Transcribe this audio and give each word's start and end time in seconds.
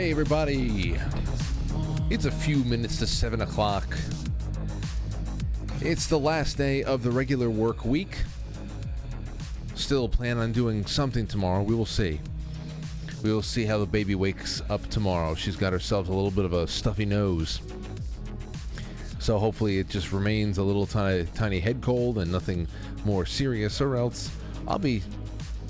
Hey, 0.00 0.12
everybody. 0.12 0.96
It's 2.08 2.24
a 2.24 2.30
few 2.30 2.64
minutes 2.64 2.96
to 3.00 3.06
7 3.06 3.42
o'clock. 3.42 3.98
It's 5.82 6.06
the 6.06 6.18
last 6.18 6.56
day 6.56 6.82
of 6.82 7.02
the 7.02 7.10
regular 7.10 7.50
work 7.50 7.84
week. 7.84 8.16
Still 9.74 10.08
plan 10.08 10.38
on 10.38 10.52
doing 10.52 10.86
something 10.86 11.26
tomorrow. 11.26 11.62
We 11.62 11.74
will 11.74 11.84
see. 11.84 12.18
We 13.22 13.30
will 13.30 13.42
see 13.42 13.66
how 13.66 13.76
the 13.76 13.84
baby 13.84 14.14
wakes 14.14 14.62
up 14.70 14.88
tomorrow. 14.88 15.34
She's 15.34 15.56
got 15.56 15.74
herself 15.74 16.08
a 16.08 16.12
little 16.12 16.30
bit 16.30 16.46
of 16.46 16.54
a 16.54 16.66
stuffy 16.66 17.04
nose. 17.04 17.60
So 19.18 19.36
hopefully 19.38 19.80
it 19.80 19.90
just 19.90 20.12
remains 20.12 20.56
a 20.56 20.62
little 20.62 20.86
tiny, 20.86 21.26
tiny 21.34 21.60
head 21.60 21.82
cold 21.82 22.16
and 22.16 22.32
nothing 22.32 22.66
more 23.04 23.26
serious, 23.26 23.82
or 23.82 23.96
else 23.96 24.34
I'll 24.66 24.78
be, 24.78 25.02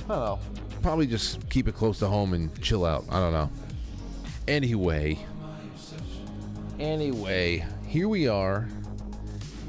I 0.05 0.15
don't 0.15 0.21
know, 0.21 0.39
probably 0.83 1.09
just 1.09 1.51
keep 1.51 1.67
it 1.67 1.75
close 1.75 1.99
to 1.99 2.07
home 2.07 2.33
and 2.33 2.63
chill 2.63 2.87
out. 2.87 3.05
I 3.11 3.19
don't 3.19 3.33
know. 3.33 3.51
Anyway, 4.51 5.17
anyway, 6.81 7.65
here 7.87 8.09
we 8.09 8.27
are. 8.27 8.67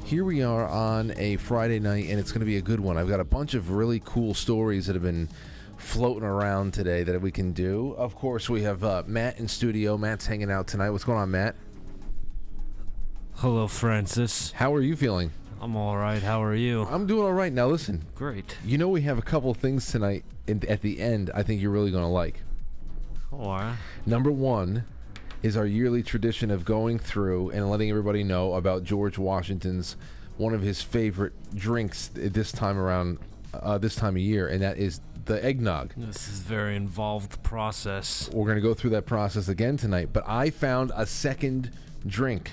Here 0.04 0.24
we 0.24 0.42
are 0.42 0.66
on 0.66 1.12
a 1.18 1.36
Friday 1.36 1.78
night, 1.78 2.06
and 2.08 2.18
it's 2.18 2.32
going 2.32 2.40
to 2.40 2.46
be 2.46 2.56
a 2.56 2.60
good 2.60 2.80
one. 2.80 2.98
I've 2.98 3.06
got 3.06 3.20
a 3.20 3.24
bunch 3.24 3.54
of 3.54 3.70
really 3.70 4.02
cool 4.04 4.34
stories 4.34 4.86
that 4.86 4.94
have 4.94 5.04
been 5.04 5.28
floating 5.76 6.24
around 6.24 6.74
today 6.74 7.04
that 7.04 7.20
we 7.22 7.30
can 7.30 7.52
do. 7.52 7.94
Of 7.96 8.16
course, 8.16 8.50
we 8.50 8.62
have 8.62 8.82
uh, 8.82 9.04
Matt 9.06 9.38
in 9.38 9.46
studio. 9.46 9.96
Matt's 9.96 10.26
hanging 10.26 10.50
out 10.50 10.66
tonight. 10.66 10.90
What's 10.90 11.04
going 11.04 11.18
on, 11.18 11.30
Matt? 11.30 11.54
Hello, 13.36 13.68
Francis. 13.68 14.50
How 14.50 14.74
are 14.74 14.82
you 14.82 14.96
feeling? 14.96 15.30
I'm 15.60 15.76
all 15.76 15.96
right. 15.96 16.20
How 16.20 16.42
are 16.42 16.56
you? 16.56 16.88
I'm 16.90 17.06
doing 17.06 17.22
all 17.22 17.32
right. 17.32 17.52
Now, 17.52 17.68
listen, 17.68 18.04
Great. 18.16 18.56
you 18.64 18.78
know 18.78 18.88
we 18.88 19.02
have 19.02 19.16
a 19.16 19.22
couple 19.22 19.54
things 19.54 19.86
tonight 19.86 20.24
in, 20.48 20.60
at 20.68 20.82
the 20.82 20.98
end 20.98 21.30
I 21.36 21.44
think 21.44 21.62
you're 21.62 21.70
really 21.70 21.92
going 21.92 22.02
to 22.02 22.08
like. 22.08 22.42
Or 23.32 23.76
Number 24.06 24.30
one 24.30 24.84
is 25.42 25.56
our 25.56 25.66
yearly 25.66 26.02
tradition 26.02 26.50
of 26.50 26.64
going 26.64 26.98
through 26.98 27.50
and 27.50 27.68
letting 27.68 27.90
everybody 27.90 28.22
know 28.22 28.54
about 28.54 28.84
George 28.84 29.18
Washington's 29.18 29.96
one 30.36 30.54
of 30.54 30.62
his 30.62 30.82
favorite 30.82 31.32
drinks 31.54 32.10
this 32.14 32.52
time 32.52 32.78
around 32.78 33.18
uh, 33.54 33.78
this 33.78 33.94
time 33.94 34.16
of 34.16 34.22
year, 34.22 34.48
and 34.48 34.62
that 34.62 34.78
is 34.78 35.00
the 35.24 35.44
eggnog. 35.44 35.92
this 35.96 36.28
is 36.28 36.40
a 36.40 36.44
very 36.44 36.74
involved 36.74 37.42
process. 37.42 38.28
We're 38.32 38.46
going 38.46 38.56
to 38.56 38.62
go 38.62 38.74
through 38.74 38.90
that 38.90 39.06
process 39.06 39.48
again 39.48 39.76
tonight, 39.76 40.08
but 40.12 40.24
I 40.26 40.50
found 40.50 40.90
a 40.96 41.06
second 41.06 41.70
drink 42.06 42.52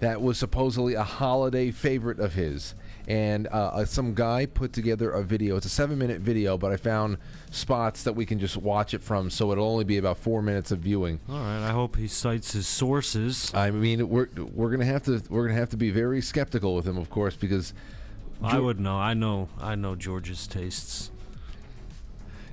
that 0.00 0.22
was 0.22 0.38
supposedly 0.38 0.94
a 0.94 1.02
holiday 1.02 1.70
favorite 1.70 2.20
of 2.20 2.34
his. 2.34 2.74
And 3.08 3.46
uh, 3.46 3.50
uh, 3.72 3.84
some 3.86 4.12
guy 4.12 4.44
put 4.44 4.74
together 4.74 5.10
a 5.10 5.24
video. 5.24 5.56
It's 5.56 5.64
a 5.64 5.70
seven 5.70 5.98
minute 5.98 6.20
video, 6.20 6.58
but 6.58 6.72
I 6.72 6.76
found 6.76 7.16
spots 7.50 8.02
that 8.02 8.12
we 8.12 8.26
can 8.26 8.38
just 8.38 8.58
watch 8.58 8.92
it 8.92 9.02
from, 9.02 9.30
so 9.30 9.50
it'll 9.50 9.66
only 9.66 9.84
be 9.84 9.96
about 9.96 10.18
four 10.18 10.42
minutes 10.42 10.70
of 10.72 10.80
viewing. 10.80 11.18
All 11.26 11.38
right. 11.38 11.66
I 11.66 11.70
hope 11.70 11.96
he 11.96 12.06
cites 12.06 12.52
his 12.52 12.66
sources. 12.68 13.50
I 13.54 13.70
mean, 13.70 14.10
we're 14.10 14.28
we're 14.36 14.70
gonna 14.70 14.84
have 14.84 15.04
to 15.04 15.22
we're 15.30 15.48
gonna 15.48 15.58
have 15.58 15.70
to 15.70 15.78
be 15.78 15.90
very 15.90 16.20
skeptical 16.20 16.74
with 16.74 16.86
him, 16.86 16.98
of 16.98 17.08
course, 17.08 17.34
because 17.34 17.72
I 18.42 18.56
Geor- 18.56 18.64
would 18.64 18.80
know. 18.80 18.96
I 18.96 19.14
know. 19.14 19.48
I 19.58 19.74
know 19.74 19.96
George's 19.96 20.46
tastes. 20.46 21.10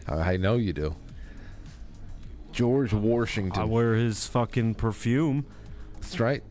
I 0.07 0.35
I 0.35 0.37
know 0.37 0.55
you 0.55 0.71
do. 0.71 0.95
George 2.53 2.93
Washington. 2.93 3.61
I 3.61 3.65
wear 3.65 3.95
his 3.95 4.25
fucking 4.25 4.75
perfume. 4.75 5.45
That's 5.95 6.17
right. 6.21 6.43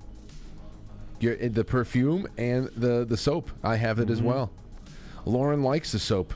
You're, 1.25 1.37
eh, 1.41 1.49
the 1.51 1.65
perfume 1.65 2.27
and 2.39 2.69
the 2.77 3.05
the 3.05 3.17
soap. 3.17 3.51
I 3.63 3.77
have 3.77 3.99
it 3.99 4.11
as 4.11 4.19
Mm-hmm. 4.19 4.29
well. 4.29 4.51
Lauren 5.27 5.63
likes 5.63 5.93
the 5.93 5.99
soap. 5.99 6.35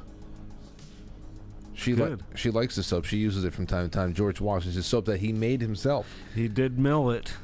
She 1.75 1.95
li- 1.95 2.17
she 2.35 2.51
likes 2.51 2.75
the 2.75 2.83
soap. 2.83 3.05
She 3.05 3.19
uses 3.19 3.45
it 3.45 3.53
from 3.55 3.67
time 3.67 3.89
to 3.89 3.91
time. 3.91 4.13
George 4.13 4.41
Washington's 4.41 4.87
soap 4.87 5.05
that 5.05 5.19
he 5.21 5.33
made 5.33 5.61
himself. 5.61 6.13
He 6.35 6.49
did 6.49 6.79
mill 6.79 7.11
it. 7.11 7.35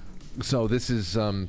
So 0.43 0.67
this 0.67 0.91
is 0.91 1.17
um 1.17 1.49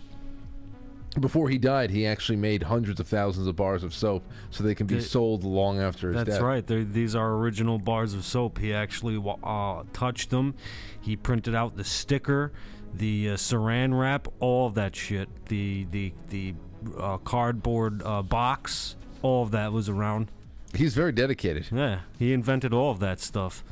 before 1.19 1.47
he 1.49 1.57
died, 1.57 1.91
he 1.91 2.05
actually 2.05 2.35
made 2.35 2.63
hundreds 2.63 2.99
of 2.99 3.07
thousands 3.07 3.47
of 3.47 3.55
bars 3.55 3.83
of 3.85 3.93
soap 3.93 4.21
so 4.51 4.63
they 4.65 4.75
can 4.75 4.85
be 4.85 4.95
They- 4.95 5.01
sold 5.01 5.43
long 5.45 5.79
after 5.79 6.09
his 6.09 6.17
That's 6.17 6.25
death. 6.25 6.33
That's 6.35 6.43
right. 6.43 6.67
They're, 6.67 6.83
these 6.83 7.15
are 7.15 7.35
original 7.35 7.79
bars 7.79 8.13
of 8.13 8.25
soap. 8.25 8.57
He 8.59 8.73
actually 8.73 9.23
uh, 9.43 9.83
touched 9.93 10.29
them. 10.29 10.55
He 10.99 11.15
printed 11.15 11.55
out 11.55 11.77
the 11.77 11.85
sticker, 11.85 12.51
the 12.97 13.31
uh, 13.31 13.33
saran 13.33 13.97
wrap, 13.99 14.27
all 14.39 14.67
of 14.67 14.75
that 14.75 14.95
shit. 14.95 15.29
The 15.47 15.85
the 15.91 16.13
the 16.29 16.55
uh, 16.97 17.17
cardboard 17.17 18.01
uh, 18.03 18.21
box. 18.21 18.95
All 19.21 19.43
of 19.43 19.51
that 19.51 19.71
was 19.71 19.89
around. 19.89 20.31
He's 20.73 20.93
very 20.93 21.11
dedicated. 21.11 21.67
Yeah, 21.71 22.01
he 22.19 22.33
invented 22.33 22.73
all 22.73 22.91
of 22.91 22.99
that 22.99 23.19
stuff. 23.19 23.63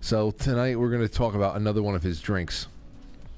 So 0.00 0.30
tonight 0.30 0.78
we're 0.78 0.90
going 0.90 1.06
to 1.06 1.08
talk 1.08 1.34
about 1.34 1.56
another 1.56 1.82
one 1.82 1.94
of 1.94 2.02
his 2.02 2.20
drinks. 2.20 2.66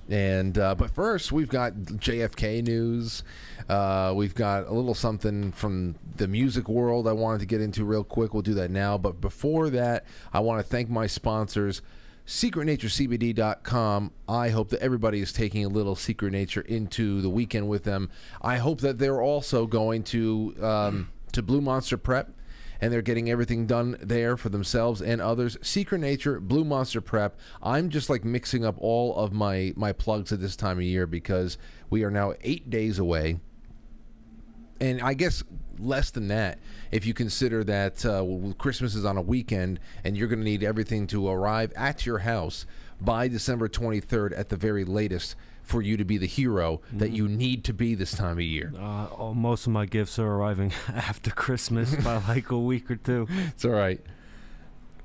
And 0.08 0.56
uh, 0.56 0.74
but 0.74 0.90
first 0.90 1.32
we've 1.32 1.48
got 1.48 1.74
JFK 1.74 2.62
news. 2.62 3.22
Uh, 3.68 4.12
we've 4.16 4.34
got 4.34 4.66
a 4.66 4.72
little 4.72 4.94
something 4.94 5.52
from 5.52 5.96
the 6.16 6.28
music 6.28 6.68
world 6.68 7.08
I 7.08 7.12
wanted 7.12 7.40
to 7.40 7.46
get 7.46 7.60
into 7.60 7.84
real 7.84 8.04
quick. 8.04 8.32
We'll 8.32 8.42
do 8.42 8.54
that 8.54 8.70
now. 8.70 8.98
But 8.98 9.20
before 9.20 9.70
that, 9.70 10.04
I 10.32 10.40
want 10.40 10.60
to 10.60 10.68
thank 10.68 10.88
my 10.88 11.06
sponsors. 11.06 11.82
SecretNatureCBD.com. 12.26 14.12
I 14.28 14.48
hope 14.50 14.70
that 14.70 14.80
everybody 14.80 15.20
is 15.20 15.32
taking 15.32 15.64
a 15.64 15.68
little 15.68 15.94
Secret 15.94 16.32
Nature 16.32 16.62
into 16.62 17.20
the 17.20 17.30
weekend 17.30 17.68
with 17.68 17.84
them. 17.84 18.10
I 18.42 18.56
hope 18.56 18.80
that 18.80 18.98
they're 18.98 19.22
also 19.22 19.66
going 19.66 20.02
to 20.04 20.54
um, 20.60 21.08
to 21.32 21.42
Blue 21.42 21.60
Monster 21.60 21.96
Prep 21.96 22.32
and 22.80 22.92
they're 22.92 23.02
getting 23.02 23.30
everything 23.30 23.66
done 23.66 23.96
there 24.00 24.36
for 24.36 24.48
themselves 24.48 25.00
and 25.00 25.20
others. 25.20 25.56
Secret 25.62 25.98
Nature, 25.98 26.40
Blue 26.40 26.64
Monster 26.64 27.00
Prep. 27.00 27.38
I'm 27.62 27.90
just 27.90 28.10
like 28.10 28.24
mixing 28.24 28.64
up 28.64 28.76
all 28.78 29.14
of 29.16 29.32
my 29.32 29.72
my 29.76 29.92
plugs 29.92 30.32
at 30.32 30.40
this 30.40 30.56
time 30.56 30.78
of 30.78 30.84
year 30.84 31.06
because 31.06 31.58
we 31.90 32.02
are 32.04 32.10
now 32.10 32.34
eight 32.42 32.68
days 32.70 32.98
away, 32.98 33.40
and 34.80 35.00
I 35.00 35.14
guess 35.14 35.42
less 35.78 36.10
than 36.10 36.28
that 36.28 36.58
if 36.90 37.04
you 37.04 37.12
consider 37.14 37.62
that 37.64 38.04
uh, 38.04 38.22
well, 38.24 38.54
Christmas 38.54 38.94
is 38.94 39.04
on 39.04 39.16
a 39.16 39.22
weekend 39.22 39.78
and 40.04 40.16
you're 40.16 40.28
going 40.28 40.38
to 40.38 40.44
need 40.44 40.62
everything 40.64 41.06
to 41.08 41.28
arrive 41.28 41.72
at 41.76 42.06
your 42.06 42.18
house 42.18 42.64
by 43.00 43.28
December 43.28 43.68
23rd 43.68 44.38
at 44.38 44.48
the 44.48 44.56
very 44.56 44.84
latest 44.84 45.36
for 45.62 45.82
you 45.82 45.96
to 45.96 46.04
be 46.04 46.16
the 46.16 46.26
hero 46.26 46.80
that 46.92 47.10
you 47.10 47.28
need 47.28 47.64
to 47.64 47.74
be 47.74 47.94
this 47.94 48.12
time 48.12 48.38
of 48.38 48.40
year. 48.40 48.72
Uh, 48.78 49.06
all- 49.06 49.34
most 49.34 49.66
of 49.66 49.72
my 49.72 49.84
gifts 49.84 50.18
are 50.18 50.26
arriving 50.26 50.72
after 50.88 51.30
Christmas 51.30 51.94
by 51.96 52.16
like 52.28 52.50
a 52.50 52.58
week 52.58 52.90
or 52.90 52.96
two. 52.96 53.26
It's 53.48 53.64
all 53.64 53.72
right. 53.72 54.00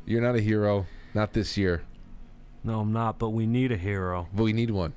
You're 0.06 0.22
not 0.22 0.36
a 0.36 0.42
hero, 0.42 0.86
not 1.14 1.34
this 1.34 1.58
year. 1.58 1.84
No, 2.64 2.82
I'm 2.82 2.94
not. 2.94 3.18
But 3.18 3.30
we 3.30 3.46
need 3.48 3.72
a 3.72 3.78
hero. 3.78 4.28
But 4.34 4.44
we 4.44 4.54
need 4.54 4.70
one. 4.72 4.94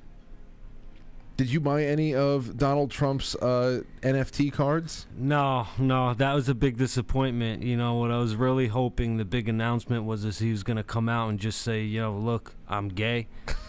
Did 1.37 1.51
you 1.51 1.59
buy 1.59 1.83
any 1.85 2.15
of 2.15 2.57
Donald 2.57 2.93
Trump's 2.93 3.35
uh, 3.35 3.83
NFT 4.03 4.53
cards? 4.53 5.07
No, 5.17 5.67
no, 5.79 6.15
that 6.15 6.33
was 6.33 6.49
a 6.49 6.55
big 6.55 6.77
disappointment. 6.77 7.65
You 7.65 7.77
know 7.77 7.95
what 7.97 8.13
I 8.13 8.19
was 8.19 8.37
really 8.37 8.69
hoping 8.69 9.17
the 9.17 9.25
big 9.25 9.49
announcement 9.49 10.05
was 10.05 10.25
is 10.25 10.39
he 10.39 10.53
was 10.53 10.63
gonna 10.63 10.85
come 10.85 11.09
out 11.09 11.31
and 11.31 11.41
just 11.41 11.61
say, 11.63 11.83
"Yo, 11.83 12.17
look, 12.17 12.55
I'm 12.69 12.89
gay. 12.89 13.27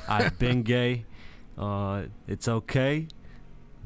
I've 0.07 0.37
been 0.37 0.61
gay. 0.75 1.05
Uh, 1.57 2.03
it's 2.27 2.47
okay. 2.47 3.07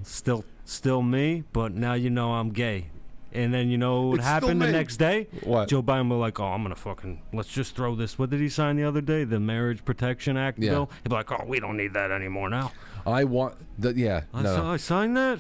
Still, 0.04 0.44
still 0.66 1.02
me. 1.02 1.46
But 1.54 1.74
now 1.74 1.94
you 1.94 2.10
know 2.10 2.34
I'm 2.34 2.50
gay." 2.50 2.88
And 3.32 3.54
then 3.54 3.70
you 3.70 3.78
know 3.78 4.08
what 4.08 4.18
It's 4.18 4.26
happened 4.28 4.60
the 4.60 4.72
next 4.72 4.98
day? 4.98 5.28
What? 5.44 5.70
Joe 5.70 5.84
Biden 5.84 6.10
was 6.10 6.18
like, 6.18 6.40
"Oh, 6.40 6.48
I'm 6.48 6.64
gonna 6.64 6.76
fucking 6.76 7.22
let's 7.32 7.48
just 7.50 7.76
throw 7.78 7.96
this." 7.96 8.20
What 8.20 8.30
did 8.30 8.42
he 8.42 8.50
sign 8.50 8.76
the 8.76 8.84
other 8.84 9.02
day? 9.02 9.24
The 9.24 9.40
Marriage 9.40 9.86
Protection 9.86 10.36
Act 10.36 10.60
Yeah. 10.60 10.72
bill. 10.72 10.90
He'd 11.04 11.10
be 11.10 11.16
like, 11.16 11.32
"Oh, 11.32 11.46
we 11.48 11.60
don't 11.62 11.78
need 11.78 11.94
that 11.94 12.12
anymore 12.12 12.50
now." 12.50 12.74
I 13.06 13.24
want 13.24 13.56
the 13.78 13.94
yeah. 13.96 14.22
I, 14.34 14.42
no, 14.42 14.56
saw, 14.56 14.74
I 14.74 14.78
signed 14.78 15.16
that. 15.18 15.40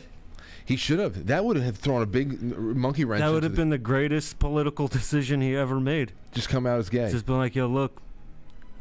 he 0.65 0.75
should 0.75 1.00
have. 1.00 1.27
That 1.27 1.44
would 1.45 1.57
have 1.57 1.77
thrown 1.77 2.01
a 2.01 2.06
big 2.06 2.41
monkey 2.41 3.06
wrench. 3.06 3.19
That 3.21 3.27
would 3.29 3.38
into 3.38 3.45
have 3.47 3.51
the- 3.56 3.61
been 3.61 3.69
the 3.69 3.77
greatest 3.77 4.39
political 4.39 4.88
decision 5.00 5.41
he 5.41 5.56
ever 5.56 5.79
made. 5.79 6.13
just 6.33 6.50
come 6.50 6.65
out 6.65 6.79
as 6.79 6.89
gay. 6.89 7.09
Just 7.11 7.25
been 7.25 7.38
like, 7.38 7.56
yo, 7.56 7.67
look, 7.67 8.01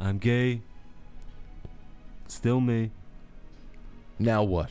I'm 0.00 0.18
gay. 0.18 0.62
Still 2.28 2.60
me. 2.60 2.90
now 4.18 4.42
what? 4.42 4.70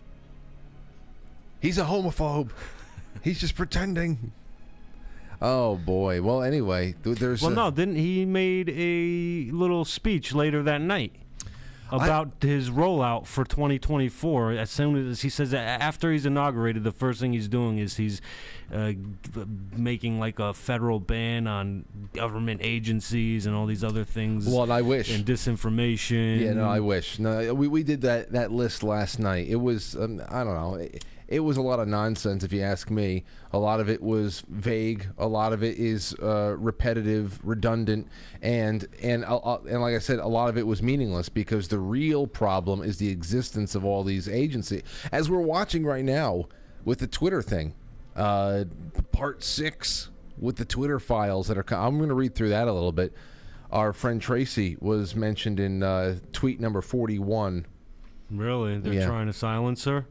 He's 1.59 1.77
a 1.79 1.85
homophobe. 1.85 2.51
He's 3.23 3.39
just 3.39 3.55
pretending. 3.55 4.31
Oh 5.41 5.75
boy. 5.75 6.21
Well, 6.21 6.43
anyway, 6.43 6.93
th- 7.03 7.17
there's 7.17 7.41
Well, 7.41 7.51
a- 7.51 7.55
no, 7.55 7.71
didn't 7.71 7.95
he 7.95 8.25
made 8.25 8.69
a 8.69 9.51
little 9.51 9.85
speech 9.85 10.33
later 10.33 10.61
that 10.63 10.81
night 10.81 11.13
about 11.91 12.31
his 12.41 12.69
rollout 12.69 13.25
for 13.25 13.43
2024? 13.45 14.51
As 14.53 14.69
soon 14.69 15.09
as 15.09 15.21
he 15.21 15.29
says 15.29 15.51
that 15.51 15.81
after 15.81 16.11
he's 16.11 16.25
inaugurated, 16.25 16.83
the 16.83 16.91
first 16.91 17.19
thing 17.19 17.33
he's 17.33 17.47
doing 17.47 17.77
is 17.77 17.97
he's 17.97 18.21
uh, 18.73 18.91
making 19.75 20.19
like 20.19 20.39
a 20.39 20.53
federal 20.53 20.99
ban 20.99 21.47
on 21.47 21.85
government 22.13 22.61
agencies 22.63 23.45
and 23.45 23.55
all 23.55 23.65
these 23.65 23.83
other 23.83 24.03
things 24.03 24.47
Well, 24.47 24.71
I 24.71 24.81
wish. 24.81 25.09
and 25.13 25.25
disinformation. 25.25 26.39
Yeah, 26.41 26.53
no, 26.53 26.65
I 26.69 26.79
wish. 26.79 27.19
No, 27.19 27.53
we, 27.53 27.67
we 27.67 27.83
did 27.83 28.01
that, 28.01 28.31
that 28.33 28.51
list 28.51 28.83
last 28.83 29.19
night. 29.19 29.47
It 29.47 29.55
was 29.55 29.95
um, 29.95 30.21
I 30.29 30.43
don't 30.43 30.53
know. 30.55 30.75
It, 30.75 31.05
it 31.27 31.41
was 31.41 31.57
a 31.57 31.61
lot 31.61 31.79
of 31.79 31.87
nonsense, 31.87 32.43
if 32.43 32.53
you 32.53 32.61
ask 32.61 32.89
me. 32.89 33.23
A 33.51 33.57
lot 33.57 33.79
of 33.79 33.89
it 33.89 34.01
was 34.01 34.43
vague. 34.49 35.07
A 35.17 35.27
lot 35.27 35.51
of 35.53 35.61
it 35.63 35.77
is 35.77 36.13
uh, 36.21 36.55
repetitive, 36.57 37.39
redundant, 37.43 38.07
and 38.41 38.87
and 39.01 39.25
uh, 39.25 39.57
and 39.69 39.81
like 39.81 39.95
I 39.95 39.99
said, 39.99 40.19
a 40.19 40.27
lot 40.27 40.49
of 40.49 40.57
it 40.57 40.65
was 40.65 40.81
meaningless 40.81 41.29
because 41.29 41.67
the 41.67 41.79
real 41.79 42.27
problem 42.27 42.81
is 42.81 42.97
the 42.97 43.09
existence 43.09 43.75
of 43.75 43.83
all 43.83 44.03
these 44.03 44.29
agencies. 44.29 44.83
As 45.11 45.29
we're 45.29 45.39
watching 45.41 45.85
right 45.85 46.05
now 46.05 46.45
with 46.85 46.99
the 46.99 47.07
Twitter 47.07 47.41
thing, 47.41 47.73
uh, 48.15 48.63
part 49.11 49.43
six 49.43 50.09
with 50.39 50.55
the 50.57 50.65
Twitter 50.65 50.99
files 50.99 51.47
that 51.47 51.57
are. 51.57 51.65
I'm 51.73 51.97
going 51.97 52.09
to 52.09 52.15
read 52.15 52.35
through 52.35 52.49
that 52.49 52.67
a 52.67 52.73
little 52.73 52.91
bit. 52.91 53.13
Our 53.69 53.91
friend 53.91 54.21
Tracy 54.21 54.77
was 54.79 55.13
mentioned 55.13 55.59
in 55.59 55.83
uh, 55.83 56.19
tweet 56.31 56.61
number 56.61 56.81
41. 56.81 57.65
Really? 58.31 58.77
They're 58.79 58.93
Yeah. 58.93 59.07
trying 59.07 59.27
to 59.27 59.33
silence 59.33 59.83
her? 59.85 60.05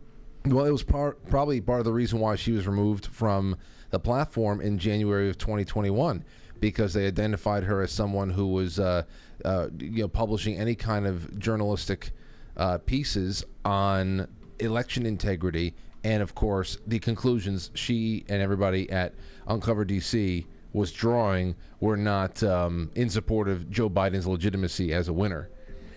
Well, 0.47 0.65
it 0.65 0.71
was 0.71 0.85
probably 0.85 1.61
part 1.61 1.81
of 1.81 1.85
the 1.85 1.93
reason 1.93 2.21
why 2.21 2.37
she 2.37 2.53
was 2.53 2.69
removed 2.69 3.07
from 3.07 3.57
the 3.91 3.99
platform 3.99 4.61
in 4.61 4.79
January 4.79 5.29
of 5.29 5.39
2021 5.39 6.25
because 6.61 6.95
they 6.95 7.07
identified 7.07 7.65
her 7.65 7.83
as 7.83 7.91
someone 7.91 8.31
who 8.31 8.47
was, 8.47 8.79
uh, 8.79 9.03
uh, 9.45 9.69
you 9.77 10.03
know, 10.03 10.09
publishing 10.09 10.57
any 10.57 10.77
kind 10.77 11.05
of 11.05 11.37
journalistic 11.39 12.13
uh, 12.57 12.79
pieces 12.79 13.45
on 13.65 14.29
election 14.61 15.05
integrity, 15.05 15.75
and 16.05 16.23
of 16.23 16.37
course 16.37 16.79
the 16.87 17.01
conclusions 17.01 17.73
she 17.75 18.25
and 18.29 18.41
everybody 18.41 18.89
at 18.89 19.15
Uncover 19.49 19.85
DC 19.85 20.47
was 20.73 20.93
drawing 20.93 21.57
were 21.81 21.97
not 21.97 22.41
um, 22.45 22.91
in 22.95 23.11
support 23.11 23.49
of 23.49 23.69
Joe 23.69 23.91
Biden's 23.91 24.29
legitimacy 24.29 24.93
as 24.93 25.09
a 25.09 25.13
winner. 25.13 25.51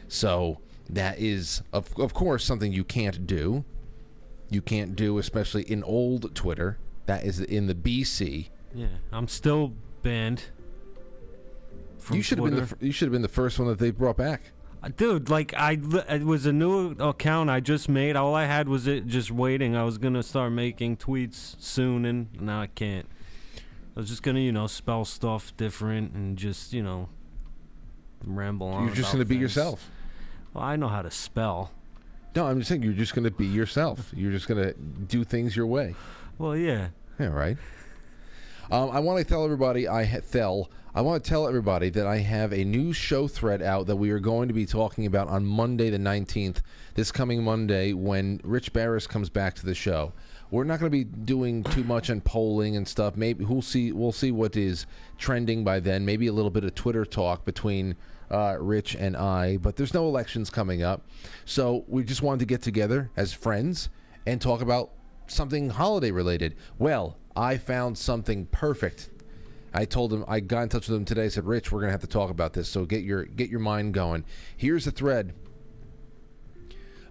So 0.07 0.57
that 0.89 1.19
is, 1.19 1.61
of, 1.71 1.93
of 1.99 2.15
course, 2.15 2.43
something 2.43 2.73
you 2.73 2.83
can't 2.83 3.27
do 3.27 3.63
you 4.49 4.61
can't 4.61 4.95
do, 4.95 5.17
especially 5.17 5.63
in 5.63 5.83
old 5.83 6.33
Twitter. 6.35 6.77
That 7.05 7.23
is 7.23 7.39
in 7.39 7.67
the 7.67 7.75
BC. 7.75 8.49
Yeah. 8.73 8.87
I'm 9.11 9.27
still 9.27 9.73
banned. 10.03 10.43
You 12.11 12.21
should 12.21 12.39
have 12.39 12.49
been 12.49 12.55
the 12.55 12.85
you 12.85 12.91
should 12.91 13.07
have 13.07 13.11
been 13.11 13.21
the 13.21 13.27
first 13.27 13.59
one 13.59 13.67
that 13.67 13.79
they 13.79 13.91
brought 13.91 14.17
back. 14.17 14.51
Uh, 14.81 14.89
Dude, 14.95 15.29
like 15.29 15.53
I, 15.53 15.77
it 16.07 16.23
was 16.23 16.45
a 16.45 16.53
new 16.53 16.91
account 16.91 17.49
I 17.49 17.59
just 17.59 17.89
made. 17.89 18.15
All 18.15 18.33
I 18.33 18.45
had 18.45 18.69
was 18.69 18.87
it 18.87 19.05
just 19.07 19.31
waiting. 19.31 19.75
I 19.75 19.83
was 19.83 19.97
gonna 19.97 20.23
start 20.23 20.51
making 20.51 20.97
tweets 20.97 21.55
soon, 21.59 22.05
and 22.05 22.41
now 22.41 22.61
I 22.61 22.67
can't. 22.67 23.07
I 23.95 23.99
was 23.99 24.09
just 24.09 24.23
gonna, 24.23 24.39
you 24.39 24.51
know, 24.51 24.67
spell 24.67 25.03
stuff 25.03 25.55
different 25.57 26.13
and 26.13 26.37
just, 26.37 26.73
you 26.73 26.81
know, 26.81 27.09
ramble 28.23 28.67
on. 28.67 28.85
You're 28.85 28.95
just 28.95 29.11
going 29.11 29.23
to 29.23 29.27
be 29.27 29.37
yourself. 29.37 29.89
Well, 30.53 30.63
I 30.63 30.75
know 30.75 30.87
how 30.87 31.01
to 31.01 31.11
spell. 31.11 31.71
No, 32.35 32.45
I'm 32.45 32.59
just 32.59 32.69
saying 32.69 32.83
you're 32.83 32.93
just 32.93 33.15
going 33.15 33.25
to 33.25 33.31
be 33.31 33.45
yourself. 33.45 34.11
You're 34.15 34.31
just 34.31 34.47
going 34.47 34.63
to 34.63 34.73
do 34.73 35.23
things 35.23 35.55
your 35.55 35.67
way. 35.67 35.95
Well, 36.37 36.55
yeah. 36.55 36.89
Yeah, 37.19 37.27
right. 37.27 37.57
Um, 38.71 38.91
I 38.91 38.99
want 38.99 39.17
to 39.19 39.25
tell 39.25 39.43
everybody 39.43 39.87
I 39.87 40.05
ha- 40.05 40.19
Thel. 40.21 40.69
I 40.93 41.01
want 41.01 41.23
to 41.23 41.29
tell 41.29 41.47
everybody 41.47 41.89
that 41.89 42.05
I 42.05 42.17
have 42.17 42.53
a 42.53 42.63
new 42.63 42.93
show 42.93 43.27
thread 43.27 43.61
out 43.61 43.87
that 43.87 43.95
we 43.95 44.11
are 44.11 44.19
going 44.19 44.47
to 44.47 44.53
be 44.53 44.65
talking 44.65 45.05
about 45.05 45.27
on 45.27 45.45
Monday 45.45 45.89
the 45.89 45.97
19th, 45.97 46.61
this 46.95 47.11
coming 47.11 47.43
Monday 47.43 47.93
when 47.93 48.39
Rich 48.43 48.73
Barris 48.73 49.07
comes 49.07 49.29
back 49.29 49.55
to 49.55 49.65
the 49.65 49.75
show. 49.75 50.13
We're 50.51 50.63
not 50.63 50.79
going 50.79 50.91
to 50.91 50.97
be 50.97 51.03
doing 51.03 51.63
too 51.63 51.83
much 51.83 52.09
on 52.09 52.21
polling 52.21 52.75
and 52.75 52.87
stuff. 52.87 53.15
Maybe 53.15 53.45
we'll 53.45 53.61
see. 53.61 53.91
We'll 53.91 54.11
see 54.11 54.31
what 54.31 54.55
is 54.55 54.85
trending 55.17 55.63
by 55.63 55.79
then. 55.79 56.05
Maybe 56.05 56.27
a 56.27 56.33
little 56.33 56.49
bit 56.49 56.63
of 56.63 56.73
Twitter 56.73 57.05
talk 57.05 57.45
between 57.45 57.95
uh, 58.31 58.57
Rich 58.59 58.95
and 58.95 59.15
I. 59.15 59.57
But 59.57 59.75
there's 59.75 59.93
no 59.93 60.07
elections 60.07 60.49
coming 60.49 60.81
up, 60.81 61.03
so 61.45 61.85
we 61.87 62.03
just 62.03 62.21
wanted 62.21 62.39
to 62.39 62.45
get 62.45 62.61
together 62.61 63.11
as 63.15 63.33
friends 63.33 63.89
and 64.25 64.41
talk 64.41 64.61
about 64.61 64.91
something 65.27 65.69
holiday 65.69 66.11
related. 66.11 66.55
Well, 66.77 67.17
I 67.35 67.57
found 67.57 67.97
something 67.97 68.47
perfect. 68.47 69.09
I 69.71 69.85
told 69.85 70.11
him 70.11 70.25
I 70.27 70.39
got 70.39 70.63
in 70.63 70.69
touch 70.69 70.87
with 70.87 70.97
him 70.97 71.05
today. 71.05 71.25
I 71.25 71.27
said, 71.27 71.45
"Rich, 71.45 71.71
we're 71.71 71.81
gonna 71.81 71.91
have 71.91 72.01
to 72.01 72.07
talk 72.07 72.31
about 72.31 72.53
this. 72.53 72.67
So 72.67 72.85
get 72.85 73.03
your 73.03 73.25
get 73.25 73.49
your 73.49 73.59
mind 73.59 73.93
going." 73.93 74.25
Here's 74.57 74.85
the 74.85 74.91
thread: 74.91 75.33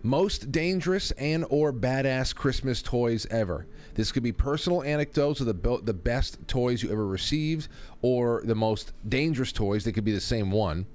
most 0.02 0.52
dangerous 0.52 1.10
and 1.12 1.44
or 1.50 1.72
badass 1.72 2.34
Christmas 2.34 2.82
toys 2.82 3.26
ever. 3.30 3.66
This 3.94 4.12
could 4.12 4.22
be 4.22 4.32
personal 4.32 4.82
anecdotes 4.82 5.40
of 5.40 5.46
the 5.46 5.80
the 5.82 5.94
best 5.94 6.46
toys 6.46 6.82
you 6.82 6.90
ever 6.92 7.06
received, 7.06 7.68
or 8.00 8.42
the 8.44 8.54
most 8.54 8.92
dangerous 9.08 9.52
toys. 9.52 9.84
They 9.84 9.92
could 9.92 10.04
be 10.04 10.12
the 10.12 10.20
same 10.20 10.50
one. 10.50 10.86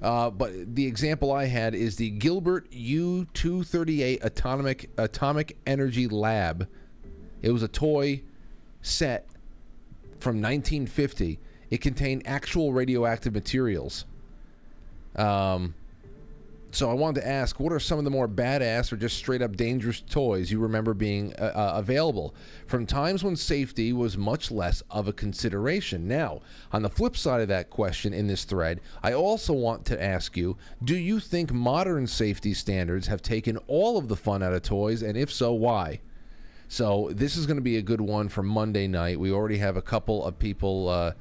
Uh, 0.00 0.30
but 0.30 0.74
the 0.74 0.86
example 0.86 1.32
I 1.32 1.46
had 1.46 1.74
is 1.74 1.96
the 1.96 2.10
Gilbert 2.10 2.70
U238 2.70 4.24
Atomic 4.24 4.90
Atomic 4.96 5.56
Energy 5.66 6.08
Lab. 6.08 6.68
It 7.42 7.50
was 7.50 7.62
a 7.62 7.68
toy 7.68 8.22
set 8.80 9.28
from 10.18 10.36
1950. 10.36 11.38
It 11.70 11.80
contained 11.80 12.22
actual 12.26 12.72
radioactive 12.72 13.34
materials. 13.34 14.04
Um, 15.16 15.74
so 16.74 16.90
I 16.90 16.94
wanted 16.94 17.20
to 17.20 17.28
ask, 17.28 17.60
what 17.60 17.72
are 17.72 17.78
some 17.78 17.98
of 17.98 18.04
the 18.04 18.10
more 18.10 18.26
badass 18.26 18.92
or 18.92 18.96
just 18.96 19.18
straight 19.18 19.42
up 19.42 19.56
dangerous 19.56 20.00
toys 20.00 20.50
you 20.50 20.58
remember 20.58 20.94
being 20.94 21.34
uh, 21.34 21.52
uh, 21.54 21.72
available 21.76 22.34
from 22.66 22.86
times 22.86 23.22
when 23.22 23.36
safety 23.36 23.92
was 23.92 24.16
much 24.16 24.50
less 24.50 24.82
of 24.90 25.06
a 25.06 25.12
consideration? 25.12 26.08
Now, 26.08 26.40
on 26.72 26.82
the 26.82 26.88
flip 26.88 27.14
side 27.14 27.42
of 27.42 27.48
that 27.48 27.68
question 27.68 28.14
in 28.14 28.26
this 28.26 28.44
thread, 28.44 28.80
I 29.02 29.12
also 29.12 29.52
want 29.52 29.84
to 29.86 30.02
ask 30.02 30.34
you, 30.34 30.56
do 30.82 30.96
you 30.96 31.20
think 31.20 31.52
modern 31.52 32.06
safety 32.06 32.54
standards 32.54 33.06
have 33.06 33.20
taken 33.20 33.58
all 33.66 33.98
of 33.98 34.08
the 34.08 34.16
fun 34.16 34.42
out 34.42 34.54
of 34.54 34.62
toys, 34.62 35.02
and 35.02 35.16
if 35.16 35.30
so, 35.30 35.52
why? 35.52 36.00
So 36.68 37.10
this 37.12 37.36
is 37.36 37.44
going 37.44 37.58
to 37.58 37.62
be 37.62 37.76
a 37.76 37.82
good 37.82 38.00
one 38.00 38.30
for 38.30 38.42
Monday 38.42 38.86
night. 38.86 39.20
We 39.20 39.30
already 39.30 39.58
have 39.58 39.76
a 39.76 39.82
couple 39.82 40.24
of 40.24 40.38
people 40.38 40.88
uh, 40.88 41.12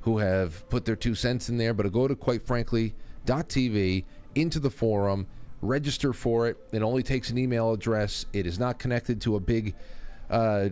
who 0.00 0.18
have 0.18 0.68
put 0.68 0.86
their 0.86 0.96
two 0.96 1.14
cents 1.14 1.48
in 1.48 1.56
there, 1.56 1.72
but 1.72 1.92
go 1.92 2.08
to 2.08 2.16
quite 2.16 2.44
frankly 2.44 2.96
.tv 3.24 4.04
into 4.34 4.60
the 4.60 4.70
forum, 4.70 5.26
register 5.60 6.12
for 6.12 6.48
it. 6.48 6.56
It 6.72 6.82
only 6.82 7.02
takes 7.02 7.30
an 7.30 7.38
email 7.38 7.72
address. 7.72 8.26
It 8.32 8.46
is 8.46 8.58
not 8.58 8.78
connected 8.78 9.20
to 9.22 9.36
a 9.36 9.40
big, 9.40 9.74
uh, 10.30 10.70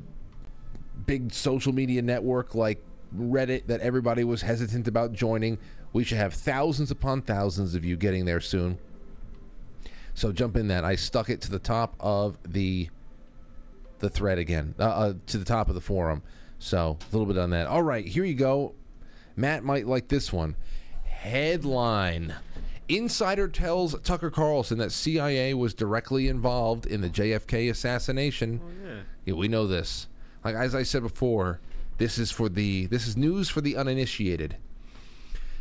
big 1.06 1.32
social 1.32 1.72
media 1.72 2.02
network 2.02 2.54
like 2.54 2.82
Reddit 3.16 3.66
that 3.66 3.80
everybody 3.80 4.24
was 4.24 4.42
hesitant 4.42 4.88
about 4.88 5.12
joining. 5.12 5.58
We 5.92 6.04
should 6.04 6.18
have 6.18 6.34
thousands 6.34 6.90
upon 6.90 7.22
thousands 7.22 7.74
of 7.74 7.84
you 7.84 7.96
getting 7.96 8.24
there 8.24 8.40
soon. 8.40 8.78
So 10.14 10.32
jump 10.32 10.56
in 10.56 10.68
that. 10.68 10.84
I 10.84 10.96
stuck 10.96 11.28
it 11.30 11.40
to 11.42 11.50
the 11.50 11.58
top 11.58 11.94
of 12.00 12.38
the 12.46 12.88
the 13.98 14.10
thread 14.10 14.38
again, 14.38 14.74
uh, 14.78 14.82
uh, 14.82 15.14
to 15.26 15.38
the 15.38 15.44
top 15.44 15.68
of 15.68 15.74
the 15.74 15.80
forum. 15.80 16.22
So 16.58 16.98
a 17.00 17.16
little 17.16 17.26
bit 17.26 17.38
on 17.38 17.50
that. 17.50 17.66
All 17.66 17.82
right, 17.82 18.06
here 18.06 18.24
you 18.24 18.34
go. 18.34 18.74
Matt 19.36 19.64
might 19.64 19.86
like 19.86 20.08
this 20.08 20.32
one. 20.32 20.56
Headline. 21.04 22.34
Insider 22.88 23.48
tells 23.48 23.98
Tucker 24.00 24.30
Carlson 24.30 24.78
that 24.78 24.92
CIA 24.92 25.54
was 25.54 25.74
directly 25.74 26.28
involved 26.28 26.86
in 26.86 27.00
the 27.00 27.10
JFK 27.10 27.70
assassination. 27.70 28.60
Oh, 28.62 28.86
yeah. 28.86 29.00
Yeah, 29.24 29.34
we 29.34 29.48
know 29.48 29.66
this. 29.66 30.06
Like 30.44 30.54
as 30.54 30.74
I 30.74 30.84
said 30.84 31.02
before, 31.02 31.60
this 31.98 32.18
is 32.18 32.30
for 32.30 32.48
the 32.48 32.86
this 32.86 33.08
is 33.08 33.16
news 33.16 33.48
for 33.48 33.60
the 33.60 33.76
uninitiated. 33.76 34.56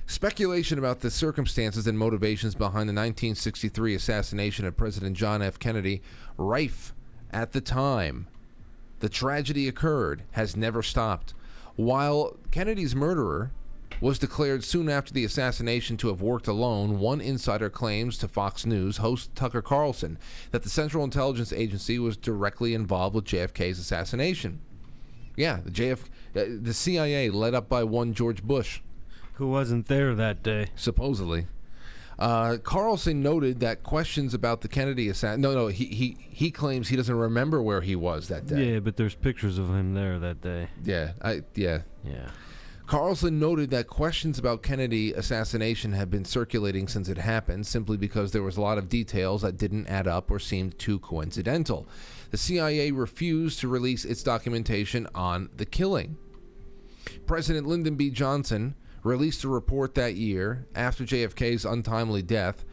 Speculation 0.05 0.77
about 0.77 0.99
the 0.99 1.09
circumstances 1.09 1.87
and 1.87 1.97
motivations 1.97 2.53
behind 2.53 2.87
the 2.87 2.93
1963 2.93 3.95
assassination 3.95 4.65
of 4.65 4.77
President 4.77 5.17
John 5.17 5.41
F. 5.41 5.57
Kennedy, 5.57 6.03
rife 6.37 6.93
at 7.31 7.53
the 7.53 7.61
time 7.61 8.27
the 8.99 9.09
tragedy 9.09 9.67
occurred, 9.67 10.23
has 10.31 10.55
never 10.55 10.83
stopped. 10.83 11.33
While 11.75 12.37
Kennedy's 12.51 12.95
murderer 12.95 13.51
was 14.01 14.19
declared 14.19 14.63
soon 14.63 14.89
after 14.89 15.13
the 15.13 15.23
assassination 15.23 15.95
to 15.97 16.09
have 16.09 16.21
worked 16.21 16.47
alone, 16.47 16.99
one 16.99 17.21
insider 17.21 17.69
claims 17.69 18.17
to 18.17 18.27
Fox 18.27 18.65
News 18.65 18.97
host 18.97 19.33
Tucker 19.35 19.61
Carlson 19.61 20.17
that 20.51 20.63
the 20.63 20.69
Central 20.69 21.03
Intelligence 21.03 21.53
Agency 21.53 21.97
was 21.97 22.17
directly 22.17 22.73
involved 22.73 23.15
with 23.15 23.25
JFK's 23.25 23.79
assassination. 23.79 24.59
Yeah, 25.37 25.59
the 25.63 25.71
JF, 25.71 25.99
uh, 26.35 26.43
the 26.61 26.73
CIA, 26.73 27.29
led 27.29 27.53
up 27.53 27.67
by 27.69 27.83
one 27.83 28.13
George 28.13 28.43
Bush, 28.43 28.81
Who 29.33 29.47
wasn't 29.49 29.87
there 29.87 30.13
that 30.15 30.43
day? 30.43 30.67
supposedly. 30.75 31.47
Uh, 32.17 32.55
Carlson 32.63 33.21
noted 33.21 33.59
that 33.59 33.83
questions 33.83 34.33
about 34.33 34.61
the 34.61 34.69
Kennedy 34.69 35.09
assassination. 35.09 35.41
No, 35.41 35.53
no, 35.53 35.67
he, 35.67 35.85
he 35.85 36.17
he 36.29 36.49
claims 36.51 36.87
he 36.87 36.95
doesn't 36.95 37.15
remember 37.17 37.61
where 37.61 37.81
he 37.81 37.93
was 37.95 38.29
that 38.29 38.45
day. 38.47 38.73
Yeah, 38.73 38.79
but 38.79 38.95
there's 38.95 39.15
pictures 39.15 39.57
of 39.57 39.67
him 39.69 39.93
there 39.93 40.17
that 40.19 40.39
day. 40.41 40.69
Yeah, 40.85 41.11
I 41.21 41.41
yeah. 41.55 41.81
Yeah. 42.05 42.29
Carlson 42.87 43.39
noted 43.39 43.71
that 43.71 43.87
questions 43.87 44.37
about 44.37 44.61
Kennedy 44.61 45.11
assassination 45.11 45.93
have 45.93 46.11
been 46.11 46.23
circulating 46.23 46.87
since 46.87 47.09
it 47.09 47.17
happened, 47.17 47.65
simply 47.65 47.97
because 47.97 48.31
there 48.31 48.43
was 48.43 48.57
a 48.57 48.61
lot 48.61 48.77
of 48.77 48.89
details 48.89 49.41
that 49.41 49.57
didn't 49.57 49.87
add 49.87 50.07
up 50.07 50.29
or 50.29 50.37
seemed 50.37 50.77
too 50.77 50.99
coincidental. 50.99 51.87
The 52.29 52.37
CIA 52.37 52.91
refused 52.91 53.59
to 53.59 53.67
release 53.67 54.05
its 54.05 54.21
documentation 54.21 55.07
on 55.15 55.49
the 55.55 55.65
killing. 55.65 56.17
President 57.25 57.65
Lyndon 57.65 57.95
B. 57.95 58.11
Johnson 58.11 58.75
released 59.03 59.43
a 59.43 59.47
report 59.49 59.95
that 59.95 60.15
year 60.15 60.67
after 60.75 61.03
JFK's 61.03 61.65
untimely 61.65 62.21
death 62.21 62.65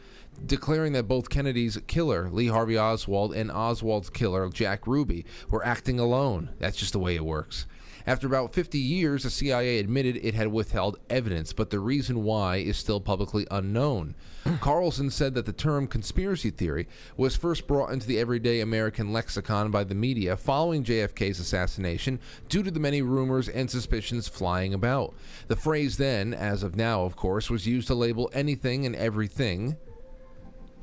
declaring 0.45 0.93
that 0.93 1.07
both 1.07 1.29
Kennedy's 1.29 1.77
killer, 1.87 2.29
Lee 2.29 2.47
Harvey 2.47 2.77
Oswald, 2.77 3.33
and 3.33 3.51
Oswald's 3.51 4.09
killer, 4.09 4.49
Jack 4.49 4.87
Ruby, 4.87 5.25
were 5.49 5.65
acting 5.65 5.99
alone. 5.99 6.49
That's 6.59 6.77
just 6.77 6.93
the 6.93 6.99
way 6.99 7.15
it 7.15 7.25
works. 7.25 7.65
After 8.05 8.27
about 8.27 8.53
50 8.53 8.77
years, 8.77 9.23
the 9.23 9.29
CIA 9.29 9.79
admitted 9.79 10.17
it 10.17 10.33
had 10.33 10.49
withheld 10.49 10.99
evidence, 11.09 11.53
but 11.53 11.69
the 11.69 11.79
reason 11.79 12.23
why 12.23 12.57
is 12.57 12.77
still 12.77 12.99
publicly 12.99 13.47
unknown. 13.49 14.15
Carlson 14.59 15.09
said 15.09 15.35
that 15.35 15.45
the 15.45 15.53
term 15.53 15.87
conspiracy 15.87 16.49
theory 16.49 16.87
was 17.15 17.37
first 17.37 17.65
brought 17.65 17.91
into 17.91 18.05
the 18.05 18.19
everyday 18.19 18.59
American 18.59 19.13
lexicon 19.13 19.71
by 19.71 19.85
the 19.85 19.95
media 19.95 20.35
following 20.35 20.83
JFK's 20.83 21.39
assassination 21.39 22.19
due 22.49 22.61
to 22.61 22.71
the 22.71 22.79
many 22.79 23.01
rumors 23.01 23.47
and 23.47 23.71
suspicions 23.71 24.27
flying 24.27 24.73
about. 24.73 25.13
The 25.47 25.55
phrase 25.55 25.95
then, 25.95 26.33
as 26.33 26.61
of 26.61 26.75
now, 26.75 27.03
of 27.03 27.15
course, 27.15 27.49
was 27.49 27.65
used 27.65 27.87
to 27.87 27.95
label 27.95 28.29
anything 28.33 28.85
and 28.85 28.97
everything. 28.97 29.77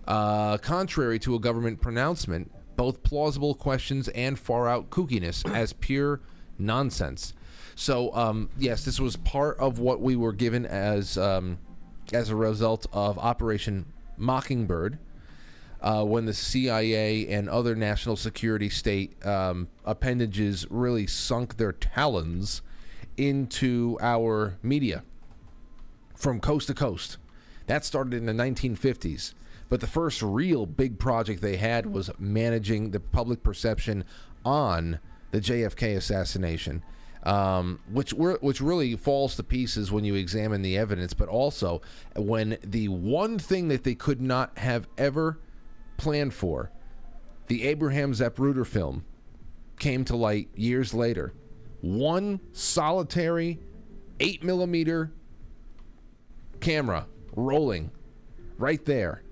Uh, 0.09 0.57
contrary 0.57 1.19
to 1.19 1.35
a 1.35 1.39
government 1.39 1.83
pronouncement, 1.83 2.51
both 2.77 3.03
plausible 3.03 3.55
questions 3.55 4.09
and 4.09 4.39
far 4.39 4.67
out 4.67 4.89
kookiness 4.89 5.47
as 5.55 5.75
pure 5.75 6.23
nonsense. 6.61 7.35
So, 7.75 8.15
um, 8.15 8.51
yes, 8.59 8.85
this 8.85 9.01
was 9.01 9.17
part 9.17 9.59
of 9.59 9.79
what 9.79 10.01
we 10.01 10.17
were 10.17 10.33
given 10.33 10.67
as 10.67 11.17
um, 11.17 11.59
as 12.13 12.29
a 12.29 12.37
result 12.37 12.87
of 12.93 13.19
Operation 13.19 13.87
Mockingbird, 14.17 14.99
uh, 15.81 16.05
when 16.05 16.27
the 16.27 16.35
CIA 16.35 17.27
and 17.29 17.49
other 17.49 17.75
national 17.75 18.17
security 18.17 18.69
state 18.69 19.25
um, 19.25 19.69
appendages 19.85 20.67
really 20.71 21.07
sunk 21.07 21.57
their 21.57 21.73
talons 21.73 22.63
into 23.17 23.97
our 24.01 24.59
media 24.63 25.03
from 26.15 26.41
coast 26.41 26.67
to 26.67 26.75
coast. 26.75 27.17
That 27.67 27.85
started 27.85 28.15
in 28.15 28.27
the 28.27 28.33
1950s. 28.33 29.35
But 29.71 29.81
the 29.81 29.87
first 29.87 30.21
real 30.21 30.67
big 30.67 30.99
project 30.99 31.41
they 31.41 31.57
had 31.57 31.87
was 31.87 32.11
managing 32.19 32.91
the 32.91 32.99
public 32.99 33.43
perception 33.45 34.05
on 34.45 34.99
the 35.31 35.41
JFK 35.41 35.97
assassination, 35.97 36.83
um, 37.23 37.81
which 37.91 38.13
were, 38.13 38.39
which 38.41 38.61
really 38.61 38.97
falls 38.97 39.37
to 39.37 39.43
pieces 39.43 39.93
when 39.93 40.05
you 40.05 40.15
examine 40.15 40.63
the 40.63 40.77
evidence, 40.79 41.15
but 41.15 41.29
also 41.29 41.83
when 42.17 42.59
the 42.63 42.89
one 42.89 43.39
thing 43.39 43.69
that 43.69 43.85
they 43.85 43.95
could 43.95 44.21
not 44.21 44.57
have 44.59 44.89
ever 44.97 45.39
planned 45.97 46.35
for, 46.35 46.71
the 47.49 47.65
Abraham 47.65 48.13
Zapruder 48.13 48.67
film, 48.67 49.05
came 49.79 50.05
to 50.05 50.17
light 50.17 50.49
years 50.55 50.95
later. 50.95 51.33
One 51.81 52.41
solitary 52.53 53.59
eight 54.21 54.45
millimeter 54.45 55.13
camera 56.61 57.07
rolling 57.35 57.91
right 58.59 58.85
there 58.85 59.23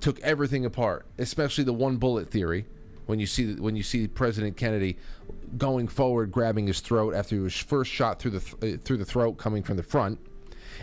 took 0.00 0.20
everything 0.20 0.64
apart, 0.64 1.06
especially 1.18 1.64
the 1.64 1.72
one 1.72 1.96
bullet 1.96 2.30
theory. 2.30 2.66
When 3.08 3.18
you 3.18 3.26
see 3.26 3.54
when 3.54 3.74
you 3.74 3.82
see 3.82 4.06
President 4.06 4.58
Kennedy 4.58 4.98
going 5.56 5.88
forward, 5.88 6.30
grabbing 6.30 6.66
his 6.66 6.80
throat 6.80 7.14
after 7.14 7.36
he 7.36 7.40
was 7.40 7.56
first 7.56 7.90
shot 7.90 8.20
through 8.20 8.32
the 8.32 8.40
th- 8.40 8.80
through 8.82 8.98
the 8.98 9.06
throat, 9.06 9.38
coming 9.38 9.62
from 9.62 9.78
the 9.78 9.82
front, 9.82 10.18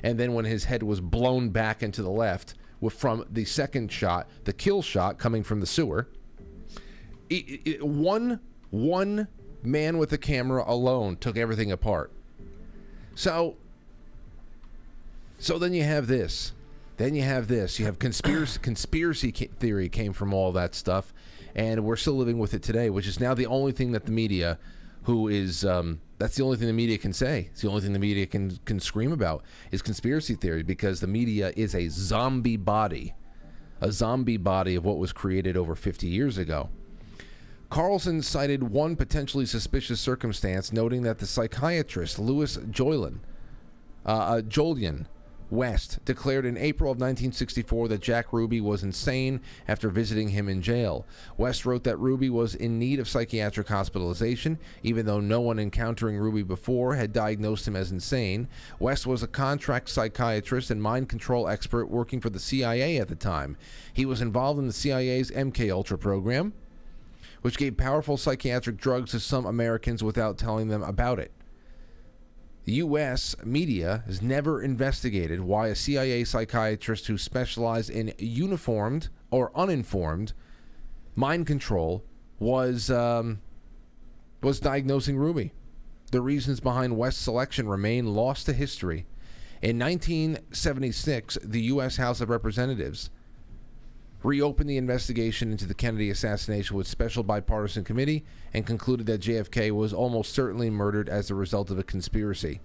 and 0.01 0.20
then 0.20 0.34
when 0.34 0.44
his 0.44 0.63
head 0.63 0.82
was 0.82 1.00
blown 1.00 1.50
back 1.50 1.84
into 1.84 2.01
the 2.01 2.10
left, 2.10 2.55
from 2.89 3.25
the 3.29 3.46
second 3.46 3.91
shot, 3.91 4.27
the 4.46 4.53
kill 4.53 4.82
shot 4.82 5.20
coming 5.20 5.44
from 5.44 5.60
the 5.60 5.67
sewer. 5.67 6.08
It, 7.29 7.62
it, 7.63 7.86
one 7.86 8.39
one 8.72 9.27
man 9.62 10.00
with 10.00 10.12
a 10.12 10.17
camera 10.17 10.63
alone 10.65 11.17
took 11.17 11.38
everything 11.38 11.72
apart. 11.72 12.12
So 13.13 13.55
so 15.38 15.60
then 15.60 15.75
you 15.75 15.84
have 15.84 16.08
this. 16.08 16.53
Then 16.98 17.13
you 17.13 17.22
have 17.22 17.48
this. 17.48 17.77
You 17.77 17.86
have 17.86 18.00
conspiracy 18.00 18.60
conspiracy 18.60 19.29
theory 19.32 19.89
came 19.89 20.12
from 20.12 20.34
all 20.34 20.51
that 20.53 20.74
stuff, 20.74 21.13
and 21.56 21.84
we're 21.84 21.96
still 21.96 22.16
living 22.16 22.38
with 22.38 22.54
it 22.54 22.62
today, 22.62 22.90
which 22.90 23.08
is 23.08 23.20
now 23.20 23.34
the 23.34 23.48
only 23.48 23.72
thing 23.72 23.94
that 23.94 24.06
the 24.06 24.12
media, 24.12 24.60
who 25.04 25.28
is 25.28 25.64
um, 25.64 26.02
that's 26.18 26.36
the 26.36 26.44
only 26.44 26.58
thing 26.58 26.68
the 26.68 26.74
media 26.74 26.98
can 26.98 27.14
say. 27.14 27.50
It's 27.52 27.62
the 27.62 27.70
only 27.70 27.82
thing 27.82 27.94
the 27.94 28.00
media 28.00 28.26
can 28.26 28.60
can 28.66 28.80
scream 28.80 29.12
about 29.12 29.44
is 29.72 29.82
conspiracy 29.82 30.36
theory 30.36 30.64
because 30.64 31.00
the 31.00 31.08
media 31.08 31.54
is 31.56 31.74
a 31.74 31.88
zombie 31.88 32.58
body, 32.58 33.14
a 33.80 33.92
zombie 33.92 34.38
body 34.38 34.76
of 34.76 34.84
what 34.84 34.98
was 34.98 35.14
created 35.14 35.56
over 35.56 35.76
50 35.76 36.08
years 36.08 36.38
ago. 36.38 36.70
Carlson 37.70 38.22
cited 38.22 38.64
one 38.64 38.96
potentially 38.96 39.46
suspicious 39.46 40.00
circumstance, 40.00 40.72
noting 40.72 41.02
that 41.02 41.20
the 41.20 41.26
psychiatrist 41.26 42.20
Louis 42.20 42.58
Jolyon, 42.58 43.20
uh, 44.06 44.10
uh, 44.10 44.42
West 45.50 46.04
declared 46.06 46.46
in 46.46 46.58
April 46.58 46.92
of 46.92 46.98
1964 46.98 47.88
that 47.90 48.02
Jack 48.02 48.34
Ruby 48.34 48.60
was 48.60 48.84
insane 48.84 49.42
after 49.68 49.90
visiting 49.90 50.30
him 50.30 50.50
in 50.50 50.62
jail. 50.62 51.06
West 51.38 51.66
wrote 51.66 51.84
that 51.84 51.98
Ruby 51.98 52.30
was 52.30 52.56
in 52.56 52.80
need 52.80 53.00
of 53.00 53.08
psychiatric 53.08 53.68
hospitalization, 53.68 54.58
even 54.82 55.06
though 55.06 55.20
no 55.20 55.42
one 55.42 55.60
encountering 55.60 56.18
Ruby 56.18 56.44
before 56.44 56.96
had 56.96 57.14
diagnosed 57.14 57.68
him 57.68 57.75
as 57.75 57.92
insane. 57.92 58.48
West 58.80 59.06
was 59.06 59.22
a 59.22 59.28
contract 59.28 59.90
psychiatrist 59.90 60.72
and 60.72 60.82
mind 60.82 61.10
control 61.10 61.48
expert 61.48 61.88
working 61.88 62.20
for 62.20 62.30
the 62.30 62.40
CIA 62.40 62.98
at 62.98 63.08
the 63.08 63.16
time. 63.16 63.56
He 63.94 64.06
was 64.06 64.22
involved 64.22 64.60
in 64.60 64.68
the 64.68 64.74
CIA's 64.74 65.32
MK 65.32 65.72
Ultra 65.72 65.98
program, 65.98 66.54
which 67.44 67.58
gave 67.58 67.78
powerful 67.78 68.18
psychiatric 68.18 68.78
drugs 68.78 69.12
to 69.12 69.20
some 69.20 69.46
Americans 69.46 70.04
without 70.04 70.40
telling 70.40 70.70
them 70.70 70.82
about 70.82 71.20
it. 71.20 71.32
The 72.65 72.74
U.S. 72.74 73.36
media 73.43 74.03
has 74.07 74.24
never 74.24 74.60
investigated 74.60 75.39
why 75.41 75.67
a 75.67 75.75
CIA 75.75 76.24
psychiatrist 76.24 77.05
who 77.05 77.17
specialized 77.17 77.91
in 77.91 78.12
uniformed 78.17 79.10
or 79.29 79.51
uninformed 79.55 80.34
mind 81.15 81.45
control 81.45 82.03
was 82.39 82.89
um, 82.89 83.39
was 84.41 84.60
diagnosing 84.60 85.15
Ruby. 85.15 85.51
The 86.12 86.22
reasons 86.22 86.60
behind 86.60 86.98
West's 86.98 87.22
selection 87.22 87.67
remain 87.67 88.15
lost 88.15 88.48
to 88.48 88.53
history. 88.53 89.05
In 89.62 89.77
1976, 89.77 91.38
the 91.43 91.62
U.S. 91.62 91.98
House 91.98 92.19
of 92.19 92.29
Representatives 92.29 93.12
reopened 94.25 94.67
the 94.67 94.77
investigation 94.77 95.51
into 95.51 95.67
the 95.67 95.75
Kennedy 95.75 96.10
assassination 96.10 96.75
with 96.75 96.88
special 96.88 97.22
bipartisan 97.22 97.84
committee 97.84 98.25
and 98.53 98.65
concluded 98.65 99.05
that 99.05 99.22
JFK 99.22 99.70
was 99.70 99.94
almost 99.94 100.34
certainly 100.34 100.72
murdered 100.72 101.08
as 101.08 101.29
a 101.29 101.36
result 101.36 101.70
of 101.70 101.77
a 101.77 101.84
conspiracy. 101.84 102.60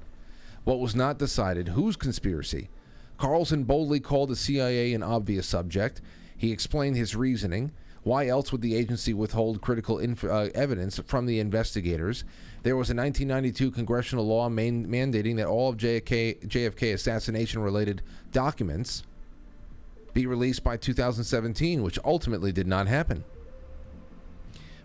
What 0.64 0.80
was 0.80 0.96
not 0.96 1.18
decided, 1.18 1.68
whose 1.68 1.96
conspiracy? 1.96 2.70
Carlson 3.18 3.64
boldly 3.64 4.00
called 4.00 4.30
the 4.30 4.36
CIA 4.36 4.94
an 4.94 5.02
obvious 5.02 5.46
subject. 5.46 6.00
He 6.34 6.50
explained 6.50 6.96
his 6.96 7.14
reasoning. 7.14 7.72
Why 8.02 8.28
else 8.28 8.50
would 8.50 8.62
the 8.62 8.74
agency 8.74 9.12
withhold 9.12 9.60
critical 9.60 9.98
inf- 9.98 10.24
uh, 10.24 10.48
evidence 10.54 10.98
from 11.04 11.26
the 11.26 11.38
investigators? 11.38 12.24
There 12.62 12.76
was 12.76 12.88
a 12.88 12.96
1992 12.96 13.70
congressional 13.72 14.26
law 14.26 14.48
man- 14.48 14.86
mandating 14.86 15.36
that 15.36 15.46
all 15.46 15.68
of 15.68 15.76
JFK, 15.76 16.46
JFK 16.46 16.94
assassination 16.94 17.60
related 17.60 18.00
documents 18.32 19.02
be 20.12 20.26
released 20.26 20.64
by 20.64 20.76
2017, 20.76 21.82
which 21.82 21.98
ultimately 22.04 22.52
did 22.52 22.66
not 22.66 22.86
happen. 22.86 23.24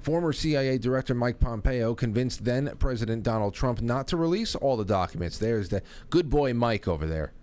Former 0.01 0.33
CIA 0.33 0.77
Director 0.77 1.15
Mike 1.15 1.39
Pompeo 1.39 1.95
convinced 1.95 2.45
then 2.45 2.71
President 2.77 3.23
Donald 3.23 3.55
Trump 3.55 3.81
not 3.81 4.07
to 4.09 4.17
release 4.17 4.53
all 4.53 4.77
the 4.77 4.85
documents. 4.85 5.39
There's 5.39 5.69
the 5.69 5.81
good 6.11 6.29
boy 6.29 6.53
Mike 6.53 6.87
over 6.87 7.07
there. 7.07 7.33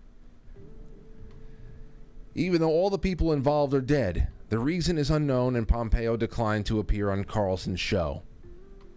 Even 2.34 2.60
though 2.60 2.70
all 2.70 2.88
the 2.88 2.98
people 2.98 3.32
involved 3.32 3.74
are 3.74 3.80
dead, 3.80 4.28
the 4.48 4.60
reason 4.60 4.96
is 4.96 5.10
unknown, 5.10 5.56
and 5.56 5.66
Pompeo 5.66 6.16
declined 6.16 6.66
to 6.66 6.78
appear 6.78 7.10
on 7.10 7.24
Carlson's 7.24 7.80
show. 7.80 8.22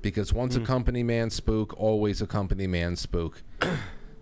Because 0.01 0.31
once 0.31 0.55
mm. 0.55 0.61
a 0.61 0.65
company 0.65 1.01
man 1.01 1.31
spook, 1.31 1.73
always 1.75 2.21
a 2.21 2.27
company 2.27 2.67
man 2.67 2.95
spook. 2.95 3.41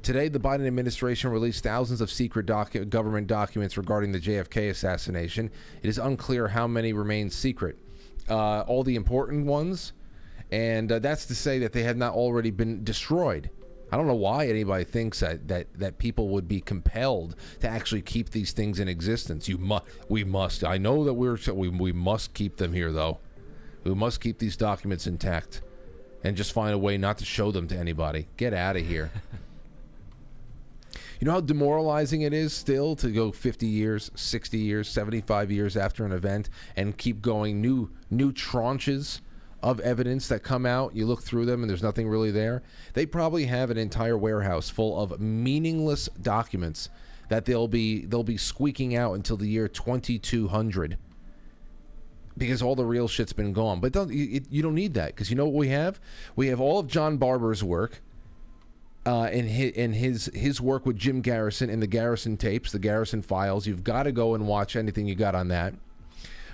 Today, 0.03 0.27
the 0.27 0.39
Biden 0.39 0.67
administration 0.67 1.29
released 1.31 1.63
thousands 1.63 2.01
of 2.01 2.11
secret 2.11 2.45
docu- 2.45 2.89
government 2.89 3.25
documents 3.27 3.77
regarding 3.77 4.11
the 4.11 4.19
JFK 4.19 4.69
assassination. 4.69 5.49
It 5.81 5.87
is 5.87 5.97
unclear 5.97 6.49
how 6.49 6.67
many 6.67 6.91
remain 6.91 7.29
secret. 7.29 7.77
Uh, 8.29 8.61
all 8.61 8.83
the 8.83 8.97
important 8.97 9.45
ones, 9.45 9.93
and 10.51 10.91
uh, 10.91 10.99
that's 10.99 11.25
to 11.27 11.35
say 11.35 11.57
that 11.59 11.71
they 11.71 11.83
have 11.83 11.95
not 11.95 12.15
already 12.15 12.51
been 12.51 12.83
destroyed. 12.83 13.49
I 13.93 13.95
don't 13.95 14.07
know 14.07 14.13
why 14.13 14.47
anybody 14.47 14.83
thinks 14.83 15.21
that, 15.21 15.47
that, 15.47 15.67
that 15.75 15.99
people 15.99 16.27
would 16.29 16.49
be 16.49 16.59
compelled 16.59 17.37
to 17.61 17.69
actually 17.69 18.01
keep 18.01 18.31
these 18.31 18.51
things 18.51 18.81
in 18.81 18.89
existence. 18.89 19.47
You 19.47 19.57
must, 19.57 19.85
we 20.09 20.25
must. 20.25 20.65
I 20.65 20.77
know 20.77 21.05
that 21.05 21.13
we're 21.13 21.37
we, 21.53 21.69
we 21.69 21.93
must 21.93 22.33
keep 22.33 22.57
them 22.57 22.73
here, 22.73 22.91
though. 22.91 23.19
We 23.85 23.95
must 23.95 24.19
keep 24.19 24.39
these 24.39 24.57
documents 24.57 25.07
intact, 25.07 25.61
and 26.25 26.35
just 26.35 26.51
find 26.51 26.73
a 26.73 26.77
way 26.77 26.97
not 26.97 27.19
to 27.19 27.25
show 27.25 27.51
them 27.51 27.69
to 27.69 27.77
anybody. 27.77 28.27
Get 28.35 28.53
out 28.53 28.75
of 28.75 28.85
here. 28.85 29.09
You 31.23 31.27
know 31.27 31.35
how 31.35 31.39
demoralizing 31.39 32.23
it 32.23 32.33
is 32.33 32.51
still 32.51 32.97
to 32.97 33.09
go 33.09 33.31
50 33.31 33.65
years, 33.65 34.11
60 34.13 34.57
years, 34.57 34.89
75 34.89 35.51
years 35.51 35.77
after 35.77 36.05
an 36.05 36.11
event 36.11 36.49
and 36.75 36.97
keep 36.97 37.21
going 37.21 37.61
new 37.61 37.91
new 38.11 38.33
tranches 38.33 39.21
of 39.61 39.79
evidence 39.79 40.27
that 40.27 40.43
come 40.43 40.65
out. 40.65 40.93
You 40.93 41.05
look 41.05 41.23
through 41.23 41.45
them 41.45 41.61
and 41.63 41.69
there's 41.69 41.81
nothing 41.81 42.09
really 42.09 42.29
there. 42.29 42.61
They 42.91 43.05
probably 43.05 43.45
have 43.45 43.71
an 43.71 43.77
entire 43.77 44.17
warehouse 44.17 44.69
full 44.69 44.99
of 45.01 45.21
meaningless 45.21 46.09
documents 46.21 46.89
that 47.29 47.45
they'll 47.45 47.69
be 47.69 48.03
they'll 48.03 48.25
be 48.25 48.35
squeaking 48.35 48.93
out 48.93 49.13
until 49.13 49.37
the 49.37 49.47
year 49.47 49.69
2200 49.69 50.97
because 52.37 52.61
all 52.61 52.75
the 52.75 52.83
real 52.83 53.07
shit's 53.07 53.31
been 53.31 53.53
gone. 53.53 53.79
But 53.79 53.93
don't 53.93 54.11
you, 54.11 54.41
you 54.49 54.61
don't 54.61 54.75
need 54.75 54.93
that 54.95 55.15
because 55.15 55.29
you 55.29 55.37
know 55.37 55.45
what 55.45 55.55
we 55.55 55.69
have? 55.69 56.01
We 56.35 56.47
have 56.47 56.59
all 56.59 56.79
of 56.79 56.87
John 56.87 57.15
Barbour's 57.15 57.63
work. 57.63 58.01
Uh, 59.05 59.23
and 59.23 59.49
his, 59.49 59.75
his 59.75 60.31
his 60.33 60.61
work 60.61 60.85
with 60.85 60.95
Jim 60.95 61.19
Garrison 61.19 61.69
in 61.69 61.81
the 61.81 61.87
Garrison 61.87 62.37
tapes, 62.37 62.71
the 62.71 62.79
Garrison 62.79 63.21
files. 63.21 63.67
You've 63.67 63.83
got 63.83 64.03
to 64.03 64.13
go 64.13 64.33
and 64.33 64.47
watch 64.47 64.77
anything 64.77 65.07
you 65.07 65.15
got 65.15 65.35
on 65.35 65.49
that. 65.49 65.73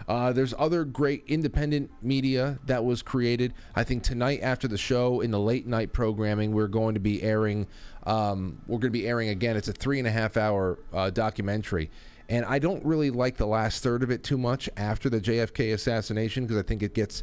Uh, 0.10 0.34
there's 0.34 0.56
other 0.58 0.84
great 0.84 1.24
independent 1.28 1.92
media 2.02 2.58
that 2.66 2.84
was 2.84 3.04
created. 3.04 3.54
I 3.76 3.84
think 3.84 4.02
tonight 4.02 4.40
after 4.42 4.68
the 4.68 4.78
show 4.78 5.22
in 5.22 5.30
the 5.30 5.40
late 5.40 5.68
night 5.68 5.94
programming, 5.94 6.52
we're 6.52 6.68
going 6.68 6.96
to 6.96 7.00
be 7.00 7.22
airing. 7.22 7.68
Um, 8.08 8.60
we're 8.66 8.80
going 8.80 8.92
to 8.92 9.00
be 9.00 9.08
airing 9.08 9.30
again. 9.30 9.56
It's 9.56 9.68
a 9.68 9.74
three 9.74 10.00
and 10.00 10.08
a 10.08 10.12
half 10.12 10.36
hour 10.36 10.80
uh, 10.92 11.12
documentary, 11.12 11.92
and 12.28 12.44
I 12.46 12.58
don't 12.58 12.84
really 12.84 13.12
like 13.12 13.38
the 13.38 13.46
last 13.46 13.84
third 13.84 14.02
of 14.02 14.10
it 14.10 14.24
too 14.24 14.40
much 14.40 14.68
after 14.78 15.12
the 15.12 15.22
JFK 15.22 15.74
assassination 15.76 16.46
because 16.46 16.58
I 16.58 16.64
think 16.64 16.82
it 16.82 16.96
gets. 16.96 17.22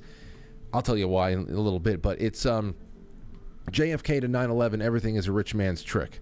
I'll 0.73 0.83
tell 0.83 0.97
you 0.97 1.09
why 1.09 1.31
in 1.31 1.41
a 1.41 1.61
little 1.61 1.81
bit, 1.81 2.03
but 2.03 2.21
it's 2.21 2.47
um, 2.47 2.77
JFK 3.71 4.21
to 4.21 4.29
9/11. 4.29 4.83
Everything 4.83 5.17
is 5.17 5.27
a 5.27 5.33
rich 5.33 5.55
man's 5.55 5.83
trick 5.83 6.21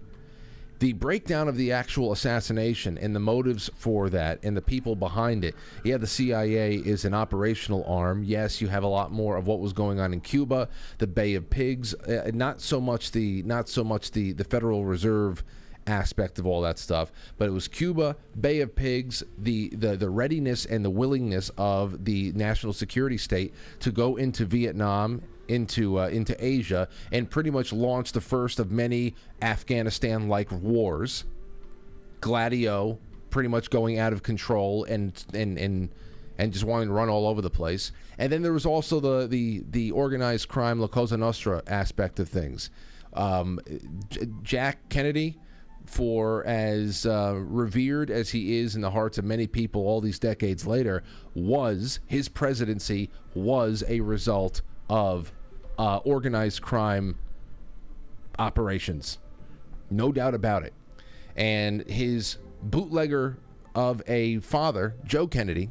the 0.79 0.93
breakdown 0.93 1.47
of 1.47 1.55
the 1.55 1.71
actual 1.71 2.11
assassination 2.11 2.97
and 2.97 3.15
the 3.15 3.19
motives 3.19 3.69
for 3.75 4.09
that 4.09 4.39
and 4.43 4.55
the 4.57 4.61
people 4.61 4.95
behind 4.95 5.45
it. 5.45 5.55
Yeah, 5.83 5.97
the 5.97 6.07
CIA 6.07 6.75
is 6.75 7.05
an 7.05 7.13
operational 7.13 7.85
arm. 7.85 8.23
Yes, 8.23 8.61
you 8.61 8.67
have 8.67 8.83
a 8.83 8.87
lot 8.87 9.11
more 9.11 9.37
of 9.37 9.47
what 9.47 9.59
was 9.59 9.73
going 9.73 9.99
on 9.99 10.13
in 10.13 10.21
Cuba, 10.21 10.67
the 10.97 11.07
Bay 11.07 11.35
of 11.35 11.49
Pigs, 11.49 11.93
uh, 11.93 12.29
not 12.33 12.61
so 12.61 12.81
much 12.81 13.11
the 13.11 13.43
not 13.43 13.69
so 13.69 13.83
much 13.83 14.11
the 14.11 14.33
the 14.33 14.43
Federal 14.43 14.85
Reserve 14.85 15.43
aspect 15.87 16.39
of 16.39 16.47
all 16.47 16.61
that 16.61 16.79
stuff, 16.79 17.11
but 17.37 17.47
it 17.47 17.51
was 17.51 17.67
Cuba, 17.67 18.15
Bay 18.39 18.59
of 18.61 18.75
Pigs, 18.75 19.23
the, 19.37 19.69
the 19.69 19.95
the 19.95 20.09
readiness 20.09 20.65
and 20.65 20.83
the 20.83 20.89
willingness 20.89 21.51
of 21.57 22.05
the 22.05 22.31
national 22.33 22.73
security 22.73 23.17
state 23.17 23.53
to 23.79 23.91
go 23.91 24.15
into 24.15 24.45
Vietnam 24.45 25.21
into 25.47 25.99
uh, 25.99 26.07
into 26.07 26.35
Asia 26.43 26.87
and 27.11 27.29
pretty 27.29 27.51
much 27.51 27.73
launched 27.73 28.13
the 28.13 28.21
first 28.21 28.59
of 28.59 28.71
many 28.71 29.15
Afghanistan-like 29.41 30.51
wars. 30.51 31.25
Gladio, 32.21 32.97
pretty 33.29 33.49
much 33.49 33.69
going 33.69 33.99
out 33.99 34.13
of 34.13 34.23
control 34.23 34.83
and 34.85 35.23
and 35.33 35.57
and 35.57 35.89
and 36.37 36.51
just 36.51 36.65
wanting 36.65 36.87
to 36.87 36.93
run 36.93 37.09
all 37.09 37.27
over 37.27 37.41
the 37.41 37.49
place. 37.49 37.91
And 38.17 38.31
then 38.31 38.41
there 38.41 38.53
was 38.53 38.65
also 38.65 38.99
the 38.99 39.27
the 39.27 39.63
the 39.69 39.91
organized 39.91 40.47
crime, 40.47 40.79
La 40.79 40.87
Cosa 40.87 41.17
Nostra 41.17 41.61
aspect 41.67 42.19
of 42.19 42.29
things. 42.29 42.69
Um, 43.13 43.59
J- 44.09 44.27
Jack 44.43 44.89
Kennedy, 44.89 45.39
for 45.85 46.45
as 46.45 47.05
uh, 47.05 47.35
revered 47.37 48.09
as 48.09 48.29
he 48.31 48.57
is 48.57 48.75
in 48.75 48.81
the 48.81 48.91
hearts 48.91 49.17
of 49.17 49.23
many 49.25 49.47
people 49.47 49.83
all 49.83 50.01
these 50.01 50.19
decades 50.19 50.67
later, 50.67 51.03
was 51.33 51.99
his 52.05 52.27
presidency 52.27 53.09
was 53.33 53.83
a 53.87 54.01
result 54.01 54.61
of 54.89 55.31
uh, 55.77 55.97
organized 55.97 56.61
crime 56.61 57.17
operations. 58.39 59.19
No 59.89 60.11
doubt 60.11 60.33
about 60.33 60.63
it. 60.63 60.73
And 61.35 61.87
his 61.89 62.37
bootlegger 62.61 63.37
of 63.73 64.01
a 64.07 64.39
father, 64.39 64.95
Joe 65.03 65.27
Kennedy, 65.27 65.69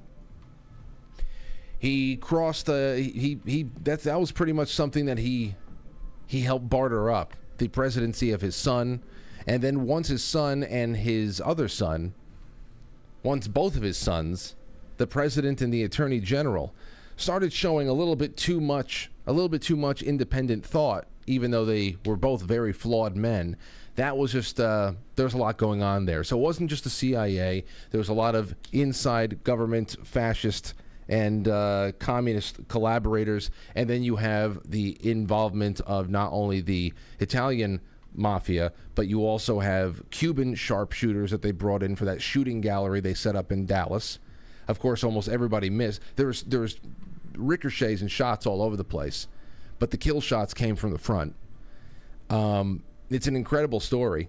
he 1.84 2.16
crossed 2.16 2.66
the 2.66 2.96
he 3.14 3.38
he 3.44 3.66
that 3.82 4.02
that 4.04 4.18
was 4.18 4.32
pretty 4.32 4.54
much 4.54 4.68
something 4.68 5.04
that 5.04 5.18
he 5.18 5.54
he 6.26 6.40
helped 6.40 6.70
barter 6.70 7.10
up 7.10 7.34
the 7.58 7.68
presidency 7.68 8.30
of 8.32 8.40
his 8.40 8.56
son 8.56 9.02
and 9.46 9.62
then 9.62 9.84
once 9.86 10.08
his 10.08 10.24
son 10.24 10.64
and 10.64 10.96
his 10.96 11.42
other 11.44 11.68
son 11.68 12.14
once 13.22 13.46
both 13.46 13.76
of 13.76 13.82
his 13.82 13.98
sons 13.98 14.56
the 14.96 15.06
president 15.06 15.60
and 15.60 15.74
the 15.74 15.82
attorney 15.82 16.20
general 16.20 16.72
started 17.16 17.52
showing 17.52 17.88
a 17.88 17.92
little 17.92 18.16
bit 18.16 18.36
too 18.36 18.60
much 18.60 19.10
a 19.26 19.32
little 19.32 19.48
bit 19.48 19.62
too 19.62 19.76
much 19.76 20.02
independent 20.02 20.64
thought 20.64 21.06
even 21.26 21.50
though 21.50 21.64
they 21.64 21.96
were 22.04 22.16
both 22.16 22.42
very 22.42 22.72
flawed 22.72 23.16
men. 23.16 23.56
That 23.96 24.16
was 24.16 24.32
just 24.32 24.58
uh, 24.58 24.92
there 25.14 25.24
was 25.24 25.34
a 25.34 25.38
lot 25.38 25.56
going 25.56 25.82
on 25.82 26.04
there. 26.04 26.24
So 26.24 26.36
it 26.36 26.40
wasn't 26.40 26.70
just 26.70 26.84
the 26.84 26.90
cia 26.90 27.64
there 27.90 27.98
was 27.98 28.08
a 28.08 28.14
lot 28.14 28.34
of 28.34 28.54
inside 28.72 29.44
government 29.44 29.96
fascist 30.04 30.74
and 31.08 31.46
uh, 31.46 31.92
communist 31.98 32.66
collaborators. 32.68 33.50
And 33.74 33.88
then 33.88 34.02
you 34.02 34.16
have 34.16 34.58
the 34.68 34.96
involvement 35.00 35.80
of 35.82 36.08
not 36.08 36.32
only 36.32 36.60
the 36.60 36.92
italian 37.20 37.80
mafia 38.16 38.72
but 38.94 39.08
you 39.08 39.26
also 39.26 39.58
have 39.58 40.00
cuban 40.10 40.54
sharpshooters 40.54 41.32
that 41.32 41.42
they 41.42 41.50
brought 41.50 41.82
in 41.82 41.96
for 41.96 42.04
that 42.04 42.22
shooting 42.22 42.60
gallery 42.60 43.00
they 43.00 43.14
set 43.14 43.36
up 43.36 43.52
in 43.52 43.66
dallas. 43.66 44.18
Of 44.66 44.78
course, 44.78 45.04
almost 45.04 45.28
everybody 45.28 45.68
missed. 45.68 46.00
There's 46.16 46.42
there's 46.44 46.78
ricochets 47.36 48.00
and 48.00 48.10
shots 48.10 48.46
all 48.46 48.62
over 48.62 48.76
the 48.76 48.84
place, 48.84 49.28
but 49.78 49.90
the 49.90 49.96
kill 49.96 50.20
shots 50.20 50.54
came 50.54 50.76
from 50.76 50.92
the 50.92 50.98
front. 50.98 51.34
Um, 52.30 52.82
it's 53.10 53.26
an 53.26 53.36
incredible 53.36 53.80
story. 53.80 54.28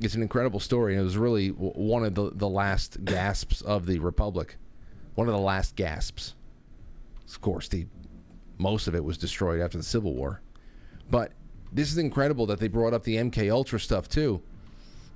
It's 0.00 0.14
an 0.14 0.22
incredible 0.22 0.60
story, 0.60 0.94
and 0.94 1.00
it 1.00 1.04
was 1.04 1.16
really 1.16 1.48
one 1.48 2.04
of 2.04 2.14
the, 2.14 2.30
the 2.32 2.48
last 2.48 3.04
gasps 3.04 3.62
of 3.62 3.86
the 3.86 3.98
republic. 3.98 4.56
One 5.14 5.28
of 5.28 5.34
the 5.34 5.40
last 5.40 5.74
gasps. 5.74 6.34
Of 7.28 7.40
course, 7.40 7.68
the 7.68 7.86
most 8.58 8.86
of 8.86 8.94
it 8.94 9.04
was 9.04 9.18
destroyed 9.18 9.60
after 9.60 9.78
the 9.78 9.84
Civil 9.84 10.14
War, 10.14 10.40
but 11.10 11.32
this 11.72 11.92
is 11.92 11.98
incredible 11.98 12.46
that 12.46 12.60
they 12.60 12.68
brought 12.68 12.94
up 12.94 13.04
the 13.04 13.16
MK 13.16 13.50
Ultra 13.52 13.78
stuff 13.78 14.08
too 14.08 14.42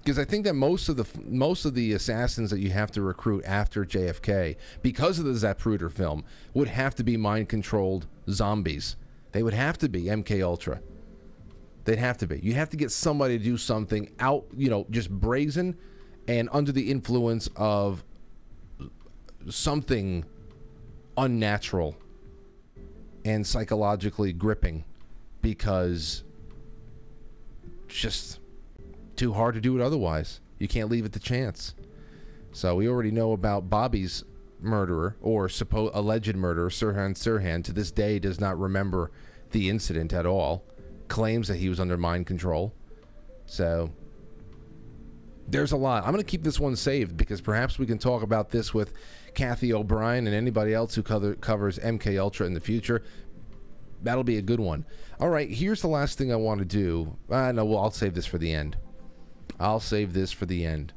because 0.02 0.18
I 0.18 0.24
think 0.24 0.44
that 0.44 0.54
most 0.54 0.88
of 0.88 0.96
the 0.96 1.06
most 1.24 1.64
of 1.64 1.74
the 1.74 1.92
assassins 1.92 2.50
that 2.50 2.58
you 2.58 2.70
have 2.70 2.90
to 2.92 3.02
recruit 3.02 3.44
after 3.44 3.84
JFK, 3.84 4.56
because 4.82 5.18
of 5.18 5.24
the 5.24 5.32
Zapruder 5.32 5.90
film, 5.90 6.24
would 6.54 6.68
have 6.68 6.94
to 6.96 7.04
be 7.04 7.16
mind 7.16 7.48
controlled 7.48 8.08
zombies. 8.28 8.96
They 9.30 9.42
would 9.42 9.54
have 9.54 9.78
to 9.78 9.88
be 9.88 10.04
MK 10.04 10.42
Ultra. 10.42 10.80
They'd 11.84 11.98
have 11.98 12.18
to 12.18 12.26
be. 12.26 12.40
You 12.40 12.54
have 12.54 12.70
to 12.70 12.76
get 12.76 12.90
somebody 12.90 13.38
to 13.38 13.44
do 13.44 13.56
something 13.56 14.12
out, 14.18 14.44
you 14.56 14.68
know, 14.70 14.86
just 14.90 15.10
brazen 15.10 15.76
and 16.26 16.48
under 16.52 16.72
the 16.72 16.90
influence 16.90 17.48
of 17.56 18.04
something 19.48 20.24
unnatural 21.16 21.96
and 23.24 23.46
psychologically 23.46 24.32
gripping 24.32 24.84
because 25.40 26.24
just 27.88 28.38
too 29.22 29.32
hard 29.34 29.54
to 29.54 29.60
do 29.60 29.78
it 29.78 29.80
otherwise. 29.80 30.40
You 30.58 30.66
can't 30.66 30.90
leave 30.90 31.04
it 31.04 31.12
to 31.12 31.20
chance. 31.20 31.76
So 32.50 32.74
we 32.74 32.88
already 32.88 33.12
know 33.12 33.30
about 33.32 33.70
Bobby's 33.70 34.24
murderer 34.60 35.16
or 35.20 35.48
supposed 35.48 35.94
alleged 35.94 36.34
murderer, 36.34 36.70
Sirhan 36.70 37.14
Sirhan. 37.14 37.62
To 37.62 37.72
this 37.72 37.92
day, 37.92 38.18
does 38.18 38.40
not 38.40 38.58
remember 38.58 39.12
the 39.52 39.70
incident 39.70 40.12
at 40.12 40.26
all. 40.26 40.64
Claims 41.06 41.46
that 41.46 41.58
he 41.58 41.68
was 41.68 41.78
under 41.78 41.96
mind 41.96 42.26
control. 42.26 42.74
So 43.46 43.92
there's 45.46 45.70
a 45.70 45.76
lot. 45.76 46.02
I'm 46.02 46.10
going 46.10 46.24
to 46.24 46.28
keep 46.28 46.42
this 46.42 46.58
one 46.58 46.74
saved 46.74 47.16
because 47.16 47.40
perhaps 47.40 47.78
we 47.78 47.86
can 47.86 47.98
talk 47.98 48.24
about 48.24 48.50
this 48.50 48.74
with 48.74 48.92
Kathy 49.34 49.72
O'Brien 49.72 50.26
and 50.26 50.34
anybody 50.34 50.74
else 50.74 50.96
who 50.96 51.04
cover, 51.04 51.36
covers 51.36 51.78
MK 51.78 52.18
Ultra 52.18 52.44
in 52.44 52.54
the 52.54 52.60
future. 52.60 53.04
That'll 54.02 54.24
be 54.24 54.38
a 54.38 54.42
good 54.42 54.58
one. 54.58 54.84
All 55.20 55.28
right, 55.28 55.48
here's 55.48 55.80
the 55.80 55.86
last 55.86 56.18
thing 56.18 56.32
I 56.32 56.36
want 56.36 56.58
to 56.58 56.64
do. 56.64 57.16
Uh, 57.30 57.52
no, 57.52 57.64
well, 57.64 57.78
I'll 57.78 57.92
save 57.92 58.14
this 58.14 58.26
for 58.26 58.38
the 58.38 58.52
end. 58.52 58.76
I'll 59.60 59.80
save 59.80 60.12
this 60.12 60.32
for 60.32 60.46
the 60.46 60.64
end. 60.64 60.92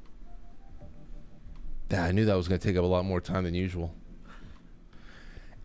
I 1.91 2.11
knew 2.11 2.25
that 2.25 2.35
was 2.35 2.47
going 2.47 2.59
to 2.59 2.67
take 2.67 2.77
up 2.77 2.83
a 2.83 2.87
lot 2.87 3.05
more 3.05 3.21
time 3.21 3.43
than 3.43 3.53
usual. 3.53 3.93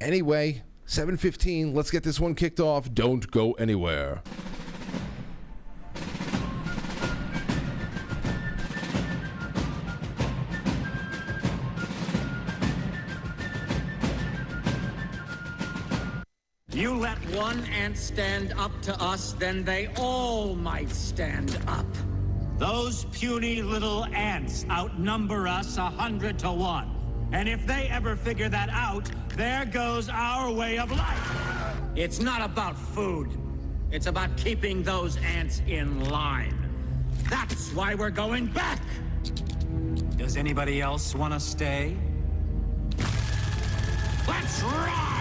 Anyway, 0.01 0.63
7:15, 0.87 1.75
let's 1.75 1.91
get 1.91 2.03
this 2.03 2.21
one 2.21 2.35
kicked 2.35 2.61
off. 2.61 2.93
Don't 2.93 3.31
go 3.31 3.53
anywhere. 3.53 4.23
You 16.73 16.95
let 16.95 17.19
one 17.35 17.65
ant 17.65 17.97
stand 17.99 18.53
up 18.57 18.73
to 18.83 18.99
us, 19.03 19.35
then 19.35 19.65
they 19.65 19.89
all 19.97 20.55
might 20.55 20.91
stand 20.91 21.59
up. 21.67 21.87
Those 22.61 23.07
puny 23.07 23.63
little 23.63 24.05
ants 24.05 24.67
outnumber 24.71 25.49
us 25.49 25.79
a 25.79 25.87
hundred 25.87 26.39
to 26.41 26.53
one. 26.53 26.91
And 27.33 27.49
if 27.49 27.67
they 27.67 27.89
ever 27.89 28.17
figure 28.17 28.51
that 28.51 28.69
out, 28.69 29.11
there 29.35 29.65
goes 29.65 30.11
our 30.11 30.53
way 30.53 30.77
of 30.77 30.91
life. 30.91 31.33
It's 31.97 32.21
not 32.21 32.43
about 32.43 32.77
food. 32.77 33.31
It's 33.91 34.07
about 34.07 34.37
keeping 34.37 34.83
those 34.83 35.17
ants 35.17 35.63
in 35.69 36.05
line. 36.11 36.55
That's 37.31 37.73
why 37.73 37.95
we're 37.95 38.11
going 38.11 38.49
back. 38.49 38.83
Does 40.19 40.37
anybody 40.37 40.83
else 40.83 41.15
want 41.15 41.33
to 41.33 41.41
stay? 41.41 41.97
Let's 44.29 44.63
ride! 44.63 45.20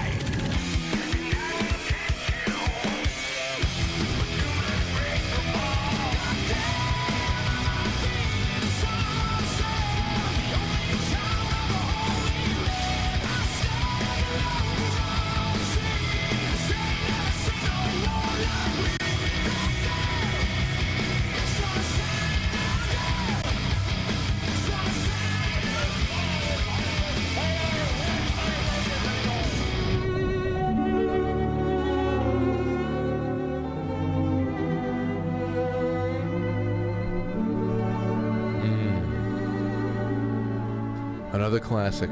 Another 41.60 41.68
classic. 41.68 42.10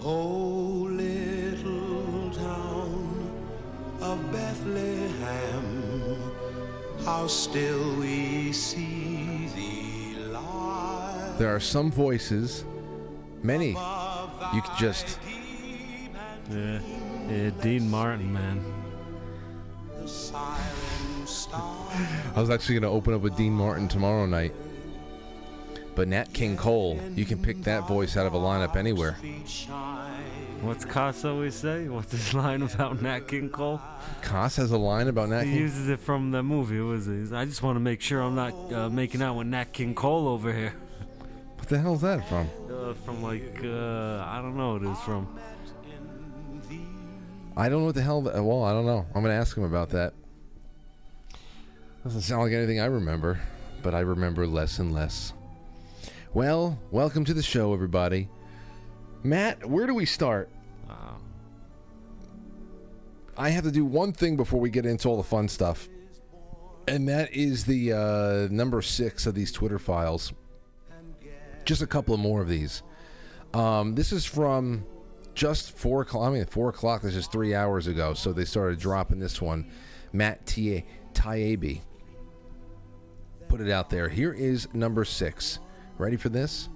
Oh, 0.00 0.88
little 0.90 2.30
town 2.30 3.30
of 4.00 4.32
Bethlehem, 4.32 6.18
how 7.04 7.28
still 7.28 7.96
we 7.96 8.52
see 8.52 9.48
thee 9.54 10.16
lie. 10.30 11.34
There 11.38 11.54
are 11.54 11.60
some 11.60 11.92
voices, 11.92 12.64
many, 13.42 13.70
you 14.54 14.62
could 14.62 14.78
just. 14.78 15.18
Yeah, 16.50 16.80
yeah, 17.30 17.50
Dean 17.62 17.88
Martin, 17.88 18.32
man. 18.32 18.60
The 20.00 20.08
siren 20.08 21.26
star 21.26 21.86
I 22.34 22.40
was 22.40 22.50
actually 22.50 22.80
going 22.80 22.90
to 22.90 22.96
open 22.96 23.14
up 23.14 23.20
with 23.20 23.36
Dean 23.36 23.52
Martin 23.52 23.86
tomorrow 23.86 24.26
night. 24.26 24.52
But 25.94 26.08
Nat 26.08 26.32
King 26.32 26.56
Cole, 26.56 26.98
you 27.14 27.24
can 27.26 27.38
pick 27.42 27.62
that 27.64 27.86
voice 27.86 28.16
out 28.16 28.24
of 28.26 28.32
a 28.34 28.38
lineup 28.38 28.76
anywhere. 28.76 29.16
What's 30.62 30.84
Koss 30.84 31.24
always 31.28 31.54
say? 31.54 31.88
What's 31.88 32.12
his 32.12 32.32
line 32.34 32.62
about 32.62 33.02
Nat 33.02 33.28
King 33.28 33.50
Cole? 33.50 33.80
Koss 34.22 34.56
has 34.56 34.70
a 34.70 34.78
line 34.78 35.08
about 35.08 35.28
Nat 35.28 35.42
He 35.42 35.50
King. 35.50 35.58
uses 35.60 35.88
it 35.88 36.00
from 36.00 36.30
the 36.30 36.42
movie. 36.42 36.78
Was 36.80 37.08
it? 37.08 37.32
I 37.32 37.44
just 37.44 37.62
want 37.62 37.76
to 37.76 37.80
make 37.80 38.00
sure 38.00 38.22
I'm 38.22 38.34
not 38.34 38.72
uh, 38.72 38.88
making 38.88 39.22
out 39.22 39.36
with 39.36 39.48
Nat 39.48 39.72
King 39.72 39.94
Cole 39.94 40.28
over 40.28 40.52
here. 40.52 40.72
What 41.58 41.68
the 41.68 41.78
hell's 41.78 42.00
that 42.02 42.26
from? 42.28 42.48
Uh, 42.70 42.94
from 43.04 43.22
like 43.22 43.60
uh, 43.62 44.24
I 44.26 44.40
don't 44.42 44.56
know 44.56 44.74
what 44.74 44.82
it 44.82 44.88
is 44.92 44.98
from. 45.00 45.38
I 47.56 47.68
don't 47.68 47.80
know 47.80 47.86
what 47.86 47.94
the 47.94 48.02
hell. 48.02 48.22
That, 48.22 48.42
well, 48.42 48.64
I 48.64 48.72
don't 48.72 48.86
know. 48.86 49.04
I'm 49.14 49.22
going 49.22 49.34
to 49.34 49.38
ask 49.40 49.56
him 49.56 49.64
about 49.64 49.90
that. 49.90 50.14
Doesn't 52.02 52.22
sound 52.22 52.42
like 52.42 52.52
anything 52.52 52.80
I 52.80 52.86
remember, 52.86 53.40
but 53.82 53.94
I 53.94 54.00
remember 54.00 54.46
less 54.46 54.78
and 54.78 54.92
less. 54.92 55.32
Well, 56.34 56.78
welcome 56.90 57.26
to 57.26 57.34
the 57.34 57.42
show, 57.42 57.74
everybody. 57.74 58.26
Matt, 59.22 59.68
where 59.68 59.86
do 59.86 59.92
we 59.92 60.06
start? 60.06 60.48
Uh, 60.88 61.16
I 63.36 63.50
have 63.50 63.64
to 63.64 63.70
do 63.70 63.84
one 63.84 64.14
thing 64.14 64.38
before 64.38 64.58
we 64.58 64.70
get 64.70 64.86
into 64.86 65.10
all 65.10 65.18
the 65.18 65.22
fun 65.22 65.46
stuff, 65.46 65.90
and 66.88 67.06
that 67.06 67.34
is 67.34 67.66
the 67.66 67.92
uh, 67.92 68.48
number 68.50 68.80
six 68.80 69.26
of 69.26 69.34
these 69.34 69.52
Twitter 69.52 69.78
files. 69.78 70.32
Just 71.66 71.82
a 71.82 71.86
couple 71.86 72.14
of 72.14 72.20
more 72.20 72.40
of 72.40 72.48
these. 72.48 72.82
Um, 73.52 73.94
this 73.94 74.10
is 74.10 74.24
from 74.24 74.86
just 75.34 75.76
four 75.76 76.00
o'clock. 76.00 76.30
I 76.30 76.32
mean, 76.32 76.46
four 76.46 76.70
o'clock. 76.70 77.02
This 77.02 77.14
is 77.14 77.26
three 77.26 77.54
hours 77.54 77.88
ago. 77.88 78.14
So 78.14 78.32
they 78.32 78.46
started 78.46 78.78
dropping 78.78 79.18
this 79.18 79.42
one. 79.42 79.70
Matt 80.14 80.46
T. 80.46 80.82
Put 83.48 83.60
it 83.60 83.70
out 83.70 83.90
there. 83.90 84.08
Here 84.08 84.32
is 84.32 84.72
number 84.72 85.04
six. 85.04 85.58
Ready 85.98 86.16
for 86.16 86.28
this? 86.28 86.68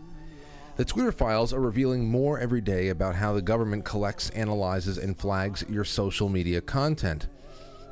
The 0.76 0.84
Twitter 0.84 1.12
files 1.12 1.52
are 1.52 1.60
revealing 1.60 2.08
more 2.08 2.38
every 2.38 2.60
day 2.60 2.88
about 2.88 3.14
how 3.14 3.32
the 3.32 3.40
government 3.40 3.84
collects, 3.84 4.28
analyzes, 4.30 4.98
and 4.98 5.18
flags 5.18 5.64
your 5.70 5.84
social 5.84 6.28
media 6.28 6.60
content. 6.60 7.28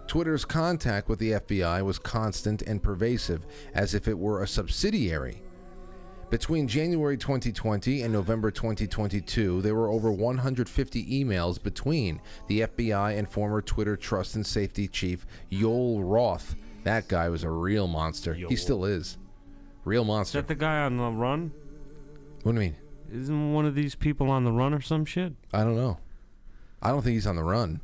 Twitter's 0.07 0.45
contact 0.45 1.09
with 1.09 1.19
the 1.19 1.33
FBI 1.33 1.83
was 1.83 1.99
constant 1.99 2.61
and 2.63 2.83
pervasive, 2.83 3.47
as 3.73 3.95
if 3.95 4.07
it 4.07 4.19
were 4.19 4.43
a 4.43 4.47
subsidiary. 4.47 5.43
Between 6.29 6.69
January 6.69 7.17
2020 7.17 8.03
and 8.03 8.13
November 8.13 8.51
2022, 8.51 9.63
there 9.63 9.75
were 9.75 9.89
over 9.89 10.11
150 10.13 11.25
emails 11.25 11.63
between 11.63 12.21
the 12.49 12.63
FBI 12.63 13.17
and 13.17 13.29
former 13.29 13.63
Twitter 13.63 13.97
Trust 13.97 14.35
and 14.35 14.47
Safety 14.47 14.89
Chief 14.89 15.27
Yoel 15.51 16.01
Roth. 16.03 16.55
That 16.83 17.09
guy 17.09 17.31
was 17.31 17.45
a 17.45 17.51
real 17.51 17.87
monster. 17.87 18.35
He 18.35 18.57
still 18.57 18.85
is. 18.85 19.17
Real 19.85 20.05
monster. 20.05 20.39
is 20.39 20.43
that 20.43 20.49
the 20.49 20.55
guy 20.55 20.83
on 20.83 20.97
the 20.97 21.11
run? 21.11 21.53
what 22.43 22.53
do 22.53 22.61
you 22.61 22.71
mean? 22.71 22.77
Isn't 23.13 23.53
one 23.53 23.67
of 23.67 23.75
these 23.75 23.95
people 23.95 24.31
on 24.31 24.45
the 24.45 24.53
run 24.53 24.75
or 24.75 24.81
some 24.81 25.05
shit? 25.05 25.35
I 25.53 25.63
don't 25.63 25.77
know. 25.77 25.99
I 26.83 26.91
don't 26.91 27.03
think 27.03 27.15
he's 27.15 27.27
on 27.27 27.37
the 27.37 27.45
run. 27.45 27.81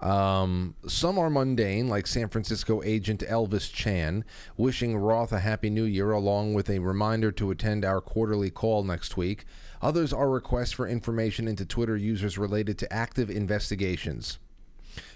Um, 0.00 0.74
some 0.86 1.18
are 1.18 1.28
mundane, 1.28 1.88
like 1.88 2.06
San 2.06 2.28
Francisco 2.28 2.82
agent 2.82 3.20
Elvis 3.20 3.70
Chan, 3.70 4.24
wishing 4.56 4.96
Roth 4.96 5.32
a 5.32 5.40
happy 5.40 5.68
new 5.68 5.84
year 5.84 6.10
along 6.10 6.54
with 6.54 6.70
a 6.70 6.78
reminder 6.78 7.30
to 7.32 7.50
attend 7.50 7.84
our 7.84 8.00
quarterly 8.00 8.50
call 8.50 8.82
next 8.82 9.16
week. 9.16 9.44
Others 9.82 10.12
are 10.12 10.30
requests 10.30 10.72
for 10.72 10.88
information 10.88 11.46
into 11.46 11.66
Twitter 11.66 11.96
users 11.96 12.38
related 12.38 12.78
to 12.78 12.92
active 12.92 13.30
investigations. 13.30 14.38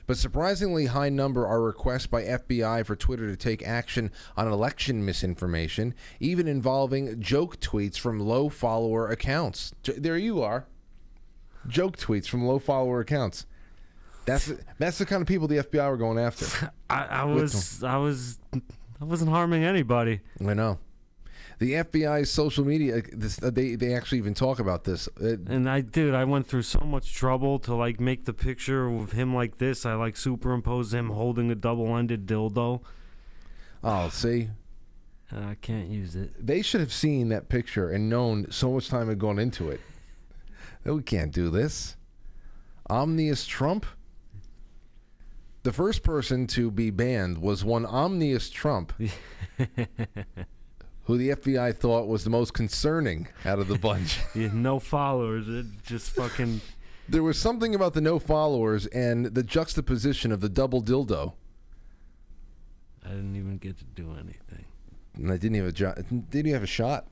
But 0.07 0.19
surprisingly 0.19 0.87
high 0.87 1.09
number 1.09 1.47
are 1.47 1.63
requests 1.63 2.07
by 2.07 2.23
FBI 2.25 2.85
for 2.85 2.95
Twitter 2.95 3.27
to 3.29 3.37
take 3.37 3.67
action 3.67 4.11
on 4.37 4.49
election 4.49 5.05
misinformation, 5.05 5.95
even 6.21 6.47
involving 6.47 7.21
joke 7.21 7.59
tweets 7.61 7.99
from 7.99 8.21
low 8.21 8.49
follower 8.49 9.09
accounts. 9.09 9.73
There 9.83 10.19
you 10.19 10.43
are. 10.43 10.67
Joke 11.67 11.97
tweets 11.97 12.29
from 12.29 12.45
low 12.45 12.59
follower 12.59 13.01
accounts. 13.01 13.47
That's 14.27 14.53
that's 14.79 14.99
the 14.99 15.07
kind 15.07 15.23
of 15.23 15.29
people 15.29 15.49
the 15.49 15.59
FBI 15.59 15.89
were 15.91 15.97
going 15.97 16.19
after. 16.19 16.71
I, 16.91 17.05
I 17.05 17.25
was 17.25 17.83
I 17.83 17.97
was 17.97 18.39
I 18.53 19.05
wasn't 19.05 19.31
harming 19.31 19.65
anybody. 19.65 20.21
I 20.47 20.55
know. 20.55 20.79
The 21.59 21.73
FBI's 21.75 22.31
social 22.31 22.65
media, 22.65 23.03
this, 23.13 23.43
uh, 23.43 23.51
they 23.51 23.77
they 23.77 23.95
actually 23.95 24.19
even 24.19 24.35
talk 24.35 24.59
about 24.59 24.85
this. 24.85 25.09
It, 25.21 25.41
And 25.47 25.69
I 25.69 25.81
dude, 25.83 26.15
I 26.15 26.25
went 26.25 26.47
through 26.47 26.63
so 26.63 26.81
much 26.81 27.15
trouble 27.15 27.59
to 27.61 27.75
like 27.75 28.01
make 28.01 28.25
the 28.25 28.33
picture 28.33 28.87
of 28.89 29.13
him 29.13 29.35
like 29.35 29.59
this. 29.59 29.87
I 29.87 29.95
like 29.95 30.17
superimpose 30.17 30.93
him 30.93 31.11
holding 31.11 31.51
a 31.51 31.55
double-ended 31.55 32.27
dildo. 32.27 32.81
oh, 33.83 34.09
see, 34.09 34.49
And 35.31 35.45
I 35.45 35.55
can't 35.55 35.89
use 35.89 36.17
it. 36.17 36.35
they 36.45 36.61
should 36.63 36.81
have 36.81 36.93
seen 36.93 37.29
that 37.29 37.49
picture 37.49 37.89
and 37.91 38.09
known 38.11 38.51
so 38.51 38.73
much 38.73 38.89
time 38.89 39.09
had 39.09 39.19
gone 39.19 39.39
into 39.39 39.71
it. 39.71 39.81
That 40.83 40.95
we 40.95 41.03
can't 41.03 41.33
do 41.33 41.51
this. 41.51 41.97
Omnius 42.91 43.47
Trump. 43.47 43.87
The 45.63 45.73
first 45.73 46.03
person 46.03 46.47
to 46.49 46.71
be 46.71 46.91
banned 46.91 47.39
was 47.39 47.65
one 47.65 47.87
Omnius 47.87 48.51
Trump, 48.51 48.93
who 51.05 51.17
the 51.19 51.31
FBI 51.31 51.77
thought 51.77 52.09
was 52.09 52.25
the 52.25 52.31
most 52.31 52.55
concerning 52.55 53.29
out 53.45 53.59
of 53.59 53.69
the 53.69 53.79
bunch. 53.79 54.19
No 54.35 54.79
followers. 54.79 55.49
It 55.49 55.67
just 55.85 56.11
fucking 56.13 56.61
there 57.09 57.23
was 57.23 57.39
something 57.39 57.75
about 57.75 57.95
the 57.95 58.01
no 58.01 58.19
followers 58.19 58.87
and 58.87 59.27
the 59.27 59.43
juxtaposition 59.43 60.33
of 60.33 60.41
the 60.41 60.49
double 60.49 60.83
dildo. 60.83 61.35
I 63.05 63.11
didn't 63.11 63.37
even 63.37 63.59
get 63.59 63.79
to 63.79 63.85
do 63.85 64.13
anything. 64.13 64.65
And 65.15 65.31
I 65.31 65.37
didn't 65.37 65.57
have 65.59 65.67
a 65.67 65.73
jo- 65.73 65.95
didn't 66.31 66.53
have 66.53 66.63
a 66.63 66.67
shot. 66.67 67.07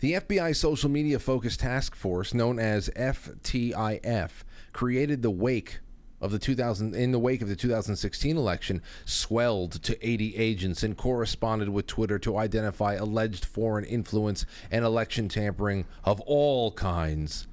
The 0.00 0.12
FBI 0.14 0.54
social 0.54 0.90
media 0.90 1.18
focused 1.18 1.60
task 1.60 1.96
force, 1.96 2.32
known 2.32 2.58
as 2.58 2.88
FITF, 2.90 4.30
created 4.72 5.22
the 5.22 5.30
wake 5.30 5.80
of 6.20 6.32
the 6.32 6.38
2000 6.38 6.94
in 6.94 7.12
the 7.12 7.18
wake 7.18 7.42
of 7.42 7.48
the 7.48 7.56
2016 7.56 8.36
election, 8.36 8.82
swelled 9.04 9.82
to 9.82 10.06
80 10.06 10.36
agents 10.36 10.82
and 10.82 10.96
corresponded 10.96 11.68
with 11.68 11.86
Twitter 11.86 12.18
to 12.18 12.36
identify 12.36 12.94
alleged 12.94 13.44
foreign 13.44 13.84
influence 13.84 14.44
and 14.70 14.84
election 14.84 15.28
tampering 15.28 15.84
of 16.04 16.20
all 16.22 16.72
kinds. 16.72 17.46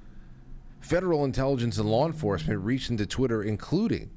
Federal 0.80 1.24
intelligence 1.24 1.78
and 1.78 1.90
law 1.90 2.06
enforcement 2.06 2.62
reached 2.62 2.90
into 2.90 3.06
Twitter, 3.06 3.42
including 3.42 4.10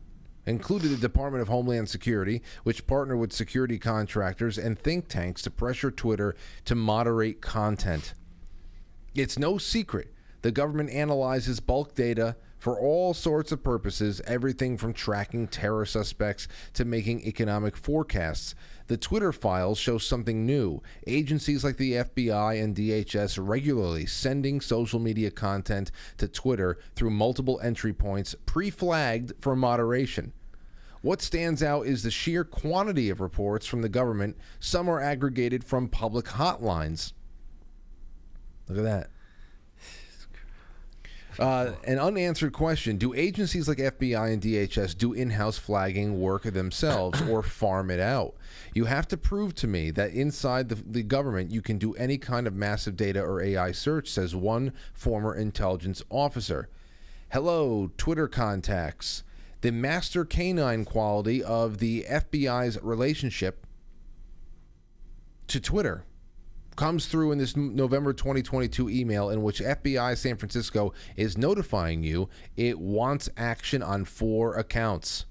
included 0.46 0.90
the 0.90 0.98
Department 0.98 1.42
of 1.42 1.48
Homeland 1.48 1.90
Security, 1.90 2.42
which 2.64 2.88
partnered 2.88 3.20
with 3.20 3.32
security 3.32 3.78
contractors 3.78 4.58
and 4.58 4.80
think 4.80 5.08
tanks 5.08 5.44
to 5.44 5.52
pressure 5.52 5.92
Twitter 5.92 6.36
to 6.66 6.74
moderate 6.74 7.40
content. 7.42 8.14
It's 9.14 9.38
no 9.38 9.58
secret 9.58 10.14
the 10.42 10.52
government 10.52 10.90
analyzes 10.90 11.60
bulk 11.60 11.96
data 11.96 12.36
for 12.60 12.80
all 12.80 13.14
sorts 13.14 13.52
of 13.52 13.64
purposes, 13.64 14.22
everything 14.28 14.78
from 14.78 14.94
tracking 14.94 15.48
terror 15.48 15.86
suspects 15.86 16.48
to 16.74 16.86
making 16.86 17.26
economic 17.26 17.76
forecasts. 17.76 18.54
The 18.88 18.98
Twitter 18.98 19.32
files 19.32 19.78
show 19.78 19.98
something 19.98 20.46
new. 20.46 20.82
Agencies 21.08 21.64
like 21.64 21.78
the 21.78 21.94
FBI 21.94 22.62
and 22.62 22.76
DHS 22.76 23.40
regularly 23.42 24.06
sending 24.06 24.62
social 24.62 25.00
media 25.00 25.32
content 25.32 25.92
to 26.18 26.28
Twitter 26.28 26.78
through 26.96 27.12
multiple 27.12 27.60
entry 27.64 27.94
points 27.94 28.36
pre 28.46 28.70
flagged 28.70 29.34
for 29.40 29.56
moderation. 29.56 30.34
What 31.02 31.22
stands 31.22 31.64
out 31.64 31.88
is 31.88 32.04
the 32.04 32.12
sheer 32.12 32.44
quantity 32.44 33.10
of 33.10 33.22
reports 33.22 33.66
from 33.66 33.82
the 33.82 33.90
government. 33.90 34.38
Some 34.60 34.90
are 34.90 35.00
aggregated 35.00 35.64
from 35.64 35.88
public 35.88 36.26
hotlines. 36.26 37.14
Look 38.68 38.80
at 38.80 38.84
that. 38.84 39.10
Uh, 41.40 41.72
an 41.86 41.98
unanswered 41.98 42.52
question 42.52 42.98
Do 42.98 43.14
agencies 43.14 43.70
like 43.70 43.78
FBI 43.78 44.34
and 44.34 44.42
DHS 44.42 44.98
do 44.98 45.14
in 45.14 45.30
house 45.30 45.58
flagging 45.58 46.20
work 46.20 46.44
themselves 46.44 47.22
or 47.22 47.42
farm 47.44 47.90
it 47.90 48.02
out? 48.02 48.36
You 48.74 48.86
have 48.86 49.08
to 49.08 49.18
prove 49.18 49.56
to 49.56 49.68
me 49.68 49.90
that 49.92 50.12
inside 50.12 50.68
the, 50.68 50.76
the 50.76 51.02
government 51.02 51.52
you 51.52 51.62
can 51.62 51.78
do 51.78 51.94
any 51.94 52.18
kind 52.18 52.46
of 52.46 52.56
massive 52.56 52.98
data 52.98 53.22
or 53.22 53.42
AI 53.42 53.72
search, 53.72 54.10
says 54.10 54.36
one 54.36 54.74
former 54.94 55.34
intelligence 55.34 56.04
officer. 56.10 56.68
Hello, 57.32 57.90
Twitter 57.96 58.28
contacts. 58.28 59.24
The 59.62 59.72
master 59.72 60.26
canine 60.26 60.84
quality 60.84 61.42
of 61.42 61.78
the 61.78 62.06
FBI's 62.10 62.78
relationship 62.82 63.66
to 65.48 65.62
Twitter 65.62 66.04
comes 66.80 67.08
through 67.08 67.34
in 67.34 67.38
this 67.38 67.58
November 67.58 68.14
2022 68.14 68.90
email 68.90 69.30
in 69.32 69.44
which 69.44 69.60
FBI 69.60 70.18
San 70.18 70.38
Francisco 70.38 70.94
is 71.18 71.38
notifying 71.38 72.06
you 72.06 72.30
it 72.56 72.80
wants 72.80 73.28
action 73.36 73.84
on 73.84 74.06
four 74.06 74.56
accounts. 74.56 75.26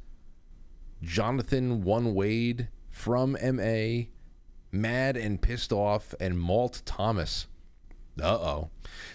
Jonathan 1.02 1.82
One 1.82 2.14
Wade 2.14 2.68
from 2.90 3.32
MA, 3.32 4.08
Mad 4.70 5.16
and 5.16 5.40
Pissed 5.40 5.72
Off, 5.72 6.14
and 6.20 6.38
Malt 6.38 6.82
Thomas. 6.84 7.46
Uh 8.20 8.26
oh. 8.26 8.70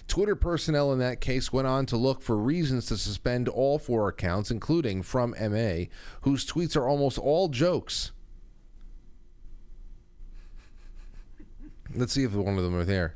Twitter 0.08 0.36
personnel 0.36 0.92
in 0.92 0.98
that 0.98 1.22
case 1.22 1.54
went 1.54 1.68
on 1.68 1.86
to 1.86 1.98
look 1.98 2.24
for 2.24 2.36
reasons 2.36 2.88
to 2.88 2.98
suspend 2.98 3.48
all 3.48 3.78
four 3.78 4.08
accounts, 4.08 4.50
including 4.50 5.04
from 5.04 5.36
MA, 5.40 5.84
whose 6.22 6.48
tweets 6.48 6.76
are 6.76 6.88
almost 6.88 7.20
all 7.20 7.48
jokes. 7.48 8.12
Let's 11.94 12.14
see 12.14 12.24
if 12.24 12.34
one 12.34 12.58
of 12.58 12.64
them 12.64 12.76
are 12.76 12.86
there. 12.86 13.16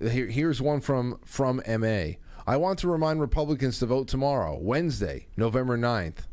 Here, 0.00 0.26
here's 0.26 0.62
one 0.62 0.80
from 0.80 1.18
from 1.24 1.62
MA. 1.66 2.12
I 2.46 2.56
want 2.56 2.78
to 2.80 2.88
remind 2.88 3.20
Republicans 3.20 3.78
to 3.80 3.86
vote 3.86 4.08
tomorrow, 4.08 4.58
Wednesday, 4.58 5.26
November 5.36 5.76
9th. 5.76 6.26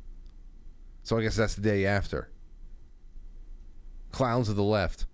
So 1.03 1.17
I 1.17 1.21
guess 1.21 1.35
that's 1.35 1.55
the 1.55 1.61
day 1.61 1.85
after. 1.85 2.29
Clowns 4.11 4.47
of 4.47 4.55
the 4.55 4.63
left. 4.63 5.05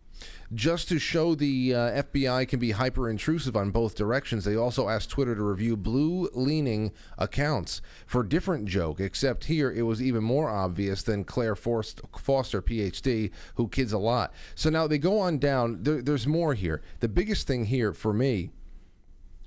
Just 0.54 0.90
to 0.90 1.00
show 1.00 1.34
the 1.34 1.74
uh, 1.74 2.04
FBI 2.04 2.48
can 2.48 2.60
be 2.60 2.72
hyper 2.72 3.10
intrusive 3.10 3.56
on 3.56 3.72
both 3.72 3.96
directions, 3.96 4.44
they 4.44 4.56
also 4.56 4.90
asked 4.90 5.10
Twitter 5.10 5.34
to 5.34 5.42
review 5.42 5.78
blue 5.78 6.30
leaning 6.34 6.92
accounts 7.18 7.82
for 8.06 8.22
different 8.24 8.66
joke, 8.66 9.00
except 9.00 9.46
here 9.46 9.72
it 9.72 9.84
was 9.84 10.02
even 10.02 10.24
more 10.24 10.50
obvious 10.50 11.04
than 11.04 11.24
Claire 11.24 11.56
Forst- 11.56 12.02
Foster, 12.18 12.62
PhD, 12.62 13.32
who 13.56 13.70
kids 13.70 13.94
a 13.94 13.98
lot. 13.98 14.34
So 14.56 14.70
now 14.70 14.88
they 14.88 14.98
go 14.98 15.20
on 15.20 15.38
down. 15.38 15.84
There, 15.84 16.02
there's 16.02 16.28
more 16.28 16.54
here. 16.54 16.82
The 17.00 17.08
biggest 17.08 17.48
thing 17.48 17.66
here 17.66 17.94
for 17.94 18.12
me 18.12 18.52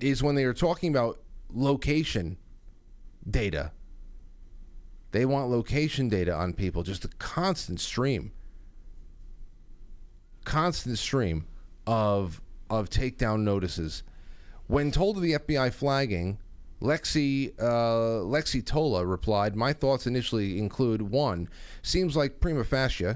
is 0.00 0.22
when 0.22 0.34
they 0.34 0.44
are 0.44 0.54
talking 0.54 0.90
about 0.90 1.20
location 1.52 2.38
data. 3.28 3.72
They 5.12 5.26
want 5.26 5.50
location 5.50 6.08
data 6.08 6.34
on 6.34 6.54
people, 6.54 6.82
just 6.82 7.04
a 7.04 7.08
constant 7.18 7.78
stream 7.78 8.32
constant 10.44 10.98
stream 10.98 11.46
of 11.86 12.40
of 12.70 12.90
takedown 12.90 13.40
notices. 13.42 14.02
When 14.66 14.90
told 14.90 15.16
of 15.16 15.22
the 15.22 15.32
FBI 15.34 15.72
flagging, 15.72 16.38
Lexi 16.80 17.52
uh, 17.58 18.24
Lexi 18.24 18.64
Tola 18.64 19.04
replied, 19.06 19.56
"My 19.56 19.72
thoughts 19.72 20.06
initially 20.06 20.58
include 20.58 21.02
one, 21.02 21.48
seems 21.82 22.16
like 22.16 22.40
prima 22.40 22.64
facie 22.64 23.14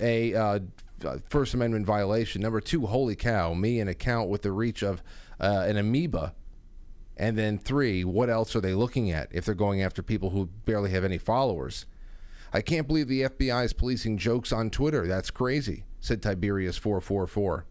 a 0.00 0.34
uh, 0.34 0.60
First 1.28 1.54
Amendment 1.54 1.86
violation. 1.86 2.42
Number 2.42 2.60
two, 2.60 2.86
holy 2.86 3.16
cow, 3.16 3.54
me 3.54 3.80
an 3.80 3.88
account 3.88 4.28
with 4.28 4.42
the 4.42 4.52
reach 4.52 4.82
of 4.82 5.02
uh, 5.40 5.64
an 5.66 5.76
amoeba." 5.76 6.34
And 7.16 7.38
then 7.38 7.58
three, 7.58 8.02
what 8.02 8.28
else 8.28 8.56
are 8.56 8.60
they 8.60 8.74
looking 8.74 9.10
at 9.10 9.28
if 9.30 9.44
they're 9.44 9.54
going 9.54 9.82
after 9.82 10.02
people 10.02 10.30
who 10.30 10.46
barely 10.46 10.90
have 10.90 11.04
any 11.04 11.18
followers? 11.18 11.86
I 12.52 12.60
can't 12.60 12.86
believe 12.86 13.08
the 13.08 13.22
FBI 13.22 13.64
is 13.64 13.72
policing 13.72 14.18
jokes 14.18 14.52
on 14.52 14.70
Twitter. 14.70 15.06
That's 15.06 15.30
crazy, 15.30 15.84
said 16.04 16.20
Tiberius 16.20 16.76
444. 16.76 17.64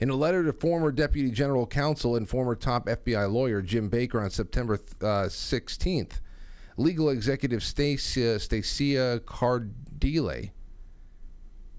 In 0.00 0.08
a 0.08 0.14
letter 0.14 0.42
to 0.42 0.54
former 0.54 0.90
Deputy 0.90 1.30
General 1.30 1.66
Counsel 1.66 2.16
and 2.16 2.26
former 2.26 2.54
top 2.54 2.86
FBI 2.86 3.30
lawyer 3.30 3.60
Jim 3.60 3.90
Baker 3.90 4.18
on 4.22 4.30
September 4.30 4.80
uh, 5.02 5.28
16th, 5.28 6.20
legal 6.78 7.10
executive 7.10 7.62
Stacia, 7.62 8.40
Stacia 8.40 9.20
Cardille 9.26 10.50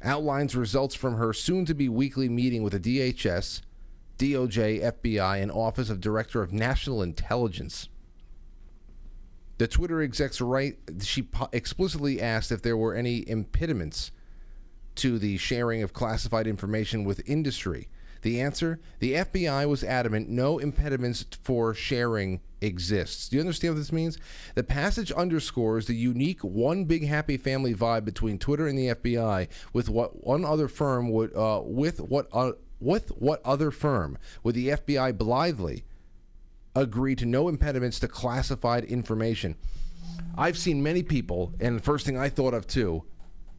outlines 0.03 0.55
results 0.55 0.93
from 0.93 1.15
her 1.15 1.33
soon 1.33 1.65
to 1.65 1.73
be 1.73 1.89
weekly 1.89 2.29
meeting 2.29 2.61
with 2.61 2.79
the 2.79 2.79
DHS, 2.79 3.61
DOJ, 4.19 4.93
FBI, 5.01 5.41
and 5.41 5.51
Office 5.51 5.89
of 5.89 5.99
Director 5.99 6.43
of 6.43 6.53
National 6.53 7.01
Intelligence. 7.01 7.89
The 9.57 9.67
Twitter 9.67 10.03
execs 10.03 10.39
right. 10.39 10.77
She 11.01 11.27
explicitly 11.51 12.21
asked 12.21 12.51
if 12.51 12.61
there 12.61 12.77
were 12.77 12.93
any 12.93 13.27
impediments 13.27 14.11
to 14.95 15.17
the 15.17 15.37
sharing 15.37 15.83
of 15.83 15.93
classified 15.93 16.47
information 16.47 17.03
with 17.03 17.27
industry. 17.27 17.87
The 18.21 18.39
answer: 18.39 18.79
the 18.99 19.13
FBI 19.13 19.67
was 19.67 19.83
adamant 19.83 20.29
no 20.29 20.59
impediments 20.59 21.25
for 21.43 21.73
sharing 21.73 22.41
exists. 22.61 23.29
Do 23.29 23.37
you 23.37 23.41
understand 23.41 23.73
what 23.73 23.79
this 23.79 23.91
means? 23.91 24.17
The 24.53 24.63
passage 24.63 25.11
underscores 25.11 25.87
the 25.87 25.95
unique 25.95 26.41
one 26.41 26.85
big 26.85 27.07
happy 27.07 27.37
family 27.37 27.73
vibe 27.73 28.05
between 28.05 28.37
Twitter 28.37 28.67
and 28.67 28.77
the 28.77 28.89
FBI 28.89 29.47
with 29.73 29.89
what 29.89 30.23
one 30.25 30.45
other 30.45 30.67
firm 30.67 31.09
would 31.09 31.35
uh, 31.35 31.61
with 31.63 31.99
what 31.99 32.27
uh, 32.31 32.51
with 32.79 33.09
what 33.09 33.41
other 33.43 33.71
firm 33.71 34.17
would 34.43 34.55
the 34.55 34.69
FBI 34.69 35.17
blithely 35.17 35.83
agree 36.75 37.15
to 37.15 37.25
no 37.25 37.47
impediments 37.47 37.99
to 37.99 38.07
classified 38.07 38.85
information. 38.85 39.55
I've 40.37 40.57
seen 40.57 40.81
many 40.81 41.03
people, 41.03 41.53
and 41.59 41.77
the 41.77 41.83
first 41.83 42.05
thing 42.05 42.17
I 42.17 42.29
thought 42.29 42.53
of 42.53 42.67
too, 42.67 43.03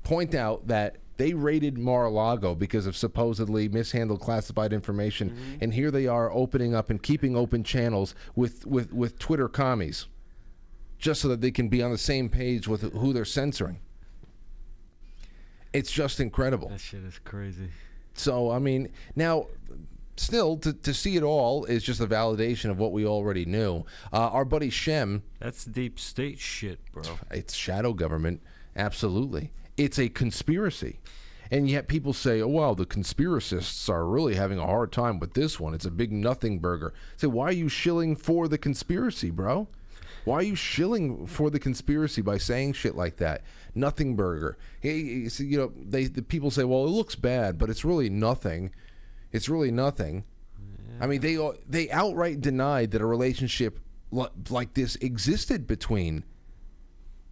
point 0.02 0.34
out 0.34 0.68
that 0.68 0.96
they 1.16 1.34
raided 1.34 1.78
Mar-a-Lago 1.78 2.54
because 2.54 2.86
of 2.86 2.96
supposedly 2.96 3.68
mishandled 3.68 4.20
classified 4.20 4.72
information, 4.72 5.58
and 5.60 5.74
here 5.74 5.90
they 5.90 6.06
are 6.06 6.32
opening 6.32 6.74
up 6.74 6.90
and 6.90 7.02
keeping 7.02 7.36
open 7.36 7.64
channels 7.64 8.14
with, 8.34 8.66
with, 8.66 8.92
with 8.92 9.18
Twitter 9.18 9.48
commies, 9.48 10.06
just 10.98 11.20
so 11.20 11.28
that 11.28 11.40
they 11.40 11.50
can 11.50 11.68
be 11.68 11.82
on 11.82 11.90
the 11.90 11.98
same 11.98 12.28
page 12.28 12.66
with 12.66 12.92
who 12.94 13.12
they're 13.12 13.24
censoring. 13.24 13.78
It's 15.72 15.90
just 15.90 16.20
incredible. 16.20 16.68
That 16.68 16.80
shit 16.80 17.02
is 17.04 17.18
crazy. 17.18 17.70
So 18.14 18.50
I 18.50 18.58
mean, 18.58 18.92
now 19.16 19.46
still 20.16 20.56
to, 20.58 20.72
to 20.72 20.92
see 20.92 21.16
it 21.16 21.22
all 21.22 21.64
is 21.64 21.82
just 21.82 22.00
a 22.00 22.06
validation 22.06 22.70
of 22.70 22.78
what 22.78 22.92
we 22.92 23.06
already 23.06 23.44
knew. 23.44 23.84
Uh, 24.12 24.28
our 24.28 24.44
buddy 24.44 24.70
Shem, 24.70 25.22
That's 25.40 25.64
deep 25.64 25.98
state 25.98 26.38
shit, 26.38 26.80
bro. 26.92 27.02
it's 27.30 27.54
shadow 27.54 27.92
government, 27.94 28.42
absolutely. 28.76 29.50
It's 29.76 29.98
a 29.98 30.08
conspiracy. 30.08 31.00
And 31.50 31.68
yet 31.68 31.86
people 31.86 32.14
say, 32.14 32.40
oh, 32.40 32.48
wow, 32.48 32.72
the 32.72 32.86
conspiracists 32.86 33.88
are 33.90 34.06
really 34.06 34.36
having 34.36 34.58
a 34.58 34.66
hard 34.66 34.90
time 34.90 35.18
with 35.18 35.34
this 35.34 35.60
one. 35.60 35.74
It's 35.74 35.84
a 35.84 35.90
big 35.90 36.10
nothing 36.10 36.60
burger. 36.60 36.94
Say, 37.18 37.26
why 37.26 37.46
are 37.46 37.52
you 37.52 37.68
shilling 37.68 38.16
for 38.16 38.48
the 38.48 38.56
conspiracy, 38.56 39.30
bro? 39.30 39.68
Why 40.24 40.36
are 40.36 40.42
you 40.42 40.54
shilling 40.54 41.26
for 41.26 41.50
the 41.50 41.58
conspiracy 41.58 42.22
by 42.22 42.38
saying 42.38 42.74
shit 42.74 42.94
like 42.94 43.16
that? 43.16 43.42
Nothing 43.74 44.16
burger. 44.16 44.56
You 44.82 45.28
know, 45.40 45.72
they 45.76 46.06
the 46.06 46.22
people 46.22 46.50
say, 46.50 46.64
well, 46.64 46.84
it 46.84 46.90
looks 46.90 47.16
bad, 47.16 47.58
but 47.58 47.68
it's 47.68 47.84
really 47.84 48.08
nothing. 48.08 48.70
It's 49.32 49.48
really 49.48 49.70
nothing. 49.70 50.24
I 51.00 51.06
mean, 51.06 51.20
they 51.20 51.36
they 51.68 51.90
outright 51.90 52.40
denied 52.40 52.92
that 52.92 53.02
a 53.02 53.06
relationship 53.06 53.80
like 54.48 54.74
this 54.74 54.96
existed 54.96 55.66
between 55.66 56.24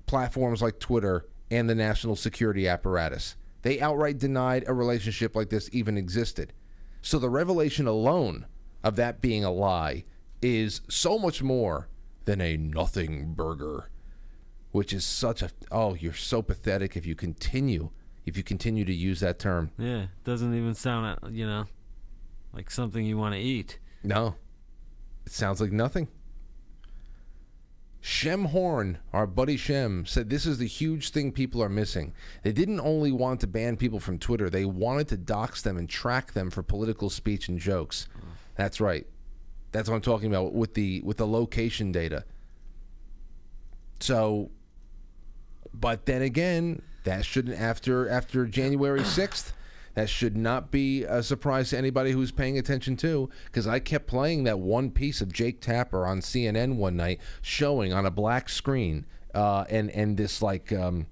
platforms 0.07 0.61
like 0.61 0.81
Twitter 0.81 1.27
and 1.51 1.69
the 1.69 1.75
national 1.75 2.17
security 2.17 2.69
apparatus. 2.69 3.37
They 3.63 3.81
outright 3.81 4.19
denied 4.19 4.65
a 4.67 4.75
relationship 4.75 5.35
like 5.37 5.51
this 5.51 5.69
even 5.73 5.97
existed. 5.97 6.53
So 7.03 7.19
the 7.19 7.31
revelation 7.31 7.87
alone 7.87 8.47
of 8.83 8.97
that 8.97 9.21
being 9.21 9.45
a 9.45 9.51
lie 9.51 10.05
is 10.43 10.81
so 10.89 11.19
much 11.19 11.43
more 11.43 11.89
than 12.25 12.41
a 12.41 12.57
nothing 12.57 13.35
burger, 13.35 13.91
which 14.71 14.93
is 14.93 15.05
such 15.05 15.43
a 15.43 15.51
oh, 15.71 15.95
you're 15.95 16.13
so 16.15 16.43
pathetic 16.43 16.97
if 16.97 17.05
you 17.05 17.15
continue 17.15 17.91
if 18.27 18.37
you 18.37 18.43
continue 18.43 18.85
to 18.85 18.95
use 18.95 19.21
that 19.21 19.39
term. 19.39 19.71
Yeah, 19.79 20.07
doesn't 20.25 20.55
even 20.55 20.75
sound, 20.75 21.19
uh, 21.23 21.29
you 21.29 21.47
know, 21.47 21.67
like 22.53 22.71
something 22.71 23.05
you 23.05 23.19
want 23.19 23.35
to 23.35 23.41
eat. 23.41 23.79
No. 24.03 24.37
It 25.27 25.33
sounds 25.33 25.61
like 25.61 25.73
nothing. 25.73 26.09
Shem 28.01 28.47
Horn, 28.47 28.99
our 29.13 29.27
buddy 29.27 29.57
Shem, 29.57 30.07
said 30.07 30.31
this 30.31 30.47
is 30.47 30.59
the 30.59 30.67
huge 30.67 31.11
thing 31.11 31.33
people 31.33 31.63
are 31.63 31.69
missing. 31.69 32.15
They 32.43 32.53
didn't 32.53 32.81
only 32.81 33.13
want 33.13 33.41
to 33.41 33.47
ban 33.47 33.77
people 33.77 34.01
from 34.01 34.19
Twitter, 34.19 34.49
they 34.49 34.65
wanted 34.65 35.09
to 35.09 35.17
dox 35.17 35.61
them 35.63 35.77
and 35.77 35.89
track 35.89 36.33
them 36.33 36.51
for 36.51 36.63
political 36.63 37.11
speech 37.11 37.49
and 37.49 37.59
jokes. 37.59 38.09
That's 38.57 38.81
right. 38.81 39.07
That's 39.73 39.89
what 39.89 39.97
I'm 39.97 40.03
talking 40.03 40.29
about 40.29 40.53
with 40.53 40.75
the 40.75 41.01
with 41.03 41.19
the 41.19 41.27
location 41.27 41.93
data. 41.93 42.25
So 44.01 44.51
but 45.73 46.07
then 46.07 46.23
again, 46.23 46.83
that 47.05 47.25
shouldn't 47.25 47.61
after 47.61 48.09
after 48.09 48.47
January 48.47 49.01
6th 49.01 49.53
that 49.95 50.09
should 50.09 50.37
not 50.37 50.71
be 50.71 51.05
a 51.05 51.23
surprise 51.23 51.71
to 51.71 51.79
anybody 51.79 52.13
who's 52.13 52.31
paying 52.31 52.59
attention 52.59 52.97
to, 52.99 53.29
because 53.47 53.67
I 53.67 53.81
kept 53.81 54.07
playing 54.07 54.45
that 54.45 54.59
one 54.59 54.91
piece 54.91 55.21
of 55.21 55.33
Jake 55.33 55.61
Tapper 55.61 56.07
on 56.07 56.21
CNN 56.21 56.77
one 56.77 56.97
night, 56.97 57.21
showing 57.43 57.93
on 57.93 58.07
a 58.07 58.11
black 58.11 58.49
screen, 58.49 59.07
uh, 59.35 59.65
and 59.69 59.91
and 59.91 60.17
this 60.17 60.43
like, 60.43 60.73
um, 60.73 61.07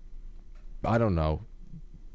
I 0.85 0.99
don't 0.99 1.15
know, 1.15 1.43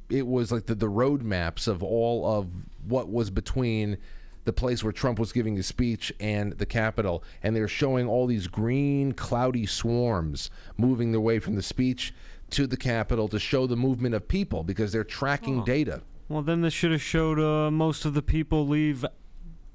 it 0.09 0.27
was 0.27 0.51
like 0.51 0.65
the 0.67 0.75
the 0.75 0.89
road 0.89 1.21
maps 1.21 1.67
of 1.67 1.83
all 1.83 2.25
of 2.25 2.47
what 2.87 3.09
was 3.09 3.29
between 3.29 3.97
the 4.45 4.53
place 4.53 4.83
where 4.83 4.91
Trump 4.91 5.19
was 5.19 5.31
giving 5.31 5.55
his 5.55 5.67
speech 5.67 6.11
and 6.19 6.53
the 6.53 6.65
Capitol, 6.65 7.23
and 7.41 7.55
they're 7.55 7.67
showing 7.67 8.07
all 8.07 8.27
these 8.27 8.47
green 8.47 9.13
cloudy 9.13 9.65
swarms 9.65 10.49
moving 10.77 11.11
their 11.11 11.21
way 11.21 11.39
from 11.39 11.55
the 11.55 11.61
speech 11.61 12.13
to 12.49 12.67
the 12.67 12.77
Capitol 12.77 13.27
to 13.29 13.39
show 13.39 13.65
the 13.65 13.75
movement 13.75 14.13
of 14.13 14.27
people 14.27 14.63
because 14.63 14.91
they're 14.91 15.03
tracking 15.03 15.63
data. 15.63 16.01
Well, 16.33 16.41
then 16.41 16.61
this 16.61 16.73
should 16.73 16.91
have 16.91 17.01
showed 17.03 17.39
uh, 17.39 17.69
most 17.69 18.05
of 18.05 18.15
the 18.15 18.23
people 18.23 18.67
leave 18.67 19.05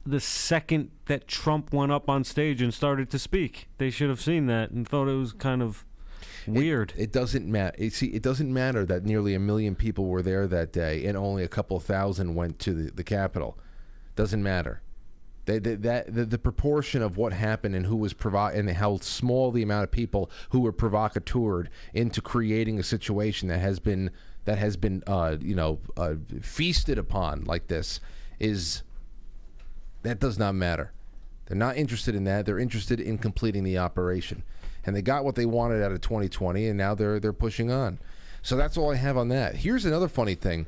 the 0.04 0.18
second 0.18 0.90
that 1.06 1.28
Trump 1.28 1.72
went 1.72 1.92
up 1.92 2.10
on 2.10 2.24
stage 2.24 2.60
and 2.60 2.74
started 2.74 3.10
to 3.10 3.18
speak. 3.20 3.68
They 3.78 3.90
should 3.90 4.08
have 4.08 4.20
seen 4.20 4.46
that 4.46 4.72
and 4.72 4.86
thought 4.86 5.06
it 5.06 5.14
was 5.14 5.32
kind 5.32 5.62
of 5.62 5.84
weird. 6.48 6.94
It 6.96 7.12
doesn't 7.12 7.46
matter. 7.46 7.90
See, 7.90 8.06
it 8.06 8.24
doesn't 8.24 8.52
matter 8.52 8.84
that 8.86 9.04
nearly 9.04 9.34
a 9.34 9.38
million 9.38 9.76
people 9.76 10.06
were 10.06 10.20
there 10.20 10.48
that 10.48 10.72
day 10.72 11.04
and 11.06 11.16
only 11.16 11.44
a 11.44 11.48
couple 11.48 11.78
thousand 11.78 12.34
went 12.34 12.58
to 12.58 12.74
the, 12.74 12.90
the 12.90 13.04
Capitol. 13.04 13.56
Doesn't 14.16 14.42
matter. 14.42 14.82
They, 15.44 15.60
they, 15.60 15.76
that 15.76 16.12
the, 16.12 16.24
the 16.24 16.38
proportion 16.38 17.02
of 17.02 17.16
what 17.16 17.32
happened 17.32 17.76
and 17.76 17.86
who 17.86 17.96
was 17.96 18.14
provo- 18.14 18.48
and 18.48 18.68
how 18.68 18.96
small 18.96 19.52
the 19.52 19.62
amount 19.62 19.84
of 19.84 19.92
people 19.92 20.28
who 20.50 20.58
were 20.58 20.72
provocateured 20.72 21.68
into 21.94 22.20
creating 22.20 22.80
a 22.80 22.82
situation 22.82 23.46
that 23.46 23.60
has 23.60 23.78
been 23.78 24.10
that 24.48 24.58
has 24.58 24.78
been 24.78 25.02
uh, 25.06 25.36
you 25.40 25.54
know 25.54 25.78
uh, 25.98 26.14
feasted 26.40 26.98
upon 26.98 27.44
like 27.44 27.68
this 27.68 28.00
is 28.40 28.82
that 30.02 30.18
does 30.18 30.38
not 30.38 30.54
matter. 30.54 30.90
They're 31.46 31.56
not 31.56 31.76
interested 31.76 32.14
in 32.14 32.24
that. 32.24 32.46
They're 32.46 32.58
interested 32.58 32.98
in 32.98 33.18
completing 33.18 33.62
the 33.62 33.76
operation, 33.76 34.42
and 34.86 34.96
they 34.96 35.02
got 35.02 35.22
what 35.22 35.34
they 35.34 35.44
wanted 35.44 35.82
out 35.82 35.92
of 35.92 36.00
2020, 36.00 36.66
and 36.66 36.78
now 36.78 36.94
they're 36.94 37.20
they're 37.20 37.34
pushing 37.34 37.70
on. 37.70 37.98
So 38.40 38.56
that's 38.56 38.78
all 38.78 38.90
I 38.90 38.94
have 38.94 39.18
on 39.18 39.28
that. 39.28 39.56
Here's 39.56 39.84
another 39.84 40.08
funny 40.08 40.34
thing. 40.34 40.64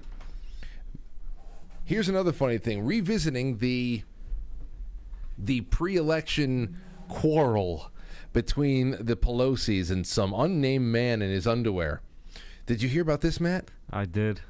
Here's 1.85 2.09
another 2.09 2.33
funny 2.33 2.59
thing. 2.59 2.85
Revisiting 2.85 3.59
the 3.59 4.03
the 5.39 5.63
pre-election 5.63 6.77
quarrel 7.09 7.91
between 8.35 8.91
the 9.01 9.17
Pelosi's 9.17 9.91
and 9.91 10.07
some 10.07 10.35
unnamed 10.35 10.85
man 10.85 11.23
in 11.23 11.31
his 11.31 11.47
underwear. 11.47 12.03
Did 12.67 12.83
you 12.83 12.89
hear 12.89 13.03
about 13.03 13.21
this, 13.21 13.41
Matt? 13.41 13.71
I 13.91 14.05
did. 14.05 14.41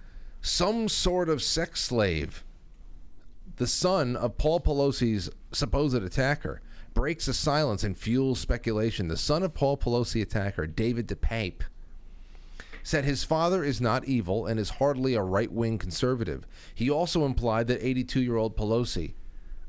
Some 0.43 0.89
sort 0.89 1.29
of 1.29 1.43
sex 1.43 1.81
slave, 1.81 2.45
the 3.57 3.67
son 3.67 4.17
of 4.17 4.39
Paul 4.39 4.61
Pelosi's 4.61 5.31
supposed 5.53 5.95
attacker, 6.03 6.63
breaks 6.95 7.27
the 7.27 7.35
silence 7.35 7.85
and 7.85 7.97
fuels 7.97 8.41
speculation. 8.41 9.09
The 9.09 9.17
son 9.17 9.43
of 9.43 9.55
Paul 9.55 9.77
Pelosi 9.77 10.23
attacker, 10.23 10.67
David 10.67 11.07
DePape, 11.09 11.63
said 12.83 13.05
his 13.05 13.25
father 13.25 13.63
is 13.63 13.81
not 13.81 14.07
evil 14.07 14.47
and 14.47 14.59
is 14.59 14.71
hardly 14.71 15.15
a 15.15 15.23
right 15.23 15.53
wing 15.53 15.79
conservative. 15.79 16.47
He 16.75 16.91
also 16.91 17.25
implied 17.25 17.67
that 17.69 17.85
82 17.85 18.21
year 18.21 18.37
old 18.37 18.57
Pelosi 18.57 19.13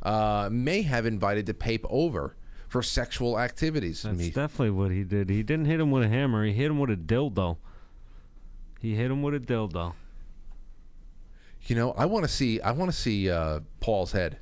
uh, 0.02 0.50
may 0.52 0.82
have 0.84 1.06
invited 1.06 1.46
DePape 1.46 1.86
over 1.90 2.36
for 2.68 2.82
sexual 2.82 3.38
activities. 3.38 4.04
That's 4.04 4.30
definitely 4.30 4.72
what 4.72 4.92
he 4.92 5.04
did. 5.04 5.30
He 5.30 5.44
didn't 5.44 5.66
hit 5.66 5.80
him 5.82 5.92
with 5.92 6.04
a 6.04 6.08
hammer. 6.08 6.46
He 6.46 6.54
hit 6.54 6.72
him 6.72 6.80
with 6.80 6.90
a 6.90 6.96
dildo. 6.96 7.58
He 8.82 8.96
hit 8.96 9.12
him 9.12 9.22
with 9.22 9.36
a 9.36 9.40
dildo. 9.40 9.94
you 11.64 11.76
know, 11.76 11.92
I 11.94 12.06
want 12.06 12.26
to 12.26 12.30
see. 12.32 12.60
I 12.62 12.72
want 12.72 12.92
to 12.92 12.98
see 12.98 13.30
uh, 13.30 13.60
Paul's 13.80 14.12
head. 14.12 14.40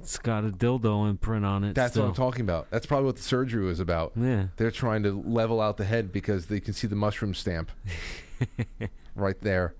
It's 0.00 0.18
got 0.18 0.44
a 0.44 0.50
dildo 0.50 1.08
imprint 1.08 1.44
on 1.44 1.64
it. 1.64 1.74
That's 1.74 1.94
still. 1.94 2.04
what 2.04 2.10
I'm 2.10 2.14
talking 2.14 2.42
about. 2.42 2.68
That's 2.70 2.86
probably 2.86 3.06
what 3.06 3.16
the 3.16 3.22
surgery 3.22 3.64
was 3.64 3.80
about. 3.80 4.12
Yeah. 4.14 4.48
They're 4.56 4.70
trying 4.70 5.02
to 5.04 5.20
level 5.26 5.60
out 5.60 5.78
the 5.78 5.84
head 5.84 6.12
because 6.12 6.46
they 6.46 6.60
can 6.60 6.74
see 6.74 6.86
the 6.86 6.94
mushroom 6.94 7.34
stamp 7.34 7.72
right 9.16 9.40
there. 9.40 9.74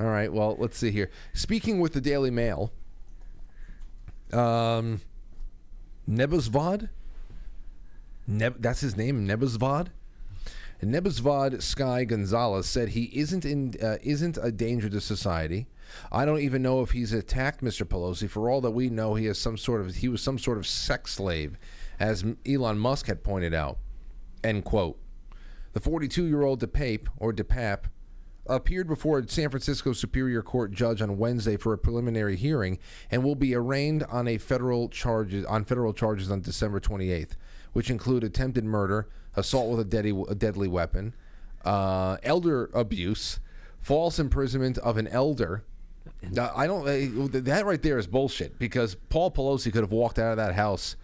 All 0.00 0.06
right. 0.06 0.32
Well, 0.32 0.56
let's 0.58 0.78
see 0.78 0.90
here. 0.90 1.10
Speaking 1.34 1.80
with 1.80 1.92
the 1.92 2.00
Daily 2.00 2.30
Mail, 2.30 2.72
um, 4.32 5.02
Nebuzvod. 6.08 6.88
Neb- 8.26 8.62
that's 8.62 8.80
his 8.80 8.96
name, 8.96 9.26
Nebuzvod. 9.26 9.88
Nebuzvod 10.82 11.62
Sky 11.62 12.04
Gonzalez 12.04 12.66
said 12.66 12.90
he 12.90 13.04
isn't 13.14 13.44
in 13.44 13.74
uh, 13.82 13.98
isn't 14.02 14.36
a 14.42 14.50
danger 14.50 14.88
to 14.88 15.00
society. 15.00 15.68
I 16.10 16.24
don't 16.24 16.40
even 16.40 16.62
know 16.62 16.82
if 16.82 16.90
he's 16.90 17.12
attacked 17.12 17.62
Mr. 17.62 17.86
Pelosi. 17.86 18.28
For 18.28 18.50
all 18.50 18.60
that 18.62 18.72
we 18.72 18.90
know, 18.90 19.14
he 19.14 19.26
has 19.26 19.38
some 19.38 19.56
sort 19.56 19.80
of 19.80 19.96
he 19.96 20.08
was 20.08 20.22
some 20.22 20.38
sort 20.38 20.58
of 20.58 20.66
sex 20.66 21.14
slave, 21.14 21.56
as 22.00 22.24
Elon 22.46 22.78
Musk 22.78 23.06
had 23.06 23.22
pointed 23.22 23.54
out. 23.54 23.78
End 24.42 24.64
quote. 24.64 24.98
The 25.72 25.80
42-year-old 25.80 26.60
DePape 26.60 27.06
or 27.16 27.32
DePap 27.32 27.84
appeared 28.46 28.88
before 28.88 29.18
a 29.18 29.28
San 29.28 29.50
Francisco 29.50 29.92
Superior 29.92 30.42
Court 30.42 30.72
judge 30.72 31.00
on 31.00 31.16
Wednesday 31.16 31.56
for 31.56 31.72
a 31.72 31.78
preliminary 31.78 32.36
hearing 32.36 32.78
and 33.10 33.22
will 33.22 33.36
be 33.36 33.54
arraigned 33.54 34.02
on 34.04 34.26
a 34.26 34.38
federal 34.38 34.88
charges 34.88 35.44
on 35.46 35.64
federal 35.64 35.92
charges 35.92 36.30
on 36.30 36.40
December 36.40 36.80
28th, 36.80 37.36
which 37.72 37.90
include 37.90 38.24
attempted 38.24 38.64
murder, 38.64 39.08
assault 39.36 39.70
with 39.70 39.80
a 39.80 39.84
deadly, 39.84 40.24
a 40.28 40.34
deadly 40.34 40.68
weapon, 40.68 41.14
uh, 41.64 42.16
elder 42.22 42.70
abuse, 42.74 43.40
false 43.80 44.18
imprisonment 44.18 44.78
of 44.78 44.96
an 44.96 45.08
elder. 45.08 45.64
I 46.38 46.66
don't. 46.66 46.86
Uh, 46.86 47.28
that 47.40 47.64
right 47.64 47.82
there 47.82 47.98
is 47.98 48.06
bullshit 48.06 48.58
because 48.58 48.94
Paul 48.94 49.30
Pelosi 49.30 49.72
could 49.72 49.82
have 49.82 49.92
walked 49.92 50.18
out 50.18 50.32
of 50.32 50.36
that 50.36 50.54
house. 50.54 50.96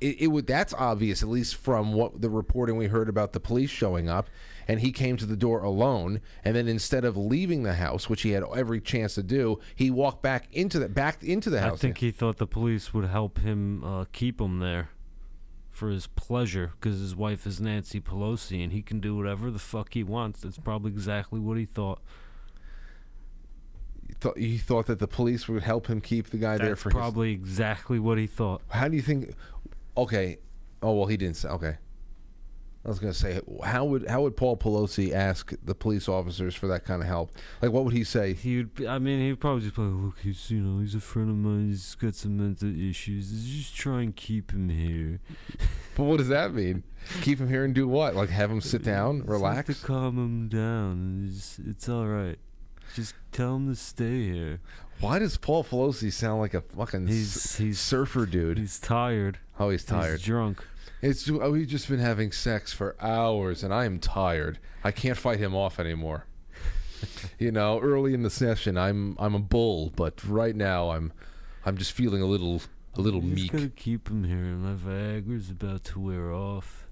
It, 0.00 0.22
it 0.22 0.26
would. 0.28 0.46
That's 0.46 0.74
obvious, 0.74 1.22
at 1.22 1.28
least 1.28 1.56
from 1.56 1.92
what 1.92 2.20
the 2.20 2.30
reporting 2.30 2.76
we 2.76 2.86
heard 2.86 3.08
about 3.08 3.32
the 3.32 3.40
police 3.40 3.70
showing 3.70 4.08
up, 4.08 4.28
and 4.66 4.80
he 4.80 4.92
came 4.92 5.16
to 5.16 5.26
the 5.26 5.36
door 5.36 5.62
alone. 5.62 6.20
And 6.44 6.56
then 6.56 6.66
instead 6.66 7.04
of 7.04 7.16
leaving 7.16 7.62
the 7.62 7.74
house, 7.74 8.08
which 8.08 8.22
he 8.22 8.30
had 8.30 8.42
every 8.54 8.80
chance 8.80 9.14
to 9.14 9.22
do, 9.22 9.60
he 9.74 9.90
walked 9.90 10.22
back 10.22 10.48
into 10.52 10.78
the 10.78 10.88
back 10.88 11.22
into 11.22 11.50
the 11.50 11.60
house. 11.60 11.74
I 11.74 11.76
think 11.76 11.98
he 11.98 12.10
thought 12.10 12.38
the 12.38 12.46
police 12.46 12.92
would 12.92 13.06
help 13.06 13.38
him 13.38 13.84
uh, 13.84 14.06
keep 14.12 14.40
him 14.40 14.58
there 14.58 14.90
for 15.80 15.88
his 15.88 16.06
pleasure 16.08 16.72
because 16.78 17.00
his 17.00 17.16
wife 17.16 17.46
is 17.46 17.58
Nancy 17.58 18.02
Pelosi 18.02 18.62
and 18.62 18.70
he 18.70 18.82
can 18.82 19.00
do 19.00 19.16
whatever 19.16 19.50
the 19.50 19.58
fuck 19.58 19.94
he 19.94 20.02
wants. 20.02 20.42
That's 20.42 20.58
probably 20.58 20.92
exactly 20.92 21.40
what 21.40 21.56
he 21.56 21.64
thought. 21.64 22.00
He 24.06 24.12
thought, 24.12 24.36
he 24.36 24.58
thought 24.58 24.86
that 24.88 24.98
the 24.98 25.08
police 25.08 25.48
would 25.48 25.62
help 25.62 25.86
him 25.86 26.02
keep 26.02 26.28
the 26.28 26.36
guy 26.36 26.58
there 26.58 26.68
That's 26.68 26.82
for 26.82 26.90
his 26.90 26.94
probably 26.94 27.32
exactly 27.32 27.98
what 27.98 28.18
he 28.18 28.26
thought. 28.26 28.60
How 28.68 28.88
do 28.88 28.96
you 28.96 29.00
think? 29.00 29.34
Okay. 29.96 30.36
Oh 30.82 30.92
well, 30.92 31.06
he 31.06 31.16
didn't 31.16 31.36
say. 31.36 31.48
Okay. 31.48 31.78
I 32.84 32.88
was 32.88 32.98
gonna 32.98 33.12
say, 33.12 33.40
how 33.62 33.84
would 33.84 34.08
how 34.08 34.22
would 34.22 34.36
Paul 34.38 34.56
Pelosi 34.56 35.12
ask 35.12 35.52
the 35.62 35.74
police 35.74 36.08
officers 36.08 36.54
for 36.54 36.66
that 36.68 36.84
kind 36.86 37.02
of 37.02 37.08
help? 37.08 37.30
Like, 37.60 37.72
what 37.72 37.84
would 37.84 37.92
he 37.92 38.04
say? 38.04 38.32
He 38.32 38.56
would. 38.56 38.74
be- 38.74 38.88
I 38.88 38.98
mean, 38.98 39.20
he'd 39.20 39.38
probably 39.38 39.60
just 39.62 39.76
be 39.76 39.82
like, 39.82 40.02
"Look, 40.02 40.18
he's 40.20 40.50
you 40.50 40.60
know, 40.62 40.80
he's 40.80 40.94
a 40.94 41.00
friend 41.00 41.28
of 41.28 41.36
mine. 41.36 41.68
He's 41.68 41.94
got 41.94 42.14
some 42.14 42.38
mental 42.38 42.68
issues. 42.74 43.30
Let's 43.32 43.44
just 43.44 43.76
try 43.76 44.00
and 44.00 44.16
keep 44.16 44.52
him 44.52 44.68
here. 44.70 45.20
But 45.96 46.04
what 46.04 46.16
does 46.18 46.28
that 46.28 46.54
mean? 46.54 46.84
Keep 47.20 47.40
him 47.40 47.48
here 47.48 47.62
and 47.64 47.74
do 47.74 47.86
what? 47.86 48.14
Like, 48.14 48.30
have 48.30 48.50
him 48.50 48.62
sit 48.62 48.82
down, 48.82 49.22
relax? 49.26 49.80
to 49.80 49.86
calm 49.86 50.16
him 50.16 50.48
down. 50.48 51.26
It's, 51.28 51.58
it's 51.58 51.88
all 51.90 52.06
right. 52.06 52.38
Just 52.94 53.14
tell 53.32 53.56
him 53.56 53.68
to 53.68 53.74
stay 53.76 54.24
here. 54.32 54.60
Why 55.00 55.18
does 55.18 55.36
Paul 55.36 55.62
Pelosi 55.64 56.10
sound 56.10 56.40
like 56.40 56.54
a 56.54 56.62
fucking 56.62 57.08
He's 57.08 57.36
s- 57.36 57.56
he's 57.56 57.78
surfer 57.80 58.24
dude? 58.24 58.56
He's 58.58 58.78
tired. 58.78 59.38
oh, 59.58 59.68
he's 59.68 59.84
tired. 59.84 60.18
He's 60.20 60.22
drunk. 60.26 60.64
It's 61.02 61.30
oh, 61.30 61.50
we've 61.52 61.66
just 61.66 61.88
been 61.88 61.98
having 61.98 62.30
sex 62.30 62.72
for 62.72 62.94
hours, 63.00 63.62
and 63.64 63.72
I 63.72 63.86
am 63.86 63.98
tired. 63.98 64.58
I 64.84 64.90
can't 64.90 65.16
fight 65.16 65.38
him 65.38 65.54
off 65.54 65.80
anymore. 65.80 66.26
you 67.38 67.50
know, 67.50 67.80
early 67.80 68.12
in 68.12 68.22
the 68.22 68.30
session, 68.30 68.76
I'm 68.76 69.16
I'm 69.18 69.34
a 69.34 69.38
bull, 69.38 69.92
but 69.96 70.22
right 70.24 70.54
now, 70.54 70.90
I'm 70.90 71.12
I'm 71.64 71.78
just 71.78 71.92
feeling 71.92 72.20
a 72.20 72.26
little 72.26 72.60
a 72.96 73.00
little 73.00 73.22
You 73.22 73.30
just 73.30 73.42
meek. 73.42 73.52
gotta 73.52 73.68
keep 73.68 74.08
him 74.08 74.24
here. 74.24 74.36
My 74.36 74.74
Viagra's 74.74 75.50
about 75.50 75.84
to 75.84 76.00
wear 76.00 76.32
off. 76.32 76.86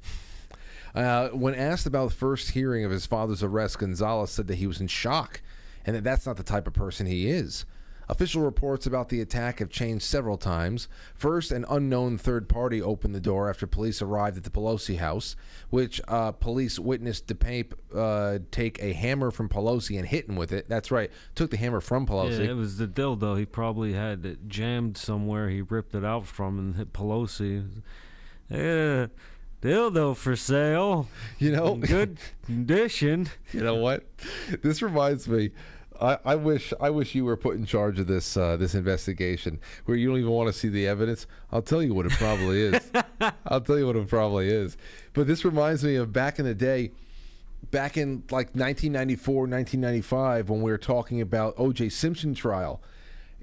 Uh, 0.94 1.28
when 1.28 1.54
asked 1.54 1.86
about 1.86 2.08
the 2.08 2.14
first 2.14 2.52
hearing 2.52 2.84
of 2.84 2.90
his 2.90 3.04
father's 3.04 3.42
arrest, 3.42 3.78
Gonzalez 3.78 4.30
said 4.30 4.46
that 4.46 4.54
he 4.56 4.66
was 4.66 4.80
in 4.80 4.86
shock 4.86 5.42
and 5.84 5.94
that 5.94 6.02
that's 6.02 6.24
not 6.26 6.38
the 6.38 6.42
type 6.42 6.66
of 6.66 6.72
person 6.72 7.06
he 7.06 7.28
is. 7.28 7.66
Official 8.10 8.40
reports 8.42 8.86
about 8.86 9.10
the 9.10 9.20
attack 9.20 9.58
have 9.58 9.68
changed 9.68 10.04
several 10.04 10.38
times. 10.38 10.88
First, 11.14 11.52
an 11.52 11.66
unknown 11.68 12.16
third 12.16 12.48
party 12.48 12.80
opened 12.80 13.14
the 13.14 13.20
door 13.20 13.50
after 13.50 13.66
police 13.66 14.00
arrived 14.00 14.38
at 14.38 14.44
the 14.44 14.50
Pelosi 14.50 14.96
house, 14.98 15.36
which 15.68 16.00
uh, 16.08 16.32
police 16.32 16.78
witnessed 16.78 17.26
DePape 17.26 17.72
uh, 17.94 18.38
take 18.50 18.82
a 18.82 18.94
hammer 18.94 19.30
from 19.30 19.50
Pelosi 19.50 19.98
and 19.98 20.08
hit 20.08 20.26
him 20.26 20.36
with 20.36 20.52
it. 20.52 20.68
That's 20.70 20.90
right, 20.90 21.10
took 21.34 21.50
the 21.50 21.58
hammer 21.58 21.80
from 21.82 22.06
Pelosi. 22.06 22.38
Yeah, 22.44 22.52
it 22.52 22.56
was 22.56 22.78
the 22.78 22.88
dildo. 22.88 23.38
He 23.38 23.44
probably 23.44 23.92
had 23.92 24.24
it 24.24 24.48
jammed 24.48 24.96
somewhere. 24.96 25.50
He 25.50 25.60
ripped 25.60 25.94
it 25.94 26.04
out 26.04 26.26
from 26.26 26.58
and 26.58 26.76
hit 26.76 26.94
Pelosi. 26.94 27.82
Yeah, 28.48 29.08
dildo 29.60 30.16
for 30.16 30.34
sale. 30.34 31.08
you 31.38 31.52
know, 31.52 31.74
In 31.74 31.80
good 31.80 32.18
condition. 32.46 33.28
You 33.52 33.60
know 33.62 33.74
what? 33.74 34.06
This 34.62 34.80
reminds 34.80 35.28
me. 35.28 35.50
I, 36.00 36.18
I 36.24 36.34
wish 36.36 36.72
I 36.80 36.90
wish 36.90 37.14
you 37.14 37.24
were 37.24 37.36
put 37.36 37.56
in 37.56 37.66
charge 37.66 37.98
of 37.98 38.06
this 38.06 38.36
uh, 38.36 38.56
this 38.56 38.74
investigation 38.74 39.60
where 39.84 39.96
you 39.96 40.08
don't 40.08 40.18
even 40.18 40.30
want 40.30 40.48
to 40.48 40.52
see 40.52 40.68
the 40.68 40.86
evidence. 40.86 41.26
I'll 41.50 41.62
tell 41.62 41.82
you 41.82 41.94
what 41.94 42.06
it 42.06 42.12
probably 42.12 42.62
is. 42.62 42.90
I'll 43.46 43.60
tell 43.60 43.78
you 43.78 43.86
what 43.86 43.96
it 43.96 44.08
probably 44.08 44.48
is. 44.48 44.76
But 45.12 45.26
this 45.26 45.44
reminds 45.44 45.82
me 45.82 45.96
of 45.96 46.12
back 46.12 46.38
in 46.38 46.44
the 46.44 46.54
day, 46.54 46.92
back 47.70 47.96
in 47.96 48.22
like 48.30 48.54
1994, 48.54 49.34
1995, 49.34 50.50
when 50.50 50.62
we 50.62 50.70
were 50.70 50.78
talking 50.78 51.20
about 51.20 51.54
O.J. 51.58 51.88
Simpson 51.88 52.34
trial. 52.34 52.80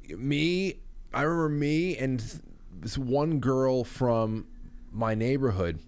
Me, 0.09 0.75
I 1.13 1.23
remember 1.23 1.49
me 1.49 1.97
and 1.97 2.41
this 2.79 2.97
one 2.97 3.39
girl 3.39 3.83
from 3.83 4.45
my 4.91 5.15
neighborhood 5.15 5.79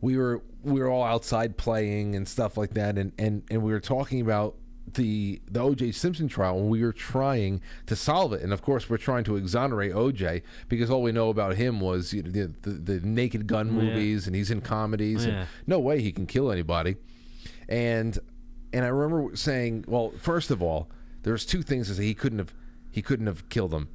we 0.00 0.16
were 0.16 0.42
we 0.62 0.80
were 0.80 0.88
all 0.88 1.02
outside 1.02 1.56
playing 1.56 2.14
and 2.14 2.28
stuff 2.28 2.56
like 2.56 2.74
that 2.74 2.96
and 2.96 3.12
and 3.18 3.42
and 3.50 3.62
we 3.62 3.72
were 3.72 3.80
talking 3.80 4.20
about 4.20 4.54
the 4.94 5.40
the 5.50 5.60
O.J. 5.60 5.92
Simpson 5.92 6.28
trial 6.28 6.56
when 6.56 6.68
we 6.68 6.82
were 6.82 6.92
trying 6.92 7.60
to 7.86 7.96
solve 7.96 8.32
it, 8.32 8.42
and 8.42 8.52
of 8.52 8.62
course 8.62 8.88
we're 8.88 8.98
trying 8.98 9.24
to 9.24 9.36
exonerate 9.36 9.92
O.J. 9.92 10.42
because 10.68 10.90
all 10.90 11.02
we 11.02 11.12
know 11.12 11.28
about 11.28 11.56
him 11.56 11.80
was 11.80 12.12
you 12.12 12.22
know, 12.22 12.30
the, 12.30 12.52
the 12.62 12.70
the 12.98 13.06
Naked 13.06 13.46
Gun 13.46 13.70
movies, 13.70 14.26
and 14.26 14.34
he's 14.36 14.50
in 14.50 14.60
comedies. 14.60 15.26
Yeah. 15.26 15.32
And 15.32 15.48
no 15.66 15.78
way 15.78 16.00
he 16.00 16.12
can 16.12 16.26
kill 16.26 16.50
anybody. 16.50 16.96
And 17.68 18.18
and 18.72 18.84
I 18.84 18.88
remember 18.88 19.36
saying, 19.36 19.84
well, 19.86 20.12
first 20.20 20.50
of 20.50 20.62
all, 20.62 20.88
there's 21.22 21.44
two 21.44 21.62
things 21.62 21.94
say 21.94 22.04
he 22.04 22.14
couldn't 22.14 22.38
have 22.38 22.54
he 22.90 23.02
couldn't 23.02 23.26
have 23.26 23.48
killed 23.48 23.70
them. 23.70 23.88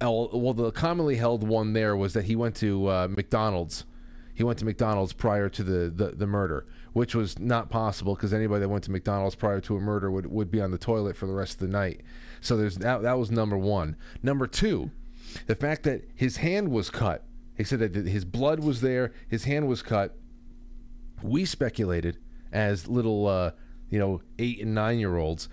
Well, 0.00 0.30
well, 0.32 0.54
the 0.54 0.70
commonly 0.70 1.16
held 1.16 1.46
one 1.46 1.72
there 1.72 1.96
was 1.96 2.12
that 2.14 2.24
he 2.24 2.36
went 2.36 2.56
to 2.56 2.88
uh, 2.88 3.08
McDonald's. 3.10 3.84
He 4.34 4.42
went 4.42 4.58
to 4.58 4.64
McDonald's 4.64 5.12
prior 5.12 5.48
to 5.48 5.62
the, 5.62 5.90
the, 5.90 6.16
the 6.16 6.26
murder, 6.26 6.66
which 6.94 7.14
was 7.14 7.38
not 7.38 7.68
possible 7.68 8.14
because 8.14 8.32
anybody 8.32 8.60
that 8.60 8.68
went 8.68 8.84
to 8.84 8.90
McDonald's 8.90 9.34
prior 9.34 9.60
to 9.60 9.76
a 9.76 9.80
murder 9.80 10.10
would, 10.10 10.26
would 10.26 10.50
be 10.50 10.60
on 10.60 10.70
the 10.70 10.78
toilet 10.78 11.16
for 11.16 11.26
the 11.26 11.34
rest 11.34 11.54
of 11.54 11.58
the 11.58 11.68
night. 11.68 12.00
So 12.40 12.56
there's 12.56 12.78
that, 12.78 13.02
that 13.02 13.18
was 13.18 13.30
number 13.30 13.58
one. 13.58 13.96
Number 14.22 14.46
two, 14.46 14.92
the 15.46 15.56
fact 15.56 15.82
that 15.82 16.08
his 16.14 16.38
hand 16.38 16.70
was 16.70 16.90
cut. 16.90 17.24
He 17.56 17.64
said 17.64 17.80
that 17.80 17.94
his 17.94 18.24
blood 18.24 18.60
was 18.60 18.80
there, 18.80 19.12
his 19.28 19.44
hand 19.44 19.68
was 19.68 19.82
cut. 19.82 20.16
We 21.20 21.44
speculated 21.44 22.18
as 22.52 22.86
little, 22.86 23.26
uh, 23.26 23.50
you 23.90 23.98
know, 23.98 24.22
eight 24.38 24.60
and 24.60 24.74
nine 24.74 25.00
year 25.00 25.16
olds 25.16 25.48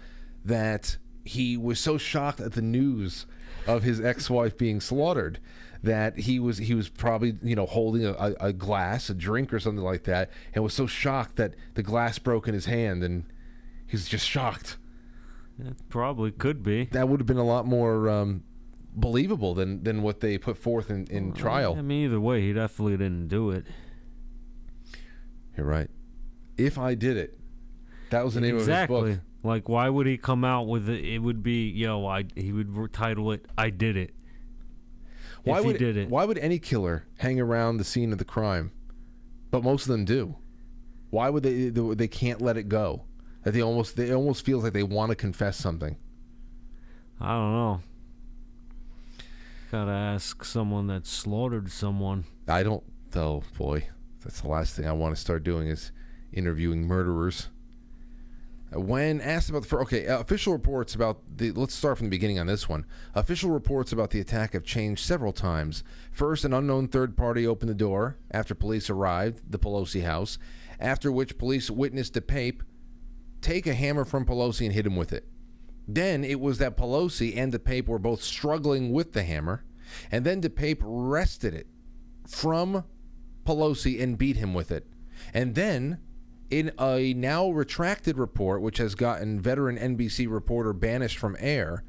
that 0.45 0.97
he 1.25 1.57
was 1.57 1.79
so 1.79 1.97
shocked 1.97 2.39
at 2.39 2.53
the 2.53 2.61
news 2.61 3.25
of 3.65 3.81
his 3.81 3.99
ex-wife 3.99 4.57
being 4.57 4.79
slaughtered 4.79 5.39
that 5.83 6.17
he 6.19 6.39
was 6.39 6.59
he 6.59 6.75
was 6.75 6.89
probably 6.89 7.37
you 7.41 7.55
know 7.55 7.65
holding 7.65 8.05
a, 8.05 8.35
a, 8.39 8.53
glass 8.53 9.09
a 9.09 9.13
drink 9.13 9.51
or 9.53 9.59
something 9.59 9.83
like 9.83 10.03
that 10.03 10.29
and 10.53 10.63
was 10.63 10.73
so 10.73 10.85
shocked 10.85 11.37
that 11.37 11.55
the 11.73 11.83
glass 11.83 12.19
broke 12.19 12.47
in 12.47 12.53
his 12.53 12.65
hand 12.65 13.03
and 13.03 13.25
he's 13.87 14.07
just 14.07 14.27
shocked 14.27 14.77
It 15.59 15.89
probably 15.89 16.31
could 16.31 16.63
be. 16.63 16.85
that 16.91 17.09
would 17.09 17.19
have 17.19 17.27
been 17.27 17.37
a 17.37 17.45
lot 17.45 17.65
more 17.65 18.09
um, 18.09 18.43
believable 18.93 19.53
than 19.55 19.83
than 19.83 20.03
what 20.03 20.19
they 20.19 20.37
put 20.37 20.57
forth 20.57 20.89
in, 20.91 21.07
in 21.07 21.33
trial 21.33 21.75
I 21.77 21.81
mean, 21.81 22.05
either 22.05 22.19
way, 22.19 22.41
he 22.41 22.53
definitely 22.53 22.97
didn't 22.97 23.27
do 23.27 23.49
it. 23.49 23.65
you're 25.57 25.65
right 25.65 25.89
if 26.57 26.77
i 26.77 26.93
did 26.93 27.17
it 27.17 27.37
that 28.11 28.23
was 28.23 28.35
the 28.35 28.41
name 28.41 28.55
of 28.55 28.59
his 28.59 28.67
exactly. 28.67 29.13
book 29.13 29.21
Like, 29.43 29.67
why 29.69 29.89
would 29.89 30.05
he 30.05 30.17
come 30.17 30.43
out 30.43 30.67
with 30.67 30.87
it? 30.89 31.03
It 31.03 31.19
would 31.19 31.41
be, 31.41 31.69
yo, 31.69 32.05
I. 32.05 32.25
He 32.35 32.51
would 32.51 32.93
title 32.93 33.31
it, 33.31 33.45
"I 33.57 33.71
did 33.71 33.97
it." 33.97 34.13
Why 35.43 35.59
would 35.61 35.77
did 35.77 35.97
it. 35.97 36.09
why 36.09 36.25
would 36.25 36.37
any 36.37 36.59
killer 36.59 37.05
hang 37.19 37.39
around 37.39 37.77
the 37.77 37.83
scene 37.83 38.11
of 38.11 38.17
the 38.17 38.25
crime 38.25 38.71
but 39.49 39.63
most 39.63 39.83
of 39.83 39.87
them 39.91 40.05
do 40.05 40.35
why 41.09 41.29
would 41.29 41.43
they 41.43 41.69
they 41.69 41.93
they 41.95 42.07
can't 42.07 42.41
let 42.41 42.57
it 42.57 42.69
go 42.69 43.03
that 43.43 43.51
they 43.51 43.61
almost 43.61 43.95
they 43.95 44.13
almost 44.13 44.45
feels 44.45 44.63
like 44.63 44.73
they 44.73 44.83
want 44.83 45.09
to 45.09 45.15
confess 45.15 45.57
something 45.57 45.97
I 47.23 47.33
don't 47.33 47.51
know. 47.53 47.81
Gotta 49.71 49.91
ask 49.91 50.43
someone 50.43 50.87
that 50.87 51.05
slaughtered 51.05 51.71
someone. 51.71 52.25
i 52.47 52.63
don't 52.63 52.83
oh 53.15 53.43
boy 53.57 53.87
that's 54.23 54.41
the 54.41 54.47
last 54.47 54.75
thing 54.75 54.87
i 54.87 54.91
want 54.91 55.15
to 55.15 55.21
start 55.21 55.43
doing 55.43 55.67
is 55.67 55.91
interviewing 56.33 56.87
murderers 56.87 57.47
when 58.73 59.19
asked 59.19 59.49
about 59.49 59.63
the 59.63 59.67
fir- 59.67 59.81
okay 59.81 60.07
uh, 60.07 60.19
official 60.19 60.53
reports 60.53 60.95
about 60.95 61.19
the 61.35 61.51
let's 61.51 61.73
start 61.73 61.97
from 61.97 62.07
the 62.07 62.11
beginning 62.11 62.39
on 62.39 62.47
this 62.47 62.69
one 62.69 62.85
official 63.13 63.51
reports 63.51 63.91
about 63.91 64.11
the 64.11 64.19
attack 64.19 64.53
have 64.53 64.63
changed 64.63 65.03
several 65.03 65.33
times 65.33 65.83
first 66.11 66.45
an 66.45 66.53
unknown 66.53 66.87
third 66.87 67.17
party 67.17 67.45
opened 67.45 67.69
the 67.69 67.75
door 67.75 68.17
after 68.31 68.55
police 68.55 68.89
arrived 68.89 69.51
the 69.51 69.59
pelosi 69.59 70.03
house 70.03 70.37
after 70.79 71.11
which 71.11 71.37
police 71.37 71.69
witnessed 71.69 72.13
DePape 72.13 72.61
take 73.41 73.67
a 73.67 73.73
hammer 73.73 74.05
from 74.05 74.25
Pelosi 74.25 74.65
and 74.65 74.73
hit 74.73 74.85
him 74.85 74.95
with 74.95 75.13
it. 75.13 75.25
Then 75.87 76.23
it 76.23 76.39
was 76.39 76.57
that 76.59 76.77
Pelosi 76.77 77.35
and 77.35 77.51
DePape 77.51 77.87
were 77.87 77.99
both 77.99 78.21
struggling 78.21 78.91
with 78.91 79.13
the 79.13 79.23
hammer, 79.23 79.63
and 80.11 80.25
then 80.25 80.41
DePape 80.41 80.81
wrested 80.81 81.53
it 81.53 81.67
from 82.27 82.83
Pelosi 83.45 84.01
and 84.01 84.17
beat 84.17 84.37
him 84.37 84.53
with 84.53 84.71
it. 84.71 84.87
And 85.33 85.55
then, 85.55 85.99
in 86.51 86.71
a 86.79 87.13
now 87.13 87.49
retracted 87.49 88.17
report, 88.17 88.61
which 88.61 88.77
has 88.77 88.93
gotten 88.93 89.39
veteran 89.39 89.77
NBC 89.77 90.31
reporter 90.31 90.73
banished 90.73 91.17
from 91.17 91.35
air, 91.39 91.83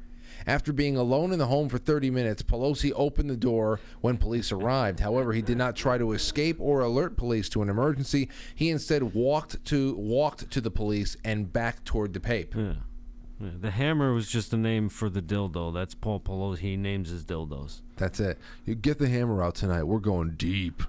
after 0.45 0.73
being 0.73 0.97
alone 0.97 1.31
in 1.31 1.39
the 1.39 1.47
home 1.47 1.69
for 1.69 1.77
30 1.77 2.09
minutes, 2.09 2.41
Pelosi 2.41 2.91
opened 2.95 3.29
the 3.29 3.37
door 3.37 3.79
when 4.01 4.17
police 4.17 4.51
arrived. 4.51 4.99
However, 4.99 5.33
he 5.33 5.41
did 5.41 5.57
not 5.57 5.75
try 5.75 5.97
to 5.97 6.11
escape 6.11 6.57
or 6.59 6.81
alert 6.81 7.15
police 7.15 7.49
to 7.49 7.61
an 7.61 7.69
emergency. 7.69 8.29
He 8.53 8.69
instead 8.69 9.13
walked 9.13 9.63
to 9.65 9.95
walked 9.95 10.51
to 10.51 10.61
the 10.61 10.71
police 10.71 11.15
and 11.23 11.51
back 11.51 11.83
toward 11.85 12.13
DePape. 12.13 12.55
Yeah. 12.55 12.73
yeah. 13.39 13.49
The 13.59 13.71
hammer 13.71 14.13
was 14.13 14.27
just 14.27 14.53
a 14.53 14.57
name 14.57 14.89
for 14.89 15.09
the 15.09 15.21
dildo. 15.21 15.73
That's 15.73 15.95
Paul 15.95 16.19
Pelosi. 16.19 16.59
He 16.59 16.77
names 16.77 17.09
his 17.09 17.23
dildos. 17.23 17.81
That's 17.97 18.19
it. 18.19 18.37
You 18.65 18.75
get 18.75 18.99
the 18.99 19.09
hammer 19.09 19.43
out 19.43 19.55
tonight. 19.55 19.83
We're 19.83 19.99
going 19.99 20.31
deep. 20.31 20.83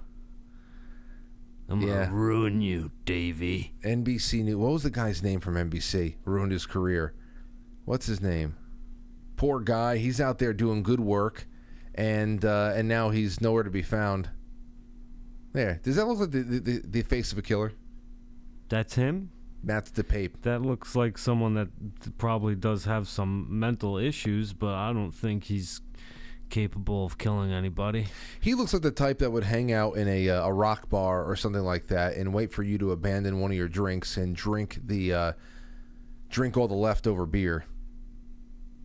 I'm 1.67 1.81
Yeah. 1.81 2.05
gonna 2.05 2.13
ruin 2.15 2.61
you, 2.61 2.91
Davy. 3.05 3.73
NBC 3.83 4.43
News. 4.43 4.55
What 4.55 4.71
was 4.73 4.83
the 4.83 4.91
guy's 4.91 5.23
name 5.23 5.39
from 5.39 5.55
NBC? 5.57 6.15
Ruined 6.25 6.51
his 6.51 6.65
career. 6.65 7.13
What's 7.85 8.05
his 8.05 8.21
name? 8.21 8.55
Poor 9.35 9.59
guy. 9.59 9.97
He's 9.97 10.21
out 10.21 10.37
there 10.39 10.53
doing 10.53 10.83
good 10.83 10.99
work, 10.99 11.47
and 11.95 12.43
uh, 12.45 12.73
and 12.75 12.87
now 12.87 13.09
he's 13.09 13.41
nowhere 13.41 13.63
to 13.63 13.71
be 13.71 13.81
found. 13.81 14.29
There. 15.53 15.79
Does 15.83 15.95
that 15.95 16.05
look 16.07 16.19
like 16.19 16.31
the, 16.31 16.41
the, 16.43 16.81
the 16.85 17.01
face 17.01 17.31
of 17.31 17.37
a 17.37 17.41
killer? 17.41 17.71
That's 18.69 18.95
him. 18.95 19.31
That's 19.63 19.89
DePape. 19.89 20.41
That 20.43 20.61
looks 20.61 20.95
like 20.95 21.17
someone 21.17 21.53
that 21.55 21.69
probably 22.17 22.55
does 22.55 22.85
have 22.85 23.07
some 23.07 23.47
mental 23.49 23.97
issues, 23.97 24.53
but 24.53 24.73
I 24.73 24.91
don't 24.93 25.13
think 25.13 25.45
he's 25.45 25.81
capable 26.55 27.05
of 27.05 27.17
killing 27.17 27.51
anybody. 27.51 28.07
He 28.39 28.53
looks 28.53 28.71
like 28.71 28.81
the 28.81 28.89
type 28.89 29.19
that 29.19 29.29
would 29.29 29.43
hang 29.43 29.73
out 29.73 29.97
in 29.97 30.07
a 30.07 30.29
uh, 30.29 30.47
a 30.47 30.53
rock 30.53 30.89
bar 30.89 31.25
or 31.25 31.35
something 31.35 31.63
like 31.63 31.87
that 31.87 32.15
and 32.15 32.33
wait 32.33 32.53
for 32.53 32.63
you 32.63 32.77
to 32.77 32.93
abandon 32.93 33.41
one 33.41 33.51
of 33.51 33.57
your 33.57 33.67
drinks 33.67 34.15
and 34.15 34.33
drink 34.33 34.79
the 34.81 35.13
uh, 35.13 35.33
drink 36.29 36.55
all 36.55 36.69
the 36.69 36.73
leftover 36.73 37.25
beer. 37.25 37.65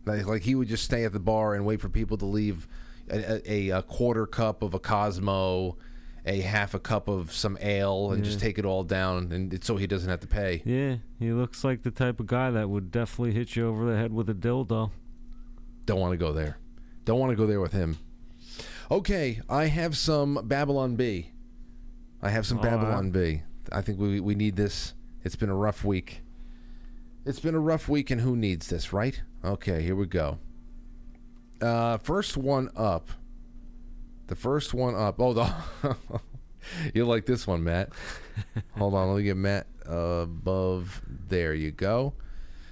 Like, 0.05 0.25
like 0.25 0.41
he 0.41 0.53
would 0.53 0.67
just 0.67 0.83
stay 0.83 1.05
at 1.05 1.13
the 1.13 1.19
bar 1.19 1.55
and 1.55 1.65
wait 1.65 1.79
for 1.79 1.87
people 1.87 2.17
to 2.17 2.25
leave 2.25 2.67
a, 3.09 3.49
a, 3.49 3.69
a 3.69 3.81
quarter 3.83 4.25
cup 4.25 4.63
of 4.63 4.73
a 4.73 4.79
Cosmo, 4.79 5.77
a 6.25 6.41
half 6.41 6.73
a 6.73 6.79
cup 6.79 7.07
of 7.07 7.31
some 7.31 7.57
ale, 7.61 8.11
and 8.11 8.25
just 8.25 8.41
take 8.41 8.59
it 8.59 8.65
all 8.65 8.83
down, 8.83 9.31
and 9.31 9.53
it's 9.53 9.65
so 9.65 9.77
he 9.77 9.87
doesn't 9.87 10.09
have 10.09 10.19
to 10.19 10.27
pay. 10.27 10.61
Yeah, 10.65 10.97
he 11.19 11.31
looks 11.31 11.63
like 11.63 11.83
the 11.83 11.91
type 11.91 12.19
of 12.19 12.27
guy 12.27 12.51
that 12.51 12.69
would 12.69 12.91
definitely 12.91 13.33
hit 13.33 13.55
you 13.55 13.67
over 13.67 13.89
the 13.89 13.97
head 13.97 14.11
with 14.11 14.29
a 14.29 14.33
dildo. 14.33 14.91
Don't 15.85 15.99
want 15.99 16.11
to 16.11 16.17
go 16.17 16.33
there. 16.33 16.57
Don't 17.05 17.19
want 17.19 17.31
to 17.31 17.35
go 17.35 17.45
there 17.45 17.61
with 17.61 17.73
him. 17.73 17.97
Okay, 18.89 19.41
I 19.49 19.65
have 19.65 19.97
some 19.97 20.39
Babylon 20.43 20.95
Bee. 20.95 21.31
I 22.21 22.29
have 22.29 22.45
some 22.45 22.59
All 22.59 22.63
right. 22.63 22.71
Babylon 22.71 23.11
Bee. 23.11 23.43
I 23.71 23.81
think 23.81 23.99
we 23.99 24.19
we 24.19 24.35
need 24.35 24.55
this. 24.55 24.93
It's 25.23 25.35
been 25.35 25.49
a 25.49 25.55
rough 25.55 25.83
week. 25.83 26.21
It's 27.25 27.39
been 27.39 27.55
a 27.55 27.59
rough 27.59 27.87
week, 27.87 28.09
and 28.09 28.21
who 28.21 28.35
needs 28.35 28.67
this, 28.67 28.91
right? 28.91 29.21
Okay, 29.45 29.81
here 29.81 29.95
we 29.95 30.07
go. 30.07 30.39
Uh, 31.61 31.97
first 31.99 32.35
one 32.35 32.69
up. 32.75 33.09
The 34.27 34.35
first 34.35 34.73
one 34.73 34.95
up. 34.95 35.19
Oh, 35.19 35.33
the 35.33 35.53
you 36.93 37.05
like 37.05 37.25
this 37.25 37.45
one, 37.45 37.63
Matt? 37.63 37.89
Hold 38.77 38.93
on, 38.93 39.09
let 39.09 39.17
me 39.17 39.23
get 39.23 39.37
Matt 39.37 39.67
above. 39.85 41.01
There 41.27 41.53
you 41.53 41.71
go. 41.71 42.13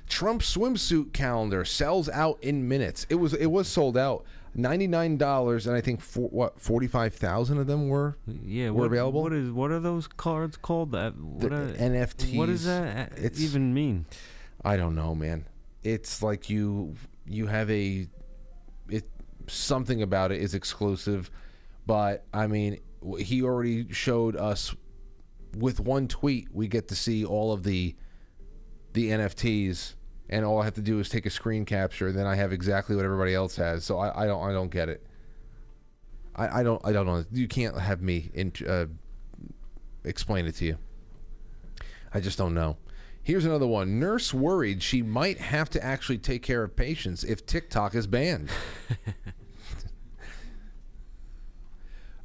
Trump 0.10 0.42
swimsuit 0.42 1.14
calendar 1.14 1.64
sells 1.64 2.10
out 2.10 2.40
in 2.44 2.68
minutes. 2.68 3.06
It 3.10 3.16
was 3.16 3.34
it 3.34 3.48
was 3.48 3.68
sold 3.68 3.96
out. 3.98 4.26
Ninety 4.56 4.88
nine 4.88 5.18
dollars, 5.18 5.68
and 5.68 5.76
I 5.78 5.82
think 5.82 6.02
for, 6.02 6.28
what 6.30 6.60
forty 6.60 6.88
five 6.88 7.14
thousand 7.14 7.60
of 7.60 7.68
them 7.68 7.88
were 7.88 8.18
Yeah, 8.26 8.72
Were 8.72 8.80
what, 8.82 8.86
available? 8.88 9.22
What 9.22 9.34
is 9.34 9.52
what 9.52 9.70
are 9.72 9.80
those 9.80 10.08
cards 10.08 10.58
called? 10.58 10.92
That 10.92 11.16
what 11.16 11.52
The 11.52 11.56
are, 11.56 11.74
NFTs. 11.74 12.36
What 12.36 12.48
does 12.48 12.66
that 12.66 13.14
It's- 13.14 13.40
even 13.40 13.74
mean? 13.74 14.06
I 14.66 14.76
don't 14.76 14.96
know, 14.96 15.14
man. 15.14 15.46
It's 15.84 16.24
like 16.24 16.50
you 16.50 16.96
you 17.28 17.46
have 17.46 17.70
a 17.70 18.08
it 18.90 19.08
something 19.48 20.02
about 20.02 20.32
it 20.32 20.42
is 20.42 20.56
exclusive, 20.56 21.30
but 21.86 22.26
I 22.34 22.48
mean, 22.48 22.80
he 23.20 23.44
already 23.44 23.94
showed 23.94 24.36
us 24.36 24.76
with 25.56 25.80
one 25.80 26.08
tweet 26.08 26.48
we 26.52 26.68
get 26.68 26.88
to 26.88 26.96
see 26.96 27.24
all 27.24 27.54
of 27.54 27.62
the 27.64 27.96
the 28.94 29.12
NFTs 29.12 29.94
and 30.30 30.46
all 30.46 30.62
I 30.62 30.66
have 30.66 30.76
to 30.76 30.82
do 30.82 31.00
is 31.00 31.10
take 31.10 31.26
a 31.26 31.30
screen 31.30 31.66
capture 31.66 32.08
and 32.08 32.18
then 32.18 32.28
I 32.28 32.36
have 32.36 32.54
exactly 32.54 32.96
what 32.96 33.04
everybody 33.04 33.34
else 33.34 33.56
has. 33.56 33.84
So 33.84 33.98
I, 33.98 34.24
I 34.24 34.28
don't 34.28 34.44
I 34.44 34.54
don't 34.54 34.70
get 34.70 34.90
it. 34.90 35.06
I, 36.36 36.60
I 36.60 36.64
don't 36.64 36.84
I 36.86 36.92
don't 36.92 37.06
know. 37.06 37.26
You 37.32 37.48
can't 37.48 37.78
have 37.80 38.02
me 38.02 38.32
in, 38.34 38.54
uh, 38.68 38.86
explain 40.04 40.46
it 40.46 40.56
to 40.56 40.66
you. 40.66 40.78
I 42.14 42.20
just 42.20 42.38
don't 42.38 42.54
know. 42.54 42.78
Here's 43.22 43.46
another 43.46 43.68
one. 43.68 44.00
Nurse 44.00 44.34
worried 44.34 44.82
she 44.82 45.02
might 45.02 45.40
have 45.40 45.70
to 45.72 45.84
actually 45.84 46.18
take 46.18 46.42
care 46.42 46.64
of 46.64 46.76
patients 46.76 47.24
if 47.24 47.46
TikTok 47.46 47.94
is 47.94 48.08
banned. 48.08 48.50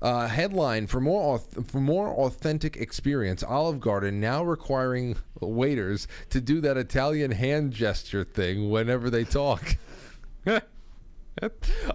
Uh, 0.04 0.28
headline 0.28 0.86
for 0.86 1.00
more 1.00 1.38
for 1.38 1.80
more 1.80 2.08
authentic 2.10 2.76
experience. 2.76 3.42
Olive 3.42 3.80
Garden 3.80 4.20
now 4.20 4.44
requiring 4.44 5.16
waiters 5.40 6.06
to 6.28 6.42
do 6.42 6.60
that 6.60 6.76
Italian 6.76 7.30
hand 7.30 7.72
gesture 7.72 8.22
thing 8.22 8.68
whenever 8.68 9.08
they 9.08 9.24
talk. 9.24 9.78
I 10.46 10.60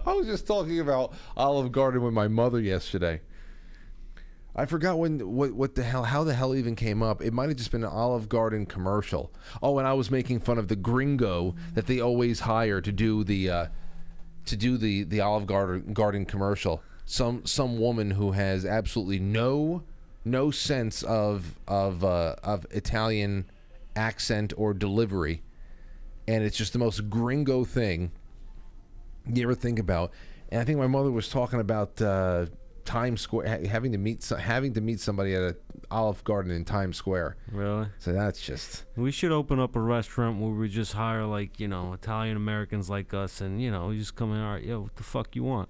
was 0.06 0.26
just 0.26 0.44
talking 0.44 0.80
about 0.80 1.14
Olive 1.36 1.70
Garden 1.70 2.02
with 2.02 2.12
my 2.12 2.26
mother 2.26 2.60
yesterday. 2.60 3.20
I 4.56 4.66
forgot 4.66 4.98
when 4.98 5.20
what 5.36 5.52
what 5.52 5.76
the 5.76 5.84
hell 5.84 6.02
how 6.02 6.24
the 6.24 6.34
hell 6.34 6.56
even 6.56 6.74
came 6.74 7.04
up. 7.04 7.22
It 7.22 7.32
might 7.32 7.48
have 7.48 7.58
just 7.58 7.70
been 7.70 7.84
an 7.84 7.90
Olive 7.90 8.28
Garden 8.28 8.66
commercial. 8.66 9.32
Oh, 9.62 9.78
and 9.78 9.86
I 9.86 9.92
was 9.92 10.10
making 10.10 10.40
fun 10.40 10.58
of 10.58 10.66
the 10.66 10.74
gringo 10.74 11.54
that 11.74 11.86
they 11.86 12.00
always 12.00 12.40
hire 12.40 12.80
to 12.80 12.90
do 12.90 13.22
the 13.22 13.50
uh, 13.50 13.66
to 14.46 14.56
do 14.56 14.76
the 14.76 15.04
the 15.04 15.20
Olive 15.20 15.46
Garden 15.46 15.92
Garden 15.92 16.24
commercial. 16.24 16.82
Some 17.10 17.44
some 17.44 17.80
woman 17.80 18.12
who 18.12 18.30
has 18.30 18.64
absolutely 18.64 19.18
no 19.18 19.82
no 20.24 20.52
sense 20.52 21.02
of 21.02 21.58
of 21.66 22.04
uh, 22.04 22.36
of 22.44 22.68
Italian 22.70 23.50
accent 23.96 24.52
or 24.56 24.72
delivery, 24.72 25.42
and 26.28 26.44
it's 26.44 26.56
just 26.56 26.72
the 26.72 26.78
most 26.78 27.10
gringo 27.10 27.64
thing 27.64 28.12
you 29.26 29.42
ever 29.42 29.56
think 29.56 29.80
about. 29.80 30.12
And 30.50 30.60
I 30.60 30.64
think 30.64 30.78
my 30.78 30.86
mother 30.86 31.10
was 31.10 31.28
talking 31.28 31.58
about 31.58 32.00
uh, 32.00 32.46
Times 32.84 33.22
Square 33.22 33.66
having 33.66 33.90
to 33.90 33.98
meet 33.98 34.24
having 34.28 34.74
to 34.74 34.80
meet 34.80 35.00
somebody 35.00 35.34
at 35.34 35.42
a 35.42 35.56
Olive 35.90 36.22
Garden 36.22 36.52
in 36.52 36.64
Times 36.64 36.96
Square. 36.96 37.38
Really? 37.50 37.88
So 37.98 38.12
that's 38.12 38.40
just 38.40 38.84
We 38.96 39.10
should 39.10 39.32
open 39.32 39.58
up 39.58 39.74
a 39.74 39.80
restaurant 39.80 40.40
where 40.40 40.52
we 40.52 40.68
just 40.68 40.92
hire 40.92 41.24
like 41.24 41.58
you 41.58 41.66
know 41.66 41.92
Italian 41.92 42.36
Americans 42.36 42.88
like 42.88 43.12
us, 43.12 43.40
and 43.40 43.60
you 43.60 43.72
know 43.72 43.90
you 43.90 43.98
just 43.98 44.14
come 44.14 44.32
in. 44.32 44.40
All 44.40 44.54
right, 44.54 44.64
yo, 44.64 44.82
what 44.82 44.94
the 44.94 45.02
fuck 45.02 45.34
you 45.34 45.42
want? 45.42 45.68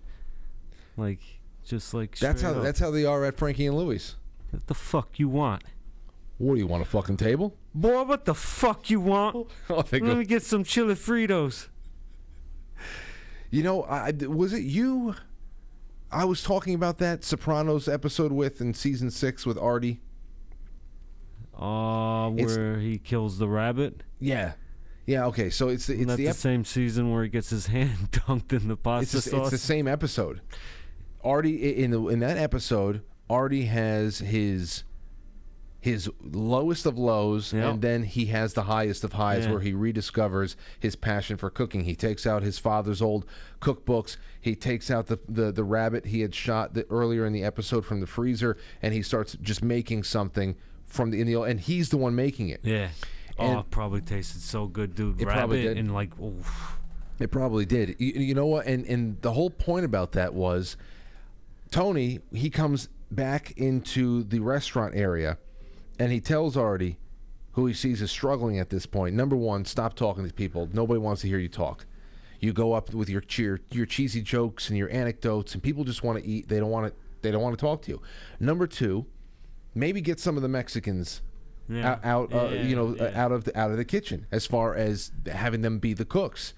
Like, 0.96 1.20
just 1.64 1.94
like 1.94 2.18
that's 2.18 2.42
how 2.42 2.52
up, 2.52 2.62
that's 2.62 2.78
how 2.80 2.90
they 2.90 3.04
are 3.04 3.24
at 3.24 3.36
Frankie 3.36 3.66
and 3.66 3.76
Louis. 3.76 4.14
what 4.50 4.66
the 4.66 4.74
fuck 4.74 5.18
you 5.18 5.28
want, 5.28 5.62
What 6.38 6.54
do 6.54 6.60
you 6.60 6.66
want 6.66 6.82
a 6.82 6.86
fucking 6.86 7.16
table? 7.16 7.56
boy? 7.74 8.02
What 8.02 8.24
the 8.24 8.34
fuck 8.34 8.90
you 8.90 9.00
want? 9.00 9.46
Oh, 9.70 9.84
Let 9.92 10.00
go. 10.02 10.14
me 10.16 10.24
get 10.24 10.42
some 10.42 10.64
chili 10.64 10.94
Fritos. 10.94 11.68
You 13.50 13.62
know, 13.62 13.82
I, 13.84 14.12
was 14.12 14.52
it 14.52 14.62
you? 14.62 15.14
I 16.12 16.24
was 16.24 16.42
talking 16.42 16.74
about 16.74 16.98
that 16.98 17.22
Sopranos 17.24 17.88
episode 17.88 18.32
with 18.32 18.60
in 18.60 18.74
season 18.74 19.10
six 19.10 19.44
with 19.46 19.56
Artie. 19.58 20.00
Uh, 21.58 22.30
It's- 22.36 22.56
where 22.56 22.78
he 22.78 22.98
kills 22.98 23.38
the 23.38 23.48
rabbit. 23.48 24.02
Yeah, 24.18 24.52
yeah. 25.06 25.26
Okay, 25.26 25.50
so 25.50 25.68
it's 25.68 25.88
it's 25.88 26.06
the 26.16 26.26
the 26.26 26.32
same 26.34 26.64
season 26.64 27.12
where 27.12 27.22
he 27.24 27.28
gets 27.28 27.50
his 27.50 27.66
hand 27.76 28.10
dunked 28.12 28.52
in 28.52 28.68
the 28.68 28.76
pasta 28.76 29.16
it's 29.18 29.24
the, 29.26 29.30
sauce? 29.30 29.52
it's 29.52 29.62
the 29.62 29.66
same 29.66 29.86
episode. 29.88 30.40
Artie 31.24 31.82
in 31.82 31.90
the 31.90 32.08
in 32.08 32.18
that 32.20 32.36
episode, 32.36 33.02
Artie 33.28 33.66
has 33.66 34.18
his 34.18 34.84
his 35.80 36.10
lowest 36.20 36.84
of 36.84 36.98
lows, 36.98 37.54
Yeah. 37.54 37.70
and 37.70 37.80
then 37.80 38.02
he 38.02 38.26
has 38.26 38.52
the 38.52 38.64
highest 38.64 39.02
of 39.02 39.14
highs, 39.14 39.46
Yeah. 39.46 39.52
where 39.52 39.60
he 39.60 39.72
rediscovers 39.72 40.54
his 40.78 40.94
passion 40.94 41.38
for 41.38 41.48
cooking. 41.48 41.84
He 41.84 41.94
takes 41.96 42.26
out 42.26 42.42
his 42.42 42.58
father's 42.58 43.00
old 43.00 43.24
cookbooks. 43.62 44.18
He 44.40 44.54
takes 44.54 44.90
out 44.90 45.06
the 45.06 45.18
the, 45.28 45.50
the 45.52 45.64
rabbit 45.64 46.06
he 46.06 46.20
had 46.20 46.34
shot 46.34 46.74
the, 46.74 46.86
earlier 46.90 47.24
in 47.24 47.32
the 47.32 47.42
episode 47.42 47.86
from 47.86 48.00
the 48.00 48.06
freezer, 48.06 48.56
and 48.82 48.92
he 48.92 49.00
starts 49.02 49.36
just 49.40 49.62
making 49.62 50.02
something 50.02 50.54
from 50.84 51.10
the 51.12 51.20
in 51.20 51.26
the 51.26 51.40
and 51.42 51.60
he's 51.60 51.88
the 51.88 51.96
one 51.96 52.14
making 52.14 52.48
it. 52.50 52.60
yeah. 52.62 52.88
Oh, 53.38 53.46
and- 53.46 53.56
oh, 53.56 53.60
it 53.60 53.70
probably 53.70 54.00
tasted 54.02 54.42
so 54.42 54.66
good, 54.66 54.94
dude. 54.94 55.18
It 55.20 55.24
rabbit 55.26 55.38
probably 55.38 55.62
did. 55.62 55.78
and 55.78 55.94
like, 55.94 56.18
oof. 56.20 56.76
It 57.18 57.30
probably 57.30 57.64
did. 57.64 57.96
You, 57.98 58.12
you 58.20 58.34
know 58.34 58.46
what? 58.46 58.66
And 58.66 58.84
and 58.86 59.20
the 59.22 59.32
whole 59.32 59.48
point 59.50 59.86
about 59.86 60.12
that 60.12 60.34
was 60.34 60.76
Tony. 61.70 62.20
He 62.32 62.50
comes 62.50 62.88
back 63.10 63.52
into 63.56 64.22
the 64.24 64.40
restaurant 64.40 64.94
area, 64.94 65.38
and 65.98 66.12
he 66.12 66.20
tells 66.20 66.56
Artie, 66.56 66.98
who 67.52 67.66
he 67.66 67.74
sees 67.74 68.00
is 68.00 68.10
struggling 68.10 68.58
at 68.58 68.70
this 68.70 68.86
point. 68.86 69.14
Number 69.14 69.36
one, 69.36 69.64
stop 69.64 69.94
talking 69.94 70.26
to 70.26 70.32
people. 70.32 70.68
Nobody 70.72 70.98
wants 70.98 71.22
to 71.22 71.28
hear 71.28 71.38
you 71.38 71.48
talk. 71.48 71.86
You 72.38 72.52
go 72.52 72.72
up 72.72 72.94
with 72.94 73.08
your 73.10 73.20
cheer, 73.20 73.60
your 73.70 73.86
cheesy 73.86 74.22
jokes 74.22 74.68
and 74.68 74.78
your 74.78 74.90
anecdotes, 74.90 75.52
and 75.54 75.62
people 75.62 75.84
just 75.84 76.02
want 76.02 76.18
to 76.22 76.26
eat. 76.28 76.48
They 76.48 76.58
don't 76.58 76.70
want 76.70 76.86
to. 76.88 76.94
They 77.22 77.30
don't 77.30 77.42
want 77.42 77.58
to 77.58 77.60
talk 77.60 77.82
to 77.82 77.90
you. 77.90 78.00
Number 78.38 78.66
two, 78.66 79.04
maybe 79.74 80.00
get 80.00 80.18
some 80.18 80.36
of 80.36 80.42
the 80.42 80.48
Mexicans 80.48 81.20
Yeah. 81.68 81.98
out, 82.02 82.32
out 82.32 82.32
uh, 82.32 82.48
Yeah, 82.54 82.62
you 82.62 82.74
know, 82.76 82.94
yeah. 82.96 83.12
out 83.14 83.30
of 83.30 83.44
the 83.44 83.58
out 83.58 83.70
of 83.70 83.76
the 83.76 83.84
kitchen 83.84 84.26
as 84.32 84.46
far 84.46 84.74
as 84.74 85.12
having 85.30 85.60
them 85.60 85.78
be 85.80 85.92
the 85.92 86.06
cooks. 86.06 86.54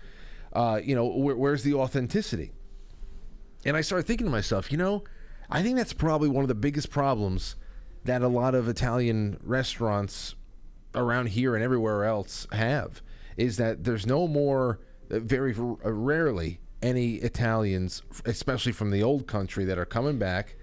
Uh, 0.53 0.81
you 0.85 0.95
know, 0.95 1.07
where, 1.07 1.35
where's 1.35 1.65
the 1.65 1.75
authenticity? 1.75 2.53
And 3.65 3.77
I 3.77 3.81
started 3.81 4.07
thinking 4.07 4.27
to 4.27 4.31
myself, 4.31 4.73
you 4.73 4.79
know, 4.79 5.05
I 5.51 5.63
think 5.63 5.77
that's 5.77 5.93
probably 5.93 6.29
one 6.29 6.45
of 6.45 6.49
the 6.49 6.55
biggest 6.55 6.91
problems 6.91 7.57
that 8.05 8.23
a 8.23 8.29
lot 8.29 8.55
of 8.55 8.69
Italian 8.69 9.39
restaurants 9.43 10.35
around 10.95 11.31
here 11.31 11.55
and 11.55 11.63
everywhere 11.63 12.05
else 12.05 12.47
have 12.53 13.03
is 13.37 13.57
that 13.57 13.85
there's 13.85 14.07
no 14.07 14.27
more, 14.27 14.81
uh, 15.11 15.19
very 15.21 15.55
uh, 15.55 15.93
rarely, 15.93 16.61
any 16.83 17.15
Italians, 17.17 18.03
especially 18.25 18.73
from 18.73 18.91
the 18.91 19.03
old 19.03 19.27
country, 19.27 19.65
that 19.65 19.79
are 19.79 19.87
coming 19.87 20.19
back 20.19 20.57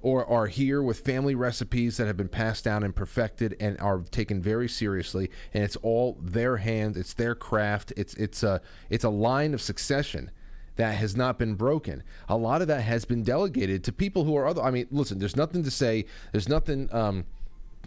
or 0.00 0.26
are 0.26 0.48
here 0.48 0.82
with 0.82 1.00
family 1.00 1.34
recipes 1.34 1.96
that 1.96 2.06
have 2.06 2.16
been 2.16 2.28
passed 2.28 2.64
down 2.64 2.82
and 2.82 2.96
perfected 2.96 3.56
and 3.60 3.78
are 3.80 4.00
taken 4.10 4.42
very 4.42 4.68
seriously. 4.68 5.30
And 5.54 5.62
it's 5.62 5.76
all 5.76 6.18
their 6.20 6.56
hands 6.56 6.96
it's 6.96 7.14
their 7.14 7.34
craft 7.34 7.92
it's 7.96 8.14
it's 8.14 8.42
a 8.42 8.60
it's 8.90 9.04
a 9.04 9.10
line 9.10 9.54
of 9.54 9.62
succession 9.62 10.30
that 10.76 10.94
has 10.94 11.14
not 11.16 11.38
been 11.38 11.54
broken 11.54 12.02
a 12.28 12.36
lot 12.36 12.62
of 12.62 12.68
that 12.68 12.80
has 12.82 13.04
been 13.04 13.22
delegated 13.22 13.84
to 13.84 13.92
people 13.92 14.24
who 14.24 14.36
are 14.36 14.46
other 14.46 14.62
i 14.62 14.70
mean 14.70 14.86
listen 14.90 15.18
there's 15.18 15.36
nothing 15.36 15.62
to 15.62 15.70
say 15.70 16.04
there's 16.32 16.48
nothing 16.48 16.88
um 16.92 17.24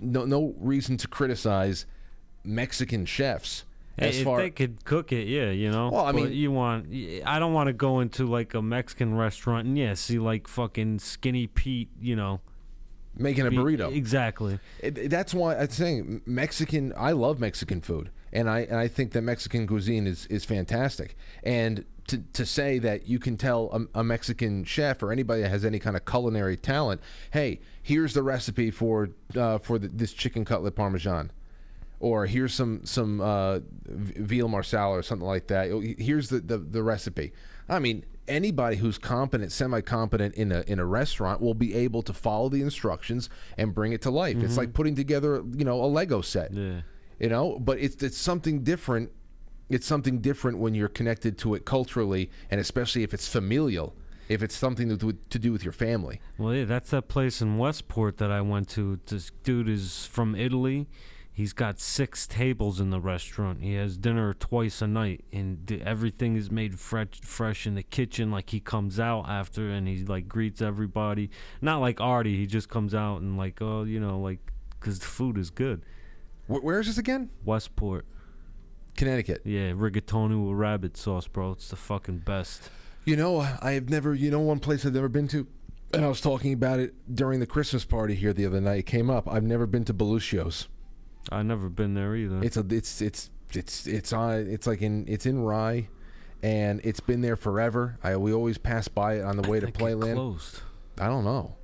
no 0.02 0.26
no 0.26 0.54
reason 0.60 0.98
to 0.98 1.08
criticize 1.08 1.86
mexican 2.44 3.06
chefs 3.06 3.64
as 3.98 4.18
if 4.18 4.26
far 4.26 4.40
they 4.42 4.50
could 4.50 4.84
cook 4.84 5.14
it, 5.14 5.26
yeah, 5.26 5.52
you 5.52 5.72
know. 5.72 5.90
Well, 5.90 6.04
I 6.04 6.12
But 6.12 6.24
mean- 6.24 6.34
you 6.34 6.52
want. 6.52 6.88
I 7.26 7.40
don't 7.40 7.54
want 7.54 7.68
to 7.68 7.74
go 7.74 8.02
into 8.02 8.26
like 8.26 8.54
a 8.54 8.62
Mexican 8.62 9.16
restaurant 9.16 9.68
and 9.68 9.78
yeah, 9.78 9.94
see 9.94 10.20
like 10.20 10.50
fucking 10.50 11.00
Skinny 11.00 11.48
Pete, 11.48 11.88
you 12.02 12.18
know. 12.18 12.42
making 13.16 13.48
a 13.48 13.52
burrito 13.52 13.96
Exactly. 13.96 14.60
It, 14.82 15.10
that's 15.10 15.34
why 15.34 15.56
I'm 15.56 15.70
saying 15.70 16.24
Mexican. 16.26 16.92
I 16.98 17.14
love 17.14 17.40
Mexican 17.40 17.80
food, 17.80 18.10
and 18.34 18.50
I 18.50 18.64
and 18.64 18.76
I 18.78 18.90
think 18.90 19.14
that 19.14 19.22
Mexican 19.22 19.66
cuisine 19.66 20.08
is 20.08 20.26
is 20.26 20.44
fantastic. 20.44 21.16
And 21.44 21.86
to 22.08 22.20
to 22.34 22.46
say 22.46 22.80
that 22.80 23.08
you 23.08 23.20
can 23.20 23.38
tell 23.38 23.70
a, 23.72 24.00
a 24.00 24.04
Mexican 24.04 24.64
chef 24.64 25.02
or 25.02 25.12
anybody 25.12 25.42
that 25.42 25.50
has 25.50 25.66
any 25.66 25.80
kind 25.80 25.96
of 25.96 26.06
culinary 26.06 26.58
talent, 26.58 27.02
hey, 27.32 27.60
here's 27.82 28.14
the 28.14 28.24
recipe 28.24 28.72
for 28.72 29.10
uh, 29.36 29.58
for 29.58 29.80
the, 29.80 29.88
this 29.88 30.14
chicken 30.14 30.46
cutlet 30.46 30.76
parmesan. 30.76 31.32
Or 32.00 32.26
here's 32.26 32.54
some 32.54 32.86
some 32.86 33.22
uh, 33.22 33.60
veal 33.88 34.50
marsala 34.50 34.98
or 34.98 35.02
something 35.02 35.26
like 35.26 35.48
that. 35.48 35.96
Here's 35.98 36.30
the, 36.30 36.40
the, 36.40 36.58
the 36.58 36.84
recipe. 36.84 37.32
I 37.70 37.80
mean, 37.80 38.06
anybody 38.28 38.76
who's 38.76 38.98
competent, 38.98 39.52
semi-competent 39.54 40.36
in 40.36 40.52
a 40.52 40.62
in 40.68 40.78
a 40.78 40.86
restaurant 40.86 41.42
will 41.42 41.54
be 41.54 41.74
able 41.74 42.04
to 42.04 42.14
follow 42.14 42.50
the 42.50 42.62
instructions 42.62 43.30
and 43.58 43.74
bring 43.74 43.94
it 43.94 44.02
to 44.02 44.12
life. 44.12 44.38
It's 44.38 44.58
like 44.58 44.74
putting 44.74 44.96
together, 44.96 45.42
you 45.56 45.64
know, 45.64 45.82
a 45.84 45.88
Lego 45.88 46.22
set. 46.22 46.54
Yeah. 46.54 46.82
You 47.18 47.30
know, 47.30 47.58
but 47.60 47.80
it's 47.80 48.04
it's 48.04 48.18
something 48.18 48.64
different. 48.64 49.12
It's 49.70 49.88
something 49.88 50.20
different 50.20 50.60
when 50.60 50.76
you're 50.76 50.88
connected 50.88 51.38
to 51.40 51.56
it 51.56 51.66
culturally, 51.66 52.30
and 52.52 52.60
especially 52.62 53.04
if 53.04 53.14
it's 53.14 53.28
familial. 53.28 53.96
If 54.28 54.42
it's 54.42 54.56
something 54.56 54.90
to 54.90 54.98
do, 54.98 55.14
to 55.30 55.40
do 55.40 55.52
with 55.52 55.64
your 55.64 55.72
family. 55.72 56.20
Well, 56.40 56.54
yeah, 56.56 56.66
that's 56.66 56.90
that 56.90 57.08
place 57.08 57.42
in 57.42 57.60
Westport 57.60 58.18
that 58.18 58.32
I 58.32 58.42
went 58.42 58.70
to. 58.70 59.00
This 59.06 59.32
dude 59.44 59.70
is 59.70 60.08
from 60.08 60.36
Italy. 60.36 60.88
He's 61.32 61.54
got 61.54 61.80
six 61.80 62.26
tables 62.26 62.80
in 62.80 62.90
the 62.92 63.00
restaurant. 63.00 63.62
He 63.62 63.74
has 63.74 63.98
dinner 63.98 64.34
twice 64.34 64.82
a 64.82 64.88
night, 64.88 65.26
and 65.34 65.66
d- 65.66 65.82
everything 65.84 66.38
is 66.38 66.50
made 66.50 66.80
fresh, 66.80 67.20
fresh 67.22 67.68
in 67.68 67.76
the 67.76 67.84
kitchen. 67.84 68.32
Like 68.32 68.50
he 68.52 68.60
comes 68.60 69.00
out 69.00 69.26
after, 69.28 69.70
and 69.70 69.88
he 69.88 70.06
like 70.06 70.28
greets 70.28 70.62
everybody. 70.62 71.30
Not 71.62 71.82
like 71.82 72.00
Artie. 72.00 72.38
He 72.38 72.48
just 72.48 72.70
comes 72.70 72.96
out 72.96 73.22
and 73.22 73.38
like, 73.38 73.62
oh, 73.62 73.84
you 73.84 74.00
know, 74.00 74.20
like 74.20 74.40
because 74.80 75.00
the 75.00 75.06
food 75.08 75.38
is 75.38 75.50
good. 75.50 75.84
Wh- 76.48 76.64
where 76.64 76.80
is 76.80 76.88
this 76.88 76.98
again? 76.98 77.30
Westport, 77.44 78.06
Connecticut. 78.96 79.42
yeah, 79.46 79.72
rigatoni 79.72 80.48
with 80.48 80.58
rabbit 80.58 80.98
sauce, 80.98 81.28
bro. 81.28 81.52
It's 81.52 81.70
the 81.70 81.76
fucking 81.76 82.20
best. 82.20 82.70
You 83.04 83.16
know, 83.16 83.40
I 83.62 83.72
have 83.72 83.90
never. 83.90 84.16
You 84.16 84.32
know, 84.32 84.40
one 84.40 84.60
place 84.60 84.86
I've 84.86 84.94
never 84.94 85.10
been 85.10 85.28
to, 85.30 85.46
and 85.94 86.04
I 86.04 86.08
was 86.08 86.22
talking 86.22 86.54
about 86.54 86.80
it 86.80 86.94
during 87.14 87.40
the 87.40 87.46
Christmas 87.46 87.86
party 87.86 88.16
here 88.16 88.34
the 88.34 88.46
other 88.46 88.60
night. 88.62 88.80
It 88.80 88.86
came 88.86 89.10
up. 89.10 89.28
I've 89.32 89.44
never 89.44 89.66
been 89.66 89.86
to 89.86 89.94
Beluccio's. 89.94 90.68
I've 91.32 91.46
never 91.46 91.70
been 91.70 91.94
there 91.94 92.16
either. 92.16 92.42
It's 92.44 92.58
a. 92.58 92.66
It's 92.70 93.02
it's 93.02 93.30
it's 93.54 93.86
it's 93.86 94.12
on. 94.14 94.48
It's 94.50 94.66
like 94.66 94.82
in. 94.82 95.06
It's 95.08 95.26
in 95.26 95.42
Rye, 95.42 95.88
and 96.42 96.82
it's 96.84 97.00
been 97.00 97.22
there 97.22 97.36
forever. 97.36 97.98
I 98.04 98.16
we 98.18 98.34
always 98.34 98.58
pass 98.58 98.88
by 98.88 99.16
it 99.16 99.24
on 99.24 99.38
the 99.38 99.48
way 99.50 99.60
to 99.60 99.68
Playland. 99.68 100.16
closed. 100.16 100.62
I 101.00 101.08
don't 101.08 101.26
know. 101.26 101.56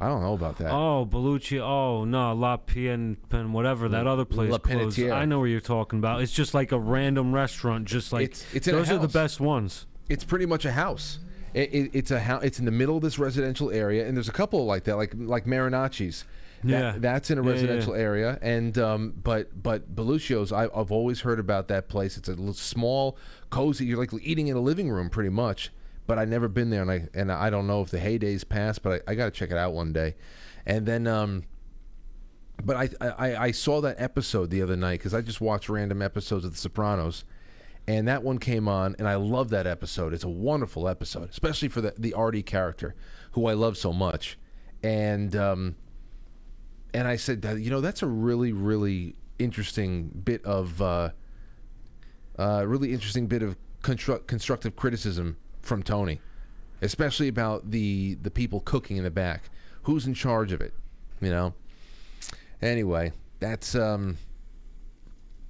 I 0.00 0.08
don't 0.08 0.22
know 0.22 0.32
about 0.34 0.56
that. 0.58 0.70
Oh, 0.72 1.06
Bellucci. 1.08 1.60
Oh, 1.60 2.04
no, 2.04 2.32
La 2.34 2.56
Pien, 2.56 3.16
Pen, 3.28 3.52
whatever 3.52 3.88
that 3.90 4.06
other 4.06 4.24
place 4.24 4.50
La 4.50 4.58
closed. 4.58 4.98
I 5.00 5.26
know 5.26 5.40
where 5.40 5.48
you're 5.48 5.60
talking 5.60 5.98
about. 5.98 6.22
It's 6.22 6.32
just 6.32 6.54
like 6.54 6.72
a 6.72 6.78
random 6.78 7.34
restaurant. 7.34 7.84
Just 7.86 8.12
like 8.12 8.24
It's- 8.24 8.44
it's 8.54 8.66
in 8.66 8.74
a 8.74 8.78
those 8.78 8.90
are 8.90 8.94
the 8.94 9.00
house. 9.02 9.12
best 9.12 9.40
ones. 9.40 9.86
It's 10.08 10.24
pretty 10.24 10.46
much 10.46 10.64
a 10.64 10.72
house, 10.72 11.18
It, 11.52 11.74
it, 11.74 11.90
it's 11.92 12.10
a 12.10 12.20
hou- 12.20 12.40
it's 12.42 12.58
in 12.58 12.64
the 12.64 12.70
middle 12.70 12.96
of 12.96 13.02
this 13.02 13.18
residential 13.18 13.70
area, 13.70 14.06
and 14.06 14.16
there's 14.16 14.28
a 14.28 14.32
couple 14.32 14.64
like 14.66 14.84
that, 14.84 14.96
like 14.96 15.12
like 15.16 15.44
Marinacci's. 15.46 16.24
That- 16.62 16.68
Yeah. 16.70 16.94
that's 16.98 17.30
in 17.30 17.38
a 17.38 17.42
Yeah, 17.42 17.46
yeah, 17.46 17.52
residential 17.54 17.94
area, 17.94 18.38
and 18.42 18.76
um, 18.78 19.14
but 19.22 19.62
but 19.62 19.94
Beluccio's, 19.94 20.52
I, 20.52 20.64
I've 20.74 20.92
always 20.92 21.20
heard 21.22 21.38
about 21.40 21.68
that 21.68 21.88
place. 21.88 22.16
It's 22.16 22.28
a 22.28 22.32
little 22.34 22.52
small, 22.54 23.16
cozy. 23.50 23.84
You're 23.86 23.98
like 23.98 24.10
eating 24.22 24.48
in 24.48 24.56
a 24.56 24.60
living 24.60 24.90
room, 24.90 25.10
pretty 25.10 25.30
much. 25.30 25.70
But 26.10 26.18
I 26.18 26.24
never 26.24 26.48
been 26.48 26.70
there, 26.70 26.82
and 26.82 26.90
I 26.90 27.08
and 27.14 27.30
I 27.30 27.50
don't 27.50 27.68
know 27.68 27.82
if 27.82 27.90
the 27.92 28.00
heydays 28.00 28.42
passed, 28.48 28.82
but 28.82 29.04
I, 29.06 29.12
I 29.12 29.14
got 29.14 29.26
to 29.26 29.30
check 29.30 29.52
it 29.52 29.56
out 29.56 29.74
one 29.74 29.92
day. 29.92 30.16
And 30.66 30.84
then, 30.84 31.06
um, 31.06 31.44
but 32.60 32.74
I 32.74 32.88
I, 33.00 33.36
I 33.36 33.50
saw 33.52 33.80
that 33.82 33.94
episode 34.00 34.50
the 34.50 34.60
other 34.60 34.74
night 34.74 34.98
because 34.98 35.14
I 35.14 35.20
just 35.20 35.40
watched 35.40 35.68
random 35.68 36.02
episodes 36.02 36.44
of 36.44 36.50
The 36.50 36.58
Sopranos, 36.58 37.24
and 37.86 38.08
that 38.08 38.24
one 38.24 38.38
came 38.38 38.66
on, 38.66 38.96
and 38.98 39.06
I 39.06 39.14
love 39.14 39.50
that 39.50 39.68
episode. 39.68 40.12
It's 40.12 40.24
a 40.24 40.28
wonderful 40.28 40.88
episode, 40.88 41.30
especially 41.30 41.68
for 41.68 41.80
the 41.80 41.94
the 41.96 42.12
Artie 42.14 42.42
character, 42.42 42.96
who 43.34 43.46
I 43.46 43.52
love 43.52 43.76
so 43.76 43.92
much, 43.92 44.36
and 44.82 45.36
um, 45.36 45.76
and 46.92 47.06
I 47.06 47.14
said, 47.14 47.44
you 47.60 47.70
know, 47.70 47.80
that's 47.80 48.02
a 48.02 48.08
really 48.08 48.52
really 48.52 49.14
interesting 49.38 50.08
bit 50.24 50.44
of 50.44 50.82
uh, 50.82 51.10
uh, 52.36 52.64
really 52.66 52.92
interesting 52.92 53.28
bit 53.28 53.44
of 53.44 53.56
construct, 53.82 54.26
constructive 54.26 54.74
criticism 54.74 55.36
from 55.62 55.82
Tony, 55.82 56.20
especially 56.82 57.28
about 57.28 57.70
the 57.70 58.14
the 58.22 58.30
people 58.30 58.60
cooking 58.60 58.96
in 58.96 59.04
the 59.04 59.10
back. 59.10 59.50
Who's 59.84 60.06
in 60.06 60.14
charge 60.14 60.52
of 60.52 60.60
it? 60.60 60.74
You 61.20 61.30
know. 61.30 61.54
Anyway, 62.62 63.12
that's 63.38 63.74
um. 63.74 64.18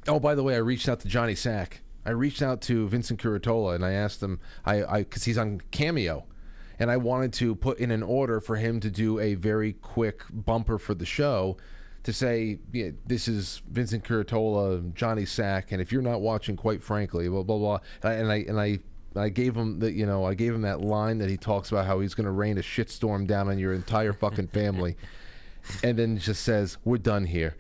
Oh, 0.09 0.21
by 0.21 0.35
the 0.35 0.43
way, 0.43 0.55
I 0.55 0.59
reached 0.59 0.89
out 0.89 1.01
to 1.01 1.09
Johnny 1.09 1.35
Sack. 1.35 1.83
I 2.05 2.11
reached 2.11 2.41
out 2.41 2.63
to 2.63 2.89
Vincent 2.89 3.21
Curatola 3.21 3.75
and 3.75 3.85
I 3.85 3.93
asked 3.93 4.23
him, 4.23 4.41
I, 4.65 4.83
I, 4.83 4.99
because 5.01 5.25
he's 5.25 5.37
on 5.37 5.61
Cameo, 5.71 6.25
and 6.79 6.91
I 6.91 6.97
wanted 6.97 7.35
to 7.35 7.55
put 7.55 7.79
in 7.79 7.91
an 7.91 8.03
order 8.03 8.41
for 8.41 8.57
him 8.57 8.81
to 8.81 8.91
do 8.91 9.19
a 9.19 9.35
very 9.35 9.75
quick 9.75 10.23
bumper 10.33 10.79
for 10.79 10.95
the 10.95 11.05
show, 11.05 11.59
to 12.05 12.13
say, 12.15 12.59
yeah, 12.73 12.91
this 13.07 13.29
is 13.29 13.61
Vincent 13.71 14.05
Curatola, 14.05 14.95
Johnny 14.95 15.27
Sack, 15.27 15.73
and 15.73 15.83
if 15.83 15.93
you're 15.93 16.01
not 16.01 16.23
watching, 16.23 16.57
quite 16.57 16.83
frankly, 16.83 17.29
blah 17.29 17.43
blah 17.43 17.59
blah, 17.59 17.81
and 18.03 18.33
I 18.33 18.37
and 18.37 18.59
I. 18.59 18.79
I 19.17 19.29
gave 19.29 19.57
him 19.57 19.81
that, 19.81 19.93
you 19.93 20.07
know, 20.07 20.25
I 20.25 20.35
gave 20.35 20.55
him 20.55 20.63
that 20.63 20.81
line 20.81 21.19
that 21.19 21.29
he 21.29 21.37
talks 21.37 21.71
about 21.73 21.87
how 21.87 21.99
he's 22.01 22.15
going 22.15 22.27
to 22.27 22.31
rain 22.31 22.59
a 22.59 22.63
shitstorm 22.63 23.27
down 23.27 23.49
on 23.49 23.59
your 23.59 23.73
entire 23.73 24.13
fucking 24.13 24.49
family 24.49 24.97
and 25.83 25.99
then 25.99 26.17
just 26.19 26.43
says, 26.45 26.77
"We're 26.85 26.99
done 26.99 27.25
here," 27.25 27.57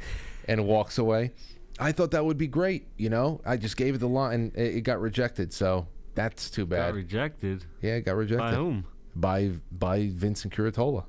and 0.46 0.64
walks 0.66 0.96
away. 0.98 1.32
I 1.78 1.92
thought 1.92 2.11
that 2.12 2.24
would 2.24 2.38
be 2.38 2.46
great. 2.46 2.86
You 2.98 3.11
know, 3.11 3.40
I 3.44 3.57
just 3.57 3.76
gave 3.76 3.94
it 3.94 3.98
the 3.98 4.09
line, 4.09 4.53
it, 4.55 4.76
it 4.76 4.80
got 4.82 5.01
rejected. 5.01 5.53
So 5.53 5.86
that's 6.14 6.51
too 6.51 6.66
Got 6.66 6.76
bad. 6.76 6.94
rejected. 6.94 7.64
yeah, 7.82 7.94
it 7.96 8.03
got 8.05 8.16
rejected 8.16 8.44
By 8.51 8.55
whom? 8.55 8.84
by 9.16 9.51
by 9.72 10.09
Vincent 10.12 10.55
Curatola. 10.55 11.05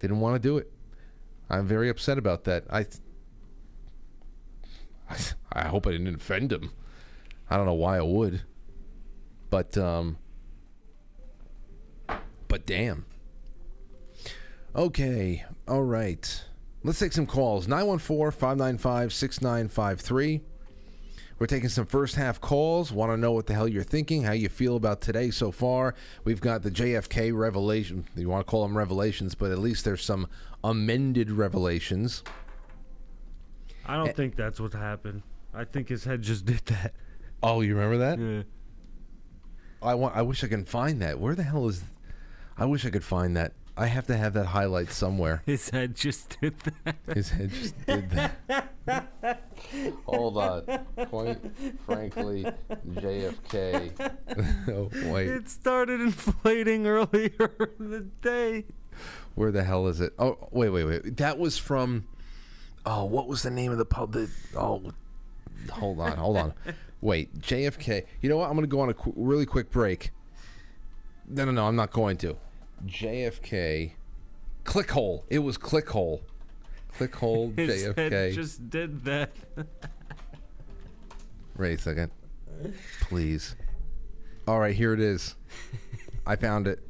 Didn't 0.00 0.20
want 0.20 0.34
to 0.34 0.38
do 0.38 0.58
it. 0.58 0.70
I'm 1.48 1.66
very 1.66 1.88
upset 1.88 2.18
about 2.18 2.44
that. 2.44 2.64
I 2.68 2.86
I, 5.08 5.16
I 5.52 5.68
hope 5.68 5.86
I 5.86 5.92
didn't 5.92 6.14
offend 6.14 6.52
him. 6.52 6.72
I 7.48 7.56
don't 7.56 7.66
know 7.66 7.74
why 7.74 7.96
I 7.98 8.02
would. 8.02 8.42
But 9.50 9.78
um 9.78 10.18
but 12.48 12.66
damn. 12.66 13.06
Okay. 14.74 15.44
All 15.66 15.82
right. 15.82 16.44
Let's 16.84 16.98
take 16.98 17.12
some 17.12 17.26
calls. 17.26 17.66
914-595-6953. 17.66 20.40
We're 21.38 21.46
taking 21.46 21.68
some 21.68 21.84
first 21.84 22.14
half 22.14 22.40
calls. 22.40 22.92
Want 22.92 23.12
to 23.12 23.16
know 23.16 23.32
what 23.32 23.46
the 23.46 23.54
hell 23.54 23.68
you're 23.68 23.82
thinking, 23.82 24.22
how 24.22 24.32
you 24.32 24.48
feel 24.48 24.76
about 24.76 25.02
today 25.02 25.30
so 25.30 25.50
far. 25.50 25.94
We've 26.24 26.40
got 26.40 26.62
the 26.62 26.70
JFK 26.70 27.36
revelation. 27.36 28.06
You 28.14 28.28
want 28.28 28.46
to 28.46 28.50
call 28.50 28.62
them 28.62 28.76
revelations, 28.76 29.34
but 29.34 29.50
at 29.50 29.58
least 29.58 29.84
there's 29.84 30.04
some 30.04 30.28
amended 30.64 31.30
revelations. 31.30 32.22
I 33.84 33.96
don't 33.96 34.16
think 34.16 34.36
that's 34.36 34.60
what 34.60 34.72
happened. 34.72 35.22
I 35.52 35.64
think 35.64 35.88
his 35.88 36.04
head 36.04 36.22
just 36.22 36.46
did 36.46 36.64
that. 36.66 36.94
Oh, 37.42 37.60
you 37.60 37.76
remember 37.76 37.98
that? 37.98 38.18
Yeah. 38.18 38.42
I 39.82 39.94
want. 39.94 40.16
I 40.16 40.22
wish 40.22 40.42
I 40.44 40.48
can 40.48 40.64
find 40.64 41.00
that. 41.02 41.18
Where 41.20 41.34
the 41.34 41.42
hell 41.42 41.68
is? 41.68 41.82
I 42.56 42.64
wish 42.64 42.84
I 42.86 42.90
could 42.90 43.04
find 43.04 43.36
that. 43.36 43.52
I 43.78 43.86
have 43.88 44.06
to 44.06 44.16
have 44.16 44.32
that 44.32 44.46
highlight 44.46 44.90
somewhere. 44.90 45.42
His 45.44 45.68
head 45.68 45.94
just 45.94 46.38
did 46.40 46.54
that. 46.60 46.96
His 47.14 47.28
head 47.28 47.50
just 47.50 47.74
did 47.86 48.10
that. 48.10 48.72
Hold 50.06 50.38
on. 50.38 50.62
Quite 51.10 51.38
frankly, 51.84 52.46
JFK. 52.88 53.92
oh 54.68 55.12
wait, 55.12 55.28
It 55.28 55.50
started 55.50 56.00
inflating 56.00 56.86
earlier 56.86 57.50
in 57.78 57.90
the 57.90 58.00
day. 58.22 58.64
where 59.34 59.52
the 59.52 59.62
hell 59.62 59.86
is 59.88 60.00
it? 60.00 60.14
Oh 60.18 60.48
wait, 60.52 60.70
wait, 60.70 60.84
wait. 60.84 61.16
That 61.18 61.38
was 61.38 61.58
from. 61.58 62.06
Oh, 62.86 63.04
what 63.04 63.28
was 63.28 63.42
the 63.42 63.50
name 63.50 63.72
of 63.72 63.78
the 63.78 63.84
pub? 63.84 64.12
The, 64.12 64.30
oh, 64.56 64.90
hold 65.70 66.00
on, 66.00 66.16
hold 66.16 66.36
on. 66.38 66.54
Wait, 67.00 67.38
JFK. 67.40 68.04
You 68.20 68.28
know 68.28 68.38
what? 68.38 68.46
I'm 68.48 68.54
going 68.56 68.62
to 68.64 68.68
go 68.68 68.80
on 68.80 68.88
a 68.88 68.94
qu- 68.94 69.12
really 69.16 69.46
quick 69.46 69.70
break. 69.70 70.10
No, 71.28 71.44
no, 71.44 71.50
no. 71.52 71.66
I'm 71.66 71.76
not 71.76 71.90
going 71.90 72.16
to. 72.18 72.36
JFK. 72.86 73.92
Clickhole. 74.64 75.22
It 75.28 75.38
was 75.40 75.58
Clickhole. 75.58 76.22
Clickhole 76.98 77.54
JFK. 77.94 78.34
just 78.34 78.68
did 78.70 79.04
that. 79.04 79.30
Wait 81.56 81.78
a 81.78 81.82
second. 81.82 82.10
Please. 83.02 83.54
All 84.48 84.58
right, 84.60 84.74
here 84.74 84.92
it 84.92 85.00
is. 85.00 85.36
I 86.26 86.36
found 86.36 86.66
it. 86.66 86.80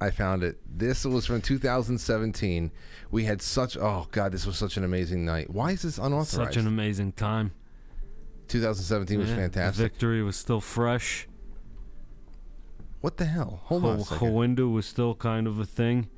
I 0.00 0.10
found 0.10 0.42
it. 0.42 0.58
This 0.66 1.04
was 1.04 1.26
from 1.26 1.42
2017. 1.42 2.70
We 3.10 3.24
had 3.24 3.42
such 3.42 3.76
oh 3.76 4.06
god, 4.12 4.32
this 4.32 4.46
was 4.46 4.56
such 4.56 4.76
an 4.76 4.84
amazing 4.84 5.24
night. 5.24 5.50
Why 5.50 5.72
is 5.72 5.82
this 5.82 5.98
unauthorized? 5.98 6.54
Such 6.54 6.56
an 6.56 6.66
amazing 6.66 7.12
time. 7.12 7.52
2017 8.50 9.18
was 9.18 9.30
Yeah, 9.30 9.36
fantastic. 9.36 9.82
Victory 9.92 10.22
was 10.22 10.36
still 10.36 10.60
fresh. 10.60 11.28
What 13.00 13.16
the 13.16 13.24
hell? 13.24 13.60
Hold 13.64 13.84
on 13.84 14.00
a 14.00 14.04
second. 14.04 14.28
Hawinda 14.28 14.70
was 14.70 14.84
still 14.84 15.14
kind 15.14 15.46
of 15.46 15.58
a 15.58 15.64
thing. 15.64 16.08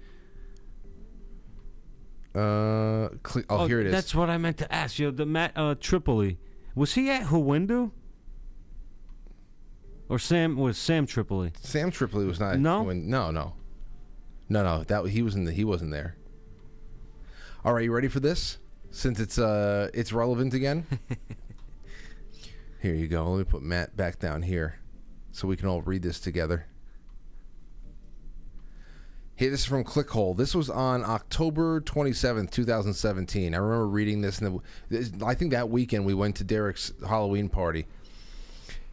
Uh, 2.35 3.11
cli- 3.23 3.45
oh, 3.51 3.67
here 3.67 3.81
it 3.81 3.87
is. 3.87 3.93
That's 3.93 4.15
what 4.15 4.31
I 4.31 4.39
meant 4.39 4.57
to 4.59 4.75
ask 4.75 4.99
you. 4.99 5.11
The 5.11 5.27
Matt 5.27 5.53
uh, 5.55 5.75
Tripoli, 5.79 6.39
was 6.75 6.95
he 6.95 7.11
at 7.11 7.25
Hawindu? 7.27 7.91
Or 10.09 10.19
Sam 10.19 10.57
was 10.57 10.77
Sam 10.79 11.07
Tripoli? 11.07 11.53
Sam 11.61 11.91
Tripoli 11.91 12.25
was 12.25 12.41
not. 12.41 12.59
No? 12.59 12.83
when- 12.83 13.09
no, 13.09 13.31
no, 13.31 13.55
no, 14.49 14.63
no. 14.63 14.83
That 14.85 15.07
he 15.09 15.23
was 15.23 15.35
in 15.35 15.45
the. 15.45 15.53
He 15.53 15.65
wasn't 15.65 15.91
there. 15.91 16.17
All 17.65 17.75
right, 17.75 17.85
you 17.85 17.93
ready 17.93 18.09
for 18.09 18.21
this? 18.21 18.59
Since 18.91 19.21
it's 19.21 19.39
uh, 19.39 19.89
it's 19.95 20.13
relevant 20.13 20.55
again. 20.55 20.87
here 22.83 22.95
you 22.95 23.07
go. 23.07 23.31
Let 23.31 23.39
me 23.39 23.45
put 23.45 23.63
Matt 23.63 23.97
back 23.97 24.19
down 24.19 24.43
here, 24.43 24.81
so 25.31 25.47
we 25.47 25.57
can 25.57 25.69
all 25.69 25.83
read 25.83 26.03
this 26.03 26.19
together. 26.19 26.67
Hey, 29.37 29.49
this 29.49 29.61
is 29.61 29.67
from 29.67 29.85
Clickhole. 29.85 30.37
This 30.37 30.55
was 30.55 30.69
on 30.69 31.05
October 31.05 31.81
27th, 31.81 32.51
2017. 32.51 33.55
I 33.55 33.57
remember 33.57 33.87
reading 33.87 34.21
this, 34.21 34.41
and 34.41 34.61
I 35.25 35.35
think 35.35 35.53
that 35.53 35.71
weekend 35.71 36.05
we 36.05 36.13
went 36.13 36.37
to 36.37 36.45
Derek's 36.45 36.93
Halloween 37.09 37.49
party. 37.49 37.87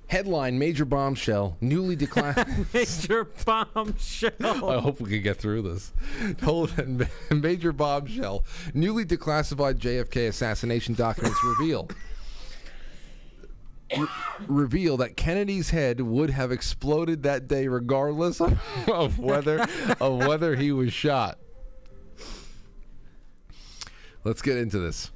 Headline 0.08 0.58
Major 0.58 0.86
Bombshell, 0.86 1.58
newly 1.60 1.96
declassified. 1.96 2.74
Major 2.74 3.26
bombshell. 3.46 4.70
I 4.70 4.80
hope 4.80 5.00
we 5.02 5.10
can 5.10 5.22
get 5.22 5.38
through 5.38 5.64
this. 5.64 5.94
Hold 6.42 6.74
on. 6.80 7.08
Major 7.42 7.72
bombshell. 7.72 8.44
Newly 8.74 9.06
declassified 9.06 9.76
JFK 9.76 10.28
assassination 10.30 10.96
documents 10.96 11.40
reveal. 11.44 11.90
Re- 13.98 14.08
reveal 14.48 14.98
that 14.98 15.18
Kennedy's 15.18 15.72
head 15.72 16.02
would 16.02 16.30
have 16.30 16.52
exploded 16.52 17.24
that 17.24 17.48
day 17.48 17.68
regardless 17.68 18.40
of, 18.40 18.60
of 18.88 19.20
whether 19.20 19.66
of 20.00 20.26
whether 20.28 20.56
he 20.56 20.72
was 20.72 20.94
shot. 20.94 21.38
Let's 24.24 24.42
get 24.42 24.58
into 24.58 24.80
this. 24.80 25.12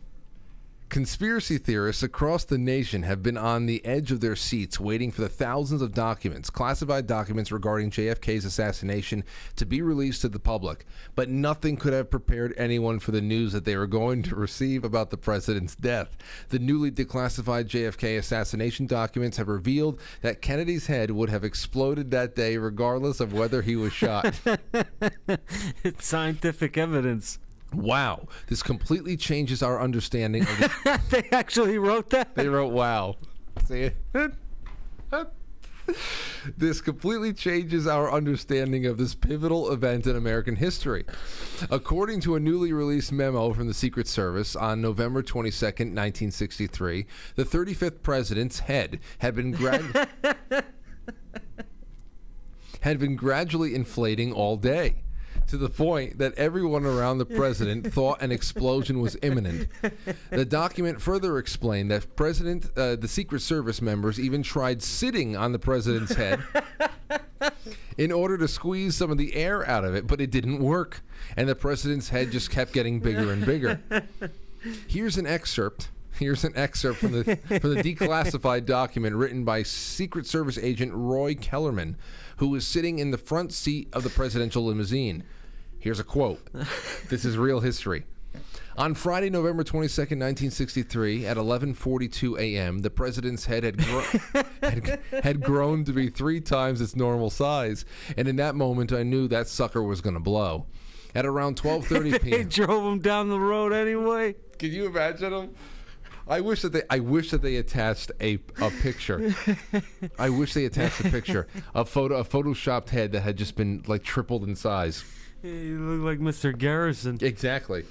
Conspiracy 0.93 1.57
theorists 1.57 2.03
across 2.03 2.43
the 2.43 2.59
nation 2.59 3.01
have 3.01 3.23
been 3.23 3.35
on 3.35 3.65
the 3.65 3.83
edge 3.83 4.11
of 4.11 4.19
their 4.19 4.35
seats 4.35 4.79
waiting 4.79 5.09
for 5.09 5.21
the 5.21 5.27
thousands 5.27 5.81
of 5.81 5.91
documents, 5.91 6.51
classified 6.51 7.07
documents 7.07 7.51
regarding 7.51 7.89
JFK's 7.89 8.45
assassination, 8.45 9.23
to 9.55 9.65
be 9.65 9.81
released 9.81 10.21
to 10.21 10.29
the 10.29 10.37
public. 10.37 10.85
But 11.15 11.29
nothing 11.29 11.77
could 11.77 11.93
have 11.93 12.11
prepared 12.11 12.53
anyone 12.57 12.99
for 12.99 13.09
the 13.09 13.21
news 13.21 13.53
that 13.53 13.65
they 13.65 13.75
were 13.75 13.87
going 13.87 14.21
to 14.21 14.35
receive 14.35 14.83
about 14.83 15.09
the 15.09 15.17
president's 15.17 15.75
death. 15.75 16.15
The 16.49 16.59
newly 16.59 16.91
declassified 16.91 17.65
JFK 17.65 18.19
assassination 18.19 18.85
documents 18.85 19.37
have 19.37 19.47
revealed 19.47 19.99
that 20.21 20.43
Kennedy's 20.43 20.85
head 20.85 21.09
would 21.09 21.31
have 21.31 21.43
exploded 21.43 22.11
that 22.11 22.35
day 22.35 22.57
regardless 22.57 23.19
of 23.19 23.33
whether 23.33 23.63
he 23.63 23.75
was 23.75 23.93
shot. 23.93 24.39
it's 25.83 26.05
scientific 26.05 26.77
evidence. 26.77 27.39
Wow. 27.73 28.27
This 28.47 28.63
completely 28.63 29.17
changes 29.17 29.63
our 29.63 29.81
understanding 29.81 30.43
of 30.43 30.57
the 30.57 31.01
they 31.09 31.27
actually 31.31 31.77
wrote 31.77 32.09
that. 32.11 32.35
They 32.35 32.47
wrote 32.47 32.71
"Wow." 32.73 33.15
See 33.65 33.81
it? 33.81 33.95
This 36.57 36.81
completely 36.81 37.33
changes 37.33 37.87
our 37.87 38.11
understanding 38.11 38.85
of 38.85 38.97
this 38.97 39.15
pivotal 39.15 39.71
event 39.71 40.07
in 40.07 40.15
American 40.15 40.55
history. 40.55 41.05
According 41.69 42.21
to 42.21 42.35
a 42.35 42.39
newly 42.39 42.71
released 42.71 43.11
memo 43.11 43.53
from 43.53 43.67
the 43.67 43.73
Secret 43.73 44.07
Service 44.07 44.55
on 44.55 44.81
November 44.81 45.21
22nd, 45.21 45.93
1963, 45.93 47.05
the 47.35 47.43
35th 47.43 48.01
president's 48.01 48.59
head 48.59 48.99
had 49.19 49.35
been 49.35 49.51
grad- 49.51 50.07
had 52.81 52.99
been 52.99 53.15
gradually 53.15 53.75
inflating 53.75 54.31
all 54.31 54.57
day. 54.57 55.03
To 55.47 55.57
the 55.57 55.69
point 55.69 56.17
that 56.17 56.33
everyone 56.35 56.85
around 56.85 57.19
the 57.19 57.25
president 57.25 57.93
thought 57.93 58.21
an 58.21 58.31
explosion 58.31 58.99
was 58.99 59.17
imminent. 59.21 59.67
The 60.29 60.45
document 60.45 61.01
further 61.01 61.37
explained 61.37 61.91
that 61.91 62.15
President, 62.15 62.71
uh, 62.75 62.95
the 62.95 63.07
Secret 63.07 63.41
Service 63.41 63.81
members 63.81 64.19
even 64.19 64.41
tried 64.41 64.81
sitting 64.81 65.35
on 65.35 65.51
the 65.51 65.59
president's 65.59 66.15
head 66.15 66.41
in 67.97 68.11
order 68.11 68.37
to 68.37 68.47
squeeze 68.47 68.95
some 68.95 69.11
of 69.11 69.17
the 69.17 69.35
air 69.35 69.67
out 69.67 69.85
of 69.85 69.95
it, 69.95 70.07
but 70.07 70.19
it 70.21 70.31
didn't 70.31 70.59
work, 70.59 71.01
and 71.37 71.47
the 71.47 71.55
president's 71.55 72.09
head 72.09 72.31
just 72.31 72.49
kept 72.49 72.73
getting 72.73 72.99
bigger 72.99 73.31
and 73.31 73.45
bigger. 73.45 73.79
Here's 74.87 75.17
an 75.17 75.25
excerpt. 75.27 75.89
Here's 76.19 76.43
an 76.43 76.53
excerpt 76.55 76.99
from 76.99 77.11
the 77.11 77.35
from 77.59 77.73
the 77.73 77.81
declassified 77.83 78.65
document 78.65 79.15
written 79.15 79.43
by 79.43 79.63
Secret 79.63 80.27
Service 80.27 80.57
agent 80.59 80.91
Roy 80.93 81.33
Kellerman, 81.35 81.95
who 82.37 82.49
was 82.49 82.65
sitting 82.65 82.99
in 82.99 83.11
the 83.11 83.17
front 83.17 83.53
seat 83.53 83.89
of 83.93 84.03
the 84.03 84.09
presidential 84.09 84.65
limousine. 84.65 85.23
Here's 85.79 85.99
a 85.99 86.03
quote. 86.03 86.47
This 87.09 87.25
is 87.25 87.37
real 87.37 87.59
history. 87.59 88.05
On 88.75 88.95
Friday, 88.95 89.29
November 89.29 89.63
22nd, 89.63 90.17
1963, 90.17 91.27
at 91.27 91.37
11:42 91.37 92.39
a.m., 92.39 92.79
the 92.79 92.89
president's 92.89 93.45
head 93.45 93.63
had, 93.63 93.77
gro- 93.77 94.03
had 94.63 94.99
had 95.23 95.41
grown 95.41 95.83
to 95.83 95.93
be 95.93 96.09
three 96.09 96.41
times 96.41 96.81
its 96.81 96.95
normal 96.95 97.29
size, 97.29 97.85
and 98.17 98.27
in 98.27 98.37
that 98.37 98.55
moment, 98.55 98.91
I 98.91 99.03
knew 99.03 99.27
that 99.27 99.47
sucker 99.47 99.83
was 99.83 100.01
going 100.01 100.15
to 100.15 100.19
blow. 100.19 100.65
At 101.13 101.27
around 101.27 101.61
12:30 101.61 102.21
p.m. 102.23 102.39
He 102.39 102.43
drove 102.45 102.91
him 102.91 102.99
down 102.99 103.29
the 103.29 103.39
road 103.39 103.73
anyway. 103.73 104.35
Can 104.57 104.71
you 104.71 104.87
imagine 104.87 105.31
them? 105.31 105.55
I 106.27 106.41
wish 106.41 106.61
that 106.61 106.71
they. 106.71 106.83
I 106.89 106.99
wish 106.99 107.31
that 107.31 107.41
they 107.41 107.57
attached 107.57 108.11
a 108.21 108.39
a 108.61 108.69
picture. 108.81 109.35
I 110.19 110.29
wish 110.29 110.53
they 110.53 110.65
attached 110.65 111.01
a 111.01 111.09
picture, 111.09 111.47
a 111.75 111.85
photo, 111.85 112.15
a 112.17 112.23
photoshopped 112.23 112.89
head 112.89 113.11
that 113.11 113.21
had 113.21 113.37
just 113.37 113.55
been 113.55 113.83
like 113.87 114.03
tripled 114.03 114.43
in 114.43 114.55
size. 114.55 115.03
You 115.43 115.79
look 115.79 116.05
like 116.05 116.19
Mr. 116.19 116.57
Garrison. 116.57 117.17
Exactly. 117.21 117.83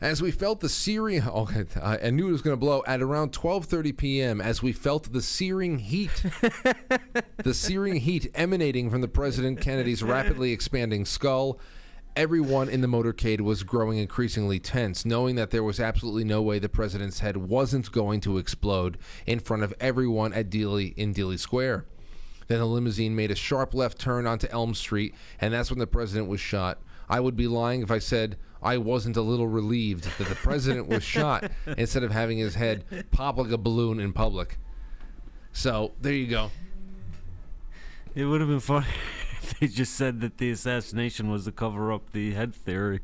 As 0.00 0.20
we 0.20 0.32
felt 0.32 0.60
the 0.60 0.68
searing, 0.68 1.22
okay, 1.26 1.64
oh, 1.80 1.98
I 2.02 2.10
knew 2.10 2.28
it 2.28 2.32
was 2.32 2.42
going 2.42 2.52
to 2.52 2.60
blow 2.60 2.82
at 2.86 3.00
around 3.00 3.32
12:30 3.32 3.96
p.m. 3.96 4.40
As 4.40 4.62
we 4.62 4.72
felt 4.72 5.12
the 5.12 5.22
searing 5.22 5.78
heat, 5.78 6.24
the 7.38 7.54
searing 7.54 7.96
heat 7.96 8.30
emanating 8.34 8.90
from 8.90 9.00
the 9.00 9.08
President 9.08 9.60
Kennedy's 9.60 10.02
rapidly 10.02 10.52
expanding 10.52 11.04
skull, 11.04 11.58
everyone 12.16 12.68
in 12.68 12.80
the 12.80 12.86
motorcade 12.86 13.40
was 13.40 13.62
growing 13.62 13.98
increasingly 13.98 14.58
tense, 14.58 15.04
knowing 15.04 15.34
that 15.36 15.50
there 15.50 15.64
was 15.64 15.80
absolutely 15.80 16.24
no 16.24 16.40
way 16.40 16.58
the 16.58 16.68
president's 16.68 17.20
head 17.20 17.36
wasn't 17.36 17.90
going 17.90 18.20
to 18.20 18.38
explode 18.38 18.98
in 19.26 19.40
front 19.40 19.62
of 19.62 19.74
everyone 19.80 20.32
at 20.32 20.50
Dealey 20.50 20.94
in 20.96 21.12
Dealey 21.12 21.38
Square. 21.38 21.86
Then 22.46 22.58
the 22.58 22.66
limousine 22.66 23.16
made 23.16 23.30
a 23.30 23.34
sharp 23.34 23.74
left 23.74 23.98
turn 23.98 24.26
onto 24.26 24.46
Elm 24.50 24.74
Street, 24.74 25.14
and 25.40 25.52
that's 25.52 25.70
when 25.70 25.78
the 25.78 25.86
president 25.86 26.28
was 26.28 26.40
shot. 26.40 26.78
I 27.08 27.20
would 27.20 27.36
be 27.36 27.48
lying 27.48 27.82
if 27.82 27.90
I 27.90 27.98
said 27.98 28.36
I 28.62 28.78
wasn't 28.78 29.16
a 29.16 29.22
little 29.22 29.48
relieved 29.48 30.04
that 30.18 30.28
the 30.28 30.34
president 30.34 30.88
was 30.88 31.02
shot 31.02 31.50
instead 31.78 32.02
of 32.02 32.12
having 32.12 32.38
his 32.38 32.54
head 32.54 32.84
pop 33.10 33.38
like 33.38 33.50
a 33.50 33.58
balloon 33.58 33.98
in 33.98 34.12
public. 34.12 34.58
So 35.52 35.92
there 36.00 36.14
you 36.14 36.26
go. 36.26 36.50
It 38.14 38.24
would 38.24 38.40
have 38.40 38.48
been 38.48 38.60
funny 38.60 38.86
they 39.60 39.66
just 39.66 39.94
said 39.94 40.20
that 40.20 40.38
the 40.38 40.50
assassination 40.50 41.30
was 41.30 41.44
to 41.44 41.52
cover 41.52 41.92
up 41.92 42.12
the 42.12 42.32
head 42.32 42.54
theory. 42.54 43.00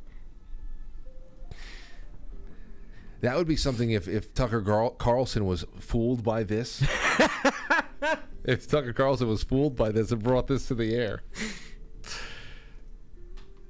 That 3.20 3.36
would 3.36 3.46
be 3.46 3.56
something 3.56 3.90
if, 3.90 4.08
if 4.08 4.32
Tucker 4.32 4.62
Carl- 4.62 4.90
Carlson 4.92 5.44
was 5.44 5.66
fooled 5.78 6.24
by 6.24 6.42
this. 6.42 6.82
if 8.44 8.66
Tucker 8.66 8.94
Carlson 8.94 9.28
was 9.28 9.42
fooled 9.42 9.76
by 9.76 9.90
this 9.92 10.10
and 10.10 10.22
brought 10.22 10.46
this 10.46 10.66
to 10.68 10.74
the 10.74 10.94
air. 10.94 11.22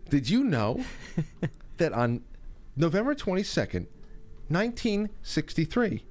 Did 0.09 0.31
you 0.31 0.45
know 0.45 0.85
that 1.79 1.93
on 1.93 2.23
November 2.77 3.15
22nd, 3.15 3.87
1963, 4.49 6.05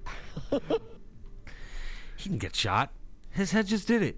He 2.17 2.29
can 2.29 2.37
get 2.37 2.55
shot. 2.55 2.91
His 3.31 3.51
head 3.51 3.67
just 3.67 3.87
did 3.87 4.01
it. 4.01 4.17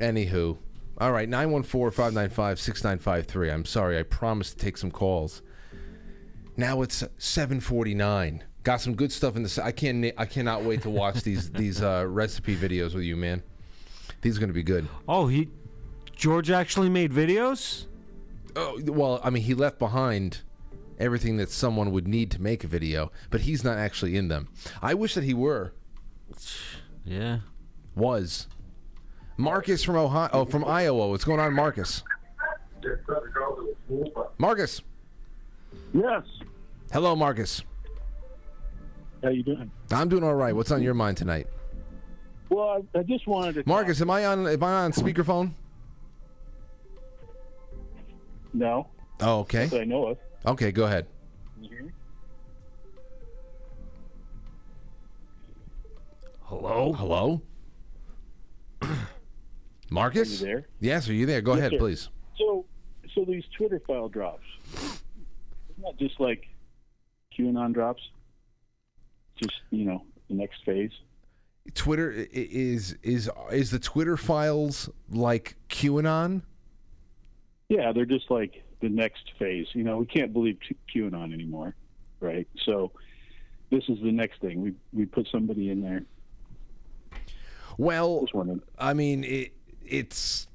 Anywho, 0.00 0.56
all 0.98 1.12
right, 1.12 1.28
914 1.28 1.90
595 1.90 2.58
6953. 2.58 3.50
I'm 3.50 3.64
sorry, 3.64 3.98
I 3.98 4.02
promised 4.02 4.58
to 4.58 4.64
take 4.64 4.76
some 4.76 4.90
calls. 4.90 5.42
Now 6.56 6.82
it's 6.82 7.04
749. 7.18 8.44
Got 8.62 8.80
some 8.80 8.94
good 8.94 9.12
stuff 9.12 9.36
in 9.36 9.42
this. 9.42 9.58
I 9.58 9.72
can't. 9.72 10.12
I 10.18 10.26
cannot 10.26 10.62
wait 10.62 10.82
to 10.82 10.90
watch 10.90 11.22
these 11.22 11.50
these 11.52 11.82
uh, 11.82 12.04
recipe 12.06 12.56
videos 12.56 12.94
with 12.94 13.04
you, 13.04 13.16
man. 13.16 13.42
These 14.20 14.36
are 14.36 14.40
going 14.40 14.50
to 14.50 14.54
be 14.54 14.62
good. 14.62 14.86
Oh, 15.08 15.26
he 15.28 15.48
George 16.20 16.50
actually 16.50 16.90
made 16.90 17.12
videos? 17.12 17.86
Oh, 18.54 18.78
well, 18.84 19.20
I 19.24 19.30
mean, 19.30 19.42
he 19.42 19.54
left 19.54 19.78
behind 19.78 20.42
everything 20.98 21.38
that 21.38 21.50
someone 21.50 21.92
would 21.92 22.06
need 22.06 22.30
to 22.32 22.42
make 22.42 22.62
a 22.62 22.66
video, 22.66 23.10
but 23.30 23.40
he's 23.40 23.64
not 23.64 23.78
actually 23.78 24.18
in 24.18 24.28
them. 24.28 24.48
I 24.82 24.92
wish 24.92 25.14
that 25.14 25.24
he 25.24 25.32
were. 25.32 25.72
Yeah. 27.06 27.38
Was. 27.94 28.48
Marcus 29.40 29.82
from 29.82 29.96
Ohio, 29.96 30.28
oh, 30.34 30.44
from 30.44 30.66
Iowa. 30.66 31.08
What's 31.08 31.24
going 31.24 31.40
on, 31.40 31.54
Marcus? 31.54 32.04
Marcus. 34.36 34.82
Yes. 35.94 36.22
Hello, 36.92 37.16
Marcus. 37.16 37.62
How 39.22 39.30
you 39.30 39.42
doing? 39.42 39.70
I'm 39.90 40.10
doing 40.10 40.24
all 40.24 40.34
right. 40.34 40.54
What's 40.54 40.70
on 40.70 40.82
your 40.82 40.92
mind 40.92 41.16
tonight? 41.16 41.46
Well, 42.50 42.84
I, 42.94 42.98
I 42.98 43.02
just 43.02 43.26
wanted 43.26 43.54
to. 43.54 43.62
Marcus, 43.66 44.00
am 44.02 44.10
I 44.10 44.26
on 44.26 44.46
am 44.46 44.62
I 44.62 44.72
on 44.84 44.92
speakerphone? 44.92 45.52
No, 48.52 48.88
Oh, 49.20 49.40
okay. 49.40 49.66
that 49.66 49.80
I 49.80 49.84
know 49.84 50.08
of. 50.08 50.18
Okay, 50.44 50.72
go 50.72 50.84
ahead. 50.84 51.06
Hello? 56.42 56.92
Hello? 56.92 57.40
Marcus? 59.90 60.40
Are 60.42 60.46
you 60.46 60.52
there? 60.52 60.66
Yes, 60.80 61.08
are 61.08 61.12
you 61.12 61.26
there? 61.26 61.40
Go 61.40 61.52
Yes, 61.52 61.58
ahead, 61.60 61.72
sir. 61.72 61.78
please. 61.78 62.08
So, 62.38 62.64
so 63.14 63.24
these 63.24 63.44
Twitter 63.56 63.80
file 63.86 64.08
drops. 64.08 64.46
Isn't 64.72 65.98
just 65.98 66.18
like 66.20 66.48
QAnon 67.36 67.74
drops? 67.74 68.02
Just 69.36 69.54
you 69.70 69.84
know, 69.84 70.04
the 70.28 70.34
next 70.34 70.64
phase. 70.64 70.92
Twitter 71.74 72.10
is 72.32 72.96
is 73.02 73.28
is 73.50 73.70
the 73.70 73.78
Twitter 73.78 74.16
files 74.16 74.88
like 75.10 75.56
QAnon? 75.68 76.42
Yeah, 77.68 77.92
they're 77.92 78.04
just 78.04 78.30
like 78.30 78.62
the 78.80 78.88
next 78.88 79.30
phase. 79.38 79.66
You 79.72 79.84
know, 79.84 79.98
we 79.98 80.06
can't 80.06 80.32
believe 80.32 80.58
QAnon 80.94 81.32
anymore, 81.32 81.74
right? 82.20 82.46
So, 82.64 82.92
this 83.70 83.84
is 83.88 83.98
the 84.02 84.12
next 84.12 84.40
thing. 84.40 84.60
We 84.60 84.74
we 84.92 85.06
put 85.06 85.28
somebody 85.30 85.70
in 85.70 85.80
there. 85.80 86.02
Well, 87.78 88.26
I 88.78 88.92
mean, 88.92 89.24
it, 89.24 89.52
it's 89.90 90.46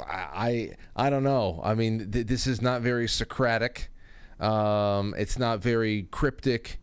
I 0.00 0.74
I 0.96 1.10
don't 1.10 1.24
know. 1.24 1.60
I 1.62 1.74
mean, 1.74 2.10
th- 2.10 2.26
this 2.26 2.46
is 2.46 2.60
not 2.60 2.82
very 2.82 3.08
Socratic. 3.08 3.90
Um, 4.38 5.14
it's 5.18 5.38
not 5.38 5.60
very 5.60 6.04
cryptic, 6.10 6.80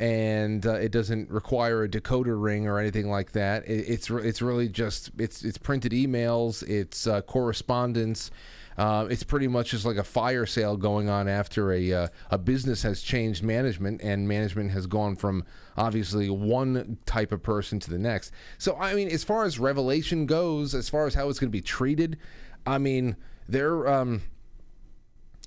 and 0.00 0.66
uh, 0.66 0.74
it 0.74 0.90
doesn't 0.90 1.30
require 1.30 1.84
a 1.84 1.88
decoder 1.88 2.40
ring 2.40 2.66
or 2.66 2.78
anything 2.78 3.08
like 3.08 3.32
that. 3.32 3.66
It, 3.68 3.88
it's 3.88 4.10
re- 4.10 4.26
it's 4.26 4.42
really 4.42 4.68
just 4.68 5.10
it's 5.18 5.44
it's 5.44 5.58
printed 5.58 5.92
emails, 5.92 6.62
it's 6.68 7.06
uh, 7.06 7.22
correspondence. 7.22 8.30
Uh, 8.78 9.06
it's 9.10 9.22
pretty 9.22 9.48
much 9.48 9.70
just 9.70 9.84
like 9.86 9.96
a 9.96 10.04
fire 10.04 10.44
sale 10.44 10.76
going 10.76 11.08
on 11.08 11.28
after 11.28 11.72
a 11.72 11.92
uh, 11.92 12.08
a 12.30 12.38
business 12.38 12.82
has 12.82 13.00
changed 13.00 13.42
management 13.42 14.02
and 14.02 14.28
management 14.28 14.70
has 14.70 14.86
gone 14.86 15.16
from 15.16 15.44
obviously 15.76 16.28
one 16.28 16.98
type 17.06 17.32
of 17.32 17.42
person 17.42 17.80
to 17.80 17.90
the 17.90 17.98
next. 17.98 18.32
So 18.58 18.76
I 18.76 18.94
mean, 18.94 19.08
as 19.08 19.24
far 19.24 19.44
as 19.44 19.58
revelation 19.58 20.26
goes, 20.26 20.74
as 20.74 20.88
far 20.88 21.06
as 21.06 21.14
how 21.14 21.28
it's 21.28 21.38
going 21.38 21.50
to 21.50 21.56
be 21.56 21.62
treated, 21.62 22.18
I 22.66 22.78
mean, 22.78 23.16
they're. 23.48 23.88
Um, 23.88 24.22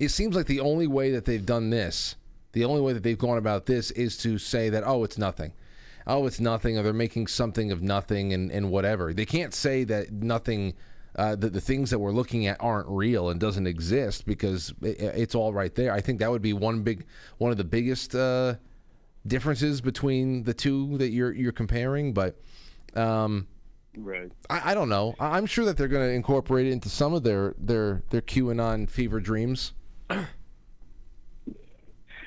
it 0.00 0.08
seems 0.08 0.34
like 0.34 0.46
the 0.46 0.60
only 0.60 0.86
way 0.86 1.12
that 1.12 1.26
they've 1.26 1.44
done 1.44 1.68
this, 1.68 2.16
the 2.52 2.64
only 2.64 2.80
way 2.80 2.94
that 2.94 3.02
they've 3.02 3.18
gone 3.18 3.36
about 3.36 3.66
this 3.66 3.90
is 3.92 4.16
to 4.18 4.38
say 4.38 4.70
that, 4.70 4.82
oh, 4.84 5.04
it's 5.04 5.18
nothing. 5.18 5.52
Oh, 6.06 6.26
it's 6.26 6.40
nothing, 6.40 6.78
or 6.78 6.82
they're 6.82 6.94
making 6.94 7.26
something 7.26 7.70
of 7.70 7.82
nothing 7.82 8.32
and, 8.32 8.50
and 8.50 8.70
whatever. 8.70 9.12
They 9.12 9.26
can't 9.26 9.52
say 9.52 9.84
that 9.84 10.10
nothing, 10.10 10.72
uh, 11.16 11.36
that 11.36 11.52
the 11.52 11.60
things 11.60 11.90
that 11.90 11.98
we're 11.98 12.12
looking 12.12 12.46
at 12.46 12.56
aren't 12.60 12.88
real 12.88 13.30
and 13.30 13.40
doesn't 13.40 13.66
exist 13.66 14.26
because 14.26 14.72
it, 14.82 15.00
it's 15.00 15.34
all 15.34 15.52
right 15.52 15.74
there. 15.74 15.92
I 15.92 16.00
think 16.00 16.18
that 16.20 16.30
would 16.30 16.42
be 16.42 16.52
one 16.52 16.82
big, 16.82 17.06
one 17.38 17.50
of 17.50 17.56
the 17.56 17.64
biggest 17.64 18.14
uh, 18.14 18.54
differences 19.26 19.80
between 19.80 20.44
the 20.44 20.54
two 20.54 20.96
that 20.98 21.10
you're 21.10 21.32
you're 21.32 21.52
comparing. 21.52 22.12
But 22.12 22.40
Um, 22.94 23.46
Right. 23.96 24.30
I, 24.48 24.70
I 24.70 24.74
don't 24.74 24.88
know. 24.88 25.14
I, 25.18 25.36
I'm 25.36 25.46
sure 25.46 25.64
that 25.64 25.76
they're 25.76 25.88
going 25.88 26.06
to 26.06 26.14
incorporate 26.14 26.66
it 26.66 26.72
into 26.72 26.88
some 26.88 27.12
of 27.12 27.24
their 27.24 27.54
their 27.58 28.02
their 28.10 28.20
QAnon 28.20 28.88
fever 28.88 29.18
dreams. 29.20 29.72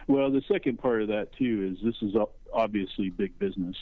Well, 0.08 0.30
the 0.30 0.42
second 0.52 0.80
part 0.80 1.02
of 1.02 1.08
that 1.08 1.32
too 1.38 1.74
is 1.74 1.84
this 1.84 1.96
is 2.02 2.16
obviously 2.54 3.10
big 3.10 3.38
business, 3.40 3.76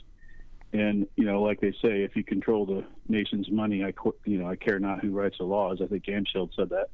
and 0.73 1.07
you 1.15 1.25
know, 1.25 1.41
like 1.41 1.59
they 1.59 1.71
say, 1.71 2.03
if 2.03 2.15
you 2.15 2.23
control 2.23 2.65
the 2.65 2.85
nation's 3.07 3.49
money, 3.51 3.83
I 3.83 3.93
you 4.25 4.37
know 4.37 4.47
I 4.47 4.55
care 4.55 4.79
not 4.79 5.01
who 5.01 5.11
writes 5.11 5.37
the 5.37 5.43
laws. 5.43 5.81
I 5.81 5.87
think 5.87 6.07
Amschild 6.07 6.53
said 6.55 6.69
that. 6.69 6.89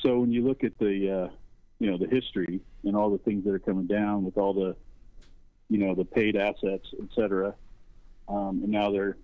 So 0.00 0.18
when 0.18 0.32
you 0.32 0.46
look 0.46 0.64
at 0.64 0.76
the 0.78 1.28
uh, 1.28 1.34
you 1.78 1.90
know 1.90 1.98
the 1.98 2.08
history 2.08 2.60
and 2.84 2.96
all 2.96 3.10
the 3.10 3.18
things 3.18 3.44
that 3.44 3.52
are 3.52 3.58
coming 3.58 3.86
down 3.86 4.24
with 4.24 4.36
all 4.36 4.52
the 4.52 4.76
you 5.68 5.78
know 5.78 5.94
the 5.94 6.04
paid 6.04 6.36
assets, 6.36 6.86
et 7.00 7.08
cetera, 7.14 7.54
um, 8.28 8.60
and 8.62 8.68
now 8.68 8.90
they're 8.90 9.16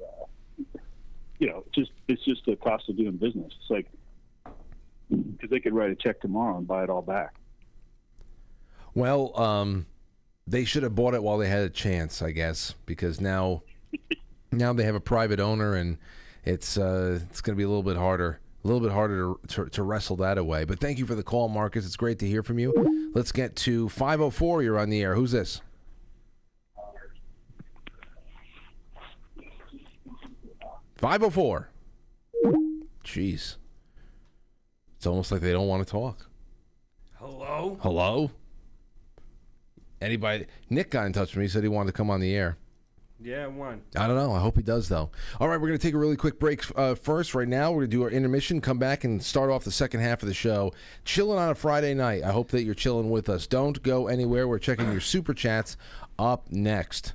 uh, 0.00 0.24
you 1.38 1.46
know 1.46 1.64
just 1.74 1.90
it's 2.08 2.24
just 2.24 2.44
the 2.44 2.56
cost 2.56 2.88
of 2.90 2.96
doing 2.98 3.12
business. 3.12 3.52
It's 3.58 3.70
like 3.70 3.86
because 5.08 5.48
they 5.48 5.60
could 5.60 5.72
write 5.72 5.90
a 5.90 5.96
check 5.96 6.20
tomorrow 6.20 6.58
and 6.58 6.66
buy 6.66 6.84
it 6.84 6.90
all 6.90 7.00
back. 7.02 7.34
Well, 8.94 9.38
um, 9.40 9.86
they 10.48 10.64
should 10.64 10.82
have 10.82 10.94
bought 10.94 11.14
it 11.14 11.22
while 11.22 11.38
they 11.38 11.48
had 11.48 11.62
a 11.62 11.70
chance, 11.70 12.22
I 12.22 12.30
guess, 12.30 12.74
because 12.86 13.20
now 13.20 13.62
now 14.52 14.72
they 14.72 14.84
have 14.84 14.94
a 14.94 15.00
private 15.00 15.40
owner, 15.40 15.74
and 15.74 15.98
it's 16.44 16.78
uh, 16.78 17.20
it's 17.28 17.40
going 17.40 17.54
to 17.54 17.58
be 17.58 17.64
a 17.64 17.68
little 17.68 17.82
bit 17.82 17.96
harder, 17.96 18.40
a 18.64 18.66
little 18.66 18.80
bit 18.80 18.92
harder 18.92 19.34
to, 19.48 19.64
to, 19.64 19.70
to 19.70 19.82
wrestle 19.82 20.16
that 20.16 20.38
away. 20.38 20.64
But 20.64 20.80
thank 20.80 20.98
you 20.98 21.06
for 21.06 21.14
the 21.14 21.22
call, 21.22 21.48
Marcus. 21.48 21.84
It's 21.84 21.96
great 21.96 22.18
to 22.20 22.26
hear 22.26 22.42
from 22.42 22.58
you. 22.58 23.10
Let's 23.14 23.32
get 23.32 23.56
to 23.56 23.88
504. 23.90 24.62
You're 24.62 24.78
on 24.78 24.88
the 24.90 25.02
air. 25.02 25.14
Who's 25.14 25.32
this? 25.32 25.60
Five 30.96 31.22
oh 31.22 31.30
four. 31.30 31.68
Jeez, 33.04 33.56
it's 34.96 35.06
almost 35.06 35.30
like 35.30 35.40
they 35.40 35.52
don't 35.52 35.68
want 35.68 35.86
to 35.86 35.90
talk. 35.90 36.28
Hello. 37.14 37.78
Hello? 37.82 38.30
Anybody? 40.00 40.46
Nick 40.70 40.90
got 40.90 41.06
in 41.06 41.12
touch 41.12 41.30
with 41.30 41.38
me. 41.38 41.44
He 41.44 41.48
said 41.48 41.62
he 41.62 41.68
wanted 41.68 41.88
to 41.88 41.96
come 41.96 42.10
on 42.10 42.20
the 42.20 42.34
air. 42.34 42.56
Yeah, 43.20 43.48
one. 43.48 43.82
I 43.96 44.06
don't 44.06 44.16
know. 44.16 44.32
I 44.32 44.38
hope 44.38 44.56
he 44.56 44.62
does, 44.62 44.88
though. 44.88 45.10
All 45.40 45.48
right, 45.48 45.60
we're 45.60 45.66
going 45.66 45.78
to 45.78 45.84
take 45.84 45.94
a 45.94 45.98
really 45.98 46.16
quick 46.16 46.38
break 46.38 46.62
uh, 46.76 46.94
first. 46.94 47.34
Right 47.34 47.48
now, 47.48 47.72
we're 47.72 47.80
going 47.80 47.90
to 47.90 47.96
do 47.96 48.02
our 48.04 48.10
intermission, 48.10 48.60
come 48.60 48.78
back, 48.78 49.02
and 49.02 49.20
start 49.20 49.50
off 49.50 49.64
the 49.64 49.72
second 49.72 50.00
half 50.00 50.22
of 50.22 50.28
the 50.28 50.34
show. 50.34 50.72
Chilling 51.04 51.38
on 51.38 51.50
a 51.50 51.54
Friday 51.56 51.94
night. 51.94 52.22
I 52.22 52.30
hope 52.30 52.52
that 52.52 52.62
you're 52.62 52.74
chilling 52.74 53.10
with 53.10 53.28
us. 53.28 53.48
Don't 53.48 53.82
go 53.82 54.06
anywhere. 54.06 54.46
We're 54.46 54.60
checking 54.60 54.92
your 54.92 55.00
super 55.00 55.34
chats 55.34 55.76
up 56.16 56.48
next. 56.52 57.14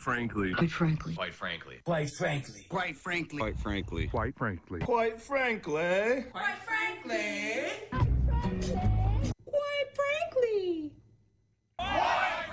Frankly. 0.00 0.52
Quite 0.54 0.70
frankly. 0.70 1.14
Quite 1.14 1.34
frankly. 1.34 1.80
Quite 1.84 2.10
frankly. 2.10 2.66
Quite 2.68 2.96
frankly. 2.96 3.38
Quite 3.38 3.58
frankly. 3.58 4.06
Quite 4.08 4.38
frankly. 4.38 4.82
Quite 4.82 5.20
frankly. 5.20 6.22
Quite 9.48 9.90
frankly. 9.94 10.92
Quite 11.74 11.98
frankly. 12.00 12.52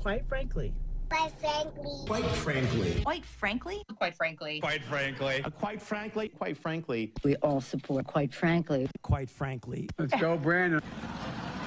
Quite 0.00 0.26
frankly. 0.26 0.26
Quite 0.26 0.26
frankly. 0.26 0.74
Quite 1.06 1.56
frankly. 1.96 2.22
Quite 2.24 2.54
frankly. 2.54 3.02
Quite 3.04 3.26
frankly. 3.26 3.82
Quite 3.98 4.14
frankly. 4.14 4.60
Quite 4.60 4.60
frankly. 4.60 4.60
Quite 4.60 4.82
frankly. 4.84 5.42
Quite 5.58 5.82
frankly. 5.82 6.28
Quite 6.28 6.56
frankly. 6.56 7.12
We 7.24 7.36
all 7.36 7.60
support 7.60 8.06
quite 8.06 8.32
frankly. 8.32 8.88
Quite 9.02 9.28
frankly. 9.28 9.88
Let's 9.98 10.14
go, 10.20 10.36
Brandon. 10.36 10.80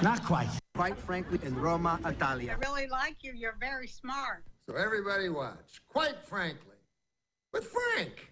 Not 0.02 0.24
quite. 0.24 0.48
Quite 0.74 0.98
frankly, 0.98 1.38
in 1.44 1.54
Roma, 1.54 2.00
Italia. 2.04 2.56
I 2.60 2.66
really 2.66 2.88
like 2.88 3.18
you. 3.22 3.32
You're 3.32 3.56
very 3.60 3.86
smart. 3.86 4.44
So 4.66 4.76
everybody 4.76 5.28
watch. 5.28 5.82
Quite 5.88 6.24
frankly, 6.24 6.76
with 7.52 7.66
Frank. 7.66 8.30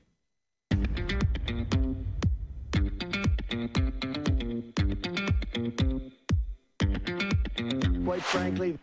Quite 8.04 8.22
frankly. 8.22 8.78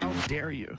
How 0.00 0.12
dare 0.28 0.50
you? 0.50 0.76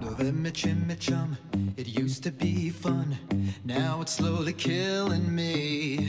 November 0.00 0.50
chim 0.50 0.90
chum, 0.98 1.36
it 1.76 1.86
used 1.86 2.22
to 2.22 2.32
be 2.32 2.70
fun. 2.70 3.18
Now 3.62 4.00
it's 4.00 4.12
slowly 4.12 4.54
killing 4.54 5.34
me. 5.34 6.08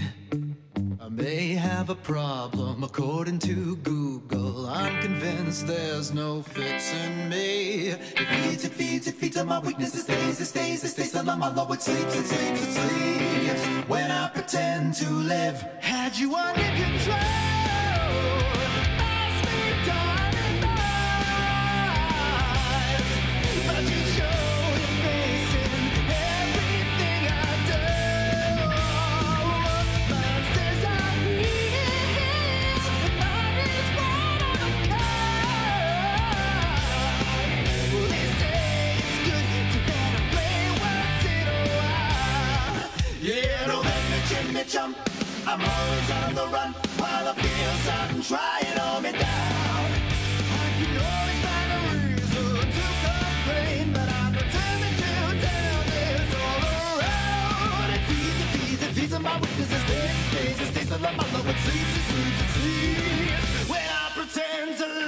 I 1.04 1.10
may 1.10 1.54
have 1.54 1.90
a 1.90 1.96
problem 1.96 2.84
according 2.84 3.40
to 3.40 3.76
Google. 3.78 4.68
I'm 4.68 5.02
convinced 5.02 5.66
there's 5.66 6.14
no 6.14 6.44
fixing 6.44 7.28
me. 7.28 7.88
It 7.88 8.28
feeds, 8.28 8.66
it 8.66 8.72
feeds, 8.72 9.08
it 9.08 9.16
feeds 9.16 9.36
on 9.36 9.48
my 9.48 9.58
weakness. 9.58 9.96
It 9.96 10.02
stays, 10.02 10.40
it 10.40 10.46
stays, 10.46 10.84
it 10.84 10.90
stays 10.90 11.16
on 11.16 11.26
my 11.26 11.52
low. 11.52 11.74
It 11.74 11.82
sleeps, 11.82 12.16
it 12.16 12.26
sleeps, 12.28 12.62
it 12.68 12.74
sleeps. 12.74 13.90
When 13.90 14.12
I 14.12 14.30
pretend 14.30 14.94
to 14.96 15.10
live, 15.10 15.60
had 15.80 16.16
you 16.16 16.36
under 16.36 16.62
control. 16.62 17.51
Chump. 44.72 44.96
I'm 45.46 45.60
always 45.60 46.12
on 46.12 46.34
the 46.34 46.48
run 46.48 46.72
while 46.96 47.28
I 47.28 47.34
feel 47.36 47.74
something 47.84 48.24
trying 48.24 48.80
on 48.80 49.04
me 49.04 49.12
down. 49.12 49.88
I 50.48 50.68
can 50.80 50.96
always 50.96 51.40
find 51.44 51.70
a 51.76 51.80
reason 51.92 52.56
to 52.76 52.84
complain, 53.04 53.92
but 53.92 54.08
I'm 54.08 54.32
determined 54.32 54.98
to 55.04 55.12
tell 55.44 55.82
this 55.92 56.32
all 56.40 56.64
around. 57.04 57.92
It 57.92 58.04
feeds, 58.08 58.40
it 58.40 58.50
feeds, 58.56 58.82
it 58.84 58.94
feeds 58.96 59.14
on 59.14 59.24
my 59.24 59.36
weakness. 59.42 59.72
It 59.76 59.82
stays, 59.84 60.08
it 60.08 60.28
stays, 60.32 60.62
it 60.62 60.68
stays 60.72 60.90
low. 60.92 61.44
It 61.52 61.60
sleeps, 61.68 61.92
it 62.00 62.06
sleeps, 62.08 62.40
it 62.40 62.50
sleeps. 62.56 63.70
When 63.70 63.84
I 63.84 64.08
pretend 64.16 64.78
to 64.80 65.01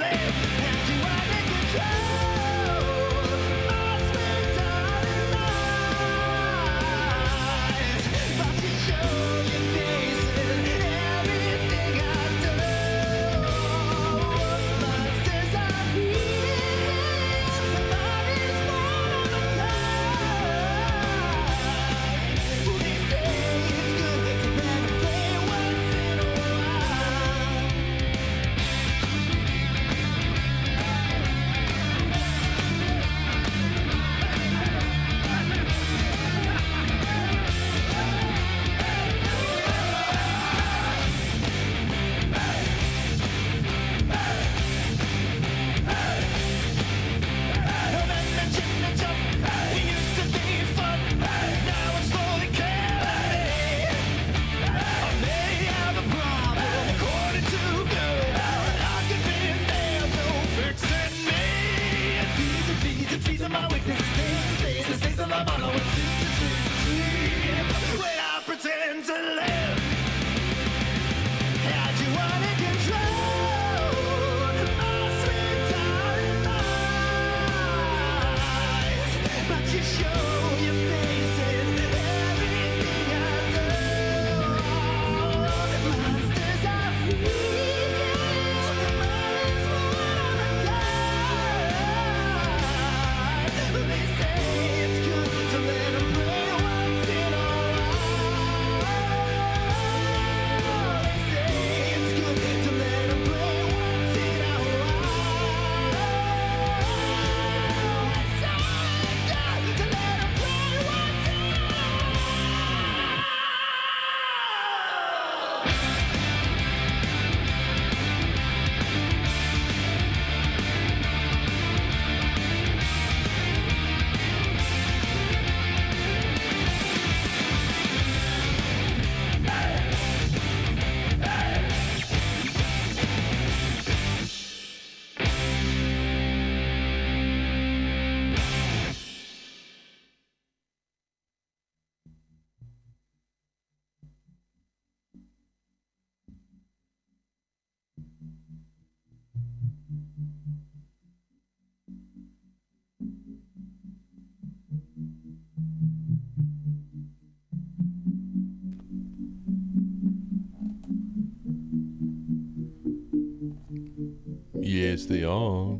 Yes, 164.94 165.06
they 165.06 165.24
are. 165.24 165.76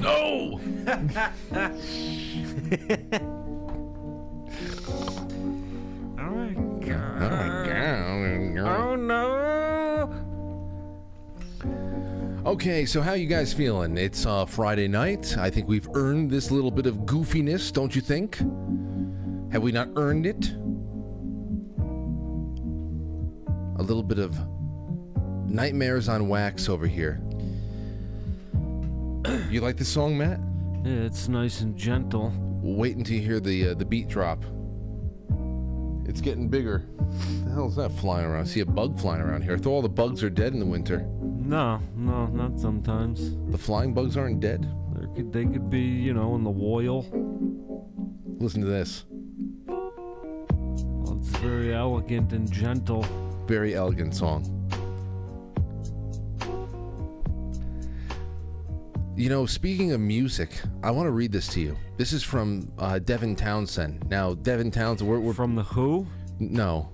No! 0.00 0.58
All 6.18 6.30
right. 6.30 6.56
Oh 8.58 8.96
no! 8.96 10.10
Okay, 12.46 12.86
so 12.86 13.02
how 13.02 13.12
you 13.12 13.26
guys 13.26 13.52
feeling? 13.52 13.98
It's 13.98 14.24
uh, 14.24 14.46
Friday 14.46 14.88
night. 14.88 15.36
I 15.36 15.50
think 15.50 15.68
we've 15.68 15.90
earned 15.92 16.30
this 16.30 16.50
little 16.50 16.70
bit 16.70 16.86
of 16.86 17.00
goofiness, 17.00 17.70
don't 17.70 17.94
you 17.94 18.00
think? 18.00 18.38
Have 19.52 19.62
we 19.62 19.72
not 19.72 19.90
earned 19.96 20.24
it? 20.24 20.56
A 23.78 23.82
little 23.82 24.02
bit 24.02 24.18
of 24.18 24.38
nightmares 25.48 26.08
on 26.08 26.28
wax 26.28 26.68
over 26.68 26.86
here. 26.86 27.20
You 29.50 29.60
like 29.60 29.76
this 29.76 29.88
song, 29.88 30.16
Matt? 30.16 30.40
Yeah, 30.84 31.04
it's 31.04 31.28
nice 31.28 31.60
and 31.60 31.76
gentle. 31.76 32.32
Wait 32.62 32.96
until 32.96 33.16
you 33.16 33.22
hear 33.22 33.40
the 33.40 33.70
uh, 33.70 33.74
the 33.74 33.84
beat 33.84 34.08
drop. 34.08 34.44
It's 36.04 36.20
getting 36.20 36.48
bigger. 36.48 36.78
What 36.96 37.44
the 37.44 37.50
hell 37.52 37.66
is 37.68 37.76
that 37.76 37.90
flying 37.92 38.24
around? 38.24 38.42
I 38.42 38.44
see 38.44 38.60
a 38.60 38.66
bug 38.66 38.98
flying 38.98 39.20
around 39.20 39.42
here. 39.42 39.54
I 39.54 39.56
thought 39.56 39.70
all 39.70 39.82
the 39.82 39.88
bugs 39.88 40.22
are 40.22 40.30
dead 40.30 40.52
in 40.52 40.60
the 40.60 40.66
winter. 40.66 41.00
No, 41.20 41.80
no, 41.96 42.26
not 42.26 42.58
sometimes. 42.60 43.36
The 43.50 43.58
flying 43.58 43.94
bugs 43.94 44.16
aren't 44.16 44.40
dead. 44.40 44.68
They 44.94 45.06
could, 45.14 45.32
they 45.32 45.44
could 45.46 45.68
be, 45.68 45.80
you 45.80 46.14
know, 46.14 46.34
in 46.36 46.44
the 46.44 46.54
oil. 46.60 47.02
Listen 48.38 48.60
to 48.60 48.66
this. 48.68 49.04
Well, 49.66 51.18
it's 51.18 51.28
very 51.38 51.74
elegant 51.74 52.32
and 52.32 52.50
gentle. 52.50 53.04
Very 53.46 53.74
elegant 53.74 54.14
song. 54.14 54.52
You 59.16 59.30
know, 59.30 59.46
speaking 59.46 59.92
of 59.92 60.00
music, 60.00 60.50
I 60.82 60.90
want 60.90 61.06
to 61.06 61.10
read 61.10 61.32
this 61.32 61.48
to 61.48 61.60
you. 61.60 61.76
This 61.96 62.12
is 62.12 62.22
from 62.22 62.70
uh, 62.78 62.98
Devin 62.98 63.34
Townsend. 63.34 64.06
Now, 64.10 64.34
Devin 64.34 64.70
Townsend, 64.70 65.08
we're, 65.08 65.20
we're 65.20 65.32
From 65.32 65.54
the 65.54 65.62
Who? 65.62 66.06
no, 66.38 66.90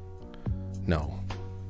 no, 0.87 1.19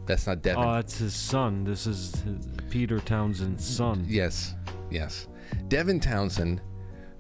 that's 0.04 0.26
not 0.26 0.42
Devin. 0.42 0.62
Oh, 0.62 0.74
that's 0.74 0.98
his 0.98 1.14
son. 1.14 1.64
This 1.64 1.86
is 1.86 2.22
Peter 2.68 2.98
Townshend's 2.98 3.64
son. 3.64 4.04
Yes, 4.06 4.54
yes. 4.90 5.26
Devin 5.68 6.00
Townsend, 6.00 6.60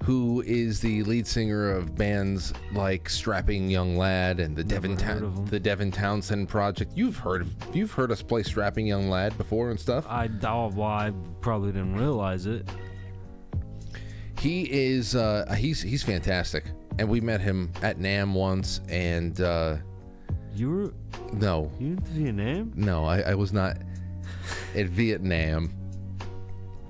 who 0.04 0.42
is 0.46 0.80
the 0.80 1.02
lead 1.04 1.26
singer 1.26 1.70
of 1.70 1.94
bands 1.94 2.52
like 2.72 3.08
Strapping 3.08 3.70
Young 3.70 3.96
Lad 3.96 4.40
and 4.40 4.56
the 4.56 4.64
Devin 4.64 4.96
Town- 4.96 5.22
of 5.22 5.36
'em. 5.38 5.46
the 5.46 5.60
Devin 5.60 5.92
Townsend 5.92 6.48
Project. 6.48 6.92
You've 6.96 7.16
heard 7.18 7.42
of, 7.42 7.54
you've 7.72 7.92
heard 7.92 8.10
us 8.10 8.20
play 8.22 8.42
Strapping 8.42 8.86
Young 8.86 9.08
Lad 9.08 9.36
before 9.38 9.70
and 9.70 9.78
stuff. 9.78 10.04
I, 10.08 10.28
oh, 10.44 10.72
well, 10.74 10.88
I 10.88 11.12
probably 11.40 11.70
didn't 11.72 11.94
realize 11.96 12.46
it. 12.46 12.68
He 14.40 14.62
is 14.72 15.14
uh, 15.14 15.54
he's 15.56 15.80
he's 15.80 16.02
fantastic, 16.02 16.64
and 16.98 17.08
we 17.08 17.20
met 17.20 17.40
him 17.40 17.70
at 17.80 18.00
Nam 18.00 18.34
once. 18.34 18.80
And 18.88 19.40
uh, 19.40 19.76
You 20.56 20.70
were 20.70 20.94
no, 21.32 21.70
you 21.78 21.90
went 21.90 22.04
to 22.06 22.10
Vietnam? 22.12 22.72
no, 22.74 23.04
I, 23.04 23.20
I 23.20 23.34
was 23.36 23.52
not 23.52 23.78
at 24.74 24.86
Vietnam, 24.86 25.72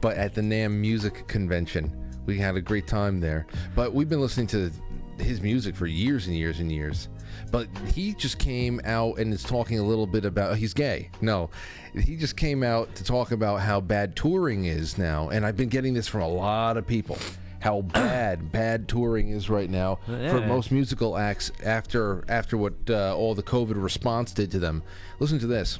but 0.00 0.16
at 0.16 0.32
the 0.34 0.40
Nam 0.40 0.80
Music 0.80 1.28
Convention. 1.28 1.94
We 2.26 2.38
had 2.38 2.56
a 2.56 2.60
great 2.60 2.86
time 2.86 3.20
there. 3.20 3.46
But 3.74 3.92
we've 3.92 4.08
been 4.08 4.20
listening 4.20 4.46
to 4.48 4.70
his 5.18 5.40
music 5.40 5.74
for 5.76 5.86
years 5.86 6.26
and 6.26 6.36
years 6.36 6.60
and 6.60 6.70
years. 6.70 7.08
But 7.50 7.68
he 7.94 8.14
just 8.14 8.38
came 8.38 8.80
out 8.84 9.18
and 9.18 9.32
is 9.32 9.42
talking 9.42 9.78
a 9.78 9.82
little 9.82 10.06
bit 10.06 10.24
about 10.24 10.56
he's 10.56 10.74
gay. 10.74 11.10
No, 11.20 11.50
he 11.94 12.16
just 12.16 12.36
came 12.36 12.62
out 12.62 12.94
to 12.96 13.04
talk 13.04 13.32
about 13.32 13.60
how 13.60 13.80
bad 13.80 14.16
touring 14.16 14.66
is 14.66 14.98
now, 14.98 15.28
and 15.28 15.44
I've 15.44 15.56
been 15.56 15.68
getting 15.68 15.94
this 15.94 16.08
from 16.08 16.22
a 16.22 16.28
lot 16.28 16.76
of 16.76 16.86
people. 16.86 17.18
How 17.60 17.82
bad 17.94 18.52
bad 18.52 18.88
touring 18.88 19.30
is 19.30 19.48
right 19.48 19.70
now 19.70 19.98
for 20.06 20.40
most 20.46 20.70
musical 20.72 21.16
acts 21.16 21.52
after 21.64 22.24
after 22.28 22.56
what 22.56 22.74
uh, 22.88 23.16
all 23.16 23.34
the 23.34 23.42
COVID 23.42 23.82
response 23.82 24.32
did 24.32 24.50
to 24.52 24.58
them. 24.58 24.82
Listen 25.18 25.38
to 25.38 25.46
this. 25.46 25.78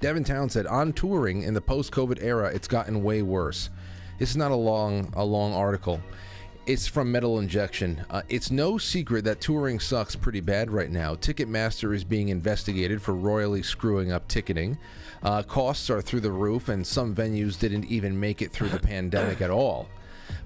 Devin 0.00 0.24
Town 0.24 0.50
said, 0.50 0.66
"On 0.66 0.92
touring 0.92 1.42
in 1.42 1.54
the 1.54 1.60
post-COVID 1.60 2.22
era, 2.22 2.50
it's 2.54 2.68
gotten 2.68 3.02
way 3.02 3.22
worse." 3.22 3.70
This 4.24 4.30
is 4.30 4.36
not 4.38 4.52
a 4.52 4.56
long 4.56 5.12
a 5.16 5.22
long 5.22 5.52
article. 5.52 6.00
It's 6.64 6.86
from 6.86 7.12
Metal 7.12 7.40
Injection. 7.40 8.06
Uh, 8.08 8.22
it's 8.30 8.50
no 8.50 8.78
secret 8.78 9.22
that 9.26 9.42
touring 9.42 9.78
sucks 9.78 10.16
pretty 10.16 10.40
bad 10.40 10.70
right 10.70 10.90
now. 10.90 11.14
Ticketmaster 11.14 11.94
is 11.94 12.04
being 12.04 12.30
investigated 12.30 13.02
for 13.02 13.14
royally 13.14 13.62
screwing 13.62 14.12
up 14.12 14.26
ticketing. 14.26 14.78
Uh, 15.22 15.42
costs 15.42 15.90
are 15.90 16.00
through 16.00 16.22
the 16.22 16.30
roof, 16.32 16.70
and 16.70 16.86
some 16.86 17.14
venues 17.14 17.58
didn't 17.58 17.84
even 17.84 18.18
make 18.18 18.40
it 18.40 18.50
through 18.50 18.70
the 18.70 18.78
pandemic 18.94 19.42
at 19.42 19.50
all. 19.50 19.90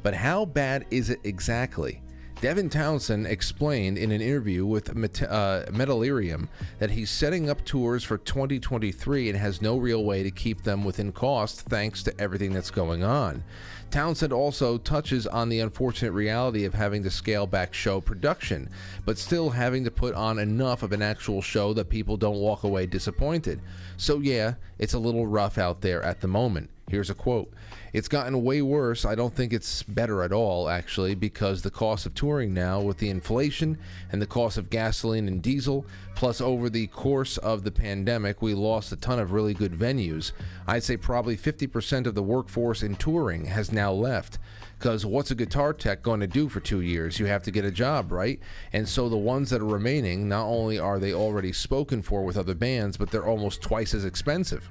But 0.02 0.14
how 0.14 0.44
bad 0.44 0.84
is 0.90 1.08
it 1.08 1.20
exactly? 1.22 2.02
Devin 2.40 2.70
Townsend 2.70 3.26
explained 3.26 3.98
in 3.98 4.12
an 4.12 4.20
interview 4.20 4.64
with 4.64 4.94
Met- 4.94 5.24
uh, 5.24 5.64
Metalirium 5.70 6.46
that 6.78 6.92
he's 6.92 7.10
setting 7.10 7.50
up 7.50 7.64
tours 7.64 8.04
for 8.04 8.16
2023 8.16 9.28
and 9.28 9.36
has 9.36 9.60
no 9.60 9.76
real 9.76 10.04
way 10.04 10.22
to 10.22 10.30
keep 10.30 10.62
them 10.62 10.84
within 10.84 11.10
cost 11.10 11.62
thanks 11.62 12.04
to 12.04 12.20
everything 12.20 12.52
that's 12.52 12.70
going 12.70 13.02
on. 13.02 13.42
Townsend 13.90 14.32
also 14.32 14.78
touches 14.78 15.26
on 15.26 15.48
the 15.48 15.58
unfortunate 15.58 16.12
reality 16.12 16.64
of 16.64 16.74
having 16.74 17.02
to 17.02 17.10
scale 17.10 17.48
back 17.48 17.74
show 17.74 18.00
production, 18.00 18.70
but 19.04 19.18
still 19.18 19.50
having 19.50 19.82
to 19.82 19.90
put 19.90 20.14
on 20.14 20.38
enough 20.38 20.84
of 20.84 20.92
an 20.92 21.02
actual 21.02 21.42
show 21.42 21.72
that 21.72 21.88
people 21.88 22.16
don't 22.16 22.38
walk 22.38 22.62
away 22.62 22.86
disappointed. 22.86 23.60
So, 23.96 24.20
yeah, 24.20 24.54
it's 24.78 24.94
a 24.94 24.98
little 25.00 25.26
rough 25.26 25.58
out 25.58 25.80
there 25.80 26.04
at 26.04 26.20
the 26.20 26.28
moment. 26.28 26.70
Here's 26.88 27.10
a 27.10 27.14
quote 27.14 27.52
It's 27.92 28.08
gotten 28.08 28.42
way 28.42 28.60
worse. 28.60 29.04
I 29.04 29.14
don't 29.14 29.34
think 29.34 29.52
it's 29.52 29.82
better 29.82 30.22
at 30.22 30.32
all, 30.32 30.68
actually, 30.68 31.14
because 31.14 31.62
the 31.62 31.70
cost 31.70 32.04
of 32.04 32.14
touring 32.14 32.52
now, 32.52 32.80
with 32.80 32.98
the 32.98 33.08
inflation 33.08 33.78
and 34.12 34.20
the 34.20 34.26
cost 34.26 34.58
of 34.58 34.70
gasoline 34.70 35.26
and 35.26 35.42
diesel, 35.42 35.86
plus 36.14 36.40
over 36.40 36.68
the 36.68 36.88
course 36.88 37.38
of 37.38 37.64
the 37.64 37.70
pandemic, 37.70 38.42
we 38.42 38.52
lost 38.52 38.92
a 38.92 38.96
ton 38.96 39.18
of 39.18 39.32
really 39.32 39.54
good 39.54 39.72
venues. 39.72 40.32
I'd 40.66 40.82
say 40.82 40.96
probably 40.96 41.36
50% 41.36 42.06
of 42.06 42.14
the 42.14 42.22
workforce 42.22 42.82
in 42.82 42.96
touring 42.96 43.46
has 43.46 43.72
now 43.72 43.92
left. 43.92 44.38
Because 44.78 45.04
what's 45.04 45.32
a 45.32 45.34
guitar 45.34 45.72
tech 45.72 46.02
going 46.02 46.20
to 46.20 46.28
do 46.28 46.48
for 46.48 46.60
two 46.60 46.82
years? 46.82 47.18
You 47.18 47.26
have 47.26 47.42
to 47.44 47.50
get 47.50 47.64
a 47.64 47.70
job, 47.70 48.12
right? 48.12 48.38
And 48.72 48.88
so 48.88 49.08
the 49.08 49.16
ones 49.16 49.50
that 49.50 49.60
are 49.60 49.66
remaining, 49.66 50.28
not 50.28 50.46
only 50.46 50.78
are 50.78 51.00
they 51.00 51.12
already 51.12 51.52
spoken 51.52 52.00
for 52.00 52.22
with 52.22 52.36
other 52.36 52.54
bands, 52.54 52.96
but 52.96 53.10
they're 53.10 53.26
almost 53.26 53.60
twice 53.60 53.92
as 53.92 54.04
expensive. 54.04 54.68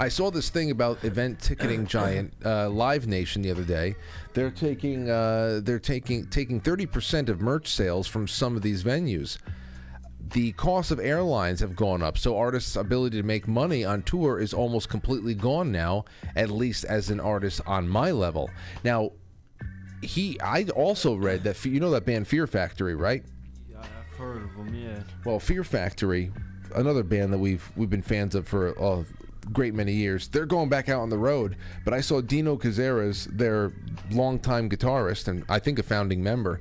I 0.00 0.08
saw 0.08 0.30
this 0.30 0.48
thing 0.48 0.70
about 0.70 1.04
event 1.04 1.40
ticketing 1.40 1.86
giant 1.98 2.32
uh, 2.42 2.70
Live 2.70 3.06
Nation 3.06 3.42
the 3.42 3.50
other 3.50 3.64
day. 3.64 3.96
They're 4.32 4.50
taking 4.50 5.10
uh, 5.10 5.60
they're 5.62 5.78
taking 5.78 6.26
taking 6.28 6.58
thirty 6.58 6.86
percent 6.86 7.28
of 7.28 7.42
merch 7.42 7.68
sales 7.68 8.08
from 8.08 8.26
some 8.26 8.56
of 8.56 8.62
these 8.62 8.82
venues. 8.82 9.36
The 10.32 10.52
cost 10.52 10.90
of 10.90 11.00
airlines 11.00 11.60
have 11.60 11.76
gone 11.76 12.02
up, 12.02 12.16
so 12.16 12.38
artists' 12.38 12.76
ability 12.76 13.20
to 13.20 13.26
make 13.26 13.46
money 13.46 13.84
on 13.84 14.02
tour 14.02 14.38
is 14.38 14.54
almost 14.54 14.88
completely 14.88 15.34
gone 15.34 15.70
now. 15.70 16.06
At 16.34 16.48
least 16.48 16.84
as 16.84 17.10
an 17.10 17.20
artist 17.20 17.60
on 17.66 17.86
my 17.86 18.10
level. 18.10 18.48
Now, 18.82 19.10
he 20.00 20.40
I 20.40 20.64
also 20.74 21.14
read 21.14 21.44
that 21.44 21.62
you 21.66 21.78
know 21.78 21.90
that 21.90 22.06
band 22.06 22.26
Fear 22.26 22.46
Factory, 22.46 22.94
right? 22.94 23.22
Yeah, 23.70 23.80
I've 23.82 24.16
heard 24.16 24.44
of 24.44 24.56
them. 24.56 24.74
Yeah. 24.74 25.02
Well, 25.26 25.38
Fear 25.40 25.62
Factory, 25.62 26.32
another 26.74 27.02
band 27.02 27.34
that 27.34 27.38
we've 27.38 27.70
we've 27.76 27.90
been 27.90 28.00
fans 28.00 28.34
of 28.34 28.48
for 28.48 28.68
a 28.68 29.04
great 29.52 29.74
many 29.74 29.92
years. 29.92 30.28
They're 30.28 30.46
going 30.46 30.68
back 30.68 30.88
out 30.88 31.00
on 31.00 31.08
the 31.10 31.18
road, 31.18 31.56
but 31.84 31.92
I 31.94 32.00
saw 32.00 32.20
Dino 32.20 32.56
Cazares, 32.56 33.26
their 33.36 33.72
longtime 34.10 34.68
guitarist 34.70 35.28
and 35.28 35.44
I 35.48 35.58
think 35.58 35.78
a 35.78 35.82
founding 35.82 36.22
member, 36.22 36.60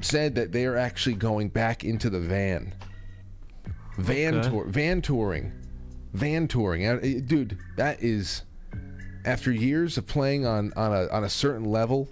said 0.00 0.34
that 0.36 0.52
they 0.52 0.64
are 0.66 0.76
actually 0.76 1.16
going 1.16 1.48
back 1.48 1.84
into 1.84 2.08
the 2.10 2.20
van. 2.20 2.74
Van 3.98 4.36
Okay. 4.38 4.48
tour, 4.48 4.64
van 4.66 5.02
touring, 5.02 5.52
van 6.12 6.46
touring. 6.46 6.86
Uh, 6.86 6.98
Dude, 7.26 7.58
that 7.76 8.00
is 8.02 8.42
after 9.24 9.50
years 9.50 9.98
of 9.98 10.06
playing 10.06 10.46
on 10.46 10.72
on 10.76 10.92
a 10.92 11.08
on 11.08 11.24
a 11.24 11.28
certain 11.28 11.64
level 11.64 12.08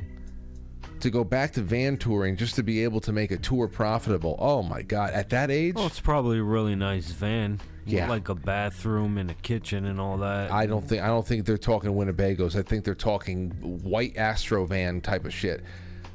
to 0.98 1.10
go 1.10 1.22
back 1.22 1.52
to 1.52 1.62
van 1.62 1.96
touring 1.96 2.36
just 2.36 2.56
to 2.56 2.62
be 2.64 2.82
able 2.82 3.00
to 3.00 3.12
make 3.12 3.30
a 3.30 3.36
tour 3.36 3.68
profitable. 3.68 4.34
Oh 4.40 4.62
my 4.64 4.82
god, 4.82 5.12
at 5.12 5.30
that 5.30 5.50
age, 5.52 5.76
Well, 5.76 5.86
it's 5.86 6.00
probably 6.00 6.38
a 6.38 6.42
really 6.42 6.74
nice 6.74 7.12
van. 7.12 7.60
Yeah. 7.86 8.08
Like 8.08 8.28
a 8.28 8.34
bathroom 8.34 9.16
and 9.16 9.30
a 9.30 9.34
kitchen 9.34 9.84
and 9.86 10.00
all 10.00 10.18
that. 10.18 10.50
I 10.50 10.66
don't 10.66 10.86
think 10.86 11.02
I 11.02 11.06
don't 11.06 11.26
think 11.26 11.46
they're 11.46 11.56
talking 11.56 11.90
Winnebagos. 11.90 12.56
I 12.56 12.62
think 12.62 12.84
they're 12.84 12.94
talking 12.94 13.50
white 13.60 14.16
Astro 14.16 14.66
van 14.66 15.00
type 15.00 15.24
of 15.24 15.32
shit. 15.32 15.62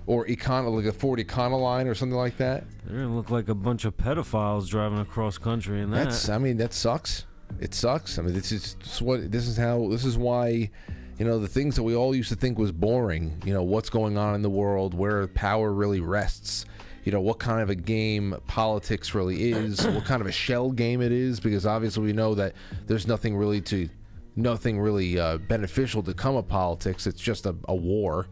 Or 0.05 0.25
Econo 0.25 0.75
like 0.75 0.85
a 0.85 0.91
Ford 0.91 1.19
Econoline 1.19 1.87
or 1.87 1.95
something 1.95 2.17
like 2.17 2.37
that. 2.37 2.65
They're 2.85 3.03
gonna 3.03 3.15
look 3.15 3.29
like 3.29 3.47
a 3.47 3.55
bunch 3.55 3.85
of 3.85 3.95
pedophiles 3.95 4.67
driving 4.67 4.99
across 4.99 5.37
country 5.37 5.81
in 5.81 5.91
that. 5.91 6.05
That's 6.05 6.27
I 6.27 6.37
mean 6.37 6.57
that 6.57 6.73
sucks. 6.73 7.25
It 7.59 7.73
sucks. 7.73 8.19
I 8.19 8.23
mean 8.23 8.33
this 8.33 8.51
is 8.51 8.75
what 8.99 9.31
this 9.31 9.47
is 9.47 9.55
how 9.55 9.87
this 9.89 10.03
is 10.03 10.17
why 10.17 10.69
you 11.17 11.25
know 11.25 11.39
the 11.39 11.47
things 11.47 11.75
that 11.75 11.83
we 11.83 11.95
all 11.95 12.13
used 12.15 12.29
to 12.29 12.35
think 12.35 12.57
was 12.57 12.71
boring, 12.71 13.41
you 13.45 13.53
know, 13.53 13.63
what's 13.63 13.89
going 13.89 14.17
on 14.17 14.35
in 14.35 14.41
the 14.41 14.49
world, 14.49 14.93
where 14.93 15.27
power 15.27 15.71
really 15.71 16.01
rests 16.01 16.65
you 17.03 17.11
know 17.11 17.21
what 17.21 17.39
kind 17.39 17.61
of 17.61 17.69
a 17.69 17.75
game 17.75 18.35
politics 18.47 19.13
really 19.13 19.51
is, 19.51 19.85
what 19.87 20.05
kind 20.05 20.21
of 20.21 20.27
a 20.27 20.31
shell 20.31 20.71
game 20.71 21.01
it 21.01 21.11
is, 21.11 21.39
because 21.39 21.65
obviously 21.65 22.03
we 22.03 22.13
know 22.13 22.35
that 22.35 22.53
there's 22.87 23.07
nothing 23.07 23.35
really 23.35 23.61
to, 23.61 23.89
nothing 24.35 24.79
really 24.79 25.19
uh, 25.19 25.37
beneficial 25.37 26.03
to 26.03 26.13
come 26.13 26.35
of 26.35 26.47
politics. 26.47 27.07
It's 27.07 27.21
just 27.21 27.45
a, 27.45 27.55
a 27.67 27.75
war, 27.75 28.27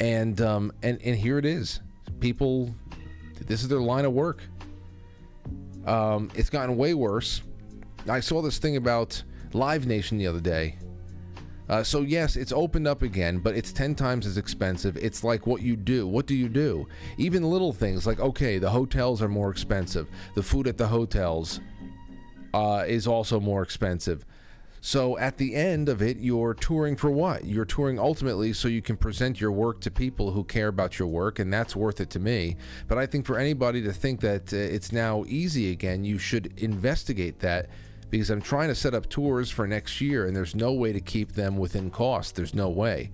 and 0.00 0.40
um, 0.40 0.72
and 0.82 1.00
and 1.02 1.16
here 1.16 1.38
it 1.38 1.44
is. 1.44 1.80
People, 2.20 2.74
this 3.46 3.62
is 3.62 3.68
their 3.68 3.80
line 3.80 4.04
of 4.04 4.12
work. 4.12 4.42
Um, 5.86 6.30
it's 6.34 6.50
gotten 6.50 6.76
way 6.76 6.94
worse. 6.94 7.42
I 8.08 8.20
saw 8.20 8.42
this 8.42 8.58
thing 8.58 8.76
about 8.76 9.22
Live 9.52 9.86
Nation 9.86 10.18
the 10.18 10.26
other 10.26 10.40
day. 10.40 10.76
Uh, 11.68 11.82
so 11.82 12.00
yes, 12.00 12.36
it's 12.36 12.52
opened 12.52 12.86
up 12.86 13.02
again, 13.02 13.38
but 13.38 13.56
it's 13.56 13.72
ten 13.72 13.94
times 13.94 14.26
as 14.26 14.36
expensive. 14.36 14.96
It's 14.96 15.24
like 15.24 15.46
what 15.46 15.62
you 15.62 15.76
do. 15.76 16.06
What 16.06 16.26
do 16.26 16.34
you 16.34 16.48
do? 16.48 16.86
Even 17.16 17.48
little 17.48 17.72
things 17.72 18.06
like 18.06 18.20
okay, 18.20 18.58
the 18.58 18.70
hotels 18.70 19.22
are 19.22 19.28
more 19.28 19.50
expensive. 19.50 20.08
The 20.34 20.42
food 20.42 20.66
at 20.66 20.76
the 20.76 20.88
hotels 20.88 21.60
uh, 22.52 22.84
is 22.86 23.06
also 23.06 23.40
more 23.40 23.62
expensive. 23.62 24.26
So 24.84 25.16
at 25.16 25.38
the 25.38 25.54
end 25.54 25.88
of 25.88 26.02
it, 26.02 26.16
you're 26.16 26.54
touring 26.54 26.96
for 26.96 27.08
what? 27.08 27.44
You're 27.44 27.64
touring 27.64 28.00
ultimately 28.00 28.52
so 28.52 28.66
you 28.66 28.82
can 28.82 28.96
present 28.96 29.40
your 29.40 29.52
work 29.52 29.80
to 29.82 29.92
people 29.92 30.32
who 30.32 30.42
care 30.42 30.66
about 30.66 30.98
your 30.98 31.06
work, 31.06 31.38
and 31.38 31.52
that's 31.52 31.76
worth 31.76 32.00
it 32.00 32.10
to 32.10 32.18
me. 32.18 32.56
But 32.88 32.98
I 32.98 33.06
think 33.06 33.24
for 33.24 33.38
anybody 33.38 33.80
to 33.82 33.92
think 33.92 34.20
that 34.22 34.52
uh, 34.52 34.56
it's 34.56 34.90
now 34.90 35.24
easy 35.28 35.70
again, 35.70 36.04
you 36.04 36.18
should 36.18 36.52
investigate 36.58 37.38
that 37.38 37.70
because 38.12 38.28
I'm 38.28 38.42
trying 38.42 38.68
to 38.68 38.74
set 38.74 38.94
up 38.94 39.08
tours 39.08 39.50
for 39.50 39.66
next 39.66 40.02
year, 40.02 40.26
and 40.26 40.36
there's 40.36 40.54
no 40.54 40.70
way 40.70 40.92
to 40.92 41.00
keep 41.00 41.32
them 41.32 41.56
within 41.56 41.90
cost. 41.90 42.36
There's 42.36 42.54
no 42.54 42.68
way. 42.68 43.10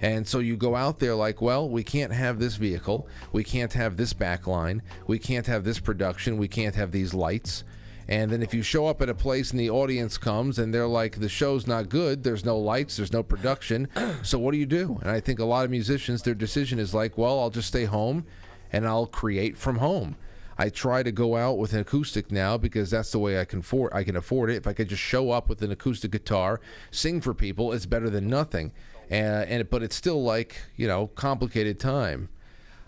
And 0.00 0.26
so 0.26 0.38
you 0.38 0.56
go 0.56 0.74
out 0.74 1.00
there 1.00 1.14
like, 1.14 1.42
well, 1.42 1.68
we 1.68 1.84
can't 1.84 2.14
have 2.14 2.38
this 2.38 2.56
vehicle, 2.56 3.06
we 3.30 3.44
can't 3.44 3.74
have 3.74 3.98
this 3.98 4.14
backline, 4.14 4.80
we 5.06 5.18
can't 5.18 5.46
have 5.46 5.64
this 5.64 5.80
production, 5.80 6.38
we 6.38 6.48
can't 6.48 6.74
have 6.76 6.92
these 6.92 7.12
lights. 7.12 7.62
And 8.08 8.30
then 8.30 8.42
if 8.42 8.54
you 8.54 8.62
show 8.62 8.86
up 8.86 9.02
at 9.02 9.10
a 9.10 9.14
place 9.14 9.50
and 9.50 9.60
the 9.60 9.68
audience 9.68 10.16
comes 10.16 10.58
and 10.58 10.72
they're 10.72 10.86
like, 10.86 11.20
the 11.20 11.28
show's 11.28 11.66
not 11.66 11.90
good, 11.90 12.22
there's 12.22 12.44
no 12.44 12.56
lights, 12.56 12.96
there's 12.96 13.12
no 13.12 13.22
production. 13.22 13.86
so 14.22 14.38
what 14.38 14.52
do 14.52 14.56
you 14.56 14.64
do? 14.64 14.98
And 15.02 15.10
I 15.10 15.20
think 15.20 15.40
a 15.40 15.44
lot 15.44 15.66
of 15.66 15.70
musicians, 15.70 16.22
their 16.22 16.34
decision 16.34 16.78
is 16.78 16.94
like, 16.94 17.18
well, 17.18 17.38
I'll 17.38 17.50
just 17.50 17.68
stay 17.68 17.84
home 17.84 18.24
and 18.72 18.86
I'll 18.86 19.06
create 19.06 19.58
from 19.58 19.76
home. 19.76 20.16
I 20.58 20.70
try 20.70 21.04
to 21.04 21.12
go 21.12 21.36
out 21.36 21.56
with 21.56 21.72
an 21.72 21.80
acoustic 21.80 22.32
now 22.32 22.58
because 22.58 22.90
that's 22.90 23.12
the 23.12 23.20
way 23.20 23.40
I 23.40 23.44
can 23.44 23.60
afford. 23.60 23.92
I 23.94 24.02
can 24.02 24.16
afford 24.16 24.50
it. 24.50 24.56
If 24.56 24.66
I 24.66 24.72
could 24.72 24.88
just 24.88 25.02
show 25.02 25.30
up 25.30 25.48
with 25.48 25.62
an 25.62 25.70
acoustic 25.70 26.10
guitar, 26.10 26.60
sing 26.90 27.20
for 27.20 27.32
people, 27.32 27.72
it's 27.72 27.86
better 27.86 28.10
than 28.10 28.28
nothing. 28.28 28.72
And, 29.08 29.48
and 29.48 29.70
but 29.70 29.84
it's 29.84 29.94
still 29.94 30.22
like 30.22 30.56
you 30.76 30.88
know 30.88 31.06
complicated 31.08 31.78
time. 31.78 32.28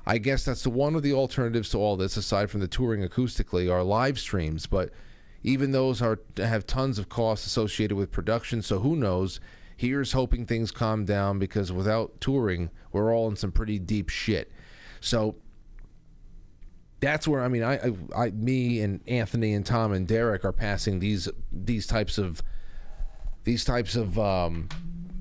I 0.04 0.18
guess 0.18 0.44
that's 0.44 0.64
the 0.64 0.70
one 0.70 0.96
of 0.96 1.02
the 1.02 1.12
alternatives 1.12 1.70
to 1.70 1.78
all 1.78 1.96
this, 1.96 2.16
aside 2.16 2.50
from 2.50 2.60
the 2.60 2.66
touring 2.66 3.06
acoustically, 3.06 3.72
are 3.72 3.84
live 3.84 4.18
streams. 4.18 4.66
But 4.66 4.90
even 5.44 5.70
those 5.70 6.02
are 6.02 6.18
have 6.38 6.66
tons 6.66 6.98
of 6.98 7.08
costs 7.08 7.46
associated 7.46 7.94
with 7.94 8.10
production. 8.10 8.62
So 8.62 8.80
who 8.80 8.96
knows? 8.96 9.38
Here's 9.76 10.12
hoping 10.12 10.44
things 10.44 10.72
calm 10.72 11.04
down 11.04 11.38
because 11.38 11.72
without 11.72 12.20
touring, 12.20 12.70
we're 12.92 13.14
all 13.14 13.28
in 13.28 13.36
some 13.36 13.52
pretty 13.52 13.78
deep 13.78 14.08
shit. 14.08 14.52
So 15.00 15.36
that's 17.00 17.26
where 17.26 17.42
I 17.42 17.48
mean, 17.48 17.62
I, 17.62 17.76
I, 17.76 17.92
I, 18.16 18.30
me 18.30 18.80
and 18.80 19.00
Anthony 19.08 19.54
and 19.54 19.64
Tom 19.64 19.92
and 19.92 20.06
Derek 20.06 20.44
are 20.44 20.52
passing 20.52 21.00
these 21.00 21.28
these 21.50 21.86
types 21.86 22.18
of 22.18 22.42
these 23.44 23.64
types 23.64 23.96
of 23.96 24.18
um, 24.18 24.68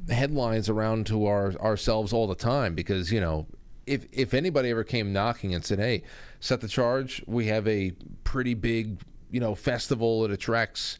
headlines 0.10 0.70
around 0.70 1.08
to 1.08 1.26
our 1.26 1.54
ourselves 1.56 2.12
all 2.12 2.28
the 2.28 2.36
time 2.36 2.76
because 2.76 3.12
you 3.12 3.22
know 3.22 3.48
if 3.88 4.06
if 4.12 4.34
anybody 4.34 4.70
ever 4.70 4.84
came 4.84 5.14
knocking 5.14 5.56
and 5.56 5.64
said, 5.64 5.80
"Hey, 5.80 6.04
set 6.40 6.62
the 6.62 6.68
charge. 6.68 7.24
We 7.26 7.48
have 7.48 7.68
a 7.68 7.94
pretty 8.24 8.54
big 8.54 9.00
you 9.32 9.40
know 9.40 9.56
festival. 9.56 10.26
It 10.26 10.32
attracts." 10.32 11.00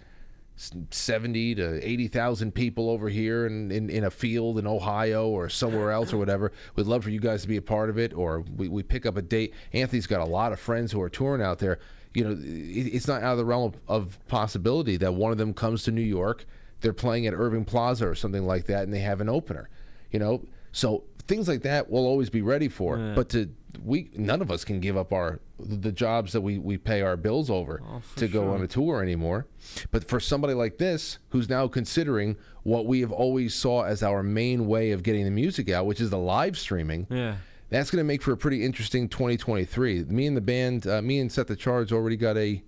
70 0.60 1.56
to 1.56 1.88
80,000 1.88 2.54
people 2.54 2.90
over 2.90 3.08
here 3.08 3.46
in, 3.46 3.72
in, 3.72 3.90
in 3.90 4.04
a 4.04 4.12
field 4.12 4.60
in 4.60 4.68
Ohio 4.68 5.28
or 5.28 5.48
somewhere 5.48 5.92
else 5.92 6.12
or 6.12 6.18
whatever. 6.18 6.52
We'd 6.76 6.86
love 6.86 7.04
for 7.04 7.10
you 7.10 7.22
guys 7.22 7.44
to 7.44 7.48
be 7.48 7.58
a 7.58 7.62
part 7.62 7.90
of 7.90 7.98
it 7.98 8.14
or 8.14 8.42
we, 8.58 8.68
we 8.68 8.84
pick 8.84 9.06
up 9.06 9.16
a 9.16 9.22
date. 9.22 9.54
Anthony's 9.72 10.08
got 10.08 10.20
a 10.20 10.26
lot 10.26 10.52
of 10.52 10.60
friends 10.60 10.92
who 10.92 11.02
are 11.02 11.10
touring 11.10 11.42
out 11.42 11.60
there. 11.60 11.80
You 12.14 12.24
know, 12.26 12.32
it, 12.32 12.94
it's 12.94 13.08
not 13.08 13.24
out 13.24 13.34
of 13.34 13.38
the 13.38 13.46
realm 13.46 13.74
of, 13.74 13.80
of 13.88 14.28
possibility 14.28 14.98
that 14.98 15.14
one 15.14 15.32
of 15.32 15.38
them 15.38 15.54
comes 15.54 15.84
to 15.84 15.92
New 15.92 16.02
York, 16.02 16.46
they're 16.82 16.94
playing 16.94 17.26
at 17.28 17.34
Irving 17.34 17.66
Plaza 17.66 18.08
or 18.08 18.16
something 18.16 18.46
like 18.46 18.66
that, 18.66 18.84
and 18.84 18.94
they 18.94 19.00
have 19.00 19.22
an 19.22 19.30
opener. 19.30 19.70
You 20.12 20.20
know, 20.20 20.46
so 20.72 21.04
things 21.28 21.48
like 21.48 21.62
that 21.62 21.90
we'll 21.90 22.06
always 22.06 22.30
be 22.30 22.42
ready 22.42 22.68
for. 22.68 22.98
Yeah. 22.98 23.14
But 23.16 23.30
to 23.30 23.50
we 23.84 24.10
none 24.16 24.42
of 24.42 24.50
us 24.52 24.66
can 24.66 24.80
give 24.80 24.98
up 24.98 25.14
our 25.14 25.40
the 25.60 25.92
jobs 25.92 26.34
that 26.34 26.42
we, 26.42 26.58
we 26.58 26.78
pay 26.78 27.02
our 27.02 27.16
bills 27.18 27.50
over 27.50 27.82
to 28.16 28.28
go 28.28 28.44
sure. 28.44 28.56
on 28.56 28.62
a 28.64 28.68
tour 28.68 29.02
anymore. 29.04 29.46
But 29.92 30.08
for 30.08 30.20
somebody 30.20 30.54
like 30.54 30.78
this 30.78 31.20
who's 31.30 31.50
now 31.50 31.68
considering 31.68 32.38
what 32.64 32.86
we 32.86 33.02
have 33.02 33.12
always 33.12 33.54
saw 33.54 33.84
as 33.84 34.02
our 34.02 34.24
main 34.24 34.68
way 34.68 34.92
of 34.92 35.04
getting 35.04 35.26
the 35.26 35.32
music 35.32 35.70
out, 35.70 35.86
which 35.86 36.02
is 36.02 36.10
the 36.10 36.18
live 36.18 36.58
streaming, 36.58 37.08
Yeah. 37.10 37.36
that's 37.70 37.92
going 37.92 38.00
to 38.00 38.04
make 38.06 38.22
for 38.22 38.32
a 38.32 38.38
pretty 38.38 38.64
interesting 38.66 39.08
2023. 39.10 40.06
Me 40.06 40.26
and 40.28 40.36
the 40.38 40.42
band, 40.42 40.88
uh, 40.88 41.02
me 41.02 41.20
and 41.20 41.32
Set 41.32 41.48
the 41.48 41.56
Charge 41.56 41.92
already 41.92 42.18
got 42.18 42.38
a, 42.38 42.64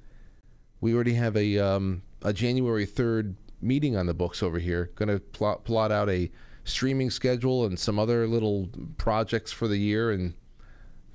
we 0.81 0.93
already 0.93 1.13
have 1.13 1.35
a 1.37 1.57
um, 1.57 2.01
a 2.23 2.33
January 2.33 2.85
3rd 2.85 3.35
meeting 3.61 3.95
on 3.95 4.05
the 4.05 4.13
books 4.13 4.43
over 4.43 4.59
here. 4.59 4.91
Going 4.95 5.09
to 5.09 5.19
plot 5.19 5.63
plot 5.63 5.91
out 5.91 6.09
a 6.09 6.29
streaming 6.63 7.09
schedule 7.09 7.65
and 7.65 7.79
some 7.79 7.97
other 7.97 8.27
little 8.27 8.69
projects 8.97 9.51
for 9.51 9.67
the 9.67 9.77
year, 9.77 10.11
and 10.11 10.33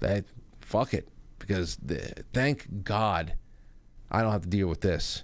that 0.01 0.25
fuck 0.61 0.93
it 0.95 1.09
because 1.39 1.77
the, 1.77 2.13
thank 2.33 2.85
God 2.85 3.35
I 4.11 4.23
don't 4.23 4.33
have 4.33 4.43
to 4.43 4.49
deal 4.49 4.69
with 4.69 4.81
this. 4.81 5.23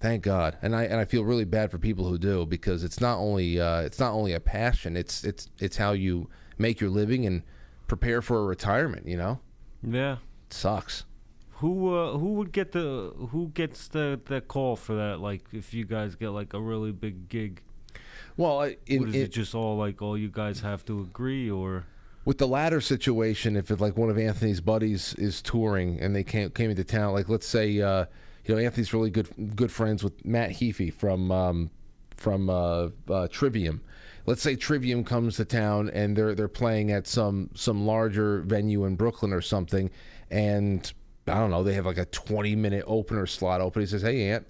Thank 0.00 0.22
God, 0.22 0.56
and 0.62 0.74
I 0.74 0.84
and 0.84 0.94
I 0.94 1.04
feel 1.04 1.24
really 1.24 1.44
bad 1.44 1.70
for 1.70 1.76
people 1.78 2.08
who 2.08 2.16
do 2.16 2.46
because 2.46 2.84
it's 2.84 3.00
not 3.02 3.18
only 3.18 3.60
uh, 3.60 3.80
it's 3.82 3.98
not 3.98 4.12
only 4.12 4.32
a 4.32 4.40
passion. 4.40 4.96
It's 4.96 5.24
it's 5.24 5.50
it's 5.58 5.76
how 5.76 5.92
you 5.92 6.30
make 6.56 6.80
your 6.80 6.88
living 6.88 7.26
and 7.26 7.42
prepare 7.86 8.22
for 8.22 8.38
a 8.40 8.44
retirement. 8.44 9.06
You 9.06 9.18
know, 9.18 9.40
Yeah. 9.86 10.14
it 10.46 10.54
sucks. 10.54 11.04
Who 11.56 11.94
uh, 11.94 12.16
who 12.16 12.32
would 12.34 12.50
get 12.52 12.72
the 12.72 13.12
who 13.30 13.48
gets 13.52 13.88
the 13.88 14.18
the 14.24 14.40
call 14.40 14.74
for 14.76 14.94
that? 14.94 15.20
Like 15.20 15.44
if 15.52 15.74
you 15.74 15.84
guys 15.84 16.14
get 16.14 16.30
like 16.30 16.54
a 16.54 16.60
really 16.60 16.92
big 16.92 17.28
gig, 17.28 17.60
Well, 18.38 18.60
I- 18.62 18.78
what, 18.88 19.08
is 19.10 19.14
in- 19.14 19.20
it 19.20 19.32
just 19.32 19.54
all 19.54 19.76
like 19.76 20.00
all 20.00 20.16
you 20.16 20.30
guys 20.30 20.60
have 20.60 20.82
to 20.86 21.00
agree 21.00 21.50
or? 21.50 21.84
With 22.24 22.38
the 22.38 22.46
latter 22.46 22.80
situation, 22.80 23.56
if 23.56 23.70
like 23.80 23.96
one 23.96 24.10
of 24.10 24.18
Anthony's 24.18 24.60
buddies 24.60 25.14
is 25.14 25.40
touring 25.40 26.00
and 26.00 26.14
they 26.14 26.24
came 26.24 26.50
came 26.50 26.70
into 26.70 26.84
town, 26.84 27.14
like 27.14 27.28
let's 27.28 27.46
say 27.46 27.80
uh, 27.80 28.04
you 28.44 28.54
know 28.54 28.60
Anthony's 28.60 28.92
really 28.92 29.10
good 29.10 29.56
good 29.56 29.72
friends 29.72 30.04
with 30.04 30.24
Matt 30.24 30.50
Heafy 30.50 30.92
from 30.92 31.30
um, 31.32 31.70
from 32.16 32.50
uh, 32.50 32.88
uh, 33.08 33.28
Trivium. 33.28 33.80
Let's 34.26 34.42
say 34.42 34.54
Trivium 34.54 35.02
comes 35.02 35.36
to 35.36 35.44
town 35.44 35.88
and 35.90 36.14
they're 36.14 36.34
they're 36.34 36.48
playing 36.48 36.92
at 36.92 37.06
some 37.06 37.50
some 37.54 37.86
larger 37.86 38.40
venue 38.42 38.84
in 38.84 38.96
Brooklyn 38.96 39.32
or 39.32 39.40
something, 39.40 39.90
and 40.30 40.92
I 41.26 41.34
don't 41.34 41.50
know 41.50 41.62
they 41.62 41.74
have 41.74 41.86
like 41.86 41.98
a 41.98 42.04
twenty 42.06 42.54
minute 42.54 42.84
opener 42.86 43.26
slot 43.26 43.62
open. 43.62 43.80
He 43.80 43.86
says, 43.86 44.02
"Hey 44.02 44.30
Ant, 44.30 44.46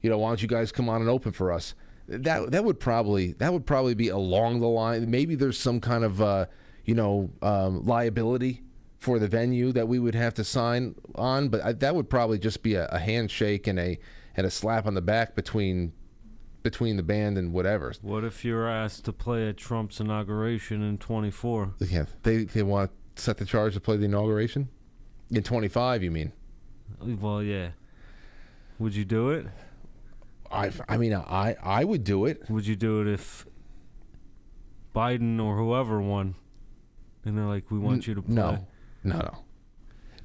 you 0.00 0.08
know 0.08 0.18
why 0.18 0.30
don't 0.30 0.40
you 0.40 0.48
guys 0.48 0.72
come 0.72 0.88
on 0.88 1.02
and 1.02 1.10
open 1.10 1.32
for 1.32 1.52
us?" 1.52 1.74
That 2.08 2.50
that 2.52 2.64
would 2.64 2.80
probably 2.80 3.32
that 3.34 3.52
would 3.52 3.66
probably 3.66 3.94
be 3.94 4.08
along 4.08 4.60
the 4.60 4.66
line. 4.66 5.10
Maybe 5.10 5.34
there's 5.34 5.58
some 5.58 5.78
kind 5.78 6.04
of 6.04 6.22
uh, 6.22 6.46
you 6.84 6.94
know 6.94 7.30
um, 7.42 7.84
liability 7.84 8.62
for 8.98 9.18
the 9.18 9.26
venue 9.26 9.72
that 9.72 9.88
we 9.88 9.98
would 9.98 10.14
have 10.14 10.32
to 10.34 10.44
sign 10.44 10.94
on, 11.16 11.48
but 11.48 11.60
I, 11.60 11.72
that 11.72 11.94
would 11.94 12.08
probably 12.08 12.38
just 12.38 12.62
be 12.62 12.74
a, 12.74 12.86
a 12.86 12.98
handshake 12.98 13.66
and 13.66 13.78
a 13.78 13.98
and 14.36 14.46
a 14.46 14.50
slap 14.50 14.86
on 14.86 14.94
the 14.94 15.02
back 15.02 15.34
between 15.34 15.92
between 16.62 16.96
the 16.96 17.02
band 17.02 17.36
and 17.36 17.52
whatever. 17.52 17.92
What 18.02 18.24
if 18.24 18.44
you're 18.44 18.68
asked 18.68 19.04
to 19.06 19.12
play 19.12 19.48
at 19.48 19.56
Trump's 19.56 19.98
inauguration 19.98 20.82
in 20.82 20.98
24? 20.98 21.74
Yeah, 21.80 22.04
they 22.22 22.44
they 22.44 22.62
want 22.62 22.90
to 23.16 23.22
set 23.22 23.38
the 23.38 23.44
charge 23.44 23.74
to 23.74 23.80
play 23.80 23.96
the 23.96 24.04
inauguration 24.04 24.68
in 25.30 25.42
25. 25.42 26.04
You 26.04 26.10
mean? 26.10 26.32
Well, 27.00 27.42
yeah. 27.42 27.70
Would 28.78 28.94
you 28.94 29.04
do 29.04 29.30
it? 29.30 29.46
I 30.50 30.70
I 30.88 30.96
mean 30.96 31.14
I 31.14 31.56
I 31.62 31.84
would 31.84 32.04
do 32.04 32.26
it. 32.26 32.48
Would 32.48 32.66
you 32.66 32.76
do 32.76 33.00
it 33.00 33.08
if 33.08 33.46
Biden 34.94 35.42
or 35.42 35.56
whoever 35.56 36.00
won? 36.00 36.36
And 37.24 37.36
they're 37.36 37.44
like, 37.44 37.70
we 37.70 37.78
want 37.78 38.06
you 38.06 38.14
to 38.14 38.22
play. 38.22 38.34
No, 38.34 38.66
no, 39.04 39.16
no, 39.16 39.38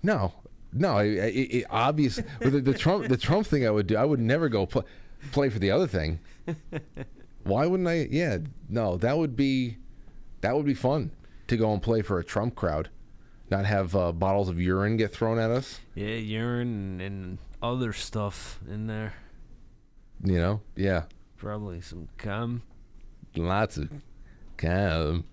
no, 0.03 0.33
no. 0.73 0.97
It, 0.99 1.13
it, 1.13 1.55
it 1.57 1.65
obvious 1.69 2.17
with 2.39 2.53
the, 2.53 2.61
the 2.61 2.73
Trump 2.73 3.07
the 3.07 3.17
Trump 3.17 3.47
thing. 3.47 3.65
I 3.67 3.71
would 3.71 3.87
do. 3.87 3.95
I 3.97 4.05
would 4.05 4.19
never 4.19 4.49
go 4.49 4.65
play 4.65 4.83
play 5.31 5.49
for 5.49 5.59
the 5.59 5.71
other 5.71 5.87
thing. 5.87 6.19
Why 7.43 7.65
wouldn't 7.65 7.87
I? 7.87 8.07
Yeah, 8.09 8.39
no. 8.67 8.97
That 8.97 9.17
would 9.17 9.35
be 9.35 9.77
that 10.41 10.55
would 10.55 10.65
be 10.65 10.73
fun 10.73 11.11
to 11.47 11.57
go 11.57 11.71
and 11.71 11.81
play 11.81 12.01
for 12.01 12.19
a 12.19 12.23
Trump 12.23 12.55
crowd, 12.55 12.89
not 13.49 13.65
have 13.65 13.95
uh, 13.95 14.11
bottles 14.11 14.49
of 14.49 14.59
urine 14.59 14.97
get 14.97 15.11
thrown 15.13 15.39
at 15.39 15.49
us. 15.51 15.79
Yeah, 15.95 16.15
urine 16.15 16.99
and 17.01 17.37
other 17.61 17.93
stuff 17.93 18.59
in 18.69 18.87
there. 18.87 19.13
You 20.23 20.37
know? 20.37 20.61
Yeah, 20.75 21.03
Probably 21.37 21.79
some 21.81 22.09
cum. 22.17 22.63
lots 23.35 23.77
of 23.77 23.89
cum. 24.57 25.25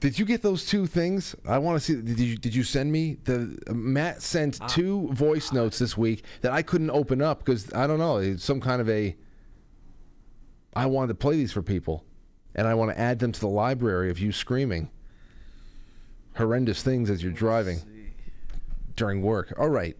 Did 0.00 0.18
you 0.18 0.24
get 0.24 0.42
those 0.42 0.64
two 0.64 0.86
things? 0.86 1.34
I 1.46 1.58
want 1.58 1.80
to 1.80 1.84
see. 1.84 2.00
Did 2.00 2.20
you 2.20 2.36
did 2.36 2.54
you 2.54 2.62
send 2.62 2.92
me 2.92 3.18
the 3.24 3.56
Matt 3.72 4.22
sent 4.22 4.60
two 4.68 5.08
voice 5.12 5.52
notes 5.52 5.78
this 5.78 5.96
week 5.96 6.24
that 6.42 6.52
I 6.52 6.62
couldn't 6.62 6.90
open 6.90 7.20
up 7.20 7.40
because 7.40 7.72
I 7.74 7.86
don't 7.86 7.98
know. 7.98 8.18
It's 8.18 8.44
some 8.44 8.60
kind 8.60 8.80
of 8.80 8.88
a. 8.88 9.16
I 10.74 10.86
wanted 10.86 11.08
to 11.08 11.14
play 11.14 11.36
these 11.36 11.52
for 11.52 11.62
people, 11.62 12.04
and 12.54 12.68
I 12.68 12.74
want 12.74 12.92
to 12.92 12.98
add 12.98 13.18
them 13.18 13.32
to 13.32 13.40
the 13.40 13.48
library 13.48 14.10
of 14.10 14.18
you 14.20 14.30
screaming 14.30 14.90
horrendous 16.38 16.82
things 16.82 17.10
as 17.10 17.22
you're 17.22 17.32
driving 17.32 17.80
during 18.94 19.22
work. 19.22 19.52
All 19.58 19.68
right. 19.68 19.96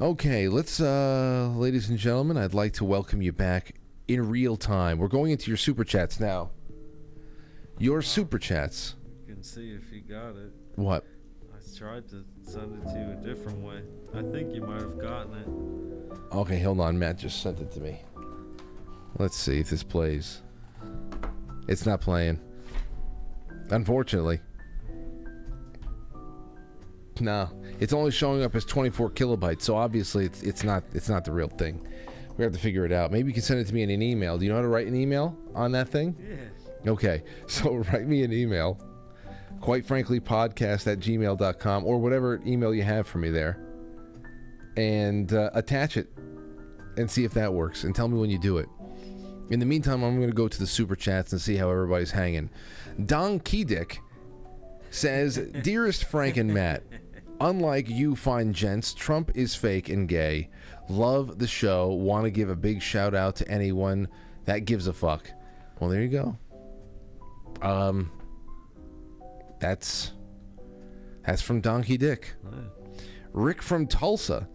Okay, 0.00 0.48
let's, 0.48 0.80
uh, 0.80 1.52
ladies 1.54 1.88
and 1.88 1.96
gentlemen, 1.96 2.36
I'd 2.36 2.54
like 2.54 2.72
to 2.74 2.84
welcome 2.84 3.22
you 3.22 3.32
back 3.32 3.76
in 4.08 4.28
real 4.28 4.56
time. 4.56 4.98
We're 4.98 5.06
going 5.06 5.30
into 5.30 5.48
your 5.48 5.56
super 5.56 5.84
chats 5.84 6.18
now. 6.18 6.50
Your 7.82 8.00
super 8.00 8.38
chats. 8.38 8.94
You 9.26 9.34
can 9.34 9.42
see 9.42 9.72
if 9.72 9.92
you 9.92 10.02
got 10.02 10.36
it. 10.36 10.52
What? 10.76 11.04
I 11.52 11.76
tried 11.76 12.08
to 12.10 12.22
send 12.44 12.80
it 12.80 12.88
to 12.88 12.96
you 12.96 13.10
a 13.10 13.34
different 13.34 13.58
way. 13.58 13.82
I 14.14 14.22
think 14.30 14.54
you 14.54 14.60
might 14.60 14.82
have 14.82 15.00
gotten 15.00 15.34
it. 15.34 16.16
Okay, 16.32 16.60
hold 16.60 16.78
on. 16.78 16.96
Matt 16.96 17.18
just 17.18 17.42
sent 17.42 17.58
it 17.58 17.72
to 17.72 17.80
me. 17.80 18.00
Let's 19.18 19.36
see 19.36 19.58
if 19.58 19.68
this 19.68 19.82
plays. 19.82 20.42
It's 21.66 21.84
not 21.84 22.00
playing. 22.00 22.38
Unfortunately. 23.70 24.38
No, 27.18 27.50
it's 27.80 27.92
only 27.92 28.12
showing 28.12 28.44
up 28.44 28.54
as 28.54 28.64
24 28.64 29.10
kilobytes. 29.10 29.62
So 29.62 29.74
obviously, 29.74 30.24
it's 30.26 30.44
it's 30.44 30.62
not 30.62 30.84
it's 30.94 31.08
not 31.08 31.24
the 31.24 31.32
real 31.32 31.48
thing. 31.48 31.84
We 32.36 32.44
have 32.44 32.52
to 32.52 32.60
figure 32.60 32.86
it 32.86 32.92
out. 32.92 33.10
Maybe 33.10 33.30
you 33.30 33.34
can 33.34 33.42
send 33.42 33.58
it 33.58 33.66
to 33.66 33.74
me 33.74 33.82
in 33.82 33.90
an 33.90 34.02
email. 34.02 34.38
Do 34.38 34.44
you 34.44 34.52
know 34.52 34.56
how 34.58 34.62
to 34.62 34.68
write 34.68 34.86
an 34.86 34.94
email 34.94 35.36
on 35.56 35.72
that 35.72 35.88
thing? 35.88 36.16
Yeah. 36.20 36.36
Okay, 36.86 37.22
so 37.46 37.76
write 37.76 38.06
me 38.06 38.22
an 38.22 38.32
email. 38.32 38.78
Quite 39.60 39.86
frankly, 39.86 40.18
podcast 40.18 40.90
at 40.90 40.98
gmail.com 40.98 41.84
or 41.84 41.98
whatever 41.98 42.40
email 42.44 42.74
you 42.74 42.82
have 42.82 43.06
for 43.06 43.18
me 43.18 43.30
there. 43.30 43.58
And 44.76 45.32
uh, 45.32 45.50
attach 45.54 45.96
it 45.96 46.08
and 46.96 47.10
see 47.10 47.24
if 47.24 47.32
that 47.34 47.52
works. 47.52 47.84
And 47.84 47.94
tell 47.94 48.08
me 48.08 48.18
when 48.18 48.30
you 48.30 48.38
do 48.38 48.58
it. 48.58 48.68
In 49.50 49.60
the 49.60 49.66
meantime, 49.66 50.02
I'm 50.02 50.16
going 50.16 50.30
to 50.30 50.34
go 50.34 50.48
to 50.48 50.58
the 50.58 50.66
super 50.66 50.96
chats 50.96 51.32
and 51.32 51.40
see 51.40 51.56
how 51.56 51.70
everybody's 51.70 52.12
hanging. 52.12 52.50
Don 53.04 53.38
Keydick 53.38 53.98
says, 54.90 55.36
Dearest 55.36 56.04
Frank 56.04 56.36
and 56.38 56.52
Matt, 56.52 56.82
unlike 57.40 57.88
you 57.88 58.16
fine 58.16 58.52
gents, 58.52 58.94
Trump 58.94 59.30
is 59.34 59.54
fake 59.54 59.88
and 59.88 60.08
gay. 60.08 60.48
Love 60.88 61.38
the 61.38 61.46
show. 61.46 61.88
Want 61.88 62.24
to 62.24 62.30
give 62.30 62.48
a 62.48 62.56
big 62.56 62.82
shout 62.82 63.14
out 63.14 63.36
to 63.36 63.48
anyone 63.48 64.08
that 64.46 64.60
gives 64.60 64.86
a 64.86 64.92
fuck. 64.92 65.30
Well, 65.80 65.90
there 65.90 66.02
you 66.02 66.08
go. 66.08 66.38
Um, 67.62 68.10
that's 69.60 70.12
that's 71.24 71.42
from 71.42 71.60
Donkey 71.60 71.96
Dick. 71.96 72.34
Rick 73.32 73.62
from 73.62 73.86
Tulsa 73.86 74.48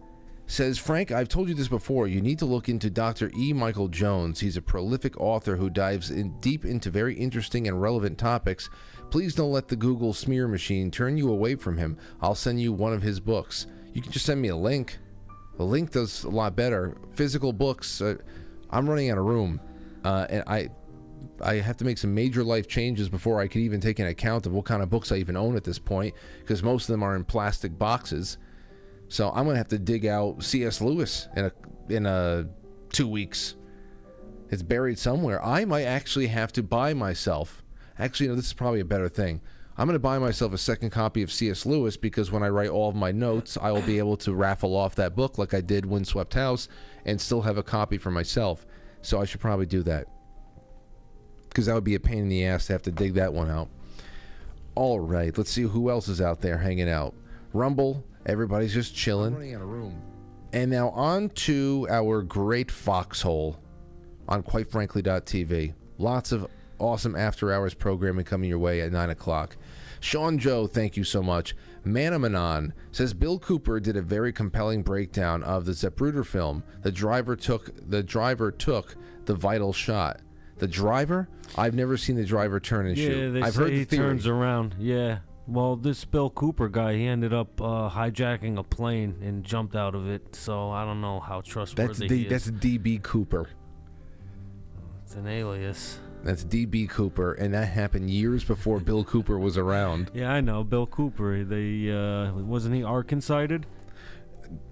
says, 0.46 0.78
Frank, 0.78 1.12
I've 1.12 1.28
told 1.28 1.48
you 1.48 1.54
this 1.54 1.68
before. 1.68 2.06
You 2.08 2.20
need 2.20 2.38
to 2.38 2.46
look 2.46 2.68
into 2.68 2.88
Dr. 2.88 3.30
E. 3.36 3.52
Michael 3.52 3.88
Jones. 3.88 4.40
He's 4.40 4.56
a 4.56 4.62
prolific 4.62 5.20
author 5.20 5.56
who 5.56 5.68
dives 5.68 6.10
in 6.10 6.38
deep 6.40 6.64
into 6.64 6.90
very 6.90 7.14
interesting 7.14 7.68
and 7.68 7.80
relevant 7.80 8.18
topics. 8.18 8.70
Please 9.10 9.34
don't 9.34 9.52
let 9.52 9.68
the 9.68 9.76
Google 9.76 10.12
smear 10.14 10.48
machine 10.48 10.90
turn 10.90 11.18
you 11.18 11.30
away 11.30 11.54
from 11.54 11.76
him. 11.76 11.98
I'll 12.20 12.34
send 12.34 12.60
you 12.60 12.72
one 12.72 12.92
of 12.92 13.02
his 13.02 13.20
books. 13.20 13.66
You 13.92 14.00
can 14.00 14.10
just 14.10 14.26
send 14.26 14.40
me 14.40 14.48
a 14.48 14.56
link. 14.56 14.98
The 15.58 15.64
link 15.64 15.90
does 15.90 16.24
a 16.24 16.30
lot 16.30 16.56
better. 16.56 16.96
Physical 17.14 17.52
books, 17.52 18.00
uh, 18.00 18.16
I'm 18.70 18.88
running 18.88 19.10
out 19.10 19.18
of 19.18 19.24
room, 19.24 19.60
uh, 20.04 20.26
and 20.30 20.44
I 20.46 20.70
I 21.40 21.56
have 21.56 21.76
to 21.78 21.84
make 21.84 21.98
some 21.98 22.14
major 22.14 22.42
life 22.42 22.68
changes 22.68 23.08
before 23.08 23.40
I 23.40 23.48
could 23.48 23.60
even 23.60 23.80
take 23.80 23.98
an 23.98 24.06
account 24.06 24.46
of 24.46 24.52
what 24.52 24.64
kind 24.64 24.82
of 24.82 24.90
books 24.90 25.12
I 25.12 25.16
even 25.16 25.36
own 25.36 25.56
at 25.56 25.64
this 25.64 25.78
point, 25.78 26.14
because 26.40 26.62
most 26.62 26.88
of 26.88 26.92
them 26.92 27.02
are 27.02 27.14
in 27.14 27.24
plastic 27.24 27.78
boxes. 27.78 28.38
So 29.08 29.30
I'm 29.30 29.46
gonna 29.46 29.58
have 29.58 29.68
to 29.68 29.78
dig 29.78 30.06
out 30.06 30.42
C.S. 30.42 30.80
Lewis 30.80 31.28
in 31.36 31.46
a 31.46 31.52
in 31.88 32.06
a 32.06 32.46
two 32.90 33.08
weeks. 33.08 33.54
It's 34.50 34.62
buried 34.62 34.98
somewhere. 34.98 35.44
I 35.44 35.64
might 35.64 35.84
actually 35.84 36.28
have 36.28 36.52
to 36.54 36.62
buy 36.62 36.94
myself. 36.94 37.62
Actually, 37.98 38.28
no, 38.28 38.34
this 38.34 38.46
is 38.46 38.52
probably 38.52 38.80
a 38.80 38.84
better 38.84 39.08
thing. 39.08 39.40
I'm 39.76 39.86
going 39.86 39.94
to 39.94 40.00
buy 40.00 40.18
myself 40.18 40.52
a 40.52 40.58
second 40.58 40.90
copy 40.90 41.22
of 41.22 41.30
C.S. 41.30 41.64
Lewis 41.64 41.96
because 41.96 42.32
when 42.32 42.42
I 42.42 42.48
write 42.48 42.70
all 42.70 42.88
of 42.88 42.96
my 42.96 43.12
notes, 43.12 43.56
I 43.60 43.70
will 43.70 43.82
be 43.82 43.98
able 43.98 44.16
to 44.18 44.34
raffle 44.34 44.74
off 44.74 44.94
that 44.96 45.14
book 45.14 45.38
like 45.38 45.54
I 45.54 45.60
did 45.60 45.86
Windswept 45.86 46.34
House 46.34 46.68
and 47.04 47.20
still 47.20 47.42
have 47.42 47.58
a 47.58 47.62
copy 47.62 47.98
for 47.98 48.10
myself. 48.10 48.66
So 49.02 49.20
I 49.20 49.24
should 49.24 49.40
probably 49.40 49.66
do 49.66 49.82
that 49.84 50.08
because 51.58 51.66
that 51.66 51.74
would 51.74 51.82
be 51.82 51.96
a 51.96 52.00
pain 52.00 52.18
in 52.18 52.28
the 52.28 52.46
ass 52.46 52.68
to 52.68 52.72
have 52.72 52.82
to 52.82 52.92
dig 52.92 53.14
that 53.14 53.34
one 53.34 53.50
out. 53.50 53.68
All 54.76 55.00
right, 55.00 55.36
let's 55.36 55.50
see 55.50 55.62
who 55.62 55.90
else 55.90 56.06
is 56.06 56.20
out 56.20 56.40
there 56.40 56.58
hanging 56.58 56.88
out. 56.88 57.16
Rumble, 57.52 58.04
everybody's 58.26 58.72
just 58.72 58.94
chilling. 58.94 59.34
running 59.34 59.56
out 59.56 59.62
of 59.62 59.68
room. 59.68 60.00
And 60.52 60.70
now 60.70 60.90
on 60.90 61.30
to 61.30 61.88
our 61.90 62.22
great 62.22 62.70
foxhole 62.70 63.58
on 64.28 64.44
quitefrankly.tv. 64.44 65.74
Lots 65.98 66.30
of 66.30 66.46
awesome 66.78 67.16
after 67.16 67.52
hours 67.52 67.74
programming 67.74 68.24
coming 68.24 68.48
your 68.48 68.60
way 68.60 68.80
at 68.80 68.92
9 68.92 69.10
o'clock. 69.10 69.56
Sean 69.98 70.38
Joe, 70.38 70.68
thank 70.68 70.96
you 70.96 71.02
so 71.02 71.24
much. 71.24 71.56
Manamanon 71.84 72.70
says 72.92 73.14
Bill 73.14 73.40
Cooper 73.40 73.80
did 73.80 73.96
a 73.96 74.02
very 74.02 74.32
compelling 74.32 74.84
breakdown 74.84 75.42
of 75.42 75.64
the 75.64 75.72
Zapruder 75.72 76.24
film. 76.24 76.62
The 76.82 76.92
driver 76.92 77.34
took 77.34 77.72
the 77.90 78.04
driver 78.04 78.52
took 78.52 78.94
the 79.24 79.34
vital 79.34 79.72
shot. 79.72 80.20
The 80.58 80.68
driver? 80.68 81.28
I've 81.56 81.74
never 81.74 81.96
seen 81.96 82.16
the 82.16 82.24
driver 82.24 82.60
turn 82.60 82.86
and 82.86 82.96
yeah, 82.96 83.08
shoot. 83.08 83.30
they 83.32 83.42
I've 83.42 83.54
say 83.54 83.60
heard 83.60 83.72
he 83.72 83.84
the 83.84 83.96
turns 83.96 84.26
around. 84.26 84.74
Yeah. 84.78 85.18
Well, 85.46 85.76
this 85.76 86.04
Bill 86.04 86.28
Cooper 86.28 86.68
guy, 86.68 86.94
he 86.96 87.06
ended 87.06 87.32
up 87.32 87.60
uh, 87.60 87.88
hijacking 87.88 88.58
a 88.58 88.62
plane 88.62 89.16
and 89.22 89.42
jumped 89.44 89.74
out 89.74 89.94
of 89.94 90.06
it. 90.08 90.34
So 90.36 90.70
I 90.70 90.84
don't 90.84 91.00
know 91.00 91.20
how 91.20 91.40
trustworthy 91.40 92.06
That's 92.08 92.12
he 92.12 92.26
is. 92.26 92.30
that's 92.30 92.50
DB 92.64 93.02
Cooper. 93.02 93.48
It's 95.04 95.14
an 95.14 95.26
alias. 95.26 96.00
That's 96.22 96.44
DB 96.44 96.88
Cooper, 96.90 97.32
and 97.34 97.54
that 97.54 97.66
happened 97.66 98.10
years 98.10 98.44
before 98.44 98.80
Bill 98.80 99.04
Cooper 99.04 99.38
was 99.38 99.56
around. 99.56 100.10
Yeah, 100.14 100.32
I 100.32 100.40
know 100.40 100.64
Bill 100.64 100.86
Cooper. 100.86 101.44
They 101.44 101.90
uh, 101.90 102.32
wasn't 102.34 102.74
he? 102.74 102.82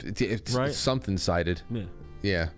It's, 0.04 0.20
it's 0.20 0.52
Right. 0.54 0.72
something 0.74 1.16
cited. 1.16 1.62
Yeah. 1.70 1.84
Yeah. 2.22 2.48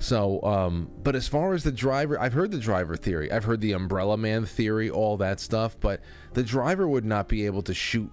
So, 0.00 0.42
um, 0.42 0.90
but 1.02 1.14
as 1.14 1.28
far 1.28 1.52
as 1.52 1.62
the 1.62 1.70
driver, 1.70 2.18
I've 2.18 2.32
heard 2.32 2.50
the 2.50 2.58
driver 2.58 2.96
theory. 2.96 3.30
I've 3.30 3.44
heard 3.44 3.60
the 3.60 3.72
Umbrella 3.72 4.16
Man 4.16 4.46
theory, 4.46 4.88
all 4.90 5.18
that 5.18 5.38
stuff. 5.40 5.78
But 5.78 6.00
the 6.32 6.42
driver 6.42 6.88
would 6.88 7.04
not 7.04 7.28
be 7.28 7.44
able 7.46 7.62
to 7.62 7.74
shoot 7.74 8.10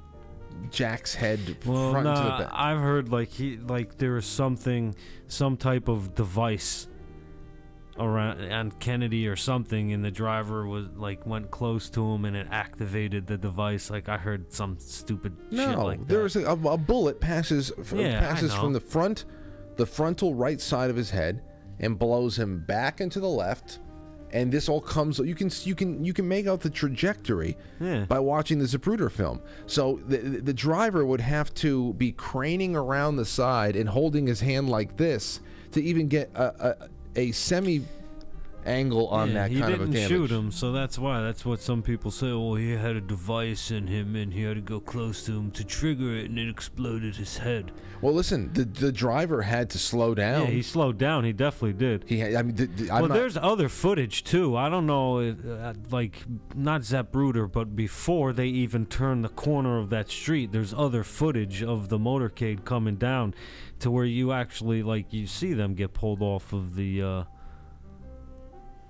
Jack's 0.70 1.16
head 1.16 1.40
Well, 1.66 1.92
front 1.92 2.06
to 2.18 2.24
the 2.24 2.30
back. 2.44 2.50
I've 2.52 2.80
heard 2.80 3.10
like 3.10 3.30
he 3.30 3.58
like 3.58 3.98
there 3.98 4.14
was 4.14 4.26
something, 4.26 4.96
some 5.28 5.56
type 5.56 5.88
of 5.88 6.14
device 6.14 6.88
around 8.00 8.52
on 8.52 8.72
Kennedy 8.74 9.28
or 9.28 9.36
something, 9.38 9.94
and 9.94 10.04
the 10.04 10.12
driver 10.12 10.68
was 10.68 10.88
like 10.96 11.26
went 11.26 11.50
close 11.52 11.90
to 11.92 12.06
him 12.14 12.26
and 12.26 12.36
it 12.36 12.48
activated 12.52 13.26
the 13.28 13.38
device. 13.38 13.90
Like 13.90 14.10
I 14.10 14.18
heard 14.18 14.52
some 14.52 14.78
stupid 14.78 15.36
shit 15.52 15.58
No, 15.70 15.86
like 15.86 16.00
that. 16.00 16.08
there's 16.10 16.36
a, 16.36 16.44
a 16.46 16.78
bullet 16.78 17.20
passes 17.22 17.72
Yeah, 17.96 18.20
passes 18.20 18.54
from 18.54 18.74
the 18.74 18.82
front, 18.82 19.24
the 19.78 19.86
frontal 19.86 20.34
right 20.36 20.60
side 20.60 20.90
of 20.90 20.96
his 20.96 21.10
head, 21.10 21.42
and 21.80 21.98
blows 22.00 22.38
him 22.38 22.60
back 22.68 23.02
into 23.02 23.20
the 23.20 23.30
left. 23.30 23.80
And 24.32 24.52
this 24.52 24.68
all 24.68 24.82
comes. 24.82 25.20
You 25.20 25.36
can 25.36 25.50
you 25.64 25.74
can 25.74 26.04
you 26.04 26.12
can 26.12 26.28
make 26.28 26.48
out 26.48 26.60
the 26.60 26.70
trajectory 26.70 27.56
Yeah. 27.80 28.04
by 28.10 28.20
watching 28.20 28.60
the 28.60 28.66
Zapruder 28.66 29.10
film. 29.10 29.42
So 29.68 30.02
the 30.06 30.18
the 30.18 30.54
driver 30.54 31.06
would 31.06 31.22
have 31.22 31.54
to 31.56 31.94
be 31.94 32.12
craning 32.12 32.76
around 32.76 33.16
the 33.16 33.26
side 33.26 33.78
and 33.78 33.88
holding 33.88 34.28
his 34.28 34.42
hand 34.42 34.70
like 34.70 34.98
this 34.98 35.40
to 35.72 35.82
even 35.82 36.10
get 36.10 36.30
a 36.36 36.72
a, 36.72 36.90
a 37.16 37.32
semi 37.32 37.84
angle 38.68 39.08
on 39.08 39.30
Yeah, 39.30 39.34
that 39.36 39.52
he 39.52 39.60
kind 39.60 39.72
didn't 39.74 39.84
of 39.84 39.90
a 39.90 39.94
damage. 39.94 40.08
shoot 40.10 40.30
him, 40.32 40.52
so 40.52 40.72
that's 40.72 41.00
why. 41.00 41.22
That's 41.22 41.46
what 41.46 41.62
some 41.62 41.82
people 41.82 42.12
say. 42.12 42.28
Well, 42.28 42.56
he 42.56 42.72
had 42.72 42.96
a 42.96 43.02
device 43.02 43.72
in 43.72 43.88
him, 43.88 44.16
and 44.16 44.34
he 44.34 44.44
had 44.44 44.56
to 44.56 44.62
go 44.62 44.80
close 44.80 45.24
to 45.26 45.32
him 45.34 45.52
to 45.52 45.64
trigger 45.64 46.16
it, 46.16 46.26
and 46.30 46.38
it 46.38 46.50
exploded 46.50 47.16
his 47.16 47.38
head. 47.38 47.72
Well, 48.02 48.14
listen, 48.14 48.54
the 48.54 48.64
the 48.66 48.92
driver 48.92 49.42
had 49.42 49.70
to 49.72 49.80
slow 49.80 50.14
down. 50.14 50.42
Yeah, 50.44 50.52
he 50.52 50.62
slowed 50.62 50.98
down. 51.00 51.24
He 51.24 51.34
definitely 51.34 51.74
did. 51.74 52.04
He 52.08 52.20
had, 52.20 52.36
I 52.36 52.42
mean, 52.44 52.56
the, 52.56 52.66
the, 52.68 52.92
I'm 52.92 53.02
well, 53.02 53.10
not- 53.10 53.16
there's 53.16 53.38
other 53.38 53.70
footage 53.70 54.24
too. 54.24 54.56
I 54.56 54.70
don't 54.70 54.86
know, 54.86 55.20
uh, 55.20 55.74
like 55.90 56.20
not 56.56 56.82
Zapruder, 56.82 57.52
but 57.52 57.76
before 57.76 58.34
they 58.34 58.48
even 58.48 58.86
turned 58.86 59.24
the 59.24 59.30
corner 59.30 59.80
of 59.80 59.90
that 59.90 60.10
street, 60.12 60.52
there's 60.52 60.74
other 60.74 61.04
footage 61.04 61.64
of 61.64 61.90
the 61.90 61.98
motorcade 61.98 62.66
coming 62.66 62.98
down, 62.98 63.34
to 63.80 63.90
where 63.90 64.06
you 64.06 64.32
actually 64.32 64.84
like 64.84 65.12
you 65.12 65.26
see 65.26 65.54
them 65.54 65.74
get 65.74 65.94
pulled 65.94 66.22
off 66.22 66.54
of 66.54 66.76
the, 66.76 67.02
uh, 67.02 67.24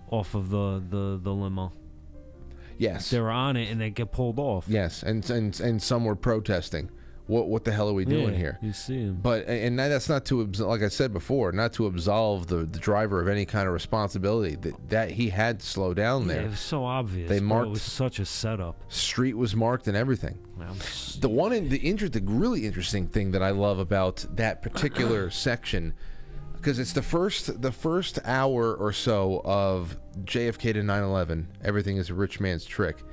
off 0.09 0.35
of 0.35 0.49
the 0.49 0.81
the 0.89 1.19
the 1.21 1.33
limo. 1.33 1.73
Yes. 2.77 3.09
They're 3.09 3.31
on 3.31 3.57
it 3.57 3.71
and 3.71 3.81
they 3.81 3.89
get 3.89 4.11
pulled 4.11 4.37
off. 4.39 4.65
Yes, 4.67 5.01
and 5.03 5.27
and 5.29 5.59
and 5.59 5.81
some 5.81 6.05
were 6.05 6.15
protesting 6.15 6.89
what 7.25 7.49
what 7.49 7.65
the 7.65 7.71
hell 7.73 7.89
are 7.89 7.93
we 7.93 8.05
doing 8.05 8.29
Yeah, 8.33 8.37
here? 8.37 8.59
You 8.61 8.71
see 8.71 8.99
him. 9.01 9.19
But 9.21 9.47
and 9.49 9.77
that's 9.77 10.07
not 10.07 10.23
to 10.25 10.43
abs- 10.43 10.61
like 10.61 10.81
I 10.81 10.87
said 10.87 11.11
before, 11.11 11.51
not 11.51 11.73
to 11.73 11.85
absolve 11.87 12.47
the, 12.47 12.57
the 12.59 12.79
driver 12.79 13.19
of 13.19 13.27
any 13.27 13.45
kind 13.45 13.67
of 13.67 13.73
responsibility. 13.73 14.55
That 14.55 14.89
that 14.89 15.11
he 15.11 15.29
had 15.29 15.59
to 15.59 15.65
slow 15.65 15.93
down 15.93 16.21
Yeah, 16.27 16.27
there. 16.35 16.41
it 16.45 16.49
was 16.51 16.59
so 16.59 16.85
obvious. 16.85 17.27
They 17.27 17.39
marked- 17.41 17.67
It 17.67 17.71
was 17.71 17.81
such 17.81 18.19
a 18.19 18.25
setup. 18.25 18.81
Street 18.89 19.33
was 19.35 19.55
marked 19.57 19.87
and 19.87 19.97
everything. 19.97 20.37
The 21.19 21.27
one, 21.29 21.51
in, 21.51 21.67
the 21.69 21.85
inter- 21.85 22.07
the 22.09 22.21
really 22.21 22.65
interesting 22.65 23.07
thing 23.07 23.31
that 23.31 23.41
I 23.43 23.49
love 23.49 23.77
about 23.79 24.25
that 24.35 24.61
particular 24.61 25.29
section, 25.47 25.93
because 26.67 26.79
it's 26.79 26.91
the 26.91 27.01
first, 27.01 27.61
the 27.61 27.71
first 27.71 28.19
hour 28.25 28.75
or 28.75 28.91
so 28.91 29.41
of 29.45 29.95
JFK 30.25 30.73
to 30.73 30.81
9/11. 30.81 31.45
Everything 31.63 31.95
is 31.95 32.09
a 32.09 32.13
rich 32.13 32.41
man's 32.41 32.65
trick, 32.65 33.03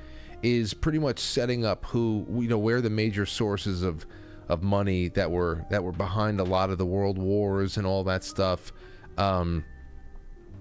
is 0.42 0.74
pretty 0.74 0.98
much 0.98 1.20
setting 1.20 1.64
up 1.64 1.84
who 1.84 2.26
you 2.32 2.48
know 2.48 2.58
where 2.58 2.80
the 2.80 2.90
major 2.90 3.24
sources 3.24 3.84
of 3.84 4.06
of 4.48 4.64
money 4.64 5.06
that 5.10 5.30
were 5.30 5.64
that 5.70 5.84
were 5.84 5.92
behind 5.92 6.40
a 6.40 6.42
lot 6.42 6.70
of 6.70 6.78
the 6.78 6.84
world 6.84 7.16
wars 7.16 7.76
and 7.76 7.86
all 7.86 8.02
that 8.02 8.24
stuff, 8.24 8.72
um, 9.18 9.64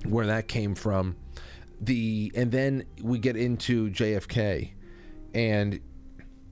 where 0.05 0.27
that 0.27 0.47
came 0.47 0.75
from. 0.75 1.15
The 1.81 2.31
and 2.35 2.51
then 2.51 2.85
we 3.01 3.17
get 3.17 3.35
into 3.35 3.89
JFK, 3.89 4.69
and 5.33 5.79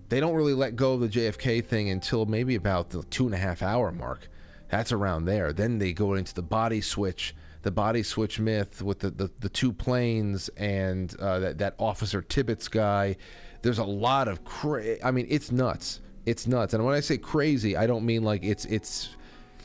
they 0.09 0.19
don't 0.19 0.33
really 0.33 0.55
let 0.55 0.75
go 0.75 0.93
of 0.93 1.01
the 1.01 1.07
JFK 1.07 1.63
thing 1.63 1.91
until 1.91 2.25
maybe 2.25 2.55
about 2.55 2.89
the 2.89 3.03
two 3.03 3.27
and 3.27 3.35
a 3.35 3.37
half 3.37 3.61
hour 3.61 3.91
mark. 3.91 4.27
That's 4.71 4.93
around 4.93 5.25
there. 5.25 5.51
Then 5.51 5.77
they 5.79 5.91
go 5.91 6.13
into 6.13 6.33
the 6.33 6.41
body 6.41 6.79
switch, 6.79 7.35
the 7.61 7.71
body 7.71 8.03
switch 8.03 8.39
myth 8.39 8.81
with 8.81 8.99
the, 8.99 9.11
the, 9.11 9.29
the 9.41 9.49
two 9.49 9.73
planes 9.73 10.49
and 10.55 11.13
uh, 11.19 11.39
that, 11.39 11.57
that 11.57 11.75
Officer 11.77 12.21
Tippit 12.21 12.71
guy. 12.71 13.17
There's 13.61 13.79
a 13.79 13.83
lot 13.83 14.29
of 14.29 14.45
cra- 14.45 15.05
I 15.05 15.11
mean, 15.11 15.27
it's 15.29 15.51
nuts. 15.51 15.99
It's 16.25 16.47
nuts. 16.47 16.73
And 16.73 16.85
when 16.85 16.95
I 16.95 17.01
say 17.01 17.17
crazy, 17.17 17.75
I 17.75 17.85
don't 17.85 18.05
mean 18.05 18.23
like 18.23 18.43
it's 18.43 18.63
it's 18.65 19.15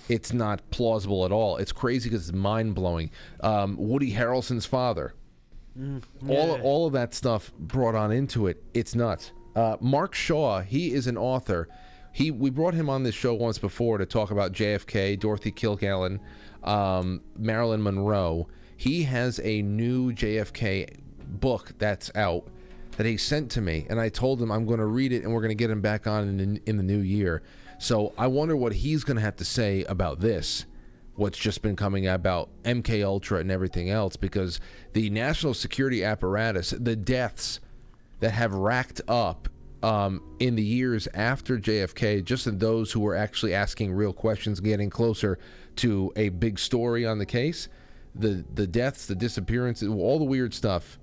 it's 0.08 0.32
not 0.32 0.68
plausible 0.70 1.24
at 1.24 1.32
all. 1.32 1.56
It's 1.58 1.72
crazy 1.72 2.08
because 2.10 2.28
it's 2.28 2.36
mind 2.36 2.74
blowing. 2.74 3.10
Um, 3.40 3.76
Woody 3.78 4.12
Harrelson's 4.12 4.66
father, 4.66 5.14
all 6.28 6.60
all 6.62 6.86
of 6.86 6.94
that 6.94 7.14
stuff 7.14 7.52
brought 7.58 7.94
on 7.94 8.10
into 8.10 8.48
it. 8.48 8.62
It's 8.74 8.94
nuts. 8.94 9.32
Uh, 9.54 9.76
Mark 9.80 10.14
Shaw, 10.14 10.62
he 10.62 10.92
is 10.92 11.06
an 11.06 11.16
author. 11.16 11.68
He 12.16 12.30
we 12.30 12.48
brought 12.48 12.72
him 12.72 12.88
on 12.88 13.02
this 13.02 13.14
show 13.14 13.34
once 13.34 13.58
before 13.58 13.98
to 13.98 14.06
talk 14.06 14.30
about 14.30 14.52
JFK, 14.52 15.20
Dorothy 15.20 15.52
Kilgallen, 15.52 16.18
um, 16.64 17.20
Marilyn 17.36 17.82
Monroe. 17.82 18.48
He 18.74 19.02
has 19.02 19.38
a 19.44 19.60
new 19.60 20.12
JFK 20.12 20.96
book 21.26 21.72
that's 21.76 22.10
out 22.14 22.48
that 22.92 23.04
he 23.04 23.18
sent 23.18 23.50
to 23.50 23.60
me, 23.60 23.86
and 23.90 24.00
I 24.00 24.08
told 24.08 24.40
him 24.40 24.50
I'm 24.50 24.64
going 24.64 24.78
to 24.78 24.86
read 24.86 25.12
it 25.12 25.24
and 25.24 25.34
we're 25.34 25.42
going 25.42 25.50
to 25.50 25.54
get 25.54 25.68
him 25.68 25.82
back 25.82 26.06
on 26.06 26.40
in, 26.40 26.58
in 26.64 26.78
the 26.78 26.82
new 26.82 27.00
year. 27.00 27.42
So 27.78 28.14
I 28.16 28.28
wonder 28.28 28.56
what 28.56 28.72
he's 28.72 29.04
going 29.04 29.16
to 29.16 29.22
have 29.22 29.36
to 29.36 29.44
say 29.44 29.84
about 29.84 30.20
this 30.20 30.64
what's 31.16 31.38
just 31.38 31.60
been 31.60 31.76
coming 31.76 32.06
out 32.06 32.16
about 32.16 32.48
MK 32.62 33.04
Ultra 33.04 33.40
and 33.40 33.50
everything 33.50 33.90
else 33.90 34.16
because 34.16 34.58
the 34.94 35.10
national 35.10 35.52
security 35.52 36.02
apparatus, 36.02 36.70
the 36.70 36.96
deaths 36.96 37.60
that 38.20 38.30
have 38.30 38.54
racked 38.54 39.02
up 39.06 39.48
um, 39.86 40.20
in 40.40 40.56
the 40.56 40.64
years 40.64 41.06
after 41.14 41.58
JFK, 41.58 42.24
just 42.24 42.48
in 42.48 42.58
those 42.58 42.90
who 42.90 42.98
were 42.98 43.14
actually 43.14 43.54
asking 43.54 43.92
real 43.92 44.12
questions, 44.12 44.58
getting 44.58 44.90
closer 44.90 45.38
to 45.76 46.12
a 46.16 46.30
big 46.30 46.58
story 46.58 47.06
on 47.06 47.18
the 47.18 47.26
case, 47.26 47.68
the 48.16 48.44
the 48.54 48.66
deaths, 48.66 49.06
the 49.06 49.14
disappearances, 49.14 49.88
all 49.88 50.18
the 50.18 50.24
weird 50.24 50.52
stuff. 50.52 50.98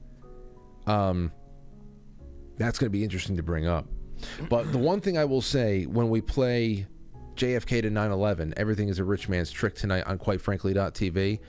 Um, 0.86 1.32
that's 2.58 2.78
going 2.78 2.88
to 2.88 2.92
be 2.92 3.06
interesting 3.06 3.38
to 3.38 3.44
bring 3.44 3.68
up. 3.68 3.88
But 4.50 4.70
the 4.74 4.78
one 4.78 5.00
thing 5.00 5.18
I 5.18 5.24
will 5.24 5.42
say 5.42 5.86
when 5.86 6.10
we 6.10 6.20
play 6.20 6.86
JFK 7.36 7.84
to 7.84 7.90
9/11, 7.90 8.54
everything 8.58 8.90
is 8.90 9.00
a 9.00 9.06
rich 9.06 9.30
man's 9.30 9.50
trick 9.50 9.76
tonight 9.76 10.04
on 10.08 10.18
quite 10.18 10.42
frankly.tv. 10.42 11.40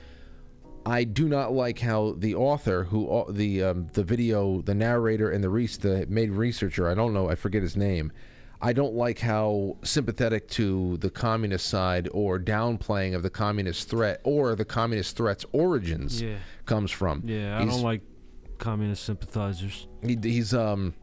I 0.86 1.04
do 1.04 1.28
not 1.28 1.52
like 1.52 1.78
how 1.78 2.14
the 2.18 2.34
author, 2.34 2.84
who 2.84 3.24
the 3.30 3.62
um, 3.62 3.86
the 3.94 4.04
video, 4.04 4.60
the 4.62 4.74
narrator, 4.74 5.30
and 5.30 5.42
the, 5.42 5.48
re- 5.48 5.66
the 5.66 6.06
main 6.08 6.32
researcher, 6.32 6.88
I 6.88 6.94
don't 6.94 7.12
know, 7.14 7.28
I 7.30 7.34
forget 7.34 7.62
his 7.62 7.76
name. 7.76 8.12
I 8.60 8.72
don't 8.72 8.94
like 8.94 9.18
how 9.18 9.76
sympathetic 9.82 10.48
to 10.50 10.96
the 10.98 11.10
communist 11.10 11.66
side 11.66 12.08
or 12.12 12.38
downplaying 12.38 13.14
of 13.14 13.22
the 13.22 13.28
communist 13.30 13.88
threat 13.90 14.20
or 14.24 14.54
the 14.54 14.64
communist 14.64 15.16
threat's 15.16 15.44
origins 15.52 16.22
Yeah. 16.22 16.36
comes 16.64 16.90
from. 16.90 17.22
Yeah, 17.26 17.58
I 17.58 17.62
He's- 17.62 17.74
don't 17.74 17.82
like 17.84 18.00
communist 18.58 19.04
sympathizers. 19.04 19.88
he, 20.02 20.16
he's 20.22 20.54
um 20.54 20.94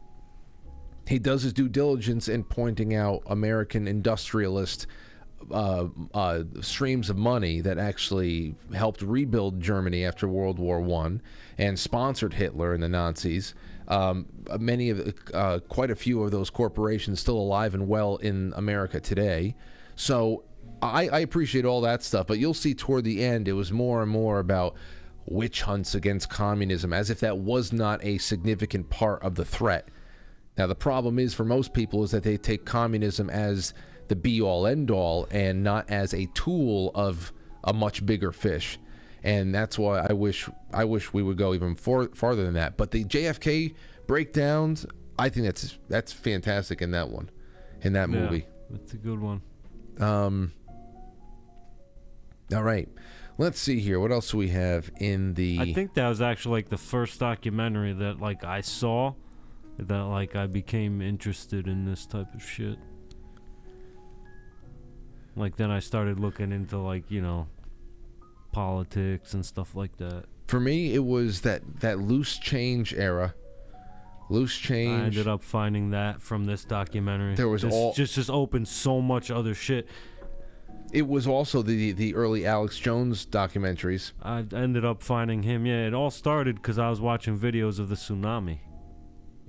he 1.06 1.18
does 1.18 1.42
his 1.42 1.52
due 1.52 1.68
diligence 1.68 2.28
in 2.28 2.42
pointing 2.44 2.94
out 2.94 3.22
American 3.26 3.86
industrialist 3.86 4.86
uh, 5.50 5.86
uh, 6.14 6.42
streams 6.60 7.10
of 7.10 7.16
money 7.16 7.60
that 7.60 7.78
actually 7.78 8.54
helped 8.74 9.02
rebuild 9.02 9.60
Germany 9.60 10.04
after 10.04 10.28
World 10.28 10.58
War 10.58 10.80
One 10.80 11.22
and 11.58 11.78
sponsored 11.78 12.34
Hitler 12.34 12.74
and 12.74 12.82
the 12.82 12.88
Nazis. 12.88 13.54
Um, 13.88 14.26
many 14.58 14.90
of 14.90 15.14
uh, 15.34 15.58
quite 15.68 15.90
a 15.90 15.96
few 15.96 16.22
of 16.22 16.30
those 16.30 16.50
corporations 16.50 17.20
still 17.20 17.36
alive 17.36 17.74
and 17.74 17.88
well 17.88 18.16
in 18.16 18.52
America 18.56 19.00
today. 19.00 19.54
So 19.96 20.44
I, 20.80 21.08
I 21.08 21.18
appreciate 21.20 21.64
all 21.64 21.80
that 21.82 22.02
stuff, 22.02 22.26
but 22.26 22.38
you'll 22.38 22.54
see 22.54 22.74
toward 22.74 23.04
the 23.04 23.24
end 23.24 23.48
it 23.48 23.52
was 23.52 23.72
more 23.72 24.02
and 24.02 24.10
more 24.10 24.38
about 24.38 24.74
witch 25.26 25.62
hunts 25.62 25.94
against 25.94 26.28
communism, 26.28 26.92
as 26.92 27.10
if 27.10 27.20
that 27.20 27.38
was 27.38 27.72
not 27.72 28.04
a 28.04 28.18
significant 28.18 28.90
part 28.90 29.22
of 29.22 29.34
the 29.34 29.44
threat. 29.44 29.88
Now 30.58 30.66
the 30.66 30.74
problem 30.74 31.18
is 31.18 31.34
for 31.34 31.44
most 31.44 31.72
people 31.72 32.02
is 32.04 32.10
that 32.10 32.22
they 32.22 32.36
take 32.36 32.64
communism 32.64 33.30
as 33.30 33.74
the 34.08 34.16
be 34.16 34.40
all 34.40 34.66
end 34.66 34.90
all 34.90 35.26
and 35.30 35.62
not 35.62 35.90
as 35.90 36.12
a 36.12 36.26
tool 36.34 36.90
of 36.94 37.32
a 37.64 37.72
much 37.72 38.04
bigger 38.04 38.32
fish. 38.32 38.78
And 39.22 39.54
that's 39.54 39.78
why 39.78 40.00
I 40.08 40.12
wish 40.12 40.48
I 40.72 40.84
wish 40.84 41.12
we 41.12 41.22
would 41.22 41.38
go 41.38 41.54
even 41.54 41.74
for, 41.76 42.08
farther 42.14 42.44
than 42.44 42.54
that. 42.54 42.76
But 42.76 42.90
the 42.90 43.04
JFK 43.04 43.74
breakdowns, 44.06 44.84
I 45.18 45.28
think 45.28 45.46
that's 45.46 45.78
that's 45.88 46.12
fantastic 46.12 46.82
in 46.82 46.90
that 46.90 47.08
one, 47.08 47.30
in 47.82 47.92
that 47.92 48.10
Yeah, 48.10 48.20
movie. 48.20 48.46
That's 48.70 48.94
a 48.94 48.96
good 48.96 49.20
one. 49.20 49.42
Um. 50.00 50.52
All 52.52 52.62
right, 52.62 52.88
let's 53.38 53.60
see 53.60 53.78
here. 53.80 54.00
What 54.00 54.10
else 54.10 54.32
do 54.32 54.38
we 54.38 54.48
have 54.48 54.90
in 54.98 55.34
the? 55.34 55.58
I 55.60 55.72
think 55.72 55.94
that 55.94 56.08
was 56.08 56.20
actually 56.20 56.52
like 56.58 56.68
the 56.68 56.76
first 56.76 57.20
documentary 57.20 57.92
that 57.92 58.20
like 58.20 58.44
I 58.44 58.60
saw 58.60 59.14
that 59.78 60.02
like 60.04 60.36
I 60.36 60.46
became 60.46 61.00
interested 61.00 61.66
in 61.66 61.84
this 61.84 62.06
type 62.06 62.34
of 62.34 62.42
shit. 62.42 62.78
Like 65.36 65.56
then 65.56 65.70
I 65.70 65.78
started 65.80 66.20
looking 66.20 66.52
into 66.52 66.78
like, 66.78 67.10
you 67.10 67.22
know, 67.22 67.48
politics 68.52 69.34
and 69.34 69.44
stuff 69.44 69.74
like 69.74 69.96
that. 69.96 70.24
For 70.46 70.60
me, 70.60 70.94
it 70.94 71.04
was 71.04 71.40
that 71.42 71.80
that 71.80 71.98
loose 71.98 72.38
change 72.38 72.92
era. 72.94 73.34
Loose 74.28 74.56
change. 74.56 75.00
I 75.02 75.06
ended 75.06 75.28
up 75.28 75.42
finding 75.42 75.90
that 75.90 76.20
from 76.22 76.44
this 76.46 76.64
documentary. 76.64 77.34
There 77.34 77.48
was 77.48 77.62
This 77.62 77.72
all- 77.72 77.92
just 77.92 78.14
just 78.14 78.30
opened 78.30 78.68
so 78.68 79.00
much 79.00 79.30
other 79.30 79.54
shit. 79.54 79.88
It 80.92 81.08
was 81.08 81.26
also 81.26 81.62
the 81.62 81.92
the 81.92 82.14
early 82.14 82.44
Alex 82.46 82.78
Jones 82.78 83.24
documentaries. 83.26 84.12
I 84.22 84.44
ended 84.54 84.84
up 84.84 85.02
finding 85.02 85.42
him. 85.42 85.64
Yeah, 85.64 85.86
it 85.86 85.94
all 85.94 86.10
started 86.10 86.56
because 86.56 86.78
I 86.78 86.90
was 86.90 87.00
watching 87.00 87.38
videos 87.38 87.78
of 87.78 87.88
the 87.88 87.94
tsunami, 87.94 88.58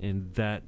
and 0.00 0.32
that 0.34 0.62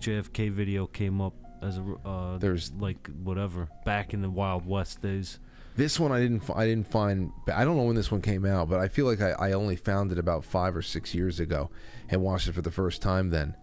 JFK 0.00 0.50
video 0.50 0.86
came 0.86 1.20
up 1.20 1.34
as 1.62 1.78
a 1.78 1.82
uh, 2.08 2.38
There's- 2.38 2.72
like 2.78 3.08
whatever 3.22 3.68
back 3.84 4.12
in 4.14 4.22
the 4.22 4.30
Wild 4.30 4.66
West 4.66 5.00
days. 5.02 5.38
This 5.76 5.98
one 5.98 6.12
I 6.12 6.20
didn't 6.20 6.42
I 6.54 6.66
didn't 6.66 6.86
find. 6.88 7.32
I 7.52 7.64
don't 7.64 7.76
know 7.78 7.84
when 7.84 7.96
this 7.96 8.10
one 8.10 8.20
came 8.20 8.44
out, 8.44 8.68
but 8.68 8.78
I 8.78 8.88
feel 8.88 9.06
like 9.06 9.22
I, 9.22 9.30
I 9.30 9.52
only 9.52 9.76
found 9.76 10.12
it 10.12 10.18
about 10.18 10.44
five 10.44 10.76
or 10.76 10.82
six 10.82 11.14
years 11.14 11.40
ago 11.40 11.70
and 12.10 12.20
watched 12.22 12.46
it 12.48 12.52
for 12.52 12.60
the 12.60 12.70
first 12.70 13.00
time 13.00 13.30
then. 13.30 13.56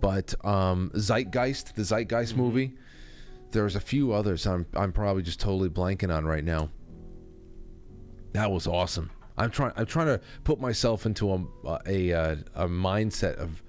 But 0.00 0.34
um, 0.44 0.90
Zeitgeist, 0.94 1.74
the 1.74 1.82
Zeitgeist 1.82 2.34
Mm-hmm. 2.34 2.40
movie. 2.40 2.74
There's 3.50 3.74
a 3.76 3.80
few 3.80 4.12
others 4.12 4.46
I'm 4.46 4.66
I'm 4.74 4.92
probably 4.92 5.22
just 5.22 5.40
totally 5.40 5.68
blanking 5.70 6.14
on 6.14 6.24
right 6.24 6.44
now. 6.44 6.68
That 8.32 8.50
was 8.50 8.66
awesome. 8.66 9.10
I'm 9.38 9.50
trying 9.50 9.72
I'm 9.76 9.86
trying 9.86 10.06
to 10.06 10.20
put 10.44 10.60
myself 10.60 11.06
into 11.06 11.32
a 11.32 11.78
a 11.86 12.10
a, 12.10 12.32
a 12.54 12.68
mindset 12.68 13.36
of 13.36 13.62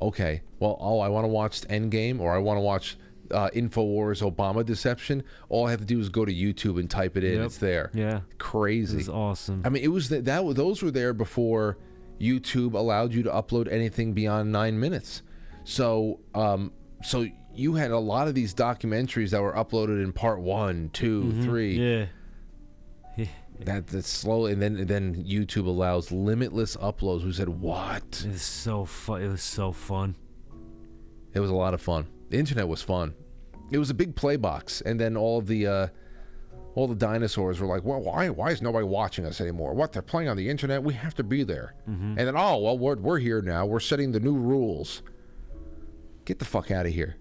okay, 0.00 0.42
well, 0.60 0.76
oh, 0.80 1.00
I 1.00 1.08
want 1.08 1.24
to 1.24 1.28
watch 1.28 1.62
Endgame 1.62 2.20
or 2.20 2.32
I 2.34 2.38
want 2.38 2.56
to 2.58 2.62
watch 2.62 2.96
uh, 3.30 3.50
Infowars 3.54 4.22
Obama 4.22 4.64
deception. 4.64 5.22
All 5.48 5.66
I 5.66 5.70
have 5.70 5.80
to 5.80 5.86
do 5.86 5.98
is 6.00 6.08
go 6.08 6.24
to 6.24 6.32
YouTube 6.32 6.78
and 6.78 6.90
type 6.90 7.16
it 7.16 7.24
in. 7.24 7.34
Yep. 7.36 7.46
It's 7.46 7.58
there. 7.58 7.90
Yeah, 7.94 8.20
Crazy. 8.38 8.94
it 8.94 8.98
was 8.98 9.08
awesome. 9.08 9.62
I 9.64 9.68
mean, 9.68 9.82
it 9.82 9.88
was 9.88 10.08
that, 10.10 10.24
that 10.26 10.44
was- 10.44 10.56
those 10.56 10.82
were 10.82 10.90
there 10.90 11.12
before 11.12 11.78
YouTube 12.20 12.74
allowed 12.74 13.12
you 13.14 13.22
to 13.22 13.30
upload 13.30 13.70
anything 13.70 14.12
beyond 14.12 14.50
nine 14.52 14.78
minutes. 14.80 15.22
So, 15.64 16.20
um, 16.34 16.72
so 17.04 17.26
you 17.54 17.74
had 17.74 17.90
a 17.90 17.98
lot 17.98 18.28
of 18.28 18.34
these 18.34 18.54
documentaries 18.54 19.30
that 19.30 19.42
were 19.42 19.52
uploaded 19.52 20.02
in 20.02 20.12
part 20.12 20.40
one, 20.40 20.90
two, 20.92 21.24
Mhm, 21.24 21.42
three. 21.44 21.76
Yeah. 21.78 22.06
That 23.60 23.88
that's 23.88 24.08
slow, 24.08 24.46
and 24.46 24.62
then 24.62 24.76
and 24.76 24.86
then 24.86 25.16
YouTube 25.16 25.66
allows 25.66 26.12
limitless 26.12 26.76
uploads. 26.76 27.24
We 27.24 27.32
said 27.32 27.48
what? 27.48 28.22
It 28.24 28.30
was 28.30 28.42
so 28.42 28.84
fun. 28.84 29.20
It 29.22 29.28
was 29.28 29.42
so 29.42 29.72
fun. 29.72 30.14
It 31.34 31.40
was 31.40 31.50
a 31.50 31.54
lot 31.54 31.74
of 31.74 31.80
fun. 31.80 32.06
The 32.30 32.38
internet 32.38 32.68
was 32.68 32.82
fun. 32.82 33.14
It 33.70 33.78
was 33.78 33.90
a 33.90 33.94
big 33.94 34.16
play 34.16 34.36
box, 34.36 34.80
and 34.82 34.98
then 34.98 35.16
all 35.16 35.40
the 35.40 35.66
uh, 35.66 35.86
all 36.74 36.86
the 36.86 36.94
dinosaurs 36.94 37.60
were 37.60 37.66
like, 37.66 37.84
"Well, 37.84 38.00
why 38.00 38.28
why 38.28 38.50
is 38.50 38.62
nobody 38.62 38.84
watching 38.84 39.24
us 39.24 39.40
anymore? 39.40 39.74
What 39.74 39.92
they're 39.92 40.02
playing 40.02 40.28
on 40.28 40.36
the 40.36 40.48
internet? 40.48 40.82
We 40.82 40.94
have 40.94 41.14
to 41.16 41.22
be 41.24 41.42
there." 41.44 41.74
And 41.86 42.18
then, 42.18 42.36
oh 42.36 42.58
well, 42.58 42.78
we're 42.78 42.96
we're 42.96 43.18
here 43.18 43.42
now. 43.42 43.66
We're 43.66 43.80
setting 43.80 44.12
the 44.12 44.20
new 44.20 44.36
rules. 44.36 45.02
Get 46.24 46.38
the 46.38 46.44
fuck 46.44 46.70
out 46.70 46.86
of 46.86 46.92
here. 46.92 47.16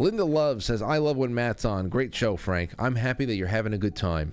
Linda 0.00 0.24
Love 0.24 0.64
says, 0.64 0.80
I 0.80 0.96
love 0.96 1.18
when 1.18 1.34
Matt's 1.34 1.66
on. 1.66 1.90
Great 1.90 2.14
show, 2.14 2.34
Frank. 2.34 2.74
I'm 2.78 2.94
happy 2.94 3.26
that 3.26 3.34
you're 3.34 3.48
having 3.48 3.74
a 3.74 3.78
good 3.78 3.94
time. 3.94 4.32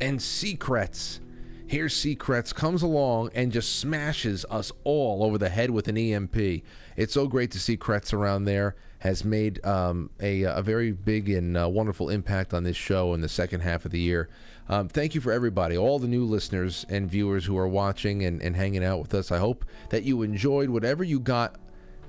And 0.00 0.20
Secrets. 0.20 1.20
Here, 1.66 1.88
Secrets 1.88 2.52
comes 2.52 2.82
along 2.82 3.30
and 3.34 3.50
just 3.50 3.76
smashes 3.80 4.44
us 4.50 4.70
all 4.84 5.24
over 5.24 5.38
the 5.38 5.48
head 5.48 5.70
with 5.70 5.88
an 5.88 5.96
EMP. 5.96 6.62
It's 6.96 7.14
so 7.14 7.26
great 7.26 7.50
to 7.52 7.58
see 7.58 7.76
Kretz 7.76 8.12
around 8.12 8.44
there. 8.44 8.76
Has 8.98 9.24
made 9.24 9.64
um, 9.66 10.08
a, 10.20 10.42
a 10.44 10.62
very 10.62 10.90
big 10.90 11.28
and 11.28 11.58
uh, 11.58 11.68
wonderful 11.68 12.08
impact 12.08 12.54
on 12.54 12.64
this 12.64 12.76
show 12.76 13.12
in 13.12 13.20
the 13.20 13.28
second 13.28 13.60
half 13.60 13.84
of 13.84 13.90
the 13.90 14.00
year. 14.00 14.30
Um, 14.68 14.88
thank 14.88 15.14
you 15.14 15.20
for 15.20 15.30
everybody, 15.30 15.76
all 15.76 15.98
the 15.98 16.08
new 16.08 16.24
listeners 16.24 16.86
and 16.88 17.10
viewers 17.10 17.44
who 17.44 17.58
are 17.58 17.68
watching 17.68 18.24
and, 18.24 18.40
and 18.40 18.56
hanging 18.56 18.82
out 18.82 19.00
with 19.00 19.12
us. 19.12 19.30
I 19.30 19.38
hope 19.38 19.66
that 19.90 20.04
you 20.04 20.22
enjoyed 20.22 20.70
whatever 20.70 21.04
you 21.04 21.20
got 21.20 21.56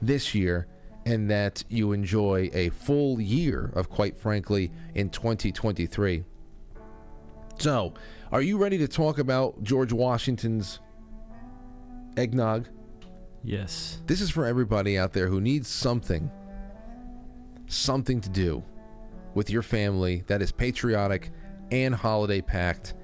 this 0.02 0.34
year 0.34 0.68
and 1.06 1.30
that 1.30 1.66
you 1.68 1.92
enjoy 1.92 2.50
a 2.54 2.70
full 2.70 3.20
year 3.20 3.72
of, 3.76 3.90
quite 3.90 4.18
frankly, 4.18 4.72
in 4.94 5.10
2023. 5.10 6.24
So, 7.60 7.94
are 8.32 8.42
you 8.42 8.58
ready 8.58 8.78
to 8.80 8.88
talk 8.88 9.20
about 9.20 9.64
George 9.64 9.94
Washington's 9.94 10.80
eggnog? 12.18 12.68
Yes. 13.44 14.02
This 14.08 14.22
is 14.22 14.32
for 14.32 14.46
everybody 14.46 14.98
out 14.98 15.14
there 15.14 15.28
who 15.28 15.40
needs 15.40 15.68
something, 15.68 16.32
something 17.68 18.20
to 18.22 18.30
do 18.30 18.64
with 19.36 19.50
your 19.50 19.62
family 19.62 20.24
that 20.28 20.42
is 20.42 20.52
patriotic 20.52 21.32
and 21.72 21.94
holiday 21.94 22.42
packed. 22.42 22.96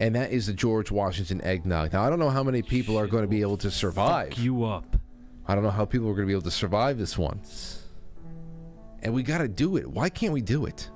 And 0.00 0.14
that 0.14 0.32
is 0.32 0.46
the 0.46 0.52
George 0.52 0.90
Washington 0.90 1.40
eggnog. 1.42 1.92
Now, 1.92 2.04
I 2.04 2.10
don't 2.10 2.18
know 2.18 2.30
how 2.30 2.42
many 2.42 2.62
people 2.62 2.98
are 2.98 3.06
going 3.06 3.22
to 3.22 3.28
be 3.28 3.40
able 3.40 3.56
to 3.58 3.70
survive. 3.70 4.30
Fuck 4.30 4.38
you 4.38 4.64
up. 4.64 4.96
I 5.46 5.54
don't 5.54 5.64
know 5.64 5.70
how 5.70 5.84
people 5.84 6.08
are 6.08 6.14
going 6.14 6.26
to 6.26 6.30
be 6.30 6.32
able 6.32 6.42
to 6.42 6.50
survive 6.50 6.98
this 6.98 7.18
one. 7.18 7.40
And 9.02 9.12
we 9.12 9.22
got 9.22 9.38
to 9.38 9.48
do 9.48 9.76
it. 9.76 9.86
Why 9.86 10.08
can't 10.08 10.32
we 10.32 10.40
do 10.40 10.66
it? 10.66 10.90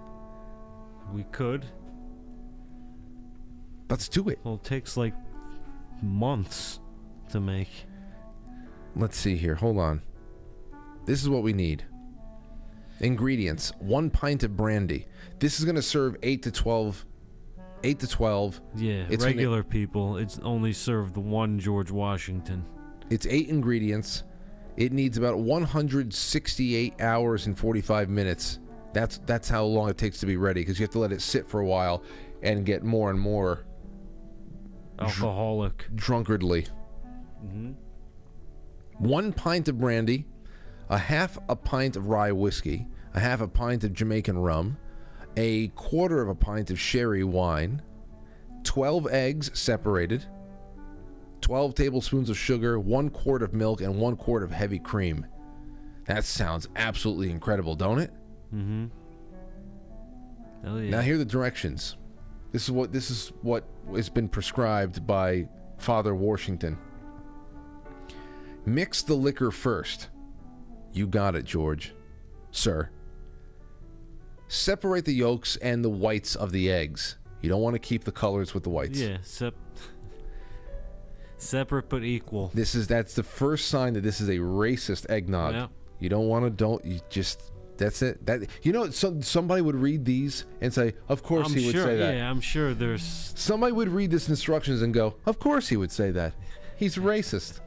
We 1.13 1.25
could. 1.25 1.65
Let's 3.91 4.09
do 4.09 4.29
it. 4.29 4.39
Well, 4.45 4.55
it 4.55 4.65
takes 4.65 4.97
like 4.97 5.15
months 6.03 6.81
to 7.31 7.41
make. 7.41 7.69
Let's 8.97 9.17
see 9.17 9.37
here. 9.37 9.55
Hold 9.55 9.79
on. 9.79 10.03
This 11.07 11.23
is 11.23 11.29
what 11.29 11.43
we 11.43 11.53
need. 11.53 11.85
Ingredients: 13.01 13.73
one 13.79 14.11
pint 14.11 14.43
of 14.43 14.57
brandy. 14.57 15.07
This 15.39 15.59
is 15.59 15.65
going 15.65 15.77
to 15.77 15.83
serve 15.83 16.17
eight 16.23 16.43
to 16.43 16.51
twelve. 16.51 17.05
Eight 17.85 18.01
to 18.01 18.09
twelve. 18.09 18.61
Yeah, 18.75 19.05
It's 19.09 19.23
gonna- 19.25 19.37
regular 19.37 19.63
people, 19.63 20.17
it's 20.17 20.39
only 20.41 20.73
served 20.73 21.15
the 21.15 21.21
one 21.21 21.61
George 21.61 21.93
Washington. 21.93 22.65
It's 23.09 23.25
eight 23.27 23.49
ingredients. 23.49 24.25
It 24.77 24.93
needs 24.93 25.17
about 25.19 25.39
168 25.39 27.01
hours 27.01 27.47
and 27.47 27.59
45 27.59 28.09
minutes. 28.09 28.59
That's 28.93 29.19
that's 29.27 29.49
how 29.49 29.65
long 29.65 29.89
it 29.91 29.99
takes 29.99 30.19
to 30.21 30.27
be 30.27 30.37
ready 30.37 30.61
because 30.61 30.79
you 30.79 30.85
have 30.85 30.93
to 30.93 30.99
let 30.99 31.13
it 31.13 31.21
sit 31.21 31.49
for 31.49 31.61
a 31.61 31.67
while 31.67 32.03
and 32.43 32.65
get 32.67 32.83
more 32.85 33.11
and 33.11 33.19
more 33.19 33.65
Alcoholic. 34.99 35.87
drunkardly. 35.95 36.67
Mm-hmm. 37.45 37.73
One 38.99 39.33
pint 39.33 39.69
of 39.69 39.79
brandy, 39.79 40.27
a 40.89 40.99
half 40.99 41.39
a 41.49 41.57
pint 41.57 41.97
of 41.97 42.09
rye 42.09 42.33
whiskey, 42.33 42.87
a 43.15 43.21
half 43.21 43.41
a 43.41 43.49
pint 43.49 43.85
of 43.85 43.93
Jamaican 43.93 44.39
rum, 44.39 44.77
a 45.37 45.69
quarter 45.69 46.21
of 46.21 46.29
a 46.29 46.35
pint 46.35 46.71
of 46.71 46.81
sherry 46.81 47.23
wine, 47.25 47.81
12 48.65 49.07
eggs 49.11 49.51
separated, 49.59 50.25
12 51.41 51.75
tablespoons 51.75 52.29
of 52.29 52.37
sugar, 52.37 52.81
one 52.81 53.09
quart 53.09 53.43
of 53.43 53.55
milk, 53.55 53.81
and 53.81 53.99
one 53.99 54.17
quart 54.17 54.43
of 54.43 54.51
heavy 54.51 54.79
cream. 54.79 55.25
That 56.07 56.25
sounds 56.25 56.69
absolutely 56.75 57.31
incredible, 57.31 57.77
don't 57.77 57.99
it? 58.01 58.11
Mm-hmm. 58.55 58.87
Yeah. 60.65 60.91
Now 60.91 61.01
here 61.01 61.15
are 61.15 61.19
the 61.19 61.25
directions. 61.25 61.97
This 62.51 62.65
is 62.65 62.71
what 62.71 62.93
this 62.93 63.11
is 63.11 63.33
what 63.43 63.65
has 63.95 64.09
been 64.09 64.29
prescribed 64.29 65.07
by 65.07 65.49
Father 65.79 66.15
Washington. 66.15 66.79
Mix 68.65 69.03
the 69.03 69.15
liquor 69.15 69.51
first. 69.51 70.09
You 70.93 71.07
got 71.07 71.35
it, 71.35 71.45
George. 71.45 71.95
Sir. 72.51 72.91
Separate 74.49 75.05
the 75.05 75.13
yolks 75.13 75.57
and 75.57 75.85
the 75.85 75.91
whites 75.91 76.35
of 76.35 76.53
the 76.53 76.71
eggs. 76.71 77.17
You 77.41 77.49
don't 77.49 77.61
want 77.61 77.75
to 77.75 77.79
keep 77.79 78.05
the 78.05 78.13
colors 78.13 78.55
with 78.55 78.65
the 78.65 78.71
whites. 78.71 78.99
Yeah, 78.99 79.19
sep- 79.23 79.55
separate 81.37 81.89
but 81.89 82.03
equal. 82.03 82.51
This 82.55 82.75
is 82.75 82.87
that's 82.87 83.15
the 83.15 83.23
first 83.23 83.69
sign 83.69 83.93
that 83.95 84.03
this 84.03 84.21
is 84.21 84.29
a 84.29 84.37
racist 84.37 85.09
eggnog. 85.11 85.55
Yeah. 85.55 85.67
You 86.01 86.09
don't 86.09 86.27
want 86.29 86.45
to 86.45 86.51
don't 86.51 86.85
you 86.85 87.01
just 87.11 87.53
that's 87.79 88.03
it. 88.03 88.25
That 88.27 88.49
you 88.63 88.73
know 88.73 88.91
some 88.91 89.23
somebody 89.23 89.63
would 89.63 89.77
read 89.77 90.05
these 90.05 90.45
and 90.61 90.73
say, 90.73 90.95
"Of 91.09 91.23
course 91.23 91.49
I'm 91.49 91.55
he 91.55 91.67
would 91.67 91.75
sure, 91.75 91.85
say 91.85 91.97
that." 91.97 92.15
Yeah, 92.17 92.31
I'm 92.31 92.41
sure 92.41 92.75
there's. 92.75 93.03
Somebody 93.03 93.73
would 93.73 93.89
read 93.89 94.11
this 94.11 94.29
instructions 94.29 94.83
and 94.83 94.93
go, 94.93 95.15
"Of 95.25 95.39
course 95.39 95.69
he 95.69 95.77
would 95.77 95.93
say 95.93 96.11
that. 96.11 96.35
He's 96.77 96.97
racist." 96.97 97.61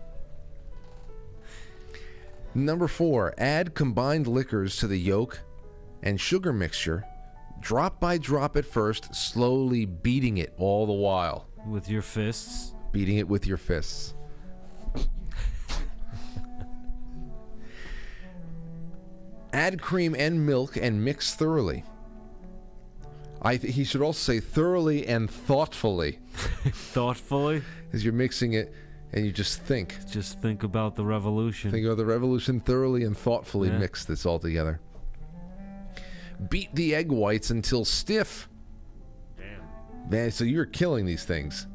Number 2.54 2.90
4, 2.90 3.34
add 3.38 3.74
combined 3.76 4.28
liquors 4.28 4.76
to 4.78 4.88
the 4.88 4.98
yolk 4.98 5.40
and 6.04 6.20
sugar 6.20 6.52
mixture. 6.52 7.06
Drop 7.62 8.00
by 8.02 8.18
drop 8.18 8.58
at 8.58 8.66
first, 8.66 9.16
slowly 9.16 9.86
beating 9.86 10.38
it 10.38 10.54
all 10.58 10.86
the 10.86 10.92
while. 10.92 11.48
With 11.66 11.90
your 11.90 12.02
fists. 12.02 12.74
Beating 12.92 13.18
it 13.18 13.28
with 13.28 13.48
your 13.48 13.58
fists. 13.58 14.16
Add 19.54 19.82
cream 19.82 20.16
and 20.18 20.46
milk 20.46 20.78
and 20.78 21.04
mix 21.04 21.36
thoroughly. 21.36 21.84
I 23.42 23.58
th- 23.58 23.74
he 23.74 23.84
should 23.84 24.02
also 24.02 24.34
say 24.34 24.40
thoroughly 24.40 25.08
and 25.08 25.30
thoughtfully. 25.30 26.20
Thoughtfully? 26.72 27.64
As 27.92 28.04
you're 28.06 28.14
mixing 28.14 28.54
it 28.54 28.72
and 29.14 29.26
you 29.26 29.32
just 29.32 29.62
think. 29.64 29.96
Just 30.10 30.40
think 30.42 30.64
about 30.64 30.96
the 30.96 31.04
revolution. 31.04 31.72
Think 31.72 31.88
of 31.88 31.98
the 31.98 32.06
revolution 32.06 32.60
thoroughly 32.60 33.04
and 33.04 33.18
thoughtfully 33.18 33.70
Yeah. 33.70 33.80
mix 33.80 34.06
this 34.06 34.26
all 34.28 34.38
together. 34.40 34.80
Beat 36.50 36.74
the 36.76 36.96
egg 36.96 37.12
whites 37.12 37.50
until 37.50 37.84
stiff. 37.84 38.48
Damn. 39.38 40.10
Man, 40.10 40.32
so 40.32 40.44
you're 40.44 40.66
killing 40.66 41.06
these 41.06 41.24
things. 41.26 41.68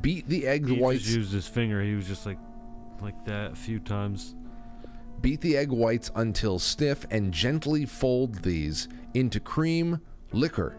Beat 0.00 0.28
the 0.28 0.46
egg 0.46 0.66
He 0.68 0.74
whites. 0.78 1.02
just 1.04 1.16
used 1.16 1.32
his 1.32 1.46
finger. 1.48 1.82
He 1.82 1.94
was 1.94 2.06
just 2.06 2.26
like, 2.26 2.38
like 3.00 3.24
that 3.26 3.52
a 3.52 3.56
few 3.56 3.78
times. 3.78 4.34
Beat 5.26 5.40
the 5.40 5.56
egg 5.56 5.72
whites 5.72 6.08
until 6.14 6.60
stiff 6.60 7.04
and 7.10 7.32
gently 7.32 7.84
fold 7.84 8.36
these 8.44 8.86
into 9.14 9.40
cream, 9.40 10.00
liquor, 10.30 10.76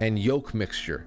and 0.00 0.18
yolk 0.18 0.54
mixture. 0.54 1.06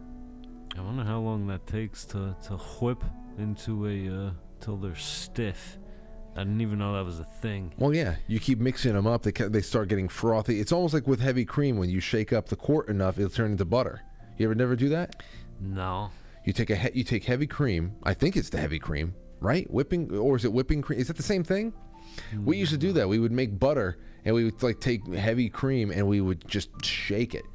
I 0.78 0.82
wonder 0.82 1.04
how 1.04 1.20
long 1.20 1.48
that 1.48 1.66
takes 1.66 2.06
to 2.06 2.36
to 2.44 2.58
whip 2.80 3.04
into 3.40 3.88
a 3.88 4.28
uh, 4.28 4.32
till 4.60 4.78
they're 4.78 4.94
stiff. 4.94 5.80
I 6.36 6.42
didn't 6.42 6.62
even 6.62 6.78
know 6.78 6.94
that 6.94 7.04
was 7.04 7.20
a 7.20 7.24
thing. 7.24 7.74
Well, 7.80 7.92
yeah, 7.92 8.18
you 8.28 8.40
keep 8.40 8.60
mixing 8.60 8.94
them 8.94 9.08
up, 9.08 9.24
they 9.24 9.32
ca- 9.32 9.50
they 9.50 9.64
start 9.64 9.88
getting 9.88 10.08
frothy. 10.08 10.60
It's 10.60 10.72
almost 10.72 10.94
like 10.94 11.08
with 11.08 11.22
heavy 11.22 11.46
cream 11.46 11.78
when 11.78 11.90
you 11.90 12.00
shake 12.00 12.32
up 12.32 12.50
the 12.50 12.56
quart 12.56 12.88
enough, 12.88 13.18
it'll 13.18 13.32
turn 13.32 13.54
into 13.54 13.66
butter. 13.66 14.04
You 14.38 14.46
ever 14.46 14.54
never 14.54 14.76
do 14.76 14.90
that? 14.90 15.24
No. 15.60 16.12
You 16.46 16.54
take 16.54 16.70
a 16.70 16.76
he- 16.76 17.00
you 17.00 17.04
take 17.04 17.24
heavy 17.24 17.48
cream. 17.48 17.96
I 18.04 18.14
think 18.14 18.38
it's 18.38 18.52
the 18.52 18.60
heavy 18.60 18.78
cream, 18.78 19.16
right? 19.40 19.68
Whipping 19.72 20.16
or 20.16 20.36
is 20.36 20.46
it 20.46 20.54
whipping 20.54 20.84
cream? 20.84 21.00
Is 21.00 21.08
that 21.08 21.18
the 21.18 21.24
same 21.24 21.44
thing? 21.44 21.74
We 22.44 22.58
used 22.58 22.72
to 22.72 22.78
do 22.78 22.92
that. 22.94 23.08
We 23.08 23.20
would 23.20 23.32
make 23.32 23.60
butter 23.60 23.98
and 24.26 24.34
we 24.36 24.46
would 24.46 24.62
like 24.64 24.80
take 24.80 25.06
heavy 25.14 25.50
cream 25.50 25.92
and 25.92 26.08
we 26.08 26.22
would 26.22 26.48
just 26.48 26.70
shake 26.84 27.36
it, 27.36 27.46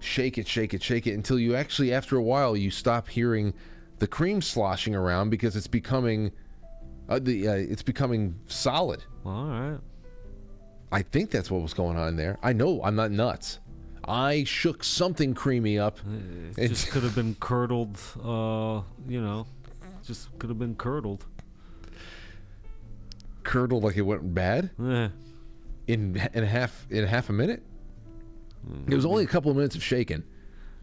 shake 0.00 0.38
it, 0.38 0.46
shake 0.46 0.74
it, 0.74 0.82
shake 0.82 1.06
it 1.06 1.14
until 1.14 1.38
you 1.38 1.54
actually 1.54 1.92
after 1.92 2.16
a 2.16 2.22
while 2.22 2.56
you 2.56 2.70
stop 2.70 3.08
hearing 3.08 3.54
the 3.98 4.06
cream 4.06 4.40
sloshing 4.40 4.94
around 4.94 5.30
because 5.30 5.56
it's 5.56 5.66
becoming 5.66 6.30
uh, 7.08 7.18
the 7.18 7.48
uh, 7.48 7.52
it's 7.52 7.82
becoming 7.82 8.38
solid. 8.46 9.02
All 9.24 9.46
right. 9.46 9.78
I 10.90 11.02
think 11.02 11.30
that's 11.30 11.50
what 11.50 11.62
was 11.62 11.74
going 11.74 11.96
on 11.96 12.16
there. 12.16 12.38
I 12.42 12.52
know 12.52 12.80
I'm 12.82 12.96
not 12.96 13.10
nuts. 13.10 13.58
I 14.06 14.44
shook 14.44 14.82
something 14.82 15.34
creamy 15.34 15.78
up. 15.78 15.98
It 16.56 16.68
just 16.68 16.88
could 16.90 17.02
have 17.02 17.14
been 17.14 17.36
curdled. 17.40 17.98
Uh, 18.16 18.82
you 19.06 19.20
know, 19.20 19.46
just 20.04 20.36
could 20.38 20.48
have 20.48 20.58
been 20.58 20.74
curdled. 20.74 21.26
Curdled 23.48 23.82
like 23.82 23.96
it 23.96 24.02
went 24.02 24.34
bad 24.34 24.70
Eh. 24.80 25.08
in 25.86 26.20
in 26.34 26.44
half 26.44 26.86
in 26.90 27.04
half 27.06 27.30
a 27.30 27.32
minute. 27.32 27.62
It 28.86 28.94
was 28.94 29.06
only 29.06 29.24
a 29.24 29.26
couple 29.26 29.50
of 29.50 29.56
minutes 29.56 29.74
of 29.76 29.82
shaking. 29.82 30.22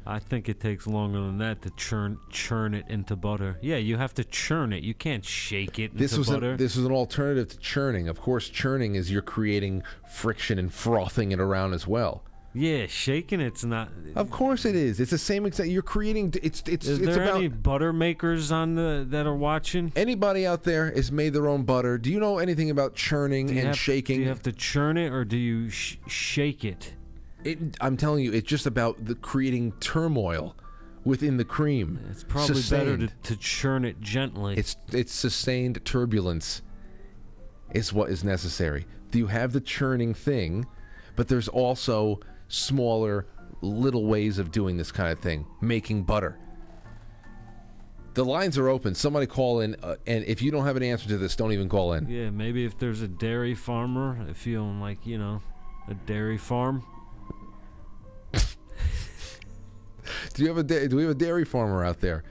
I 0.08 0.20
think 0.20 0.50
it 0.50 0.60
takes 0.60 0.86
longer 0.88 1.20
than 1.20 1.38
that 1.40 1.62
to 1.64 1.70
churn 1.72 2.18
churn 2.30 2.74
it 2.74 2.86
into 2.90 3.16
butter. 3.16 3.58
Yeah, 3.62 3.78
you 3.78 3.98
have 3.98 4.14
to 4.16 4.24
churn 4.24 4.72
it. 4.74 4.84
You 4.84 4.94
can't 4.94 5.26
shake 5.26 5.78
it 5.80 5.96
This 5.98 6.12
into 6.14 6.20
was 6.22 6.30
butter. 6.30 6.54
a, 6.54 6.58
this 6.58 6.76
was 6.76 6.86
an 6.86 6.92
alternative 6.92 7.50
to 7.50 7.58
churning. 7.60 8.08
Of 8.08 8.20
course, 8.22 8.50
churning 8.50 8.96
is 8.96 9.12
you're 9.12 9.22
creating 9.24 9.84
friction 10.10 10.58
and 10.60 10.72
frothing 10.74 11.32
it 11.32 11.40
around 11.40 11.74
as 11.74 11.88
well. 11.88 12.24
Yeah, 12.56 12.88
shaking 12.88 13.42
it's 13.42 13.66
not. 13.66 13.92
Of 14.16 14.32
course 14.32 14.64
it 14.64 14.76
is. 14.76 15.02
It's 15.02 15.12
the 15.12 15.18
same 15.18 15.46
exact. 15.46 15.70
You're 15.70 15.82
creating. 15.82 16.34
It's 16.42 16.64
it's 16.66 16.88
Is 16.88 17.00
it's 17.00 17.16
there 17.16 17.24
about 17.24 17.38
any 17.38 17.50
butter 17.50 17.92
makers 17.92 18.52
on 18.52 18.76
the 18.76 19.06
that 19.10 19.26
are 19.26 19.36
watching? 19.36 19.92
anybody 19.96 20.48
out 20.48 20.64
there 20.64 20.92
has 20.92 21.12
made 21.12 21.34
their 21.34 21.48
own 21.48 21.64
butter. 21.64 21.98
Do 21.98 22.10
you 22.10 22.20
know 22.20 22.38
anything 22.38 22.70
about 22.70 22.96
churning 22.96 23.50
and 23.50 23.60
have, 23.60 23.78
shaking? 23.78 24.18
Do 24.18 24.24
you 24.24 24.30
have 24.30 24.42
to 24.44 24.54
churn 24.54 24.98
it 24.98 25.12
or 25.12 25.26
do 25.26 25.38
you 25.38 25.70
sh- 25.70 25.98
shake 26.08 26.64
it? 26.64 26.94
It, 27.44 27.78
I'm 27.82 27.98
telling 27.98 28.24
you, 28.24 28.32
it's 28.32 28.48
just 28.48 28.66
about 28.66 29.04
the 29.04 29.16
creating 29.16 29.74
turmoil 29.74 30.56
within 31.04 31.38
the 31.38 31.46
cream. 31.46 32.00
It's 32.10 32.24
probably 32.24 32.62
better 32.70 32.98
to, 32.98 33.08
to 33.08 33.38
churn 33.38 33.84
it 33.84 34.00
gently. 34.00 34.56
It's 34.56 34.78
it's 34.94 35.14
sustained 35.14 35.84
turbulence 35.84 36.62
is 37.74 37.92
what 37.92 38.10
is 38.10 38.24
necessary. 38.24 38.86
Do 39.12 39.20
you 39.20 39.28
have 39.28 39.52
the 39.52 39.62
churning 39.62 40.14
thing, 40.14 40.66
but 41.16 41.28
there's 41.28 41.48
also 41.48 42.20
smaller 42.48 43.28
little 43.62 44.06
ways 44.06 44.38
of 44.38 44.52
doing 44.52 44.78
this 44.78 44.92
kind 44.92 45.12
of 45.12 45.20
thing, 45.20 45.46
making 45.62 46.04
butter. 46.04 46.38
The 48.14 48.24
lines 48.24 48.58
are 48.58 48.70
open. 48.70 48.96
Somebody 48.96 49.26
call 49.26 49.60
in, 49.60 49.76
uh, 49.84 49.96
and 50.08 50.24
if 50.24 50.42
you 50.42 50.50
don't 50.50 50.66
have 50.66 50.78
an 50.78 50.84
answer 50.84 51.08
to 51.10 51.18
this, 51.18 51.36
don't 51.36 51.52
even 51.52 51.68
call 51.68 51.94
in. 51.94 52.08
yeah, 52.08 52.30
maybe 52.30 52.64
if 52.64 52.78
there's 52.78 53.02
a 53.02 53.08
dairy 53.10 53.54
farmer, 53.56 54.18
if 54.30 54.48
you 54.48 54.58
own 54.60 54.80
like 54.80 55.06
you 55.06 55.18
know 55.18 55.42
a 55.90 55.94
dairy 55.94 56.38
farm. 56.38 56.84
Do 60.34 60.44
you 60.44 60.48
have 60.50 60.58
a 60.58 60.64
da- 60.64 60.88
do 60.88 60.96
we 60.98 61.04
have 61.04 61.12
a 61.12 61.16
dairy 61.16 61.46
farmer 61.46 61.84
out 61.84 62.00
there? 62.02 62.24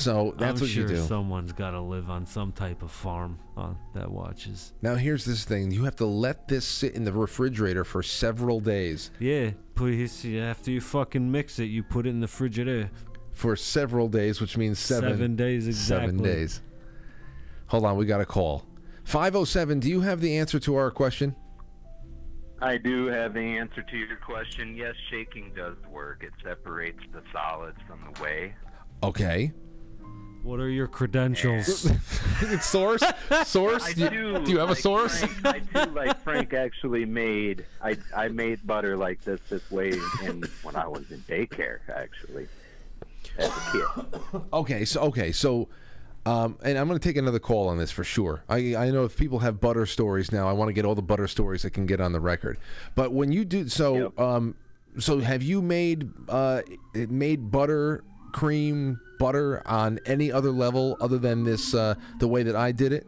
So 0.00 0.34
that's 0.38 0.60
I'm 0.60 0.64
what 0.66 0.70
sure 0.70 0.82
you 0.82 0.88
do. 0.88 1.02
someone's 1.02 1.52
got 1.52 1.72
to 1.72 1.80
live 1.80 2.08
on 2.10 2.26
some 2.26 2.52
type 2.52 2.82
of 2.82 2.90
farm 2.90 3.38
uh, 3.56 3.74
that 3.94 4.10
watches. 4.10 4.72
Now 4.82 4.94
here's 4.94 5.24
this 5.24 5.44
thing: 5.44 5.70
you 5.70 5.84
have 5.84 5.96
to 5.96 6.06
let 6.06 6.48
this 6.48 6.64
sit 6.64 6.94
in 6.94 7.04
the 7.04 7.12
refrigerator 7.12 7.84
for 7.84 8.02
several 8.02 8.60
days. 8.60 9.10
Yeah, 9.18 9.50
please. 9.74 10.24
yeah, 10.24 10.44
After 10.50 10.70
you 10.70 10.80
fucking 10.80 11.30
mix 11.30 11.58
it, 11.58 11.64
you 11.66 11.82
put 11.82 12.06
it 12.06 12.10
in 12.10 12.20
the 12.20 12.26
frigidaire. 12.26 12.90
For 13.32 13.56
several 13.56 14.08
days, 14.08 14.40
which 14.40 14.56
means 14.58 14.78
seven 14.78 15.12
Seven 15.12 15.36
days 15.36 15.66
exactly. 15.66 16.08
Seven 16.08 16.22
days. 16.22 16.60
Hold 17.68 17.84
on, 17.86 17.96
we 17.96 18.04
got 18.04 18.20
a 18.20 18.26
call. 18.26 18.66
Five 19.04 19.34
oh 19.34 19.44
seven. 19.44 19.80
Do 19.80 19.88
you 19.88 20.00
have 20.00 20.20
the 20.20 20.36
answer 20.36 20.58
to 20.60 20.74
our 20.74 20.90
question? 20.90 21.34
I 22.60 22.76
do 22.76 23.06
have 23.06 23.32
the 23.32 23.40
answer 23.40 23.82
to 23.82 23.96
your 23.96 24.16
question. 24.16 24.76
Yes, 24.76 24.94
shaking 25.10 25.52
does 25.56 25.76
work. 25.90 26.22
It 26.22 26.32
separates 26.44 26.98
the 27.12 27.22
solids 27.32 27.78
from 27.86 28.00
the 28.12 28.20
whey. 28.20 28.54
Okay. 29.02 29.52
What 30.42 30.58
are 30.58 30.68
your 30.70 30.88
credentials? 30.88 31.90
source? 32.62 33.02
Source? 33.44 33.84
I 33.84 33.92
Do 33.92 34.02
you- 34.04 34.10
do. 34.10 34.44
do 34.44 34.50
you 34.52 34.58
have 34.58 34.70
a 34.70 34.76
source? 34.76 35.22
Frank, 35.22 35.74
I 35.74 35.84
do 35.84 35.90
like 35.92 36.22
Frank 36.22 36.54
actually 36.54 37.04
made. 37.04 37.66
I 37.82 37.98
I 38.16 38.28
made 38.28 38.66
butter 38.66 38.96
like 38.96 39.20
this 39.22 39.40
this 39.50 39.70
way 39.70 39.90
in, 40.24 40.42
when 40.62 40.76
I 40.76 40.86
was 40.88 41.10
in 41.10 41.18
daycare 41.28 41.78
actually 41.94 42.48
as 43.38 43.48
a 43.48 43.72
kid. 43.72 44.42
Okay, 44.52 44.84
so 44.86 45.00
okay, 45.02 45.30
so 45.30 45.68
um, 46.26 46.58
and 46.62 46.78
I'm 46.78 46.86
going 46.88 46.98
to 46.98 47.06
take 47.08 47.16
another 47.16 47.38
call 47.38 47.68
on 47.68 47.76
this 47.78 47.90
for 47.90 48.04
sure. 48.04 48.42
I 48.48 48.74
I 48.76 48.90
know 48.90 49.04
if 49.04 49.16
people 49.16 49.40
have 49.40 49.60
butter 49.60 49.84
stories 49.84 50.32
now, 50.32 50.48
I 50.48 50.52
want 50.52 50.70
to 50.70 50.72
get 50.72 50.84
all 50.86 50.94
the 50.94 51.02
butter 51.02 51.28
stories 51.28 51.64
I 51.66 51.68
can 51.68 51.84
get 51.86 52.00
on 52.00 52.12
the 52.12 52.20
record. 52.20 52.58
But 52.94 53.12
when 53.12 53.30
you 53.30 53.44
do 53.44 53.68
so, 53.68 54.12
um, 54.16 54.54
so 54.98 55.18
have 55.20 55.42
you 55.42 55.60
made 55.60 56.10
uh, 56.30 56.62
made 56.94 57.50
butter 57.50 58.04
cream 58.32 59.00
butter 59.20 59.62
on 59.66 60.00
any 60.06 60.32
other 60.32 60.50
level 60.50 60.96
other 61.00 61.18
than 61.18 61.44
this 61.44 61.74
uh, 61.74 61.94
the 62.18 62.26
way 62.26 62.42
that 62.42 62.56
I 62.56 62.72
did 62.72 62.92
it? 62.92 63.06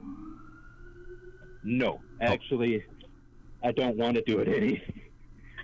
No, 1.64 2.00
actually, 2.20 2.84
I 3.64 3.72
don't 3.72 3.96
want 3.96 4.14
to 4.14 4.22
do 4.22 4.38
it 4.38 4.46
any. 4.46 4.82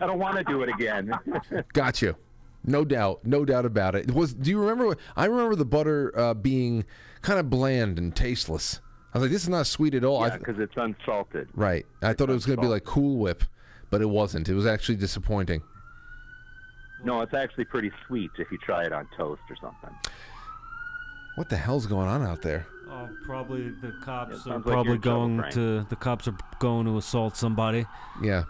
I 0.00 0.06
don't 0.06 0.18
want 0.18 0.36
to 0.38 0.44
do 0.44 0.62
it 0.62 0.68
again. 0.70 1.12
Got 1.72 2.02
you. 2.02 2.16
No 2.64 2.84
doubt, 2.84 3.20
no 3.24 3.44
doubt 3.44 3.66
about 3.66 3.94
it. 3.94 4.10
Was 4.12 4.34
do 4.34 4.50
you 4.50 4.58
remember? 4.60 4.96
I 5.16 5.26
remember 5.26 5.54
the 5.54 5.64
butter 5.64 6.12
uh, 6.18 6.34
being 6.34 6.84
kind 7.22 7.38
of 7.38 7.50
bland 7.50 7.98
and 7.98 8.14
tasteless. 8.14 8.80
I 9.12 9.18
was 9.18 9.26
like, 9.26 9.32
this 9.32 9.42
is 9.42 9.48
not 9.48 9.66
sweet 9.66 9.94
at 9.94 10.04
all. 10.04 10.26
Yeah, 10.26 10.36
because 10.36 10.58
it's 10.58 10.76
unsalted. 10.76 11.48
Right. 11.54 11.86
I 12.02 12.12
thought 12.12 12.28
it 12.30 12.34
was 12.34 12.44
going 12.44 12.56
to 12.56 12.62
be 12.62 12.68
like 12.68 12.84
Cool 12.84 13.16
Whip, 13.16 13.42
but 13.90 14.02
it 14.02 14.08
wasn't. 14.08 14.48
It 14.48 14.54
was 14.54 14.66
actually 14.66 14.96
disappointing. 14.96 15.62
No, 17.04 17.20
it's 17.22 17.34
actually 17.34 17.64
pretty 17.64 17.92
sweet 18.06 18.30
if 18.38 18.50
you 18.50 18.58
try 18.58 18.84
it 18.84 18.92
on 18.92 19.08
toast 19.16 19.42
or 19.48 19.56
something. 19.60 19.90
What 21.38 21.48
the 21.48 21.56
hell's 21.56 21.86
going 21.86 22.08
on 22.08 22.20
out 22.24 22.42
there? 22.42 22.66
Oh, 22.90 23.08
probably 23.24 23.68
the 23.68 23.92
cops 24.02 24.34
are 24.34 24.38
sounds 24.38 24.66
like 24.66 24.72
probably 24.72 24.94
you're 24.94 24.98
trouble, 25.00 25.36
going 25.36 25.52
to 25.52 25.86
the 25.88 25.94
cops 25.94 26.26
are 26.26 26.36
going 26.58 26.86
to 26.86 26.98
assault 26.98 27.36
somebody. 27.36 27.86
Yeah. 28.20 28.42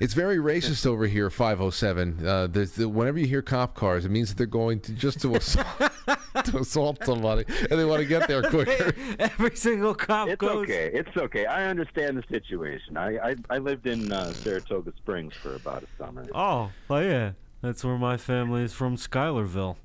It's 0.00 0.14
very 0.14 0.38
racist 0.38 0.86
over 0.86 1.06
here, 1.06 1.28
507. 1.28 2.26
Uh, 2.26 2.46
there's 2.46 2.72
the, 2.72 2.88
whenever 2.88 3.18
you 3.18 3.26
hear 3.26 3.42
cop 3.42 3.74
cars, 3.74 4.06
it 4.06 4.10
means 4.10 4.30
that 4.30 4.38
they're 4.38 4.46
going 4.46 4.80
to 4.80 4.92
just 4.92 5.20
to 5.20 5.36
assault, 5.36 5.66
to 6.44 6.58
assault 6.58 7.04
somebody, 7.04 7.44
and 7.70 7.78
they 7.78 7.84
want 7.84 8.00
to 8.00 8.08
get 8.08 8.26
there 8.28 8.42
quicker. 8.50 8.94
Every 9.18 9.54
single 9.54 9.94
cop 9.94 10.28
It's 10.28 10.40
goes. 10.40 10.64
okay. 10.64 10.90
It's 10.92 11.14
okay. 11.16 11.44
I 11.44 11.66
understand 11.66 12.16
the 12.16 12.24
situation. 12.30 12.96
I 12.96 13.18
I, 13.18 13.36
I 13.50 13.58
lived 13.58 13.86
in 13.86 14.10
uh, 14.10 14.32
Saratoga 14.32 14.92
Springs 14.96 15.34
for 15.34 15.54
about 15.54 15.82
a 15.82 15.86
summer. 15.98 16.24
Oh, 16.34 16.70
oh 16.88 16.98
yeah, 16.98 17.32
that's 17.60 17.84
where 17.84 17.98
my 17.98 18.16
family 18.16 18.62
is 18.62 18.72
from, 18.72 18.96
Schuylerville. 18.96 19.76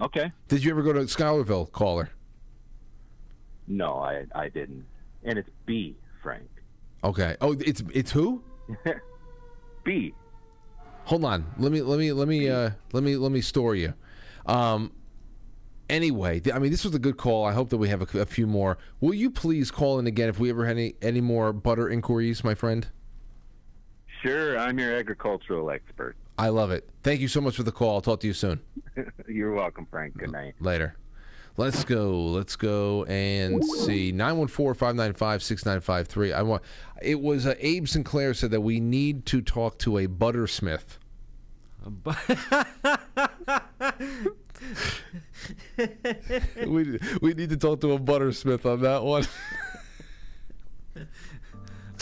Okay. 0.00 0.30
Did 0.48 0.64
you 0.64 0.70
ever 0.70 0.82
go 0.82 0.92
to 0.92 1.00
Schuylerville, 1.00 1.70
caller? 1.72 2.10
No, 3.66 3.94
I 3.94 4.24
I 4.34 4.48
didn't. 4.48 4.86
And 5.24 5.38
it's 5.38 5.50
B, 5.66 5.96
Frank. 6.22 6.48
Okay. 7.04 7.36
Oh, 7.40 7.56
it's 7.58 7.82
it's 7.92 8.10
who? 8.10 8.42
B. 9.84 10.14
Hold 11.04 11.24
on. 11.24 11.46
Let 11.58 11.72
me 11.72 11.82
let 11.82 11.98
me 11.98 12.12
let 12.12 12.28
me 12.28 12.48
uh 12.48 12.70
let 12.92 13.02
me 13.02 13.16
let 13.16 13.32
me 13.32 13.40
store 13.40 13.74
you. 13.74 13.94
Um. 14.46 14.92
Anyway, 15.90 16.42
I 16.52 16.58
mean, 16.58 16.70
this 16.70 16.84
was 16.84 16.94
a 16.94 16.98
good 16.98 17.16
call. 17.16 17.46
I 17.46 17.52
hope 17.52 17.70
that 17.70 17.78
we 17.78 17.88
have 17.88 18.02
a, 18.14 18.20
a 18.20 18.26
few 18.26 18.46
more. 18.46 18.76
Will 19.00 19.14
you 19.14 19.30
please 19.30 19.70
call 19.70 19.98
in 19.98 20.06
again 20.06 20.28
if 20.28 20.38
we 20.38 20.50
ever 20.50 20.66
had 20.66 20.76
any 20.76 20.94
any 21.00 21.20
more 21.22 21.52
butter 21.52 21.88
inquiries, 21.88 22.44
my 22.44 22.54
friend? 22.54 22.86
Sure, 24.22 24.58
I'm 24.58 24.78
your 24.78 24.94
agricultural 24.94 25.70
expert. 25.70 26.16
I 26.38 26.48
love 26.50 26.70
it. 26.70 26.88
Thank 27.02 27.20
you 27.20 27.26
so 27.26 27.40
much 27.40 27.56
for 27.56 27.64
the 27.64 27.72
call. 27.72 27.96
I'll 27.96 28.00
talk 28.00 28.20
to 28.20 28.28
you 28.28 28.32
soon. 28.32 28.60
You're 29.28 29.52
welcome, 29.52 29.88
Frank. 29.90 30.16
Good 30.16 30.30
night. 30.30 30.54
Later. 30.60 30.94
Let's 31.56 31.82
go. 31.82 32.26
Let's 32.26 32.54
go 32.54 33.02
and 33.04 33.64
see. 33.64 34.12
914-595-6953. 34.12 36.32
I 36.32 36.42
want 36.42 36.62
it 37.02 37.20
was 37.20 37.44
uh, 37.46 37.56
Abe 37.58 37.88
Sinclair 37.88 38.34
said 38.34 38.52
that 38.52 38.60
we 38.60 38.78
need 38.78 39.26
to 39.26 39.42
talk 39.42 39.78
to 39.78 39.98
a 39.98 40.06
buttersmith. 40.06 40.98
But 41.84 42.16
we 46.66 46.98
we 47.20 47.34
need 47.34 47.50
to 47.50 47.56
talk 47.56 47.80
to 47.80 47.92
a 47.92 47.98
buttersmith 47.98 48.64
on 48.64 48.80
that 48.82 49.02
one. 49.02 49.26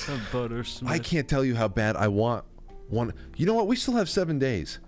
A 0.08 0.20
buttersmith. 0.30 0.88
I 0.88 1.00
can't 1.00 1.26
tell 1.26 1.44
you 1.44 1.56
how 1.56 1.66
bad 1.66 1.96
I 1.96 2.06
want 2.08 2.44
one. 2.88 3.12
You 3.36 3.46
know 3.46 3.54
what? 3.54 3.66
We 3.66 3.76
still 3.76 3.94
have 3.94 4.08
seven 4.08 4.38
days. 4.38 4.80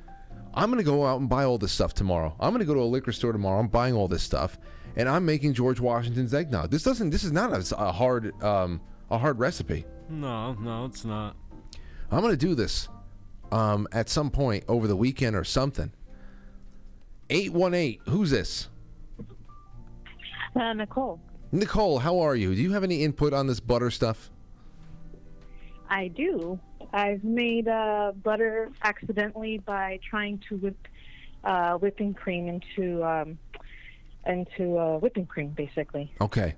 I'm 0.54 0.70
gonna 0.70 0.82
go 0.82 1.06
out 1.06 1.20
and 1.20 1.28
buy 1.28 1.44
all 1.44 1.58
this 1.58 1.72
stuff 1.72 1.94
tomorrow. 1.94 2.34
I'm 2.40 2.52
gonna 2.52 2.64
go 2.64 2.74
to 2.74 2.80
a 2.80 2.82
liquor 2.82 3.12
store 3.12 3.32
tomorrow. 3.32 3.60
I'm 3.60 3.68
buying 3.68 3.94
all 3.94 4.08
this 4.08 4.22
stuff, 4.22 4.58
and 4.96 5.08
I'm 5.08 5.24
making 5.24 5.54
George 5.54 5.78
Washington's 5.78 6.34
eggnog. 6.34 6.70
This 6.70 6.82
doesn't. 6.82 7.10
This 7.10 7.22
is 7.24 7.32
not 7.32 7.52
a, 7.52 7.76
a 7.76 7.92
hard 7.92 8.42
um, 8.42 8.80
a 9.10 9.18
hard 9.18 9.38
recipe. 9.38 9.84
No, 10.08 10.54
no, 10.54 10.86
it's 10.86 11.04
not. 11.04 11.36
I'm 12.10 12.22
gonna 12.22 12.36
do 12.36 12.54
this 12.54 12.88
um, 13.52 13.86
at 13.92 14.08
some 14.08 14.30
point 14.30 14.64
over 14.68 14.86
the 14.86 14.96
weekend 14.96 15.36
or 15.36 15.44
something. 15.44 15.92
Eight 17.30 17.52
one 17.52 17.74
eight. 17.74 18.00
Who's 18.08 18.30
this? 18.30 18.68
Uh, 20.56 20.72
Nicole, 20.72 21.20
Nicole. 21.52 21.98
How 21.98 22.18
are 22.20 22.34
you? 22.34 22.54
Do 22.54 22.60
you 22.62 22.72
have 22.72 22.82
any 22.82 23.04
input 23.04 23.32
on 23.32 23.46
this 23.46 23.60
butter 23.60 23.90
stuff? 23.90 24.30
I 25.88 26.08
do. 26.08 26.58
I've 26.92 27.24
made 27.24 27.68
uh, 27.68 28.12
butter 28.22 28.70
accidentally 28.82 29.58
by 29.58 30.00
trying 30.08 30.42
to 30.48 30.56
whip 30.56 30.88
uh, 31.44 31.74
whipping 31.74 32.14
cream 32.14 32.48
into 32.48 33.04
um, 33.04 33.38
into 34.26 34.76
uh, 34.78 34.98
whipping 34.98 35.26
cream, 35.26 35.50
basically. 35.50 36.12
Okay. 36.20 36.54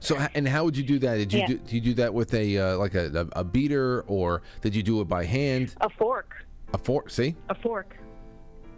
So 0.00 0.16
and 0.34 0.48
how 0.48 0.64
would 0.64 0.76
you 0.76 0.82
do 0.82 0.98
that? 1.00 1.16
Did 1.16 1.32
you 1.32 1.40
Yeah. 1.40 1.46
do, 1.46 1.58
did 1.58 1.72
you 1.72 1.80
do 1.80 1.94
that 1.94 2.14
with 2.14 2.32
a 2.34 2.58
uh, 2.58 2.76
like 2.78 2.94
a, 2.94 3.28
a, 3.34 3.40
a 3.40 3.44
beater 3.44 4.02
or 4.06 4.42
did 4.60 4.74
you 4.74 4.82
do 4.82 5.00
it 5.00 5.08
by 5.08 5.24
hand? 5.24 5.74
A 5.80 5.90
fork. 5.90 6.34
A 6.72 6.78
fork? 6.78 7.10
See? 7.10 7.36
A 7.50 7.54
fork. 7.54 7.96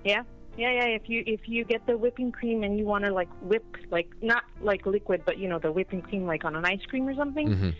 Yeah. 0.04 0.22
Yeah, 0.56 0.70
yeah. 0.72 0.84
If 0.86 1.08
you 1.08 1.22
if 1.26 1.48
you 1.48 1.64
get 1.64 1.86
the 1.86 1.96
whipping 1.96 2.32
cream 2.32 2.62
and 2.62 2.78
you 2.78 2.84
want 2.84 3.04
to 3.04 3.12
like 3.12 3.28
whip 3.42 3.64
like 3.90 4.08
not 4.22 4.44
like 4.60 4.86
liquid, 4.86 5.22
but 5.24 5.38
you 5.38 5.48
know 5.48 5.58
the 5.58 5.70
whipping 5.72 6.02
cream 6.02 6.26
like 6.26 6.44
on 6.44 6.56
an 6.56 6.64
ice 6.64 6.84
cream 6.88 7.08
or 7.08 7.14
something. 7.14 7.48
Mm-hmm. 7.48 7.70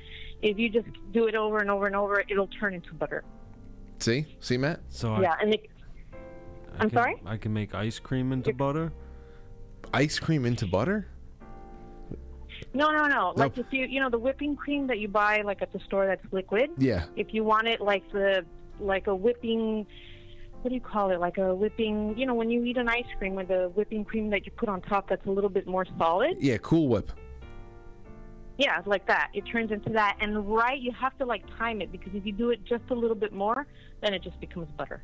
If 0.45 0.59
you 0.59 0.69
just 0.69 0.87
do 1.13 1.27
it 1.27 1.35
over 1.35 1.59
and 1.59 1.71
over 1.71 1.87
and 1.87 1.97
over, 1.97 2.23
it'll 2.29 2.47
turn 2.49 2.75
into 2.75 2.93
butter. 2.93 3.25
See? 3.99 4.27
See, 4.41 4.59
Matt? 4.59 4.81
So 4.91 5.19
yeah, 5.21 5.35
and 5.41 5.55
it, 5.55 5.71
I 6.13 6.83
I'm 6.85 6.91
can- 6.91 6.99
sorry? 6.99 7.17
I 7.25 7.39
can 7.39 7.53
make 7.55 7.75
ice 7.75 7.99
cream 7.99 8.31
into 8.31 8.53
butter. 8.53 8.93
Ice 9.95 10.19
cream 10.19 10.45
into 10.45 10.67
butter? 10.67 11.07
No, 12.75 12.91
no, 12.91 13.07
no. 13.07 13.33
Like 13.37 13.57
Nope. 13.57 13.67
if 13.67 13.73
you, 13.73 13.87
you 13.87 14.01
know, 14.01 14.11
the 14.11 14.19
whipping 14.19 14.55
cream 14.55 14.87
that 14.89 14.99
you 14.99 15.09
buy 15.09 15.41
like 15.43 15.63
at 15.63 15.73
the 15.73 15.79
store 15.81 16.07
that's 16.07 16.25
liquid. 16.31 16.71
Yeah. 16.77 17.05
If 17.17 17.33
you 17.33 17.43
want 17.45 17.67
it 17.69 17.81
like 17.81 18.11
the, 18.13 18.45
like 18.81 19.07
a 19.07 19.15
whipping, 19.15 19.87
what 20.61 20.69
do 20.69 20.75
you 20.75 20.81
call 20.81 21.11
it? 21.11 21.21
Like 21.21 21.39
a 21.39 21.55
whipping, 21.55 22.19
you 22.19 22.27
know, 22.27 22.35
when 22.35 22.51
you 22.51 22.65
eat 22.65 22.77
an 22.77 22.89
ice 22.89 23.05
cream 23.19 23.35
with 23.35 23.49
the 23.49 23.71
whipping 23.75 24.05
cream 24.05 24.29
that 24.31 24.45
you 24.45 24.53
put 24.53 24.69
on 24.69 24.83
top 24.83 25.09
that's 25.09 25.25
a 25.27 25.31
little 25.31 25.51
bit 25.51 25.67
more 25.67 25.87
solid. 25.97 26.37
Yeah, 26.41 26.59
Cool 26.59 26.89
Whip. 26.89 27.11
Yeah, 28.59 28.81
like 28.87 29.07
that. 29.07 29.31
It 29.35 29.43
turns 29.43 29.73
into 29.73 29.91
that. 29.91 30.17
And 30.21 30.49
right, 30.49 30.81
you 30.81 30.93
have 30.93 31.17
to 31.19 31.25
like 31.25 31.45
time 31.59 31.81
it 31.83 31.91
because 31.91 32.15
if 32.15 32.25
you 32.25 32.33
do 32.33 32.51
it 32.51 32.65
just 32.65 32.85
a 32.91 32.95
little 32.95 33.17
bit 33.17 33.33
more, 33.33 33.67
then 34.01 34.15
it 34.15 34.23
just 34.23 34.39
becomes 34.41 34.69
butter. 34.77 35.03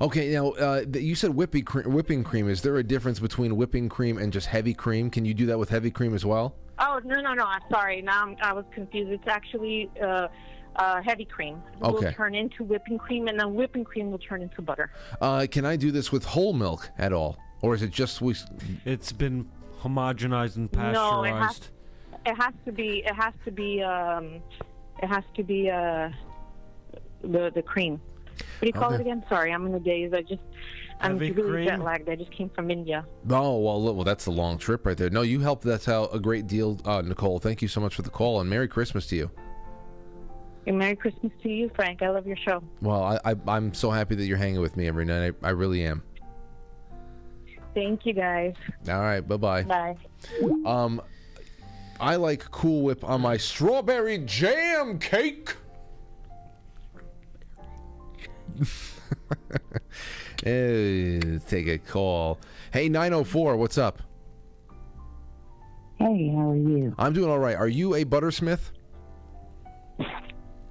Okay, 0.00 0.30
now 0.30 0.50
uh, 0.52 0.84
you 0.94 1.14
said 1.14 1.34
whipping 1.34 1.64
cream, 1.64 1.92
whipping 1.92 2.24
cream. 2.24 2.48
Is 2.48 2.62
there 2.62 2.76
a 2.76 2.82
difference 2.82 3.20
between 3.20 3.56
whipping 3.56 3.88
cream 3.88 4.18
and 4.18 4.32
just 4.32 4.46
heavy 4.46 4.72
cream? 4.72 5.10
Can 5.10 5.24
you 5.24 5.34
do 5.34 5.46
that 5.46 5.58
with 5.58 5.68
heavy 5.68 5.90
cream 5.90 6.14
as 6.14 6.24
well? 6.24 6.54
Oh 6.78 7.00
no 7.04 7.20
no 7.20 7.34
no! 7.34 7.44
I'm 7.44 7.60
sorry. 7.70 8.00
Now 8.00 8.22
I'm, 8.22 8.36
I 8.40 8.52
was 8.52 8.64
confused. 8.72 9.10
It's 9.10 9.28
actually 9.28 9.90
uh, 10.02 10.28
uh, 10.76 11.02
heavy 11.02 11.26
cream. 11.26 11.62
Will 11.80 11.96
Okay. 11.96 12.06
Will 12.06 12.12
turn 12.12 12.34
into 12.34 12.64
whipping 12.64 12.98
cream, 12.98 13.28
and 13.28 13.38
then 13.38 13.54
whipping 13.54 13.84
cream 13.84 14.10
will 14.10 14.18
turn 14.18 14.40
into 14.42 14.62
butter. 14.62 14.90
Uh, 15.20 15.46
can 15.50 15.66
I 15.66 15.76
do 15.76 15.90
this 15.90 16.10
with 16.10 16.24
whole 16.24 16.54
milk 16.54 16.88
at 16.98 17.12
all, 17.12 17.36
or 17.60 17.74
is 17.74 17.82
it 17.82 17.90
just 17.90 18.22
we? 18.22 18.34
It's 18.86 19.12
been 19.12 19.48
homogenized 19.82 20.56
and 20.56 20.72
pasteurized. 20.72 21.68
No, 21.70 21.79
it 22.26 22.34
has. 22.36 22.52
To 22.64 22.72
be. 22.72 23.02
It 23.06 23.14
has 23.14 23.32
to 23.44 23.50
be. 23.50 23.82
Um, 23.82 24.40
it 25.02 25.06
has 25.06 25.24
to 25.36 25.42
be 25.42 25.70
uh, 25.70 26.10
the 27.22 27.50
the 27.54 27.62
cream. 27.62 28.00
What 28.24 28.60
do 28.60 28.66
you 28.66 28.72
call 28.72 28.86
Okay. 28.86 28.96
it 28.96 29.00
again? 29.02 29.24
Sorry, 29.28 29.52
I'm 29.52 29.66
in 29.66 29.72
the 29.72 29.80
days. 29.80 30.12
I 30.12 30.22
just. 30.22 30.42
I'm 31.02 31.12
Heavy 31.18 31.32
really 31.32 31.50
cream? 31.50 31.68
jet 31.68 31.80
lagged. 31.80 32.08
I 32.10 32.16
just 32.16 32.30
came 32.30 32.50
from 32.50 32.70
India. 32.70 33.06
Oh 33.30 33.58
well, 33.58 33.80
well 33.94 34.04
that's 34.04 34.26
a 34.26 34.30
long 34.30 34.58
trip 34.58 34.84
right 34.84 34.96
there. 34.98 35.08
No, 35.08 35.22
you 35.22 35.40
helped 35.40 35.64
That's 35.64 35.86
how 35.86 36.04
a 36.06 36.20
great 36.20 36.46
deal, 36.46 36.78
uh, 36.84 37.00
Nicole. 37.00 37.38
Thank 37.38 37.62
you 37.62 37.68
so 37.68 37.80
much 37.80 37.94
for 37.94 38.02
the 38.02 38.10
call 38.10 38.38
and 38.40 38.50
Merry 38.50 38.68
Christmas 38.68 39.06
to 39.06 39.16
you. 39.16 39.30
And 40.66 40.78
Merry 40.78 40.94
Christmas 40.96 41.32
to 41.42 41.48
you, 41.48 41.70
Frank. 41.74 42.02
I 42.02 42.10
love 42.10 42.26
your 42.26 42.36
show. 42.36 42.62
Well, 42.82 43.02
I, 43.02 43.18
I 43.32 43.34
I'm 43.48 43.72
so 43.72 43.90
happy 43.90 44.14
that 44.14 44.26
you're 44.26 44.36
hanging 44.36 44.60
with 44.60 44.76
me 44.76 44.88
every 44.88 45.06
night. 45.06 45.34
I, 45.42 45.46
I 45.46 45.50
really 45.52 45.84
am. 45.84 46.02
Thank 47.74 48.04
you, 48.04 48.12
guys. 48.12 48.52
All 48.88 49.00
right, 49.00 49.20
bye 49.20 49.36
bye. 49.38 49.62
Bye. 49.62 49.96
Um, 50.66 51.00
I 52.00 52.16
like 52.16 52.50
Cool 52.50 52.82
Whip 52.82 53.04
on 53.04 53.20
my 53.20 53.36
strawberry 53.36 54.18
jam 54.18 54.98
cake. 54.98 55.54
Eh, 60.42 61.38
take 61.48 61.66
a 61.66 61.76
call. 61.76 62.38
Hey, 62.72 62.88
904, 62.88 63.56
what's 63.56 63.76
up? 63.76 64.00
Hey, 65.98 66.32
how 66.34 66.52
are 66.52 66.56
you? 66.56 66.94
I'm 66.96 67.12
doing 67.12 67.30
all 67.30 67.38
right. 67.38 67.56
Are 67.56 67.68
you 67.68 67.94
a 67.94 68.04
buttersmith? 68.04 68.70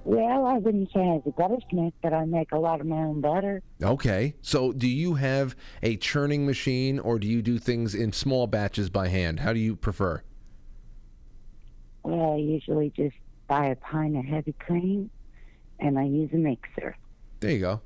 Well, 0.04 0.46
I 0.46 0.54
wouldn't 0.54 0.88
say 0.92 0.98
I 0.98 1.20
was 1.20 1.22
a 1.26 1.30
buttersmith, 1.30 1.92
but 2.02 2.12
I 2.12 2.24
make 2.24 2.50
a 2.50 2.58
lot 2.58 2.80
of 2.80 2.86
my 2.88 2.96
own 2.96 3.20
butter. 3.20 3.62
Okay. 3.80 4.34
So, 4.42 4.72
do 4.72 4.88
you 4.88 5.14
have 5.14 5.54
a 5.84 5.96
churning 5.96 6.46
machine 6.46 6.98
or 6.98 7.20
do 7.20 7.28
you 7.28 7.40
do 7.40 7.58
things 7.58 7.94
in 7.94 8.12
small 8.12 8.48
batches 8.48 8.90
by 8.90 9.06
hand? 9.06 9.38
How 9.38 9.52
do 9.52 9.60
you 9.60 9.76
prefer? 9.76 10.22
Well, 12.02 12.34
I 12.34 12.36
usually 12.36 12.90
just 12.90 13.16
buy 13.48 13.66
a 13.66 13.76
pint 13.76 14.16
of 14.16 14.24
heavy 14.24 14.54
cream, 14.58 15.10
and 15.78 15.98
I 15.98 16.04
use 16.04 16.30
a 16.32 16.36
mixer. 16.36 16.96
There 17.40 17.50
you 17.50 17.60
go. 17.60 17.80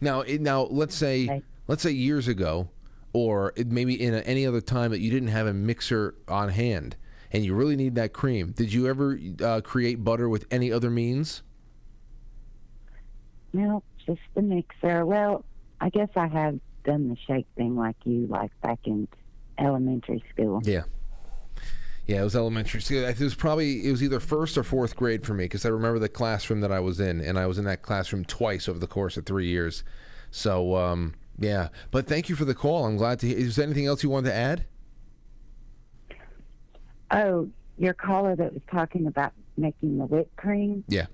Now, 0.00 0.20
it, 0.20 0.40
now 0.40 0.62
let's 0.62 0.94
say 0.94 1.42
let's 1.66 1.82
say 1.82 1.90
years 1.90 2.28
ago, 2.28 2.68
or 3.12 3.52
it, 3.56 3.68
maybe 3.68 4.00
in 4.00 4.14
a, 4.14 4.18
any 4.20 4.46
other 4.46 4.60
time 4.60 4.90
that 4.90 5.00
you 5.00 5.10
didn't 5.10 5.28
have 5.28 5.46
a 5.46 5.54
mixer 5.54 6.14
on 6.28 6.48
hand, 6.48 6.96
and 7.30 7.44
you 7.44 7.54
really 7.54 7.76
need 7.76 7.94
that 7.96 8.12
cream. 8.12 8.52
Did 8.52 8.72
you 8.72 8.86
ever 8.86 9.18
uh, 9.42 9.60
create 9.62 10.04
butter 10.04 10.28
with 10.28 10.46
any 10.50 10.72
other 10.72 10.90
means? 10.90 11.42
No, 13.52 13.82
just 14.04 14.20
the 14.34 14.42
mixer. 14.42 15.06
Well, 15.06 15.44
I 15.80 15.88
guess 15.88 16.08
I 16.16 16.26
have 16.26 16.58
done 16.84 17.08
the 17.08 17.16
shake 17.26 17.46
thing 17.56 17.76
like 17.76 17.96
you, 18.04 18.26
like 18.26 18.50
back 18.60 18.80
in 18.84 19.08
elementary 19.58 20.22
school. 20.32 20.60
Yeah. 20.64 20.82
Yeah, 22.06 22.20
it 22.20 22.24
was 22.24 22.36
elementary 22.36 22.82
school. 22.82 23.04
It 23.04 23.18
was 23.18 23.34
probably 23.34 23.86
it 23.86 23.90
was 23.90 24.02
either 24.02 24.20
first 24.20 24.58
or 24.58 24.62
fourth 24.62 24.94
grade 24.94 25.24
for 25.24 25.32
me 25.32 25.44
because 25.44 25.64
I 25.64 25.70
remember 25.70 25.98
the 25.98 26.08
classroom 26.08 26.60
that 26.60 26.70
I 26.70 26.80
was 26.80 27.00
in, 27.00 27.20
and 27.20 27.38
I 27.38 27.46
was 27.46 27.58
in 27.58 27.64
that 27.64 27.82
classroom 27.82 28.24
twice 28.24 28.68
over 28.68 28.78
the 28.78 28.86
course 28.86 29.16
of 29.16 29.24
three 29.24 29.46
years. 29.48 29.84
So 30.30 30.76
um, 30.76 31.14
yeah, 31.38 31.68
but 31.90 32.06
thank 32.06 32.28
you 32.28 32.36
for 32.36 32.44
the 32.44 32.54
call. 32.54 32.84
I'm 32.84 32.96
glad 32.98 33.20
to. 33.20 33.28
hear 33.28 33.38
Is 33.38 33.56
there 33.56 33.64
anything 33.64 33.86
else 33.86 34.02
you 34.02 34.10
wanted 34.10 34.28
to 34.28 34.34
add? 34.34 34.66
Oh, 37.10 37.48
your 37.78 37.94
caller 37.94 38.36
that 38.36 38.52
was 38.52 38.62
talking 38.70 39.06
about 39.06 39.32
making 39.56 39.98
the 39.98 40.04
whipped 40.04 40.36
cream. 40.36 40.84
Yeah. 40.88 41.06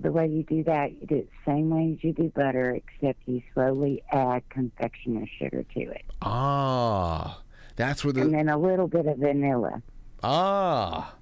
The 0.00 0.10
way 0.10 0.26
you 0.26 0.42
do 0.42 0.64
that, 0.64 0.92
you 0.92 1.06
do 1.06 1.14
it 1.16 1.30
the 1.30 1.50
same 1.52 1.70
way 1.70 1.92
as 1.96 2.02
you 2.04 2.12
do 2.12 2.28
butter, 2.34 2.72
except 2.72 3.20
you 3.26 3.40
slowly 3.54 4.02
add 4.10 4.42
confectioner's 4.50 5.28
sugar 5.38 5.62
to 5.62 5.80
it, 5.80 6.02
Ah, 6.20 7.40
that's 7.76 8.04
where 8.04 8.12
the 8.12 8.22
and 8.22 8.34
then 8.34 8.48
a 8.48 8.58
little 8.58 8.88
bit 8.88 9.06
of 9.06 9.18
vanilla. 9.18 9.82
ah. 10.22 11.14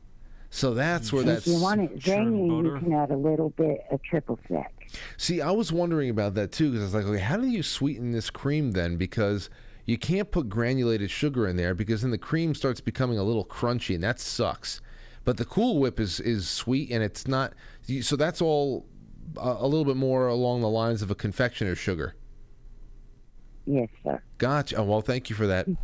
So 0.54 0.74
that's 0.74 1.10
where 1.10 1.22
if 1.22 1.26
that's. 1.26 1.46
If 1.46 1.54
you 1.54 1.62
want 1.62 1.80
it 1.80 1.98
zingy, 1.98 2.62
you 2.64 2.78
can 2.78 2.92
add 2.92 3.10
a 3.10 3.16
little 3.16 3.48
bit 3.50 3.84
of 3.90 4.02
triple 4.02 4.38
sec. 4.48 4.70
See, 5.16 5.40
I 5.40 5.50
was 5.50 5.72
wondering 5.72 6.10
about 6.10 6.34
that 6.34 6.52
too 6.52 6.70
because 6.70 6.82
I 6.82 6.84
was 6.84 7.06
like, 7.06 7.14
okay, 7.14 7.24
how 7.24 7.38
do 7.38 7.46
you 7.46 7.62
sweeten 7.62 8.12
this 8.12 8.28
cream 8.28 8.72
then? 8.72 8.98
Because 8.98 9.48
you 9.86 9.96
can't 9.96 10.30
put 10.30 10.50
granulated 10.50 11.10
sugar 11.10 11.48
in 11.48 11.56
there 11.56 11.74
because 11.74 12.02
then 12.02 12.10
the 12.10 12.18
cream 12.18 12.54
starts 12.54 12.82
becoming 12.82 13.18
a 13.18 13.22
little 13.22 13.46
crunchy 13.46 13.94
and 13.94 14.04
that 14.04 14.20
sucks. 14.20 14.82
But 15.24 15.38
the 15.38 15.46
Cool 15.46 15.78
Whip 15.78 15.98
is 15.98 16.20
is 16.20 16.48
sweet 16.48 16.90
and 16.90 17.02
it's 17.02 17.26
not. 17.26 17.54
So 18.02 18.16
that's 18.16 18.42
all 18.42 18.84
a, 19.38 19.56
a 19.60 19.66
little 19.66 19.86
bit 19.86 19.96
more 19.96 20.28
along 20.28 20.60
the 20.60 20.68
lines 20.68 21.00
of 21.00 21.10
a 21.10 21.14
confectioner's 21.14 21.78
sugar. 21.78 22.14
Yes, 23.64 23.88
sir. 24.04 24.20
Gotcha. 24.36 24.76
Oh, 24.76 24.84
well, 24.84 25.00
thank 25.00 25.30
you 25.30 25.36
for 25.36 25.46
that. 25.46 25.66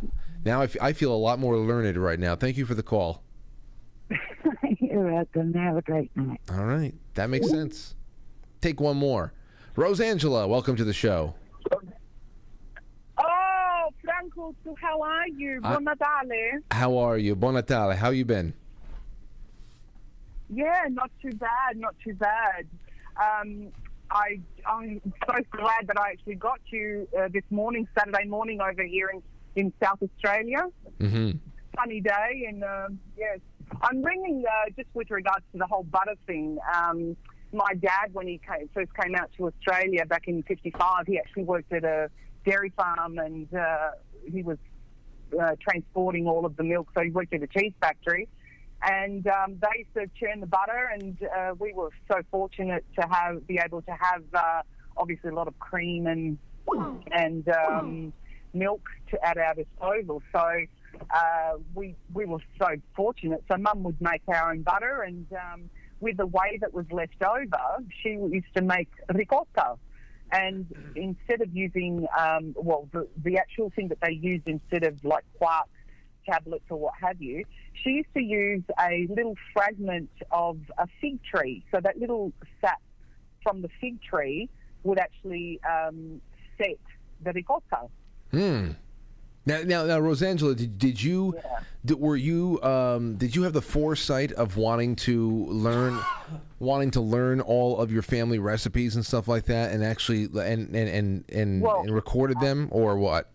Now 0.45 0.61
I, 0.61 0.63
f- 0.65 0.77
I 0.81 0.93
feel 0.93 1.13
a 1.13 1.17
lot 1.17 1.39
more 1.39 1.57
learned 1.57 1.97
right 1.97 2.19
now. 2.19 2.35
Thank 2.35 2.57
you 2.57 2.65
for 2.65 2.73
the 2.75 2.83
call. 2.83 3.23
You're 4.79 5.11
welcome. 5.13 5.53
Have 5.53 5.77
a 5.77 5.81
great 5.81 6.15
night. 6.15 6.39
All 6.51 6.65
right, 6.65 6.93
that 7.15 7.29
makes 7.29 7.49
sense. 7.49 7.95
Take 8.61 8.79
one 8.79 8.97
more. 8.97 9.33
Rosangela, 9.75 10.47
welcome 10.47 10.75
to 10.75 10.83
the 10.83 10.93
show. 10.93 11.35
Oh, 13.17 13.89
Franco, 14.03 14.55
so 14.63 14.75
how 14.81 15.01
are 15.01 15.27
you? 15.27 15.59
I- 15.63 15.73
Buon 15.75 15.83
Natale. 15.85 16.59
How 16.71 16.97
are 16.97 17.17
you? 17.17 17.35
Buon 17.35 17.55
Natale. 17.55 17.95
How 17.95 18.09
you 18.09 18.25
been? 18.25 18.53
Yeah, 20.49 20.85
not 20.89 21.11
too 21.21 21.31
bad, 21.33 21.77
not 21.77 21.95
too 22.03 22.13
bad. 22.15 22.65
Um, 23.17 23.67
I, 24.09 24.39
I'm 24.65 24.99
so 25.27 25.35
glad 25.51 25.85
that 25.87 25.99
I 25.99 26.11
actually 26.11 26.35
got 26.35 26.59
you 26.71 27.07
uh, 27.17 27.27
this 27.31 27.43
morning, 27.51 27.87
Saturday 27.97 28.25
morning, 28.25 28.59
over 28.59 28.81
here 28.83 29.09
in, 29.13 29.21
in 29.55 29.73
South 29.81 29.99
Australia. 30.01 30.67
Mm-hmm. 30.99 31.37
Sunny 31.75 32.01
day, 32.01 32.45
and 32.47 32.63
um 32.63 32.99
yes, 33.17 33.39
I'm 33.81 34.01
ringing 34.03 34.43
uh, 34.47 34.69
just 34.75 34.89
with 34.93 35.09
regards 35.11 35.45
to 35.51 35.59
the 35.59 35.67
whole 35.67 35.83
butter 35.83 36.15
thing. 36.25 36.57
Um, 36.73 37.15
my 37.51 37.73
dad, 37.79 38.13
when 38.13 38.27
he 38.27 38.39
came, 38.39 38.69
first 38.73 38.91
came 38.95 39.15
out 39.15 39.31
to 39.37 39.47
Australia 39.47 40.05
back 40.05 40.27
in 40.27 40.43
'55, 40.43 41.07
he 41.07 41.17
actually 41.17 41.43
worked 41.43 41.71
at 41.73 41.83
a 41.83 42.09
dairy 42.45 42.71
farm, 42.75 43.17
and 43.17 43.53
uh, 43.53 43.91
he 44.31 44.43
was 44.43 44.57
uh, 45.39 45.51
transporting 45.61 46.27
all 46.27 46.45
of 46.45 46.55
the 46.57 46.63
milk. 46.63 46.89
So 46.95 47.01
he 47.01 47.09
worked 47.09 47.33
at 47.33 47.43
a 47.43 47.47
cheese 47.47 47.73
factory, 47.79 48.27
and 48.81 49.25
um, 49.27 49.59
they 49.61 49.79
used 49.79 49.93
to 49.95 50.07
churn 50.19 50.39
the 50.39 50.47
butter, 50.47 50.91
and 50.93 51.17
uh, 51.23 51.53
we 51.57 51.73
were 51.73 51.89
so 52.11 52.19
fortunate 52.31 52.85
to 52.99 53.07
have 53.07 53.45
be 53.47 53.59
able 53.63 53.81
to 53.83 53.91
have 53.91 54.23
uh, 54.33 54.61
obviously 54.97 55.29
a 55.29 55.35
lot 55.35 55.47
of 55.47 55.57
cream 55.59 56.07
and 56.07 56.37
and 57.11 57.49
um, 57.49 58.13
milk 58.53 58.81
to, 59.11 59.25
at 59.25 59.37
our 59.37 59.55
disposal. 59.55 60.21
So 60.31 60.47
uh, 61.11 61.53
we 61.73 61.95
we 62.13 62.25
were 62.25 62.39
so 62.59 62.69
fortunate. 62.95 63.43
So 63.51 63.57
Mum 63.57 63.83
would 63.83 64.01
make 64.01 64.21
our 64.27 64.51
own 64.51 64.61
butter, 64.63 65.03
and 65.03 65.25
um, 65.33 65.69
with 65.99 66.17
the 66.17 66.25
whey 66.25 66.57
that 66.61 66.73
was 66.73 66.85
left 66.91 67.21
over, 67.21 67.83
she 68.01 68.09
used 68.09 68.53
to 68.55 68.61
make 68.61 68.89
ricotta. 69.13 69.75
And 70.31 70.67
instead 70.95 71.41
of 71.41 71.55
using, 71.55 72.05
um, 72.17 72.53
well, 72.55 72.87
the, 72.93 73.07
the 73.23 73.37
actual 73.37 73.71
thing 73.75 73.87
that 73.87 73.97
they 74.01 74.11
used 74.11 74.47
instead 74.47 74.83
of 74.83 75.03
like 75.03 75.23
quark 75.39 75.67
tablets 76.29 76.65
or 76.69 76.77
what 76.77 76.93
have 77.01 77.19
you, 77.19 77.45
she 77.73 77.89
used 77.89 78.13
to 78.13 78.21
use 78.21 78.63
a 78.79 79.07
little 79.09 79.35
fragment 79.53 80.11
of 80.31 80.59
a 80.77 80.87
fig 81.01 81.23
tree. 81.23 81.65
So 81.71 81.79
that 81.81 81.97
little 81.97 82.31
sap 82.61 82.81
from 83.41 83.61
the 83.63 83.69
fig 83.81 84.01
tree 84.03 84.49
would 84.83 84.99
actually 84.99 85.59
um, 85.67 86.21
set 86.57 86.77
the 87.23 87.31
ricotta. 87.33 87.87
Hmm. 88.31 88.71
Now, 89.45 89.61
now, 89.63 89.85
now 89.85 89.99
Rosangela, 89.99 90.55
did, 90.55 90.77
did 90.77 91.01
you, 91.01 91.35
did, 91.83 91.99
were 91.99 92.15
you, 92.15 92.61
um, 92.61 93.15
did 93.15 93.35
you 93.35 93.43
have 93.43 93.53
the 93.53 93.61
foresight 93.61 94.31
of 94.33 94.57
wanting 94.57 94.95
to 94.97 95.45
learn, 95.47 95.99
wanting 96.59 96.91
to 96.91 97.01
learn 97.01 97.41
all 97.41 97.79
of 97.79 97.91
your 97.91 98.01
family 98.01 98.37
recipes 98.37 98.95
and 98.95 99.05
stuff 99.05 99.27
like 99.27 99.45
that, 99.45 99.71
and 99.71 99.83
actually, 99.83 100.25
and 100.25 100.75
and 100.75 100.75
and 100.75 101.31
and, 101.31 101.61
Well, 101.61 101.81
and 101.81 101.95
recorded 101.95 102.39
them, 102.39 102.67
or 102.71 102.97
what? 102.97 103.31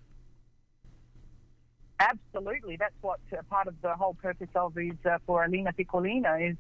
Absolutely, 1.99 2.77
that's 2.77 2.95
what 3.01 3.21
uh, 3.33 3.43
part 3.51 3.67
of 3.67 3.75
the 3.83 3.95
whole 3.95 4.15
purpose 4.15 4.49
of 4.55 4.77
is 4.79 4.93
uh, 5.05 5.19
for 5.27 5.45
Alina 5.45 5.73
Piccolina 5.73 6.51
is 6.51 6.57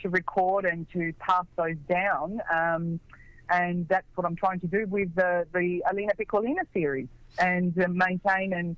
to 0.00 0.10
record 0.10 0.64
and 0.64 0.86
to 0.92 1.12
pass 1.18 1.46
those 1.56 1.76
down, 1.88 2.40
um, 2.52 3.00
and 3.48 3.88
that's 3.88 4.06
what 4.14 4.26
I'm 4.26 4.36
trying 4.36 4.60
to 4.60 4.66
do 4.68 4.86
with 4.86 5.12
the 5.16 5.46
the 5.52 5.82
Alina 5.90 6.12
Piccolina 6.14 6.60
series 6.72 7.08
and 7.38 7.78
uh, 7.82 7.88
maintain 7.88 8.52
and 8.52 8.76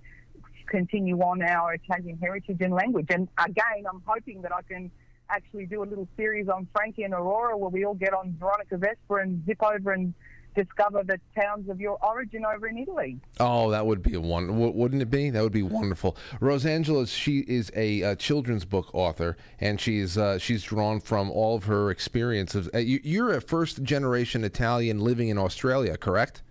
continue 0.66 1.18
on 1.20 1.42
our 1.42 1.74
Italian 1.74 2.18
heritage 2.18 2.58
and 2.60 2.72
language. 2.72 3.06
And 3.10 3.28
again, 3.38 3.84
I'm 3.90 4.02
hoping 4.06 4.42
that 4.42 4.52
I 4.52 4.62
can 4.62 4.90
actually 5.30 5.66
do 5.66 5.82
a 5.82 5.86
little 5.86 6.08
series 6.16 6.48
on 6.48 6.68
Frankie 6.74 7.02
and 7.02 7.14
Aurora 7.14 7.56
where 7.56 7.70
we 7.70 7.84
all 7.84 7.94
get 7.94 8.12
on 8.12 8.36
Veronica 8.38 8.76
Vespa 8.76 9.14
and 9.14 9.44
zip 9.46 9.62
over 9.62 9.92
and 9.92 10.14
discover 10.54 11.02
the 11.02 11.18
towns 11.38 11.68
of 11.68 11.80
your 11.80 11.98
origin 12.04 12.44
over 12.44 12.68
in 12.68 12.78
Italy. 12.78 13.18
Oh, 13.40 13.70
that 13.70 13.84
would 13.84 14.02
be 14.02 14.14
a 14.14 14.20
one, 14.20 14.56
wouldn't 14.56 15.02
it 15.02 15.10
be? 15.10 15.30
That 15.30 15.42
would 15.42 15.52
be 15.52 15.62
wonderful. 15.62 16.16
Rosangela, 16.40 17.08
she 17.08 17.40
is 17.40 17.72
a 17.74 18.02
uh, 18.02 18.14
children's 18.14 18.64
book 18.64 18.94
author, 18.94 19.36
and 19.60 19.80
she's 19.80 20.16
uh, 20.16 20.38
she's 20.38 20.62
drawn 20.62 21.00
from 21.00 21.30
all 21.30 21.56
of 21.56 21.64
her 21.64 21.90
experiences. 21.90 22.68
Uh, 22.72 22.78
you, 22.78 23.00
you're 23.02 23.32
a 23.32 23.40
first 23.40 23.82
generation 23.82 24.44
Italian 24.44 25.00
living 25.00 25.28
in 25.28 25.38
Australia, 25.38 25.96
correct? 25.96 26.42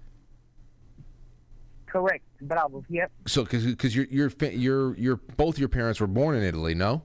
Correct. 1.93 2.23
Bravo. 2.41 2.83
Yep. 2.89 3.11
So, 3.27 3.43
because 3.43 3.95
your 3.95 4.05
your 4.05 4.31
fa- 4.31 4.57
your 4.57 4.97
your 4.97 5.17
both 5.37 5.59
your 5.59 5.69
parents 5.69 5.99
were 5.99 6.07
born 6.07 6.35
in 6.35 6.41
Italy, 6.41 6.73
no? 6.73 7.03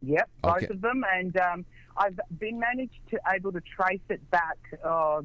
Yep, 0.00 0.30
both 0.42 0.56
Okay. 0.56 0.66
of 0.68 0.80
them, 0.80 1.04
and 1.12 1.36
um, 1.36 1.66
I've 1.98 2.18
been 2.38 2.58
managed 2.58 2.98
to 3.10 3.20
able 3.28 3.52
to 3.52 3.60
trace 3.60 4.00
it 4.08 4.22
back 4.30 4.56
uh, 4.82 5.20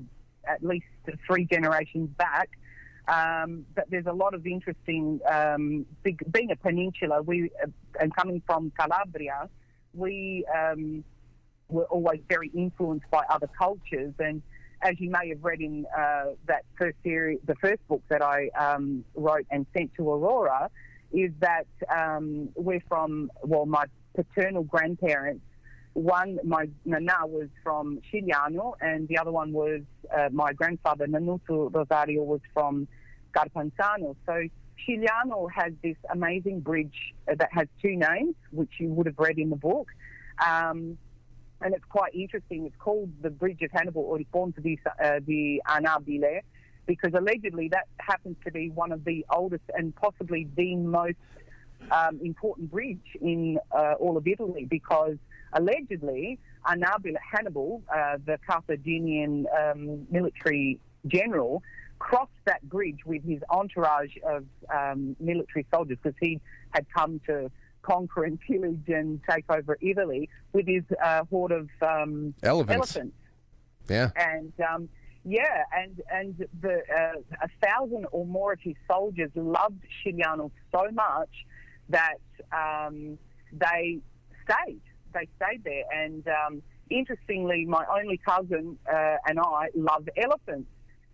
at 0.46 0.62
least 0.62 0.88
three 1.26 1.46
generations 1.46 2.10
back. 2.18 2.50
Um, 3.08 3.66
but 3.76 3.86
there's 3.90 4.08
a 4.08 4.14
lot 4.14 4.34
of 4.34 4.46
interesting. 4.46 5.22
Um, 5.32 5.86
big, 6.04 6.22
being 6.34 6.52
a 6.52 6.58
peninsula, 6.58 7.22
we 7.22 7.50
uh, 7.64 7.68
and 8.02 8.14
coming 8.14 8.42
from 8.46 8.74
Calabria, 8.78 9.48
we 9.94 10.46
um, 10.54 11.06
were 11.70 11.86
always 11.86 12.20
very 12.28 12.50
influenced 12.54 13.10
by 13.10 13.24
other 13.30 13.50
cultures. 13.58 14.14
And 14.20 14.42
as 14.84 15.00
you 15.00 15.10
may 15.10 15.30
have 15.30 15.44
read 15.44 15.62
in 15.62 15.86
uh, 15.98 16.26
that 16.48 16.66
first 16.78 16.98
series, 17.04 17.40
the 17.46 17.56
first 17.56 17.86
book 17.88 18.02
that 18.10 18.22
I 18.22 18.50
um, 18.50 19.06
wrote 19.16 19.46
and 19.50 19.66
sent 19.74 19.94
to 19.96 20.10
Aurora, 20.10 20.70
is 21.12 21.32
that 21.40 21.68
um, 21.90 22.50
we're 22.56 22.84
from 22.88 23.32
well, 23.44 23.66
my 23.66 23.86
paternal 24.16 24.64
grandparents. 24.64 25.46
One, 25.94 26.40
my 26.44 26.68
nana 26.86 27.28
was 27.28 27.50
from 27.64 28.02
Scigliano, 28.12 28.74
and 28.82 29.08
the 29.08 29.18
other 29.20 29.32
one 29.32 29.54
was 29.54 29.82
uh, 30.16 30.30
my 30.32 30.52
grandfather, 30.54 31.06
Nanuto 31.06 31.72
Rosario, 31.74 32.24
was 32.24 32.42
from 32.54 32.88
Carpanzano. 33.36 34.16
So 34.26 34.48
Scigliano 34.82 35.50
has 35.52 35.72
this 35.84 35.96
amazing 36.12 36.62
bridge 36.62 37.14
that 37.28 37.50
has 37.52 37.68
two 37.82 37.96
names, 37.96 38.36
which 38.52 38.72
you 38.80 38.90
would 38.90 39.06
have 39.06 39.20
read 39.20 39.38
in 39.38 39.52
the 39.52 39.56
book. 39.56 39.88
Um, 40.46 40.98
and 41.64 41.74
it's 41.74 41.86
quite 41.86 42.14
interesting. 42.14 42.66
It's 42.66 42.76
called 42.78 43.10
the 43.22 43.30
Bridge 43.30 43.62
of 43.62 43.72
Hannibal 43.72 44.04
or 44.04 44.20
il 44.20 44.26
Ponte 44.32 44.62
di, 44.62 44.78
uh, 45.04 45.20
di 45.20 45.62
Annibale 45.68 46.42
because 46.86 47.14
allegedly 47.14 47.70
that 47.70 47.88
happens 48.00 48.36
to 48.44 48.52
be 48.52 48.70
one 48.70 48.92
of 48.92 49.06
the 49.06 49.26
oldest 49.30 49.64
and 49.74 49.96
possibly 49.96 50.48
the 50.56 50.76
most 50.76 51.18
um, 51.92 52.20
important 52.22 52.70
bridge 52.70 53.18
in 53.22 53.58
uh, 53.72 53.94
all 54.00 54.18
of 54.18 54.28
Italy 54.28 54.66
because 54.70 55.16
allegedly 55.54 56.38
Annibale 56.68 57.16
Hannibal, 57.32 57.82
uh, 57.94 58.18
the 58.26 58.38
Carthaginian 58.46 59.48
um, 59.58 60.06
military 60.12 60.80
general, 61.08 61.64
crossed 62.00 62.32
that 62.46 62.62
bridge 62.70 63.00
with 63.06 63.24
his 63.24 63.40
entourage 63.50 64.16
of 64.26 64.46
um, 64.74 65.16
military 65.22 65.66
soldiers 65.74 65.98
because 66.04 66.18
he 66.20 66.42
had 66.72 66.86
come 66.94 67.22
to 67.26 67.50
conquer 67.84 68.24
and 68.24 68.40
pillage 68.40 68.88
and 68.88 69.22
take 69.30 69.46
over 69.50 69.78
Italy 69.82 70.30
with 70.52 70.68
his 70.68 70.84
uh, 71.04 71.24
horde 71.30 71.52
of 71.52 71.70
um, 71.82 72.34
Elephants. 72.42 72.96
elephants. 72.96 73.18
Yeah. 73.90 74.10
And 74.16 74.54
um, 74.68 74.90
yeah, 75.26 75.64
and 75.78 76.02
and 76.12 76.48
the 76.62 76.82
uh, 76.90 77.20
a 77.42 77.66
thousand 77.66 78.08
or 78.12 78.26
more 78.26 78.54
of 78.54 78.60
his 78.62 78.76
soldiers 78.90 79.30
loved 79.36 79.82
Scigliano 80.06 80.52
so 80.72 80.90
much 80.92 81.30
that 81.90 82.20
um, 82.52 83.18
they 83.52 84.00
stayed. 84.44 84.82
They 85.14 85.28
stayed 85.38 85.64
there. 85.64 85.84
And 85.94 86.28
um, 86.28 86.62
interestingly, 86.90 87.66
my 87.66 87.86
only 88.00 88.18
cousin 88.18 88.78
uh, 88.92 89.18
and 89.28 89.40
I 89.40 89.70
love 89.76 90.08
elephants. 90.18 90.70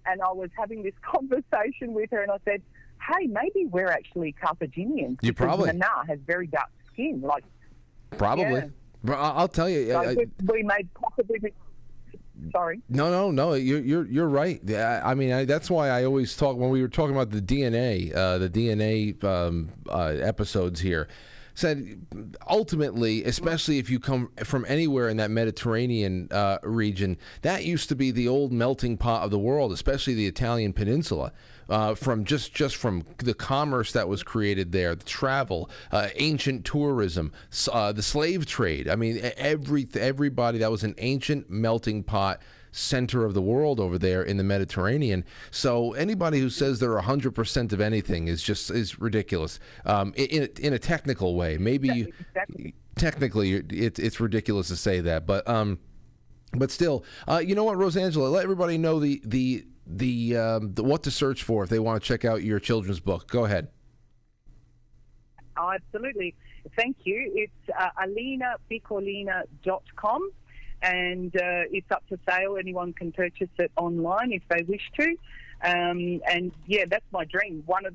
And 0.05 0.21
I 0.21 0.31
was 0.31 0.49
having 0.57 0.83
this 0.83 0.93
conversation 1.03 1.93
with 1.93 2.09
her, 2.11 2.21
and 2.21 2.31
I 2.31 2.37
said, 2.45 2.61
"Hey, 3.01 3.27
maybe 3.27 3.65
we're 3.69 3.89
actually 3.89 4.31
Carthaginians." 4.33 5.17
You 5.21 5.33
probably- 5.33 5.67
Nana 5.71 6.05
has 6.07 6.19
very 6.25 6.47
dark 6.47 6.69
skin, 6.91 7.21
like 7.21 7.43
Probably. 8.11 8.43
Yeah. 8.45 8.67
But 9.03 9.13
I- 9.13 9.31
I'll 9.35 9.47
tell 9.47 9.69
you. 9.69 9.89
so 9.89 9.97
I- 9.99 10.09
I- 10.11 10.15
we, 10.15 10.25
we 10.47 10.63
made 10.63 10.87
possibly. 10.93 11.53
Sorry. 12.53 12.81
No, 12.87 13.11
no, 13.11 13.31
no. 13.31 13.53
You're 13.53 13.81
you're 13.81 14.05
you're 14.07 14.27
right. 14.29 14.61
Yeah, 14.63 15.01
I 15.03 15.13
mean, 15.13 15.31
I, 15.33 15.45
that's 15.45 15.69
why 15.69 15.89
I 15.89 16.05
always 16.05 16.35
talk 16.37 16.55
when 16.57 16.69
we 16.69 16.81
were 16.81 16.87
talking 16.87 17.13
about 17.15 17.31
the 17.31 17.41
DNA, 17.41 18.15
uh, 18.15 18.37
the 18.37 18.49
DNA 18.49 19.21
um, 19.23 19.69
uh, 19.89 20.15
episodes 20.21 20.79
here. 20.79 21.07
Said 21.53 22.05
ultimately, 22.49 23.25
especially 23.25 23.79
if 23.79 23.89
you 23.89 23.99
come 23.99 24.31
from 24.45 24.63
anywhere 24.69 25.09
in 25.09 25.17
that 25.17 25.29
Mediterranean 25.29 26.29
uh, 26.31 26.57
region, 26.63 27.17
that 27.41 27.65
used 27.65 27.89
to 27.89 27.95
be 27.95 28.11
the 28.11 28.29
old 28.29 28.53
melting 28.53 28.95
pot 28.95 29.23
of 29.23 29.31
the 29.31 29.39
world, 29.39 29.73
especially 29.73 30.13
the 30.13 30.25
Italian 30.27 30.71
peninsula. 30.71 31.33
Uh, 31.69 31.93
from 31.93 32.25
just 32.25 32.53
just 32.53 32.75
from 32.75 33.03
the 33.17 33.33
commerce 33.33 33.91
that 33.91 34.09
was 34.09 34.23
created 34.23 34.71
there, 34.71 34.95
the 34.95 35.05
travel, 35.05 35.69
uh, 35.91 36.07
ancient 36.15 36.65
tourism, 36.65 37.31
uh, 37.71 37.91
the 37.91 38.01
slave 38.01 38.45
trade. 38.47 38.89
I 38.89 38.95
mean, 38.95 39.19
every 39.37 39.87
everybody 39.93 40.57
that 40.57 40.71
was 40.71 40.83
an 40.83 40.95
ancient 40.97 41.47
melting 41.49 42.03
pot 42.03 42.41
center 42.71 43.25
of 43.25 43.33
the 43.33 43.41
world 43.41 43.79
over 43.79 43.97
there 43.97 44.23
in 44.23 44.37
the 44.37 44.43
Mediterranean. 44.43 45.25
So 45.51 45.93
anybody 45.93 46.39
who 46.39 46.49
says 46.49 46.79
they're 46.79 46.97
hundred 46.99 47.35
percent 47.35 47.73
of 47.73 47.81
anything 47.81 48.27
is 48.27 48.41
just 48.41 48.71
is 48.71 48.99
ridiculous. 48.99 49.59
Um, 49.85 50.13
in 50.15 50.27
in 50.27 50.43
a, 50.43 50.67
in 50.67 50.73
a 50.73 50.79
technical 50.79 51.35
way, 51.35 51.57
maybe 51.57 51.89
you, 51.89 52.73
technically 52.95 53.53
it's 53.53 53.99
it's 53.99 54.19
ridiculous 54.19 54.67
to 54.69 54.75
say 54.75 55.01
that, 55.01 55.25
but 55.25 55.47
um, 55.47 55.79
but 56.53 56.71
still, 56.71 57.03
uh, 57.27 57.37
you 57.37 57.55
know 57.55 57.63
what, 57.63 57.77
Rosangela, 57.77 58.31
let 58.31 58.43
everybody 58.43 58.77
know 58.77 58.99
the 58.99 59.21
the 59.23 59.65
the, 59.89 60.37
um, 60.37 60.73
the 60.73 60.83
what 60.83 61.03
to 61.03 61.11
search 61.11 61.43
for 61.43 61.63
if 61.63 61.69
they 61.69 61.79
want 61.79 62.01
to 62.01 62.07
check 62.07 62.25
out 62.25 62.43
your 62.43 62.59
children's 62.59 62.99
book. 62.99 63.27
Go 63.27 63.45
ahead. 63.45 63.67
Oh, 65.57 65.71
absolutely. 65.71 66.35
Thank 66.75 66.97
you. 67.03 67.31
It's 67.35 67.69
uh, 67.77 67.89
alinapiccolina.com 68.01 70.31
and 70.81 71.35
uh, 71.35 71.67
it's 71.71 71.91
up 71.91 72.03
for 72.07 72.17
sale. 72.27 72.57
Anyone 72.57 72.93
can 72.93 73.11
purchase 73.11 73.49
it 73.57 73.69
online 73.75 74.31
if 74.31 74.43
they 74.49 74.63
wish 74.63 74.89
to. 74.99 75.15
Um, 75.61 76.21
and 76.25 76.53
yeah, 76.67 76.85
that's 76.89 77.03
my 77.11 77.25
dream. 77.25 77.63
One 77.65 77.85
of, 77.85 77.93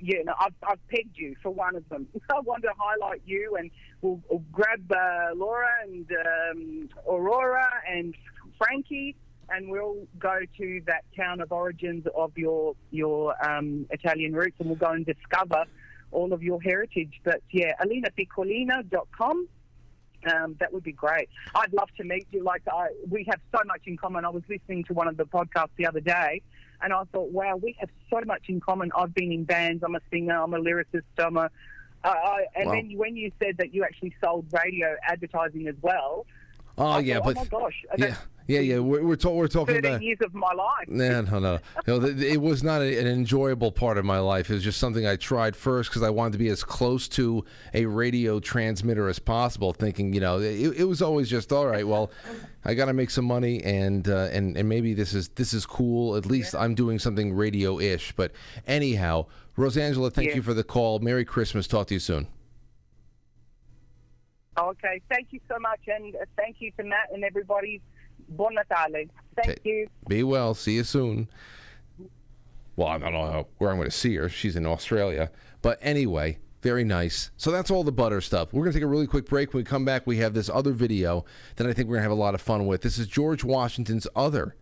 yeah, 0.00 0.22
no, 0.24 0.32
I've, 0.40 0.54
I've 0.66 0.88
pegged 0.88 1.18
you 1.18 1.36
for 1.42 1.50
one 1.50 1.76
of 1.76 1.86
them. 1.90 2.08
I 2.30 2.40
want 2.40 2.62
to 2.62 2.72
highlight 2.78 3.20
you 3.26 3.56
and 3.58 3.70
we'll, 4.00 4.18
we'll 4.30 4.42
grab 4.50 4.90
uh, 4.90 5.34
Laura 5.34 5.68
and 5.82 6.10
um, 6.50 6.88
Aurora 7.06 7.68
and 7.86 8.14
Frankie 8.56 9.14
and 9.54 9.68
we'll 9.70 10.06
go 10.18 10.40
to 10.58 10.80
that 10.86 11.04
town 11.16 11.40
of 11.40 11.52
origins 11.52 12.06
of 12.16 12.36
your 12.36 12.74
your 12.90 13.34
um, 13.46 13.86
Italian 13.90 14.32
roots, 14.34 14.56
and 14.58 14.68
we'll 14.68 14.76
go 14.78 14.90
and 14.90 15.04
discover 15.06 15.64
all 16.10 16.32
of 16.32 16.42
your 16.42 16.60
heritage. 16.60 17.20
But 17.24 17.42
yeah, 17.50 17.72
alinapiccolina.com. 17.80 19.48
Um, 20.32 20.54
that 20.60 20.72
would 20.72 20.84
be 20.84 20.92
great. 20.92 21.28
I'd 21.54 21.72
love 21.72 21.88
to 21.96 22.04
meet 22.04 22.28
you. 22.30 22.44
Like 22.44 22.62
I, 22.72 22.88
we 23.08 23.26
have 23.28 23.40
so 23.54 23.60
much 23.66 23.82
in 23.86 23.96
common. 23.96 24.24
I 24.24 24.28
was 24.28 24.44
listening 24.48 24.84
to 24.84 24.94
one 24.94 25.08
of 25.08 25.16
the 25.16 25.24
podcasts 25.24 25.70
the 25.76 25.86
other 25.86 25.98
day, 26.00 26.42
and 26.80 26.92
I 26.92 27.02
thought, 27.12 27.30
wow, 27.32 27.56
we 27.56 27.74
have 27.80 27.90
so 28.08 28.20
much 28.24 28.44
in 28.48 28.60
common. 28.60 28.92
I've 28.96 29.12
been 29.14 29.32
in 29.32 29.42
bands. 29.44 29.82
I'm 29.84 29.96
a 29.96 30.00
singer. 30.12 30.36
I'm 30.40 30.54
a 30.54 30.60
lyricist. 30.60 31.02
I'm 31.18 31.36
a, 31.36 31.50
uh, 32.04 32.08
I, 32.08 32.44
and 32.54 32.66
Wow. 32.68 32.72
then 32.74 32.92
when 32.96 33.16
you 33.16 33.32
said 33.42 33.56
that 33.58 33.74
you 33.74 33.82
actually 33.82 34.14
sold 34.22 34.46
radio 34.52 34.94
advertising 35.02 35.66
as 35.66 35.74
well, 35.82 36.24
Oh 36.78 36.98
yeah, 36.98 37.16
thought, 37.18 37.34
but 37.34 37.36
oh 37.36 37.40
my 37.40 37.46
gosh, 37.46 37.84
yeah, 37.98 38.16
yeah, 38.46 38.60
yeah. 38.60 38.78
We're 38.78 39.02
we're, 39.02 39.16
we're 39.30 39.46
talking 39.48 39.74
13 39.76 39.84
about. 39.84 40.02
years 40.02 40.18
of 40.24 40.34
my 40.34 40.52
life. 40.52 40.88
No, 40.88 41.20
no, 41.22 41.38
no. 41.38 41.58
no 41.86 42.00
th- 42.00 42.16
it 42.18 42.40
was 42.40 42.62
not 42.62 42.82
a, 42.82 42.98
an 42.98 43.06
enjoyable 43.06 43.72
part 43.72 43.98
of 43.98 44.04
my 44.04 44.18
life. 44.18 44.50
It 44.50 44.54
was 44.54 44.62
just 44.64 44.78
something 44.78 45.06
I 45.06 45.16
tried 45.16 45.56
first 45.56 45.90
because 45.90 46.02
I 46.02 46.10
wanted 46.10 46.32
to 46.32 46.38
be 46.38 46.48
as 46.48 46.62
close 46.64 47.08
to 47.08 47.44
a 47.74 47.86
radio 47.86 48.40
transmitter 48.40 49.08
as 49.08 49.18
possible. 49.18 49.72
Thinking, 49.72 50.12
you 50.12 50.20
know, 50.20 50.38
it, 50.40 50.78
it 50.78 50.84
was 50.84 51.02
always 51.02 51.28
just 51.28 51.52
all 51.52 51.66
right. 51.66 51.86
Well, 51.86 52.10
I 52.64 52.74
got 52.74 52.86
to 52.86 52.92
make 52.92 53.10
some 53.10 53.24
money, 53.24 53.62
and 53.62 54.08
uh, 54.08 54.28
and 54.32 54.56
and 54.56 54.68
maybe 54.68 54.94
this 54.94 55.14
is 55.14 55.28
this 55.30 55.52
is 55.52 55.66
cool. 55.66 56.16
At 56.16 56.26
least 56.26 56.54
I'm 56.54 56.74
doing 56.74 56.98
something 56.98 57.32
radio-ish. 57.34 58.12
But 58.12 58.32
anyhow, 58.66 59.26
Rosangela, 59.56 60.12
thank 60.12 60.28
Yeah. 60.30 60.36
you 60.36 60.42
for 60.42 60.54
the 60.54 60.64
call. 60.64 60.98
Merry 60.98 61.24
Christmas. 61.24 61.66
Talk 61.66 61.86
to 61.88 61.94
you 61.94 62.00
soon. 62.00 62.28
Okay, 64.58 65.00
thank 65.10 65.28
you 65.30 65.40
so 65.48 65.58
much, 65.58 65.80
and 65.86 66.14
uh, 66.14 66.18
thank 66.36 66.56
you 66.60 66.70
to 66.72 66.84
Matt 66.84 67.08
and 67.12 67.24
everybody. 67.24 67.80
Buon 68.36 68.54
Natale. 68.54 69.08
Thank 69.36 69.60
you. 69.64 69.88
Be 70.08 70.22
well. 70.22 70.54
See 70.54 70.74
you 70.74 70.84
soon. 70.84 71.28
Well, 72.76 72.88
I 72.88 72.98
don't 72.98 73.12
know 73.12 73.46
where 73.58 73.70
I'm 73.70 73.76
going 73.76 73.90
to 73.90 73.96
see 73.96 74.16
her. 74.16 74.28
She's 74.28 74.56
in 74.56 74.66
Australia. 74.66 75.30
But 75.60 75.78
anyway, 75.82 76.38
very 76.62 76.84
nice. 76.84 77.30
So 77.36 77.50
that's 77.50 77.70
all 77.70 77.84
the 77.84 77.92
butter 77.92 78.20
stuff. 78.20 78.52
We're 78.52 78.62
going 78.62 78.72
to 78.72 78.78
take 78.78 78.84
a 78.84 78.88
really 78.88 79.06
quick 79.06 79.26
break. 79.26 79.52
When 79.52 79.60
we 79.60 79.64
come 79.64 79.84
back, 79.84 80.06
we 80.06 80.18
have 80.18 80.34
this 80.34 80.48
other 80.48 80.72
video 80.72 81.24
that 81.56 81.66
I 81.66 81.72
think 81.72 81.88
we're 81.88 81.96
going 81.96 82.04
to 82.04 82.10
have 82.10 82.18
a 82.18 82.20
lot 82.20 82.34
of 82.34 82.40
fun 82.40 82.66
with. 82.66 82.82
This 82.82 82.98
is 82.98 83.06
George 83.06 83.44
Washington's 83.44 84.06
other 84.16 84.56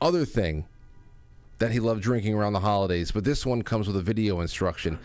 other 0.00 0.24
thing 0.26 0.66
that 1.58 1.70
he 1.70 1.80
loved 1.80 2.02
drinking 2.02 2.34
around 2.34 2.52
the 2.52 2.60
holidays. 2.60 3.10
But 3.10 3.24
this 3.24 3.46
one 3.46 3.62
comes 3.62 3.86
with 3.86 3.96
a 3.96 4.02
video 4.02 4.40
instruction. 4.40 4.98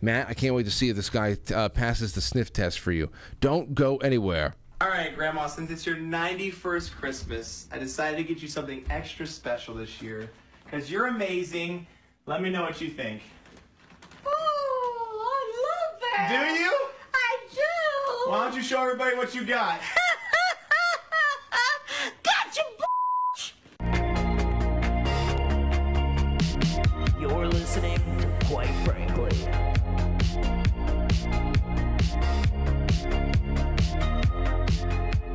Matt, 0.00 0.28
I 0.28 0.34
can't 0.34 0.54
wait 0.54 0.64
to 0.64 0.70
see 0.70 0.90
if 0.90 0.96
this 0.96 1.10
guy 1.10 1.36
uh, 1.52 1.70
passes 1.70 2.12
the 2.12 2.20
sniff 2.20 2.52
test 2.52 2.78
for 2.78 2.92
you. 2.92 3.10
Don't 3.40 3.74
go 3.74 3.96
anywhere. 3.96 4.54
All 4.84 4.90
right, 4.90 5.16
Grandma, 5.16 5.46
since 5.46 5.70
it's 5.70 5.86
your 5.86 5.96
91st 5.96 6.92
Christmas, 6.96 7.66
I 7.72 7.78
decided 7.78 8.18
to 8.18 8.22
get 8.22 8.42
you 8.42 8.48
something 8.48 8.84
extra 8.90 9.26
special 9.26 9.74
this 9.74 10.02
year. 10.02 10.28
Because 10.62 10.90
you're 10.90 11.06
amazing. 11.06 11.86
Let 12.26 12.42
me 12.42 12.50
know 12.50 12.64
what 12.64 12.82
you 12.82 12.90
think. 12.90 13.22
Oh, 14.26 14.30
I 15.32 15.40
love 15.64 16.00
that. 16.02 16.28
Do 16.28 16.34
you? 16.62 16.70
I 17.14 17.38
do. 17.50 18.30
Why 18.30 18.44
don't 18.44 18.54
you 18.54 18.62
show 18.62 18.82
everybody 18.82 19.16
what 19.16 19.34
you 19.34 19.46
got? 19.46 19.80
Gotcha, 22.22 22.60
You're 27.18 27.46
listening 27.46 27.96
to 28.18 28.46
Quite 28.48 28.68
Frankly. 28.84 29.63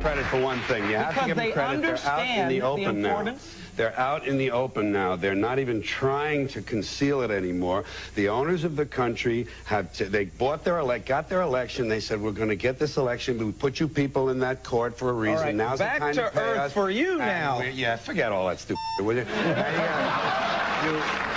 Credit 0.00 0.24
for 0.26 0.40
one 0.40 0.58
thing. 0.60 0.88
You 0.88 0.96
have 0.96 1.18
to 1.18 1.26
give 1.26 1.36
them 1.36 1.52
credit. 1.52 1.82
They're 1.82 1.98
out 2.10 2.26
in 2.26 2.48
the 2.48 2.54
the 2.60 2.62
open 2.66 3.02
now. 3.02 3.34
They're 3.76 3.98
out 3.98 4.26
in 4.26 4.36
the 4.36 4.50
open 4.50 4.92
now. 4.92 5.16
They're 5.16 5.34
not 5.34 5.58
even 5.58 5.80
trying 5.80 6.48
to 6.48 6.60
conceal 6.62 7.22
it 7.22 7.30
anymore. 7.30 7.84
The 8.14 8.28
owners 8.28 8.64
of 8.64 8.76
the 8.76 8.84
country 8.84 9.46
have 9.64 9.92
to, 9.94 10.06
they 10.06 10.24
bought 10.26 10.64
their 10.64 10.78
elect, 10.80 11.06
got 11.06 11.28
their 11.28 11.42
election. 11.42 11.88
They 11.88 12.00
said 12.00 12.20
we're 12.20 12.32
going 12.32 12.48
to 12.48 12.56
get 12.56 12.78
this 12.78 12.96
election. 12.96 13.38
We 13.38 13.52
put 13.52 13.80
you 13.80 13.88
people 13.88 14.30
in 14.30 14.38
that 14.40 14.64
court 14.64 14.98
for 14.98 15.10
a 15.10 15.12
reason. 15.14 15.44
right, 15.46 15.54
Now's 15.54 15.78
back 15.78 15.94
the 15.94 16.06
time 16.06 16.14
to 16.14 16.20
to, 16.30 16.38
earth 16.40 16.58
us. 16.58 16.72
for 16.72 16.90
you 16.90 17.16
now. 17.18 17.60
we- 17.60 17.70
yeah, 17.70 17.96
forget 17.96 18.32
all 18.32 18.48
that 18.48 18.58
stupid. 18.60 18.78
Will 19.00 19.16
you? 19.16 19.26
Uh, 19.40 20.82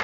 you- 0.00 0.03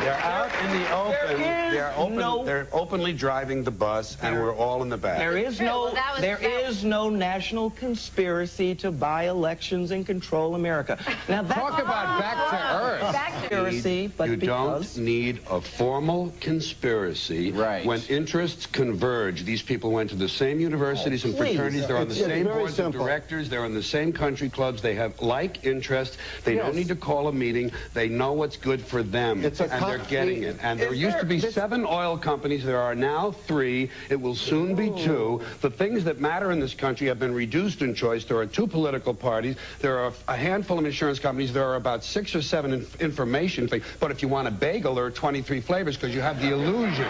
they're 0.00 0.14
out 0.14 0.50
in 0.64 0.80
the 0.80 0.94
open. 0.94 1.40
They're 1.40 1.92
open. 1.96 2.16
no- 2.16 2.44
They're 2.44 2.66
openly 2.72 3.12
driving 3.12 3.62
the 3.64 3.70
bus, 3.70 4.16
and 4.22 4.34
we're 4.36 4.54
all 4.54 4.82
in 4.82 4.88
the 4.88 4.96
back. 4.96 5.18
There 5.18 5.36
is 5.36 5.60
no 5.60 5.94
there 6.18 6.38
is 6.38 6.84
no 6.84 7.08
national 7.10 7.70
conspiracy 7.70 8.74
to 8.76 8.90
buy 8.90 9.24
elections 9.28 9.90
and 9.90 10.04
control 10.06 10.54
America. 10.54 10.98
Now 11.28 11.42
that's 11.42 11.60
Talk 11.60 11.80
about 11.80 12.18
back 12.20 12.50
to 12.50 12.84
earth. 13.06 13.12
Back 13.12 13.32
to 13.42 13.48
Conspiracy, 13.50 14.06
but 14.16 14.28
you 14.30 14.36
because 14.36 14.94
don't 14.94 15.04
need 15.04 15.40
a 15.50 15.60
formal 15.60 16.32
conspiracy 16.40 17.52
Right. 17.52 17.84
when 17.84 18.00
interests 18.08 18.66
converge. 18.66 19.44
These 19.44 19.62
people 19.62 19.90
went 19.92 20.10
to 20.10 20.16
the 20.16 20.28
same 20.28 20.60
universities 20.60 21.24
and 21.24 21.34
Oh, 21.34 21.38
please. 21.38 21.56
fraternities. 21.56 21.86
They're 21.86 21.96
on 21.96 22.08
the 22.08 22.14
It's- 22.14 22.26
it's 22.26 22.34
same 22.34 22.44
very 22.44 22.56
boards 22.58 22.74
simple. 22.74 23.00
of 23.00 23.06
directors. 23.06 23.48
They're 23.48 23.64
in 23.64 23.74
the 23.74 23.82
same 23.82 24.12
country 24.12 24.48
clubs. 24.48 24.82
They 24.82 24.94
have 24.94 25.20
like 25.20 25.64
interests. 25.64 26.16
They 26.44 26.54
Yes. 26.54 26.64
don't 26.66 26.74
need 26.76 26.88
to 26.88 26.96
call 26.96 27.28
a 27.28 27.32
meeting. 27.32 27.70
They 27.94 28.08
know 28.08 28.32
what's 28.32 28.56
good 28.56 28.80
for 28.80 29.02
them, 29.02 29.44
It's 29.44 29.60
a 29.60 29.64
and 29.64 29.72
com- 29.72 29.89
they're 29.90 30.06
getting 30.06 30.42
it. 30.42 30.56
And 30.62 30.78
there 30.78 30.94
used 30.94 31.14
there- 31.14 31.20
to 31.20 31.26
be 31.26 31.40
seven 31.40 31.84
oil 31.84 32.16
companies. 32.16 32.64
There 32.64 32.78
are 32.80 32.94
now 32.94 33.30
three. 33.32 33.90
It 34.08 34.20
will 34.20 34.34
soon 34.34 34.74
be 34.74 34.90
two. 35.04 35.40
The 35.60 35.70
things 35.70 36.04
that 36.04 36.20
matter 36.20 36.52
in 36.52 36.60
this 36.60 36.74
country 36.74 37.06
have 37.08 37.18
been 37.18 37.34
reduced 37.34 37.82
in 37.82 37.94
choice. 37.94 38.24
There 38.24 38.38
are 38.38 38.46
two 38.46 38.66
political 38.66 39.14
parties. 39.14 39.56
There 39.80 39.98
are 39.98 40.12
a 40.28 40.36
handful 40.36 40.78
of 40.78 40.84
insurance 40.84 41.18
companies. 41.18 41.52
There 41.52 41.64
are 41.64 41.76
about 41.76 42.04
six 42.04 42.34
or 42.34 42.42
seven 42.42 42.72
inf- 42.72 43.00
information 43.00 43.68
things. 43.68 43.84
But 43.98 44.10
if 44.10 44.22
you 44.22 44.28
want 44.28 44.48
a 44.48 44.50
bagel, 44.50 44.94
there 44.94 45.04
are 45.04 45.10
23 45.10 45.60
flavors 45.60 45.96
because 45.96 46.14
you 46.14 46.20
have 46.20 46.40
the 46.40 46.52
illusion. 46.52 47.06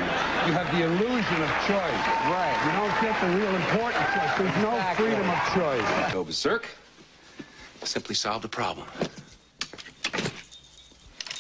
You 0.47 0.53
have 0.53 0.71
the 0.77 0.85
illusion 0.85 1.43
of 1.43 1.51
choice. 1.67 2.03
Right. 2.27 2.57
You 2.65 2.73
don't 2.73 3.01
get 3.01 3.21
the 3.21 3.39
real 3.39 3.55
important 3.55 4.05
choice. 4.15 4.39
There's 4.39 4.63
no 4.63 4.95
freedom 4.97 5.29
of 5.31 5.55
choice. 5.55 6.13
Go 6.13 6.25
berserk. 6.25 6.67
Simply 7.85 8.15
solved 8.15 8.45
the 8.45 8.49
problem. 8.49 8.87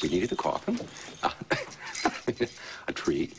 We 0.02 0.08
needed 0.08 0.32
a 0.32 0.36
coffin, 0.36 0.80
a 2.88 2.92
tree. 2.92 3.30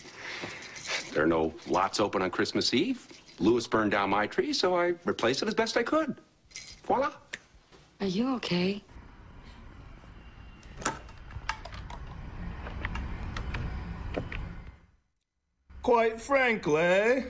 There 1.13 1.23
are 1.23 1.27
no 1.27 1.53
lots 1.67 1.99
open 1.99 2.21
on 2.21 2.29
Christmas 2.29 2.73
Eve. 2.73 3.07
Lewis 3.39 3.67
burned 3.67 3.91
down 3.91 4.09
my 4.09 4.27
tree, 4.27 4.53
so 4.53 4.77
I 4.77 4.93
replaced 5.05 5.41
it 5.41 5.47
as 5.47 5.53
best 5.53 5.77
I 5.77 5.83
could. 5.83 6.15
Voila. 6.83 7.11
Are 7.99 8.07
you 8.07 8.35
okay? 8.35 8.81
Quite 15.81 16.21
frankly. 16.21 17.25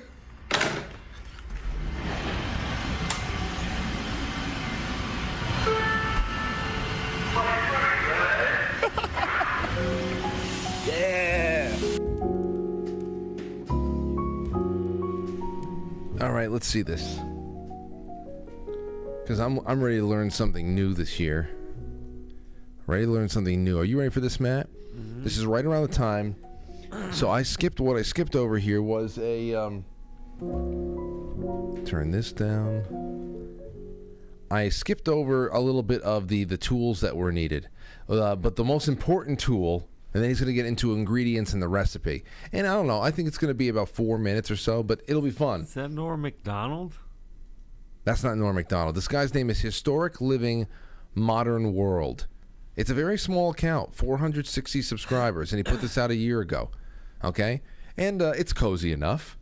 All 16.22 16.32
right, 16.32 16.52
let's 16.52 16.68
see 16.68 16.84
this. 16.84 17.20
Because 19.24 19.40
I'm 19.40 19.60
I'm 19.66 19.82
ready 19.82 19.98
to 19.98 20.06
learn 20.06 20.30
something 20.30 20.76
new 20.76 20.94
this 20.94 21.20
year. 21.20 21.50
Ready 22.86 23.06
to 23.06 23.12
learn 23.12 23.28
something 23.28 23.64
new. 23.64 23.80
Are 23.80 23.84
you 23.84 23.98
ready 23.98 24.12
for 24.12 24.20
this, 24.20 24.40
Matt? 24.40 24.70
This 25.24 25.36
is 25.38 25.48
right 25.48 25.66
around 25.66 25.84
the 25.84 25.96
time. 25.96 26.36
So 27.12 27.32
I 27.32 27.42
skipped 27.42 27.80
what 27.80 27.98
I 27.98 28.04
skipped 28.04 28.36
over 28.36 28.60
here 28.60 28.84
was 28.84 29.18
a 29.18 29.56
um. 29.56 29.86
Turn 31.86 32.12
this 32.12 32.32
down. 32.32 32.86
I 34.52 34.70
skipped 34.70 35.08
over 35.08 35.48
a 35.48 35.60
little 35.60 35.82
bit 35.82 36.04
of 36.04 36.28
the 36.28 36.44
the 36.44 36.58
tools 36.58 37.02
that 37.02 37.16
were 37.16 37.32
needed, 37.32 37.68
uh, 38.08 38.36
but 38.36 38.58
the 38.58 38.64
most 38.64 38.88
important 38.88 39.40
tool, 39.40 39.88
and 40.14 40.22
then 40.22 40.30
he's 40.30 40.40
going 40.40 40.48
to 40.48 40.54
get 40.54 40.66
into 40.66 40.94
ingredients 40.94 41.54
and 41.54 41.62
the 41.62 41.68
recipe. 41.68 42.24
And 42.52 42.68
I 42.68 42.74
don't 42.74 42.88
know. 42.88 43.02
I 43.02 43.12
think 43.12 43.28
it's 43.28 43.38
going 43.38 43.50
to 43.50 43.56
be 43.56 43.70
about 43.70 43.90
four 43.90 44.18
minutes 44.18 44.52
or 44.52 44.58
so, 44.58 44.84
but 44.84 45.02
it'll 45.08 45.22
be 45.22 45.32
fun. 45.32 45.62
Is 45.62 45.74
that 45.76 45.92
Norm 45.92 46.22
Macdonald? 46.22 46.94
That's 48.04 48.24
not 48.24 48.38
Norm 48.38 48.56
Macdonald. 48.56 48.96
This 48.96 49.08
guy's 49.08 49.34
name 49.34 49.50
is 49.50 49.62
Historic 49.62 50.20
Living 50.20 50.68
Modern 51.16 51.74
World. 51.74 52.28
It's 52.76 52.90
a 52.90 52.94
very 52.94 53.18
small 53.18 53.52
account, 53.52 53.94
460 53.94 54.82
subscribers, 54.82 55.52
and 55.52 55.60
he 55.60 55.64
put 55.64 55.82
this 55.82 55.98
out 55.98 56.10
a 56.10 56.16
year 56.16 56.42
ago. 56.42 56.72
Okay? 57.24 57.62
And 57.98 58.22
uh, 58.22 58.34
it's 58.36 58.54
cozy 58.54 58.92
enough. 58.92 59.38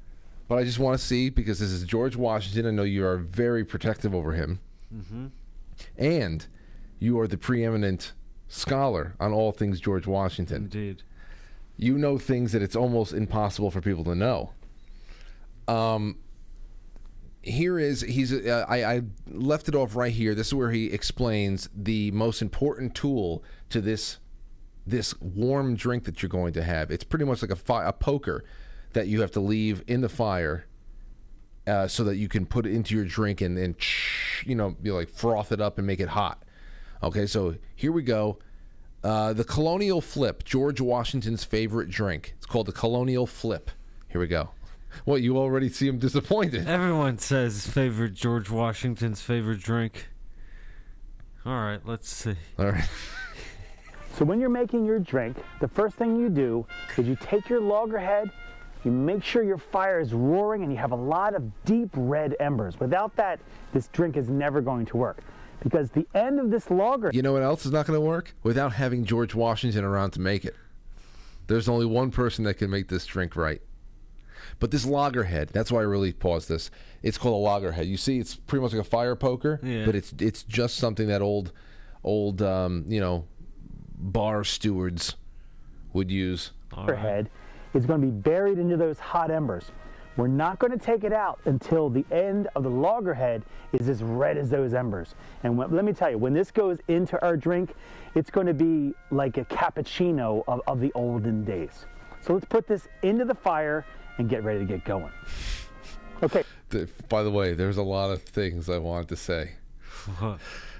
But 0.47 0.57
I 0.57 0.63
just 0.63 0.79
want 0.79 0.99
to 0.99 1.03
see, 1.03 1.29
because 1.29 1.59
this 1.59 1.69
is 1.69 1.83
George 1.83 2.15
Washington, 2.15 2.65
I 2.65 2.71
know 2.71 2.83
you 2.83 3.05
are 3.05 3.17
very 3.17 3.63
protective 3.63 4.15
over 4.15 4.33
him. 4.33 4.59
Mm-hmm. 4.93 5.27
And 5.97 6.47
you 6.97 7.19
are 7.19 7.27
the 7.27 7.37
preeminent 7.37 8.13
scholar 8.49 9.15
on 9.19 9.31
all 9.31 9.53
things 9.53 9.79
George 9.79 10.05
Washington. 10.05 10.63
Indeed. 10.63 11.03
You 11.77 11.97
know 11.97 12.17
things 12.17 12.51
that 12.51 12.61
it's 12.61 12.75
almost 12.75 13.13
impossible 13.13 13.71
for 13.71 13.79
people 13.79 14.03
to 14.03 14.15
know. 14.15 14.51
Um, 15.69 16.17
here 17.41 17.79
is 17.79 18.01
he's 18.01 18.33
uh, 18.33 18.65
I, 18.67 18.83
I 18.83 19.01
left 19.27 19.69
it 19.69 19.75
off 19.75 19.95
right 19.95 20.11
here. 20.11 20.35
This 20.35 20.47
is 20.47 20.53
where 20.53 20.71
he 20.71 20.87
explains 20.87 21.69
the 21.73 22.11
most 22.11 22.41
important 22.41 22.95
tool 22.95 23.43
to 23.69 23.79
this 23.79 24.17
this 24.85 25.19
warm 25.21 25.75
drink 25.75 26.03
that 26.03 26.21
you're 26.21 26.29
going 26.29 26.53
to 26.53 26.63
have. 26.63 26.91
It's 26.91 27.03
pretty 27.03 27.25
much 27.25 27.41
like 27.41 27.51
a 27.51 27.55
fi- 27.55 27.85
a 27.85 27.93
poker 27.93 28.43
that 28.93 29.07
you 29.07 29.21
have 29.21 29.31
to 29.31 29.39
leave 29.39 29.83
in 29.87 30.01
the 30.01 30.09
fire 30.09 30.65
uh, 31.67 31.87
so 31.87 32.03
that 32.03 32.17
you 32.17 32.27
can 32.27 32.45
put 32.45 32.65
it 32.65 32.73
into 32.73 32.95
your 32.95 33.05
drink 33.05 33.39
and 33.41 33.57
then 33.57 33.75
you 34.45 34.55
know 34.55 34.75
you 34.83 34.93
like 34.93 35.09
froth 35.09 35.51
it 35.51 35.61
up 35.61 35.77
and 35.77 35.87
make 35.87 35.99
it 35.99 36.09
hot. 36.09 36.43
Okay, 37.01 37.25
so 37.25 37.55
here 37.75 37.91
we 37.91 38.03
go. 38.03 38.39
Uh, 39.03 39.31
the 39.31 39.45
Colonial 39.45 40.01
Flip, 40.01 40.43
George 40.43 40.81
Washington's 40.81 41.45
favorite 41.45 41.89
drink. 41.89 42.33
It's 42.37 42.45
called 42.45 42.65
the 42.65 42.73
Colonial 42.73 43.25
Flip. 43.25 43.71
Here 44.09 44.19
we 44.19 44.27
go. 44.27 44.49
What 45.05 45.21
you 45.21 45.37
already 45.37 45.69
see 45.69 45.87
him 45.87 45.99
disappointed? 45.99 46.67
Everyone 46.67 47.17
says 47.17 47.65
favorite 47.65 48.13
George 48.13 48.49
Washington's 48.49 49.21
favorite 49.21 49.61
drink. 49.61 50.09
All 51.45 51.61
right, 51.61 51.79
let's 51.85 52.09
see. 52.09 52.35
All 52.57 52.71
right. 52.71 52.89
So 54.17 54.25
when 54.25 54.41
you're 54.41 54.49
making 54.49 54.85
your 54.85 54.99
drink, 54.99 55.37
the 55.61 55.67
first 55.67 55.95
thing 55.95 56.19
you 56.19 56.27
do 56.29 56.65
is 56.97 57.07
you 57.07 57.15
take 57.21 57.47
your 57.47 57.61
loggerhead, 57.61 58.29
you 58.83 58.91
make 58.91 59.23
sure 59.23 59.43
your 59.43 59.57
fire 59.57 60.01
is 60.01 60.13
roaring 60.13 60.63
and 60.63 60.71
you 60.71 60.77
have 60.77 60.91
a 60.91 60.95
lot 60.95 61.33
of 61.35 61.49
deep 61.63 61.89
red 61.93 62.35
embers. 62.41 62.79
Without 62.79 63.15
that, 63.15 63.39
this 63.71 63.87
drink 63.89 64.17
is 64.17 64.27
never 64.27 64.59
going 64.59 64.85
to 64.87 64.97
work. 64.97 65.19
Because 65.61 65.89
the 65.91 66.07
end 66.15 66.39
of 66.39 66.51
this 66.51 66.69
logger 66.71 67.11
You 67.13 67.21
know 67.21 67.33
what 67.33 67.43
else 67.43 67.65
is 67.65 67.71
not 67.71 67.85
going 67.85 67.97
to 67.99 68.05
work? 68.05 68.33
Without 68.43 68.73
having 68.73 69.03
George 69.05 69.35
Washington 69.35 69.83
around 69.83 70.11
to 70.11 70.21
make 70.21 70.45
it. 70.45 70.55
There's 71.47 71.67
only 71.67 71.85
one 71.85 72.11
person 72.11 72.45
that 72.45 72.55
can 72.55 72.69
make 72.69 72.87
this 72.87 73.05
drink 73.05 73.35
right. 73.35 73.61
But 74.59 74.71
this 74.71 74.85
loggerhead, 74.85 75.49
that's 75.49 75.71
why 75.71 75.79
I 75.79 75.83
really 75.83 76.13
paused 76.13 76.49
this. 76.49 76.69
It's 77.01 77.17
called 77.17 77.33
a 77.33 77.37
loggerhead. 77.37 77.87
You 77.87 77.97
see, 77.97 78.19
it's 78.19 78.35
pretty 78.35 78.61
much 78.61 78.73
like 78.73 78.81
a 78.81 78.89
fire 78.89 79.15
poker, 79.15 79.59
Yeah. 79.63 79.85
but 79.85 79.95
it's 79.95 80.13
it's 80.19 80.43
just 80.43 80.77
something 80.77 81.07
that 81.07 81.21
old, 81.21 81.51
old, 82.03 82.41
um, 82.41 82.85
you 82.87 82.99
know, 82.99 83.25
bar 83.97 84.43
stewards 84.43 85.15
would 85.93 86.11
use. 86.11 86.51
head 86.75 87.29
is 87.73 87.85
going 87.85 88.01
to 88.01 88.07
be 88.07 88.11
buried 88.11 88.57
into 88.59 88.77
those 88.77 88.99
hot 88.99 89.31
embers. 89.31 89.71
We're 90.19 90.27
not 90.27 90.59
going 90.59 90.77
to 90.77 90.77
take 90.77 91.05
it 91.05 91.13
out 91.13 91.39
until 91.45 91.89
the 91.89 92.03
end 92.11 92.49
of 92.53 92.63
the 92.63 92.69
loggerhead 92.69 93.41
is 93.71 93.87
as 93.87 94.03
red 94.03 94.37
as 94.37 94.49
those 94.49 94.73
embers. 94.73 95.15
And 95.43 95.57
when, 95.57 95.71
let 95.71 95.85
me 95.85 95.93
tell 95.93 96.11
you, 96.11 96.17
when 96.17 96.33
this 96.33 96.51
goes 96.51 96.77
into 96.89 97.21
our 97.23 97.37
drink, 97.37 97.73
it's 98.15 98.29
going 98.29 98.45
to 98.45 98.53
be 98.53 98.93
like 99.11 99.37
a 99.37 99.45
cappuccino 99.45 100.43
of, 100.45 100.59
of 100.67 100.81
the 100.81 100.91
olden 100.91 101.45
days. 101.45 101.85
So 102.19 102.33
let's 102.33 102.43
put 102.43 102.67
this 102.67 102.89
into 103.01 103.23
the 103.23 103.33
fire 103.33 103.85
and 104.17 104.27
get 104.27 104.43
ready 104.43 104.59
to 104.59 104.65
get 104.65 104.83
going. 104.83 105.13
Okay. 106.21 106.43
Th- 106.69 106.89
By 107.07 107.23
the 107.23 107.31
way, 107.31 107.53
there's 107.53 107.77
a 107.77 107.83
lot 107.83 108.11
of 108.11 108.21
things 108.21 108.69
I 108.69 108.77
wanted 108.77 109.07
to 109.07 109.15
say. 109.15 109.51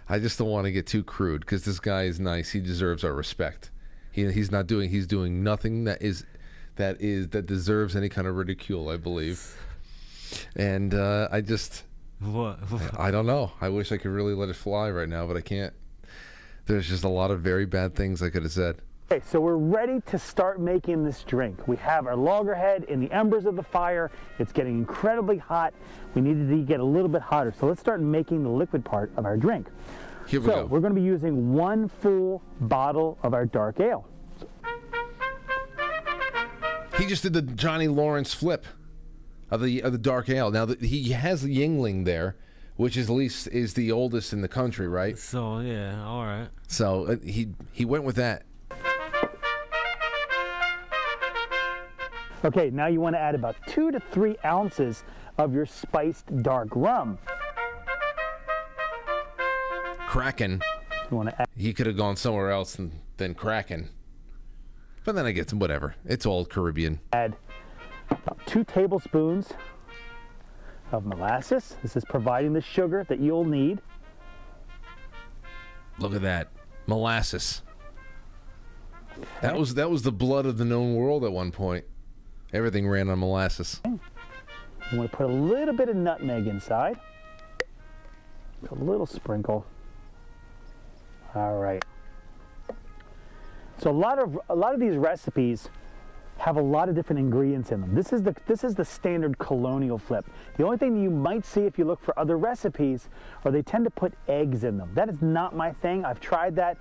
I 0.09 0.19
just 0.19 0.37
don't 0.37 0.49
want 0.49 0.65
to 0.65 0.71
get 0.73 0.85
too 0.85 1.01
crude 1.01 1.39
because 1.41 1.63
this 1.63 1.79
guy 1.79 2.03
is 2.03 2.19
nice. 2.19 2.51
He 2.51 2.59
deserves 2.59 3.05
our 3.05 3.13
respect. 3.13 3.71
He, 4.11 4.29
he's 4.33 4.51
not 4.51 4.67
doing. 4.67 4.89
He's 4.89 5.07
doing 5.07 5.45
nothing 5.45 5.85
that 5.85 6.01
is 6.01 6.25
that 6.79 6.99
is 6.99 7.29
that 7.29 7.45
deserves 7.45 7.95
any 7.95 8.09
kind 8.09 8.27
of 8.27 8.35
ridicule. 8.35 8.89
I 8.89 8.97
believe. 8.97 9.55
And 10.55 10.93
uh, 10.93 11.29
I 11.31 11.41
just. 11.41 11.83
What? 12.19 12.59
I 12.97 13.11
don't 13.11 13.27
know. 13.27 13.51
I 13.61 13.69
wish 13.69 13.91
I 13.91 13.97
could 13.97 14.11
really 14.11 14.33
let 14.33 14.49
it 14.49 14.55
fly 14.55 14.89
right 14.89 15.07
now, 15.07 15.25
but 15.27 15.37
I 15.37 15.41
can't. 15.41 15.73
There's 16.65 16.87
just 16.87 17.03
a 17.03 17.09
lot 17.09 17.31
of 17.31 17.41
very 17.41 17.65
bad 17.65 17.95
things 17.95 18.21
I 18.21 18.29
could 18.29 18.43
have 18.43 18.51
said. 18.51 18.81
Okay, 19.11 19.23
so 19.25 19.39
we're 19.39 19.55
ready 19.55 20.01
to 20.05 20.19
start 20.19 20.61
making 20.61 21.03
this 21.03 21.23
drink. 21.23 21.67
We 21.67 21.77
have 21.77 22.05
our 22.05 22.15
loggerhead 22.15 22.83
in 22.83 22.99
the 22.99 23.11
embers 23.11 23.45
of 23.45 23.55
the 23.55 23.63
fire. 23.63 24.11
It's 24.37 24.51
getting 24.51 24.77
incredibly 24.77 25.37
hot. 25.37 25.73
We 26.13 26.21
needed 26.21 26.47
to 26.47 26.57
get 26.57 26.79
a 26.79 26.83
little 26.83 27.07
bit 27.07 27.23
hotter. 27.23 27.51
So 27.59 27.65
let's 27.65 27.79
start 27.79 28.01
making 28.01 28.43
the 28.43 28.49
liquid 28.49 28.85
part 28.85 29.11
of 29.17 29.25
our 29.25 29.35
drink. 29.35 29.67
Here 30.27 30.39
we 30.39 30.45
so 30.45 30.55
go. 30.57 30.65
we're 30.65 30.79
going 30.79 30.93
to 30.93 30.99
be 30.99 31.05
using 31.05 31.53
one 31.53 31.87
full 31.87 32.43
bottle 32.61 33.17
of 33.23 33.33
our 33.33 33.47
dark 33.47 33.79
ale. 33.79 34.05
He 36.99 37.05
just 37.05 37.23
did 37.23 37.31
the 37.31 37.41
Johnny 37.41 37.87
Lawrence 37.87 38.33
flip 38.33 38.65
of 39.49 39.61
the 39.61 39.81
of 39.81 39.93
the 39.93 39.97
dark 39.97 40.27
ale. 40.27 40.51
Now 40.51 40.65
the, 40.65 40.85
he 40.85 41.11
has 41.11 41.41
the 41.41 41.57
Yuengling 41.57 42.03
there, 42.03 42.35
which 42.75 42.97
is 42.97 43.09
at 43.09 43.15
least 43.15 43.47
is 43.47 43.73
the 43.73 43.89
oldest 43.89 44.33
in 44.33 44.41
the 44.41 44.49
country, 44.49 44.85
right? 44.85 45.17
So 45.17 45.59
yeah, 45.59 46.03
all 46.03 46.25
right. 46.25 46.49
So 46.67 47.05
uh, 47.05 47.15
he 47.23 47.53
he 47.71 47.85
went 47.85 48.03
with 48.03 48.17
that. 48.17 48.43
Okay, 52.43 52.69
now 52.69 52.87
you 52.87 52.99
want 52.99 53.15
to 53.15 53.19
add 53.19 53.33
about 53.33 53.55
two 53.67 53.91
to 53.91 53.99
three 54.11 54.35
ounces 54.43 55.05
of 55.37 55.53
your 55.53 55.65
spiced 55.65 56.43
dark 56.43 56.67
rum. 56.73 57.17
Kraken. 60.07 60.61
You 61.09 61.17
want 61.17 61.29
to 61.29 61.41
add 61.41 61.47
He 61.55 61.73
could 61.73 61.85
have 61.85 61.97
gone 61.97 62.17
somewhere 62.17 62.51
else 62.51 62.75
than, 62.75 62.91
than 63.17 63.35
Kraken. 63.35 63.89
But 65.09 65.15
then 65.15 65.25
I 65.25 65.31
get 65.31 65.49
some 65.49 65.57
whatever. 65.57 65.95
It's 66.05 66.27
all 66.27 66.45
Caribbean. 66.45 66.99
add 67.13 67.35
about 68.11 68.37
two 68.45 68.63
tablespoons 68.63 69.51
of 70.91 71.03
molasses. 71.07 71.77
This 71.81 71.95
is 71.95 72.05
providing 72.05 72.53
the 72.53 72.61
sugar 72.61 73.03
that 73.09 73.19
you'll 73.19 73.43
need. 73.43 73.81
Look 75.97 76.13
at 76.13 76.21
that 76.21 76.49
molasses. 76.85 77.63
That 79.41 79.57
was 79.57 79.73
that 79.73 79.89
was 79.89 80.03
the 80.03 80.11
blood 80.11 80.45
of 80.45 80.59
the 80.59 80.65
known 80.65 80.93
world 80.93 81.25
at 81.25 81.31
one 81.31 81.51
point. 81.51 81.85
Everything 82.53 82.87
ran 82.87 83.09
on 83.09 83.17
molasses. 83.17 83.81
You 83.85 83.99
want 84.93 85.09
to 85.09 85.17
put 85.17 85.25
a 85.25 85.33
little 85.33 85.73
bit 85.73 85.89
of 85.89 85.95
nutmeg 85.95 86.45
inside. 86.45 86.99
A 88.69 88.75
little 88.75 89.07
sprinkle. 89.07 89.65
All 91.33 91.57
right. 91.57 91.83
So 93.79 93.89
a 93.89 93.91
lot 93.91 94.19
of 94.19 94.37
a 94.49 94.55
lot 94.55 94.73
of 94.73 94.79
these 94.79 94.97
recipes 94.97 95.69
have 96.37 96.55
a 96.57 96.61
lot 96.61 96.89
of 96.89 96.95
different 96.95 97.19
ingredients 97.19 97.71
in 97.71 97.81
them. 97.81 97.95
This 97.95 98.13
is 98.13 98.21
the 98.21 98.35
this 98.45 98.63
is 98.63 98.75
the 98.75 98.83
standard 98.85 99.37
colonial 99.39 99.97
flip. 99.97 100.25
The 100.57 100.63
only 100.63 100.77
thing 100.77 101.01
you 101.01 101.09
might 101.09 101.45
see 101.45 101.61
if 101.61 101.77
you 101.77 101.85
look 101.85 102.01
for 102.01 102.17
other 102.19 102.37
recipes 102.37 103.09
are 103.45 103.51
they 103.51 103.61
tend 103.61 103.85
to 103.85 103.89
put 103.91 104.13
eggs 104.27 104.63
in 104.63 104.77
them. 104.77 104.91
That 104.95 105.09
is 105.09 105.21
not 105.21 105.55
my 105.55 105.71
thing. 105.71 106.05
I've 106.05 106.19
tried 106.19 106.55
that. 106.57 106.77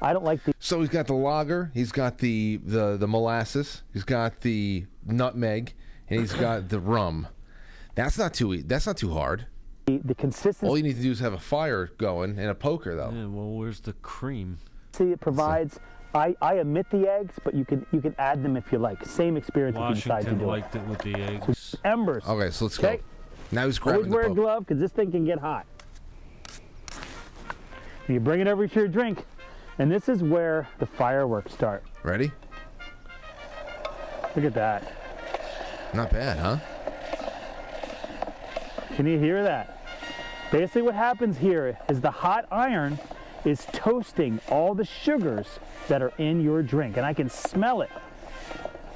I 0.00 0.12
don't 0.12 0.24
like 0.24 0.42
the 0.44 0.52
So 0.58 0.80
he's 0.80 0.88
got 0.90 1.06
the 1.06 1.14
lager, 1.14 1.70
he's 1.74 1.92
got 1.92 2.18
the 2.18 2.58
the, 2.64 2.96
the 2.96 3.08
molasses, 3.08 3.82
he's 3.92 4.04
got 4.04 4.40
the 4.40 4.86
nutmeg, 5.06 5.74
and 6.08 6.20
he's 6.20 6.32
got 6.32 6.68
the 6.68 6.80
rum. 6.80 7.28
That's 7.94 8.18
not 8.18 8.34
too 8.34 8.52
e- 8.54 8.62
that's 8.62 8.86
not 8.86 8.96
too 8.96 9.12
hard. 9.12 9.46
the, 9.86 10.00
the 10.04 10.14
consistency 10.14 10.68
All 10.68 10.76
you 10.76 10.82
need 10.82 10.96
to 10.96 11.02
do 11.02 11.10
is 11.12 11.20
have 11.20 11.34
a 11.34 11.38
fire 11.38 11.90
going 11.98 12.38
and 12.38 12.48
a 12.50 12.54
poker 12.54 12.94
though. 12.96 13.10
Yeah, 13.10 13.26
well, 13.26 13.52
where's 13.52 13.80
the 13.80 13.92
cream? 13.94 14.58
See, 14.92 15.12
it 15.12 15.20
provides. 15.20 15.78
I, 16.14 16.36
I 16.42 16.58
omit 16.58 16.90
the 16.90 17.08
eggs, 17.08 17.34
but 17.42 17.54
you 17.54 17.64
can 17.64 17.86
you 17.92 18.00
can 18.00 18.14
add 18.18 18.42
them 18.42 18.56
if 18.56 18.70
you 18.70 18.78
like. 18.78 19.04
Same 19.06 19.36
experience 19.36 19.78
if 19.78 19.88
you 19.88 19.94
decide 19.94 20.24
to 20.26 20.34
Washington 20.34 20.38
do 20.38 20.46
liked 20.46 20.76
it 20.76 20.82
with 20.86 20.98
the 21.00 21.14
eggs. 21.14 21.74
it. 21.74 21.80
Embers. 21.86 22.24
Okay, 22.26 22.50
so 22.50 22.66
let's 22.66 22.78
Okay. 22.78 22.96
go. 22.98 23.02
Now 23.50 23.66
he's 23.66 23.78
Always 23.78 23.78
grabbing 23.78 24.10
the 24.10 24.16
wear 24.16 24.26
a 24.26 24.34
glove 24.34 24.66
because 24.66 24.80
this 24.80 24.92
thing 24.92 25.10
can 25.10 25.24
get 25.24 25.38
hot. 25.38 25.66
You 28.08 28.20
bring 28.20 28.40
it 28.40 28.46
over 28.48 28.66
to 28.66 28.74
your 28.74 28.88
drink, 28.88 29.24
and 29.78 29.90
this 29.90 30.08
is 30.08 30.22
where 30.22 30.68
the 30.78 30.86
fireworks 30.86 31.52
start. 31.54 31.84
Ready? 32.02 32.30
Look 34.36 34.44
at 34.44 34.54
that. 34.54 34.92
Not 35.94 36.10
bad, 36.10 36.38
huh? 36.38 36.56
Can 38.96 39.06
you 39.06 39.18
hear 39.18 39.42
that? 39.42 39.78
Basically, 40.50 40.82
what 40.82 40.94
happens 40.94 41.38
here 41.38 41.78
is 41.88 42.00
the 42.00 42.10
hot 42.10 42.46
iron 42.50 42.98
is 43.44 43.66
toasting 43.72 44.40
all 44.48 44.74
the 44.74 44.84
sugars 44.84 45.58
that 45.88 46.02
are 46.02 46.12
in 46.18 46.40
your 46.40 46.62
drink, 46.62 46.96
and 46.96 47.06
I 47.06 47.12
can 47.12 47.28
smell 47.28 47.82
it. 47.82 47.90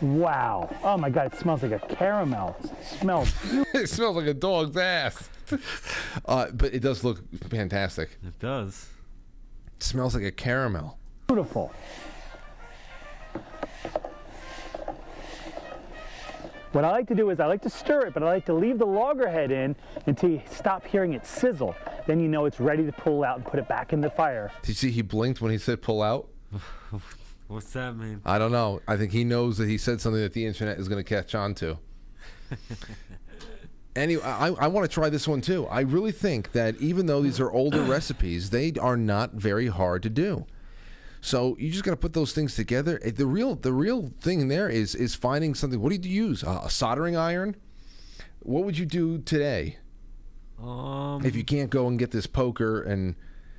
Wow. 0.01 0.75
Oh 0.83 0.97
my 0.97 1.11
God, 1.11 1.33
it 1.33 1.39
smells 1.39 1.63
like 1.63 1.73
a 1.73 1.79
caramel. 1.95 2.57
It 2.63 2.99
smells 3.01 3.33
it 3.75 3.89
smells 3.89 4.17
like 4.17 4.27
a 4.27 4.35
dog's 4.35 4.77
ass. 4.77 5.31
uh, 6.27 6.51
but 6.51 6.75
it 6.75 6.81
does 6.81 7.05
look 7.05 7.21
fantastic. 7.49 8.19
It 8.27 8.39
does. 8.39 8.89
It 9.77 9.83
smells 9.83 10.15
like 10.15 10.25
a 10.25 10.33
caramel. 10.33 10.99
beautiful. 11.29 11.73
What 16.73 16.85
I 16.85 16.91
like 16.91 17.09
to 17.09 17.15
do 17.15 17.31
is 17.31 17.41
I 17.41 17.47
like 17.47 17.63
to 17.63 17.71
stir 17.71 18.07
it, 18.07 18.13
but 18.13 18.23
I 18.23 18.27
like 18.27 18.45
to 18.47 18.53
leave 18.53 18.79
the 18.79 18.85
loggerhead 18.87 19.51
in 19.51 19.75
until 20.05 20.29
you 20.29 20.43
stop 20.51 20.85
hearing 20.85 21.15
it 21.15 21.25
sizzle. 21.25 21.75
Then 22.07 22.21
you 22.21 22.29
know 22.29 22.45
it's 22.45 22.61
ready 22.61 22.85
to 22.87 22.93
pull 22.93 23.25
out 23.25 23.37
and 23.37 23.45
put 23.45 23.59
it 23.59 23.69
back 23.69 23.93
in 23.93 24.01
the 24.01 24.11
fire. 24.11 24.53
Did 24.63 24.69
you 24.69 24.75
see 24.75 24.91
he 24.91 25.03
blinked 25.03 25.41
when 25.41 25.51
he 25.51 25.59
said 25.59 25.83
pull 25.83 26.03
out? 26.03 26.29
What's 27.49 27.73
that 27.73 27.97
mean? 27.97 28.21
I 28.25 28.39
don't 28.39 28.53
know. 28.53 28.81
I 28.89 28.97
think 28.97 29.13
he 29.13 29.25
knows 29.25 29.59
that 29.59 29.69
he 29.69 29.79
said 29.79 30.01
something 30.01 30.21
that 30.21 30.33
the 30.33 30.47
internet 30.47 30.79
is 30.79 30.89
going 30.89 31.03
to 31.03 31.09
catch 31.09 31.35
on 31.35 31.55
to. 31.57 31.79
Anyway, 33.95 34.23
I, 34.23 34.49
I 34.49 34.67
want 34.67 34.85
to 34.89 34.93
try 34.93 35.09
this 35.09 35.27
one 35.27 35.41
too. 35.41 35.67
I 35.69 35.81
really 35.81 36.13
think 36.13 36.53
that 36.53 36.77
even 36.83 37.07
though 37.07 37.23
these 37.23 37.41
are 37.41 37.51
older 37.51 37.81
recipes, 37.83 38.51
they 38.51 38.73
are 38.79 38.95
not 38.97 39.33
very 39.33 39.69
hard 39.69 40.03
to 40.03 40.11
do. 40.11 40.45
So 41.23 41.57
you 41.59 41.71
just 41.71 41.83
got 41.83 41.93
to 41.93 41.97
put 41.97 42.13
those 42.13 42.35
things 42.35 42.55
together. 42.55 43.01
Eh, 43.03 43.13
The 43.17 43.25
real 43.25 43.55
the 43.55 43.73
real 43.73 44.13
thing 44.21 44.49
there 44.49 44.69
is 44.69 44.95
is 44.95 45.15
finding 45.15 45.55
something. 45.55 45.81
What 45.81 45.99
do 45.99 46.09
you 46.09 46.25
use? 46.27 46.45
Uh, 46.45 46.61
a 46.65 46.69
soldering 46.71 47.17
iron? 47.17 47.57
What 48.41 48.65
would 48.65 48.77
you 48.77 48.85
do 48.85 49.17
today 49.17 49.79
Um, 50.63 51.25
if 51.25 51.37
you 51.37 51.45
can't 51.45 51.71
go 51.71 51.87
and 51.87 51.99
get 51.99 52.11
this 52.11 52.27
poker 52.27 52.83
and 52.83 53.15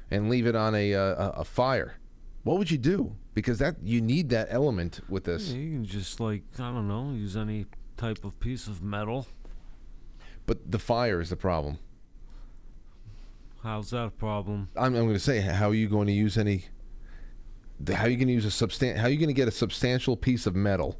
and 0.10 0.30
leave 0.30 0.48
it 0.48 0.56
on 0.56 0.74
a 0.76 0.94
a, 0.94 1.14
a 1.38 1.44
fire? 1.44 1.98
What 2.44 2.58
would 2.58 2.72
you 2.72 2.78
do? 2.78 3.16
Because 3.34 3.60
that 3.60 3.76
you 3.84 4.02
need 4.02 4.30
that 4.30 4.48
element 4.50 5.02
with 5.10 5.26
this. 5.26 5.50
you 5.50 5.72
can 5.72 5.86
just 5.86 6.20
like 6.20 6.44
I 6.56 6.72
don't 6.72 6.88
know, 6.88 7.12
use 7.12 7.36
any 7.36 7.66
type 7.98 8.24
of 8.24 8.40
piece 8.40 8.68
of 8.68 8.82
metal. 8.82 9.28
But 10.46 10.72
the 10.72 10.80
fire 10.80 11.20
is 11.20 11.30
the 11.30 11.36
problem. 11.36 11.80
How's 13.64 13.90
that 13.90 14.06
a 14.06 14.10
problem? 14.12 14.70
I'm, 14.78 14.96
I'm 14.96 15.04
going 15.04 15.14
to 15.14 15.20
say, 15.20 15.42
how 15.42 15.70
are 15.70 15.74
you 15.74 15.90
going 15.90 16.08
to 16.08 16.14
use 16.14 16.38
any? 16.38 16.66
How 17.86 18.06
are 18.06 18.10
you 18.10 18.16
going 18.16 18.28
to 18.28 18.34
use 18.34 18.46
a 18.46 18.68
substan? 18.68 18.96
How 18.96 19.08
are 19.08 19.10
you 19.10 19.18
going 19.18 19.28
to 19.28 19.34
get 19.34 19.48
a 19.48 19.52
substantial 19.52 20.16
piece 20.16 20.46
of 20.46 20.56
metal 20.56 20.98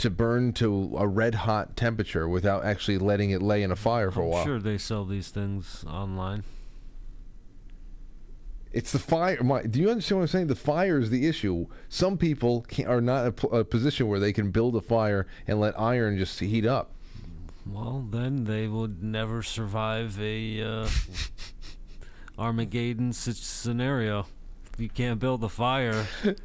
to 0.00 0.10
burn 0.10 0.52
to 0.54 0.96
a 0.98 1.06
red 1.06 1.34
hot 1.34 1.76
temperature 1.76 2.28
without 2.28 2.64
actually 2.64 2.98
letting 2.98 3.30
it 3.30 3.42
lay 3.42 3.62
in 3.62 3.70
a 3.70 3.76
fire 3.76 4.10
for 4.10 4.22
a 4.22 4.26
while. 4.26 4.44
Sure, 4.44 4.58
they 4.58 4.78
sell 4.78 5.04
these 5.04 5.28
things 5.28 5.84
online. 5.86 6.44
It's 8.72 8.92
the 8.92 8.98
fire. 8.98 9.42
My, 9.42 9.62
do 9.62 9.80
you 9.80 9.90
understand 9.90 10.18
what 10.18 10.24
I'm 10.24 10.28
saying? 10.28 10.46
The 10.46 10.54
fire 10.54 10.98
is 10.98 11.10
the 11.10 11.26
issue. 11.26 11.66
Some 11.88 12.16
people 12.16 12.64
are 12.86 13.00
not 13.00 13.26
in 13.26 13.34
a, 13.52 13.56
a 13.58 13.64
position 13.64 14.06
where 14.06 14.20
they 14.20 14.32
can 14.32 14.50
build 14.50 14.76
a 14.76 14.80
fire 14.80 15.26
and 15.46 15.60
let 15.60 15.78
iron 15.78 16.18
just 16.18 16.38
heat 16.38 16.64
up. 16.64 16.92
Well, 17.66 18.06
then 18.08 18.44
they 18.44 18.68
would 18.68 19.02
never 19.02 19.42
survive 19.42 20.20
a 20.20 20.62
uh, 20.62 20.88
Armageddon 22.38 23.12
scenario. 23.12 24.26
You 24.78 24.88
can't 24.88 25.20
build 25.20 25.44
a 25.44 25.48
fire, 25.48 26.06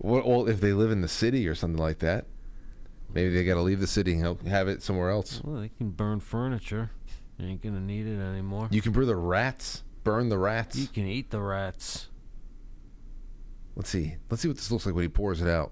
Well, 0.00 0.22
well, 0.24 0.48
if 0.48 0.60
they 0.60 0.72
live 0.72 0.90
in 0.90 1.00
the 1.00 1.08
city 1.08 1.48
or 1.48 1.54
something 1.54 1.80
like 1.80 1.98
that, 1.98 2.26
maybe 3.12 3.32
they 3.34 3.44
got 3.44 3.54
to 3.54 3.62
leave 3.62 3.80
the 3.80 3.86
city 3.86 4.12
and 4.12 4.20
help- 4.22 4.46
have 4.46 4.68
it 4.68 4.82
somewhere 4.82 5.10
else. 5.10 5.40
well, 5.44 5.60
they 5.60 5.68
can 5.70 5.90
burn 5.90 6.20
furniture. 6.20 6.90
You 7.38 7.46
ain't 7.48 7.62
gonna 7.62 7.80
need 7.80 8.06
it 8.06 8.18
anymore. 8.20 8.68
You 8.70 8.82
can 8.82 8.92
burn 8.92 9.06
the 9.06 9.14
rats. 9.16 9.84
Burn 10.02 10.28
the 10.28 10.38
rats. 10.38 10.76
You 10.76 10.88
can 10.88 11.06
eat 11.06 11.30
the 11.30 11.40
rats. 11.40 12.08
Let's 13.76 13.90
see. 13.90 14.16
Let's 14.28 14.42
see 14.42 14.48
what 14.48 14.56
this 14.56 14.70
looks 14.72 14.86
like 14.86 14.94
when 14.96 15.02
he 15.02 15.08
pours 15.08 15.40
it 15.40 15.48
out. 15.48 15.70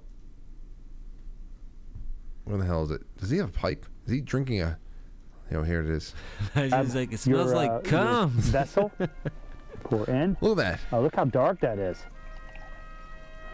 Where 2.44 2.56
the 2.58 2.64
hell 2.64 2.84
is 2.84 2.92
it? 2.92 3.02
Does 3.18 3.30
he 3.30 3.38
have 3.38 3.48
a 3.48 3.52
pipe? 3.52 3.84
Is 4.06 4.12
he 4.12 4.20
drinking 4.20 4.62
a? 4.62 4.78
You 5.50 5.56
know, 5.58 5.62
here 5.64 5.80
it 5.80 5.90
is. 5.90 6.14
He's 6.54 6.72
Um, 6.72 6.88
like, 6.90 7.08
it 7.12 7.26
your, 7.26 7.44
smells 7.44 7.52
uh, 7.52 7.56
like 7.56 7.70
your 7.70 7.80
cum. 7.82 8.30
vessel. 8.36 8.92
Pour 9.84 10.04
in. 10.08 10.36
Look 10.40 10.58
at 10.58 10.64
that. 10.64 10.80
Oh, 10.92 11.00
look 11.02 11.16
how 11.16 11.24
dark 11.24 11.60
that 11.60 11.78
is. 11.80 11.98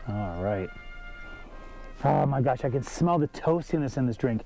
All 0.09 0.43
right. 0.43 0.69
Oh 2.05 2.27
my 2.27 2.41
gosh, 2.41 2.65
I 2.65 2.71
can 2.71 2.83
smell 2.83 3.19
the 3.19 3.29
toastiness 3.29 3.97
in 3.97 4.07
this 4.07 4.17
drink. 4.17 4.43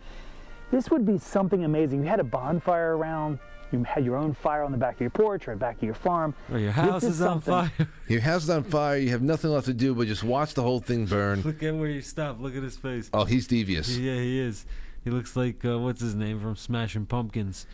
This 0.70 0.90
would 0.90 1.06
be 1.06 1.18
something 1.18 1.64
amazing. 1.64 2.02
You 2.02 2.08
had 2.08 2.20
a 2.20 2.24
bonfire 2.24 2.96
around. 2.96 3.38
You 3.72 3.82
had 3.84 4.04
your 4.04 4.16
own 4.16 4.32
fire 4.32 4.62
on 4.62 4.70
the 4.72 4.78
back 4.78 4.94
of 4.94 5.00
your 5.00 5.10
porch 5.10 5.48
or 5.48 5.56
back 5.56 5.76
of 5.78 5.82
your 5.82 5.94
farm. 5.94 6.34
Or 6.52 6.58
your 6.58 6.68
This 6.72 6.76
house 6.76 7.02
is 7.02 7.20
on 7.20 7.40
fire. 7.40 7.72
Your 8.08 8.20
house 8.20 8.44
is 8.44 8.50
on 8.50 8.62
fire. 8.62 8.96
You 8.96 9.10
have 9.10 9.22
nothing 9.22 9.50
left 9.50 9.66
to 9.66 9.74
do 9.74 9.92
but 9.94 10.06
just 10.06 10.22
watch 10.22 10.54
the 10.54 10.62
whole 10.62 10.78
thing 10.78 11.06
burn. 11.06 11.42
Look 11.42 11.62
at 11.64 11.74
where 11.74 11.88
you 11.88 12.00
stop. 12.00 12.40
Look 12.40 12.54
at 12.56 12.62
his 12.62 12.76
face. 12.76 13.10
Oh, 13.12 13.24
he's 13.24 13.48
devious. 13.48 13.96
Yeah, 13.96 14.14
he 14.14 14.38
is. 14.38 14.66
He 15.02 15.10
looks 15.10 15.34
like 15.36 15.64
uh, 15.64 15.78
what's 15.80 16.00
his 16.00 16.14
name 16.14 16.40
from 16.40 16.54
Smashing 16.54 17.06
Pumpkins. 17.06 17.66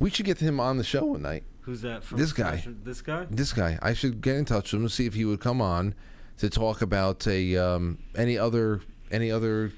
We 0.00 0.10
should 0.10 0.26
get 0.26 0.38
him 0.38 0.58
on 0.58 0.76
the 0.78 0.84
show 0.84 1.04
one 1.04 1.22
night. 1.22 1.44
Who's 1.60 1.82
that? 1.82 2.02
From 2.02 2.18
This 2.18 2.32
guy. 2.32 2.54
Smashing- 2.56 2.80
This 2.82 3.00
guy. 3.02 3.26
This 3.30 3.52
guy. 3.52 3.78
I 3.80 3.92
should 3.94 4.20
get 4.20 4.34
in 4.36 4.44
touch 4.44 4.72
with 4.72 4.78
him 4.80 4.82
and 4.82 4.90
see 4.92 5.06
if 5.06 5.14
he 5.14 5.24
would 5.24 5.40
come 5.40 5.60
on 5.60 5.94
to 6.38 6.50
talk 6.50 6.82
about 6.82 7.24
a 7.28 7.56
um, 7.56 7.98
any 8.16 8.36
other 8.36 8.80
any 9.12 9.30
other 9.30 9.72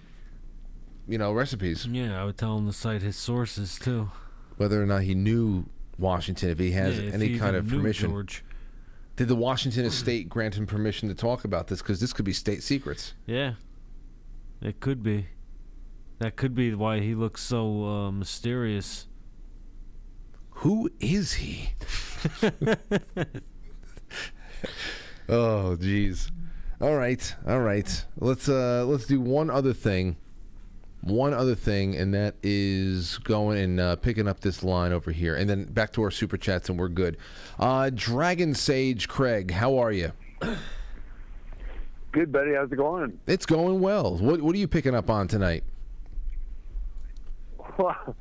you 1.06 1.18
know 1.18 1.32
recipes. 1.32 1.86
Yeah, 1.86 2.20
I 2.20 2.24
would 2.24 2.38
tell 2.38 2.56
him 2.56 2.66
to 2.66 2.72
cite 2.72 3.02
his 3.02 3.16
sources 3.16 3.78
too. 3.78 4.10
Whether 4.56 4.82
or 4.82 4.86
not 4.86 5.02
he 5.02 5.14
knew 5.14 5.66
Washington, 5.98 6.50
if 6.50 6.58
he 6.58 6.70
has 6.72 6.98
Yeah, 6.98 7.08
if 7.08 7.14
any 7.14 7.28
he 7.28 7.38
kind 7.38 7.56
of 7.56 7.68
permission. 7.68 8.10
George. 8.10 8.44
Did 9.16 9.28
the 9.28 9.36
Washington 9.36 9.84
estate 9.84 10.28
grant 10.28 10.56
him 10.56 10.66
permission 10.66 11.08
to 11.08 11.14
talk 11.14 11.44
about 11.44 11.68
this? 11.68 11.80
Because 11.80 12.00
this 12.00 12.12
could 12.12 12.24
be 12.24 12.32
state 12.32 12.62
secrets. 12.64 13.14
Yeah, 13.26 13.54
it 14.60 14.80
could 14.80 15.02
be. 15.02 15.26
That 16.18 16.36
could 16.36 16.54
be 16.54 16.74
why 16.74 17.00
he 17.00 17.14
looks 17.14 17.42
so 17.42 17.84
uh, 17.84 18.10
mysterious. 18.10 19.06
Who 20.58 20.90
is 21.00 21.34
he? 21.34 21.70
Oh, 25.28 25.76
jeez. 25.80 26.30
All 26.84 26.96
right, 26.96 27.34
all 27.48 27.60
right. 27.60 28.04
Let's 28.18 28.46
uh 28.46 28.84
let's 28.84 29.06
do 29.06 29.18
one 29.18 29.48
other 29.48 29.72
thing. 29.72 30.16
One 31.00 31.32
other 31.32 31.54
thing, 31.54 31.94
and 31.96 32.12
that 32.12 32.34
is 32.42 33.16
going 33.24 33.56
and 33.56 33.80
uh, 33.80 33.96
picking 33.96 34.28
up 34.28 34.40
this 34.40 34.62
line 34.62 34.92
over 34.92 35.10
here, 35.10 35.34
and 35.34 35.48
then 35.48 35.64
back 35.64 35.94
to 35.94 36.02
our 36.02 36.10
super 36.10 36.36
chats, 36.36 36.68
and 36.68 36.78
we're 36.78 36.88
good. 36.88 37.16
Uh, 37.58 37.90
Dragon 37.94 38.52
Sage 38.52 39.08
Craig, 39.08 39.50
how 39.50 39.78
are 39.78 39.92
you? 39.92 40.12
Good, 42.12 42.30
buddy. 42.30 42.52
How's 42.52 42.70
it 42.70 42.76
going? 42.76 43.18
It's 43.26 43.46
going 43.46 43.80
well. 43.80 44.18
What 44.18 44.42
what 44.42 44.54
are 44.54 44.58
you 44.58 44.68
picking 44.68 44.94
up 44.94 45.08
on 45.08 45.26
tonight? 45.26 45.64
Well, 47.78 48.14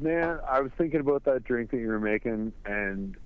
man, 0.00 0.38
I 0.46 0.60
was 0.60 0.70
thinking 0.76 1.00
about 1.00 1.24
that 1.24 1.44
drink 1.44 1.70
that 1.70 1.78
you 1.78 1.88
were 1.88 1.98
making 1.98 2.52
and 2.66 3.16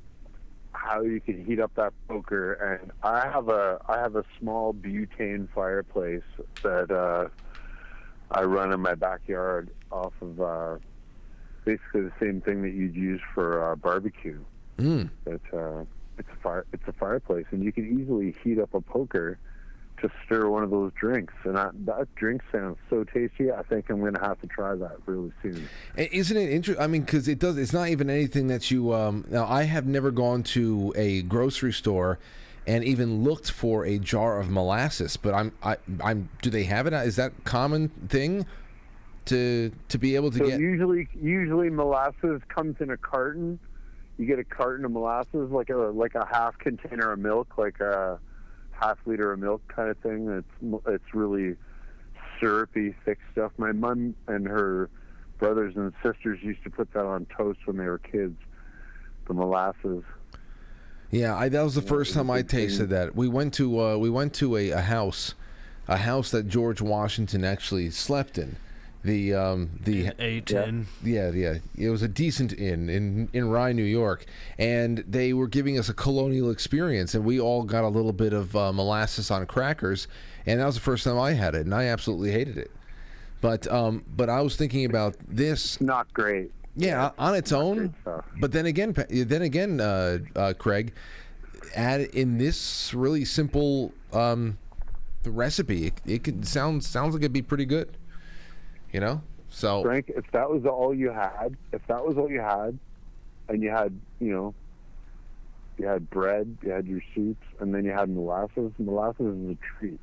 how 0.81 1.03
you 1.03 1.21
can 1.21 1.45
heat 1.45 1.61
up 1.61 1.73
that 1.77 1.93
poker. 2.09 2.53
And 2.55 2.91
I 3.03 3.29
have 3.29 3.49
a 3.49 3.81
I 3.89 3.99
have 3.99 4.17
a 4.17 4.25
small 4.39 4.73
butane 4.73 5.49
fireplace 5.55 6.23
that 6.63 6.91
uh, 6.91 7.29
I 8.31 8.43
run 8.45 8.73
in 8.73 8.81
my 8.81 8.95
backyard 8.95 9.71
off 9.93 10.15
of 10.21 10.41
uh, 10.41 10.77
basically 11.65 12.03
the 12.03 12.13
same 12.19 12.41
thing 12.41 12.63
that 12.63 12.73
you'd 12.73 12.97
use 12.97 13.21
for 13.35 13.73
uh, 13.73 13.77
barbecue. 13.77 14.43
Mm. 14.79 15.11
But 15.25 15.41
uh, 15.53 15.85
it's 16.19 16.29
a 16.33 16.43
fire 16.43 16.67
it's 16.73 16.87
a 16.87 16.93
fireplace, 16.93 17.47
and 17.51 17.63
you 17.63 17.73
can 17.73 18.01
easily 18.01 18.35
heat 18.43 18.59
up 18.59 18.73
a 18.73 18.81
poker 18.81 19.39
to 20.01 20.11
stir 20.25 20.49
one 20.49 20.63
of 20.63 20.71
those 20.71 20.93
drinks. 20.99 21.35
And 21.45 21.59
I, 21.59 21.71
that 21.87 22.15
drink 22.15 22.43
sounds 22.53 22.77
so 22.89 23.05
tasty. 23.05 23.53
I 23.53 23.63
think 23.63 23.91
I'm 23.91 24.01
going 24.01 24.15
to 24.15 24.21
have 24.21 24.41
to 24.41 24.47
try 24.47 24.75
that 24.75 24.97
really 25.07 25.33
soon. 25.43 25.69
Isn't 25.97 26.37
it 26.37 26.51
interesting? 26.51 26.83
I 26.83 26.87
mean, 26.87 27.03
because 27.03 27.29
it 27.29 27.39
does. 27.39 27.57
It's 27.57 27.73
not 27.73 27.89
even 27.89 28.11
anything 28.11 28.49
that 28.49 28.71
you. 28.71 28.93
Um, 28.95 29.25
now, 29.31 29.47
I 29.47 29.65
have 29.65 29.87
never 29.87 30.11
gone 30.11 30.43
to 30.45 30.93
a 30.97 31.23
grocery 31.23 31.73
store 31.73 32.19
and 32.67 32.85
even 32.85 33.25
looked 33.25 33.51
for 33.51 33.85
a 33.85 33.99
jar 33.99 34.39
of 34.41 34.51
molasses. 34.51 35.17
But 35.17 35.35
I'm. 35.35 35.53
I, 35.63 35.77
I'm. 36.03 36.29
Do 36.43 36.51
they 36.51 36.65
have 36.65 36.87
it? 36.87 36.93
Is 36.93 37.17
that 37.17 37.33
common 37.45 37.89
thing 38.09 38.47
to 39.27 39.73
to 39.89 39.99
be 39.99 40.17
able 40.17 40.31
to 40.33 40.39
so 40.39 40.47
get? 40.47 40.61
usually, 40.61 41.09
usually 41.21 41.71
molasses 41.71 42.41
comes 42.49 42.77
in 42.81 42.91
a 42.91 42.97
carton. 42.97 43.59
You 44.19 44.27
get 44.27 44.39
a 44.39 44.45
carton 44.45 44.85
of 44.85 44.93
molasses, 44.93 45.51
like 45.51 45.71
a 45.71 45.77
like 45.77 46.15
a 46.15 46.27
half 46.31 46.59
container 46.59 47.13
of 47.13 47.19
milk, 47.19 47.57
like 47.57 47.81
a 47.81 48.19
half 48.81 48.99
liter 49.07 49.33
of 49.33 49.39
milk 49.39 49.63
kind 49.69 49.91
of 49.91 49.99
thing. 49.99 50.29
It's 50.29 50.83
it's 50.87 51.15
really 51.15 51.57
syrupy, 52.39 52.95
thick 53.05 53.19
stuff. 53.33 53.53
My 53.59 53.73
mom 53.73 54.15
and 54.27 54.47
her 54.47 54.89
brothers 55.39 55.77
and 55.77 55.93
sisters 56.03 56.39
used 56.43 56.63
to 56.65 56.71
put 56.71 56.93
that 56.95 57.05
on 57.05 57.27
toast 57.37 57.61
when 57.67 57.77
they 57.77 57.87
were 57.87 57.99
kids. 57.99 58.37
The 59.29 59.35
molasses. 59.35 60.03
Yeah, 61.11 61.37
I, 61.37 61.49
that 61.49 61.63
was 61.63 61.75
the 61.75 61.83
first 61.83 62.15
time 62.15 62.31
I 62.31 62.43
tasted 62.43 62.89
that. 62.91 63.15
We 63.15 63.29
went 63.29 63.55
to 63.55 63.81
uh, 63.81 63.97
we 63.97 64.11
went 64.11 64.35
to 64.35 64.57
a, 64.57 64.71
a 64.71 64.81
house, 64.81 65.35
a 65.87 65.99
house 65.99 66.31
that 66.31 66.49
George 66.49 66.81
Washington 66.81 67.45
actually 67.45 67.91
slept 67.91 68.39
in. 68.39 68.57
The 69.03 69.35
um, 69.35 69.71
the 69.83 70.13
ate 70.19 70.51
in. 70.51 70.87
Yeah, 71.03 71.31
yeah. 71.31 71.55
It 71.75 71.89
was 71.89 72.03
a 72.03 72.09
decent 72.09 72.53
inn 72.53 72.91
in 72.91 73.31
in 73.33 73.49
Rye, 73.49 73.73
New 73.73 73.83
York, 73.83 74.27
and 74.59 74.99
they 75.09 75.33
were 75.33 75.49
giving 75.49 75.79
us 75.79 75.89
a 75.89 75.95
colonial 75.95 76.51
experience, 76.51 77.15
and 77.15 77.25
we 77.25 77.41
all 77.41 77.63
got 77.63 77.85
a 77.85 77.89
little 77.89 78.13
bit 78.13 78.35
of 78.35 78.55
uh, 78.55 78.73
molasses 78.73 79.31
on 79.31 79.47
crackers, 79.47 80.07
and 80.45 80.61
that 80.61 80.67
was 80.67 80.75
the 80.75 80.83
first 80.83 81.05
time 81.05 81.19
I 81.19 81.33
had 81.33 81.55
it, 81.55 81.65
and 81.65 81.75
I 81.75 81.85
absolutely 81.85 82.33
hated 82.33 82.59
it. 82.59 82.71
But 83.41 83.67
um, 83.73 84.05
but 84.15 84.29
I 84.29 84.43
was 84.43 84.57
thinking 84.57 84.85
about 84.85 85.17
this. 85.27 85.81
Not 85.81 86.13
great. 86.13 86.53
Yeah, 86.77 87.11
on 87.19 87.35
its 87.35 87.53
own. 87.53 87.95
But 88.39 88.53
then 88.53 88.67
again, 88.67 88.95
then 89.09 89.43
again, 89.43 89.81
uh, 89.81 90.19
uh, 90.37 90.53
Craig, 90.59 90.93
add 91.75 92.01
in 92.01 92.39
this 92.39 92.95
really 92.95 93.25
simple 93.25 93.93
um, 94.13 94.59
recipe, 95.25 95.87
it, 95.87 96.01
it 96.07 96.25
could 96.25 96.47
sound 96.47 96.85
sounds 96.85 97.15
like 97.15 97.23
it'd 97.23 97.33
be 97.33 97.43
pretty 97.43 97.65
good. 97.65 97.97
You 98.93 99.01
know, 99.01 99.23
so 99.49 99.83
Frank, 99.83 100.11
if 100.15 100.31
that 100.33 100.51
was 100.51 100.65
all 100.67 100.93
you 100.95 101.11
had, 101.11 101.57
if 101.73 101.87
that 101.87 102.05
was 102.05 102.17
all 102.19 102.31
you 102.31 102.41
had, 102.41 102.79
and 103.49 103.63
you 103.63 103.71
had, 103.71 103.99
you 104.19 104.33
know, 104.33 104.55
you 105.79 105.87
had 105.87 106.11
bread, 106.11 106.57
you 106.63 106.71
had 106.71 106.87
your 106.87 107.01
soups, 107.15 107.47
and 107.61 107.73
then 107.75 107.85
you 107.85 107.93
had 107.93 108.09
molasses. 108.11 108.73
Molasses 108.79 109.27
is 109.37 109.51
a 109.51 109.57
treat. 109.79 110.01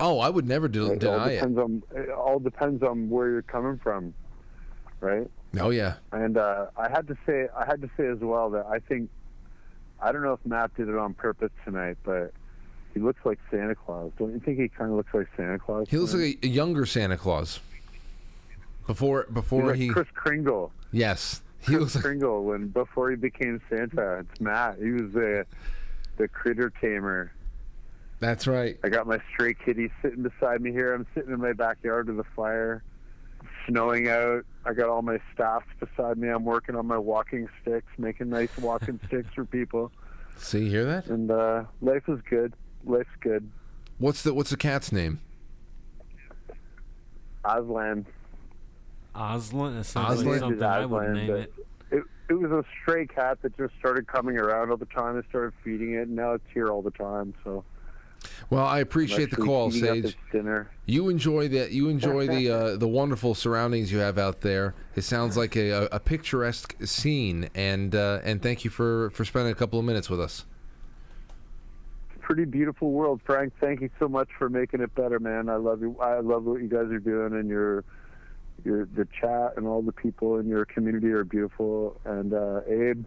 oh, 0.00 0.18
I 0.20 0.28
would 0.28 0.46
never 0.46 0.68
de- 0.68 0.84
It 0.92 1.04
all 1.04 1.18
deny 1.18 1.30
it. 1.32 1.34
depends 1.36 1.58
on 1.58 1.82
it 1.94 2.10
all 2.10 2.38
depends 2.38 2.82
on 2.82 3.08
where 3.08 3.30
you're 3.30 3.42
coming 3.42 3.78
from, 3.82 4.12
right? 5.00 5.28
Oh 5.58 5.70
yeah, 5.70 5.94
And 6.12 6.36
uh, 6.36 6.66
I 6.76 6.90
had 6.90 7.08
to 7.08 7.16
say, 7.26 7.48
I 7.56 7.64
had 7.64 7.80
to 7.80 7.88
say 7.96 8.06
as 8.06 8.18
well 8.18 8.50
that 8.50 8.66
I 8.66 8.80
think, 8.80 9.08
I 10.00 10.12
don't 10.12 10.22
know 10.22 10.34
if 10.34 10.40
Matt 10.44 10.74
did 10.76 10.88
it 10.90 10.96
on 10.96 11.14
purpose 11.14 11.50
tonight, 11.64 11.96
but 12.04 12.32
he 12.98 13.04
looks 13.04 13.20
like 13.24 13.38
Santa 13.48 13.76
Claus. 13.76 14.10
Don't 14.18 14.32
you 14.32 14.40
think 14.40 14.58
he 14.58 14.68
kind 14.68 14.90
of 14.90 14.96
looks 14.96 15.14
like 15.14 15.28
Santa 15.36 15.58
Claus? 15.58 15.88
he 15.88 15.98
looks 15.98 16.14
like 16.14 16.38
a, 16.42 16.48
younger 16.48 16.84
Santa 16.84 17.16
Claus. 17.16 17.60
Before 18.88 19.26
before 19.32 19.66
like 19.66 19.76
he 19.76 19.88
Kris 19.88 20.08
Kringle. 20.14 20.72
yes 20.92 21.42
he 21.60 21.66
Kris 21.66 21.80
looks 21.80 21.94
like 21.94 22.04
Kringle 22.04 22.42
when 22.44 22.68
before 22.68 23.10
he 23.10 23.16
became 23.16 23.60
Santa. 23.68 24.20
It's 24.20 24.40
Matt. 24.40 24.78
He 24.78 24.90
was 24.90 25.12
the 25.12 25.46
the 26.16 26.26
critter 26.26 26.72
tamer. 26.80 27.30
that's 28.18 28.46
right. 28.48 28.78
I 28.82 28.88
got 28.88 29.06
my 29.06 29.20
stray 29.32 29.54
kitty 29.54 29.92
sitting 30.02 30.22
beside 30.22 30.60
me 30.60 30.72
here. 30.72 30.92
I'm 30.94 31.06
sitting 31.14 31.32
in 31.32 31.40
my 31.40 31.52
backyard 31.52 32.08
with 32.08 32.18
a 32.18 32.28
fire, 32.34 32.82
snowing 33.68 34.08
out. 34.08 34.44
I 34.64 34.72
got 34.72 34.88
all 34.88 35.02
my 35.02 35.20
staffs 35.34 35.66
beside 35.78 36.18
me. 36.18 36.28
I'm 36.28 36.44
working 36.44 36.74
on 36.74 36.86
my 36.86 36.98
walking 36.98 37.48
sticks, 37.62 37.92
making 37.98 38.30
nice 38.30 38.56
walking 38.58 38.98
sticks 39.06 39.28
for 39.34 39.44
people. 39.44 39.92
See, 40.38 40.64
you 40.64 40.70
hear 40.70 40.84
that? 40.86 41.06
And 41.06 41.30
uh, 41.30 41.64
life 41.82 42.08
is 42.08 42.20
good. 42.28 42.54
Life's 42.84 43.08
good. 43.20 43.48
What's 43.98 44.22
the 44.22 44.32
what's 44.34 44.50
the 44.50 44.56
cat's 44.56 44.92
name? 44.92 45.20
Aslan. 47.44 48.06
Aslan. 49.14 49.76
That 49.76 49.84
sounds 49.84 50.18
His 50.18 50.24
like 50.24 50.34
is 50.34 50.40
something 50.40 50.62
I 50.62 50.86
would 50.86 51.02
Aslan, 51.02 51.14
name 51.14 51.26
but 51.26 51.38
it. 51.40 51.52
It, 51.90 52.04
it 52.30 52.34
was 52.34 52.50
a 52.50 52.64
stray 52.82 53.06
cat 53.06 53.38
that 53.42 53.56
just 53.56 53.74
started 53.78 54.06
coming 54.06 54.36
around 54.38 54.70
all 54.70 54.76
the 54.76 54.84
time. 54.86 55.16
I 55.18 55.28
started 55.28 55.52
feeding 55.64 55.94
it, 55.94 56.08
and 56.08 56.16
now 56.16 56.32
it's 56.32 56.44
here 56.52 56.68
all 56.68 56.82
the 56.82 56.90
time. 56.90 57.34
So 57.42 57.64
Well, 58.50 58.66
I 58.66 58.80
appreciate 58.80 59.30
the 59.30 59.36
Actually 59.36 59.46
call, 59.46 59.68
eating 59.74 59.88
up 59.88 59.94
Sage. 59.96 60.04
its 60.04 60.14
dinner. 60.30 60.70
You 60.86 61.08
enjoy 61.08 61.48
that. 61.48 61.70
You 61.72 61.88
enjoy 61.88 62.26
the 62.26 62.50
uh, 62.50 62.76
the 62.76 62.88
wonderful 62.88 63.34
surroundings 63.34 63.90
you 63.90 63.98
have 63.98 64.18
out 64.18 64.42
there. 64.42 64.74
It 64.94 65.02
sounds 65.02 65.36
like 65.36 65.56
a, 65.56 65.70
a, 65.70 65.84
a 65.92 66.00
picturesque 66.00 66.76
scene, 66.86 67.48
and 67.54 67.94
uh, 67.94 68.20
and 68.24 68.42
thank 68.42 68.64
you 68.64 68.70
for 68.70 69.10
for 69.10 69.24
spending 69.24 69.52
a 69.52 69.56
couple 69.56 69.78
of 69.78 69.84
minutes 69.84 70.10
with 70.10 70.20
us. 70.20 70.44
Pretty 72.28 72.44
beautiful 72.44 72.90
world, 72.90 73.22
Frank. 73.24 73.54
Thank 73.58 73.80
you 73.80 73.88
so 73.98 74.06
much 74.06 74.28
for 74.38 74.50
making 74.50 74.82
it 74.82 74.94
better, 74.94 75.18
man. 75.18 75.48
I 75.48 75.56
love 75.56 75.80
you. 75.80 75.96
I 75.98 76.20
love 76.20 76.44
what 76.44 76.60
you 76.60 76.68
guys 76.68 76.92
are 76.92 76.98
doing, 76.98 77.32
and 77.32 77.48
your 77.48 77.84
your 78.66 78.84
the 78.84 79.08
chat 79.18 79.54
and 79.56 79.66
all 79.66 79.80
the 79.80 79.92
people 79.92 80.36
in 80.36 80.46
your 80.46 80.66
community 80.66 81.06
are 81.06 81.24
beautiful. 81.24 81.98
And 82.04 82.34
uh, 82.34 82.60
Abe, 82.68 83.06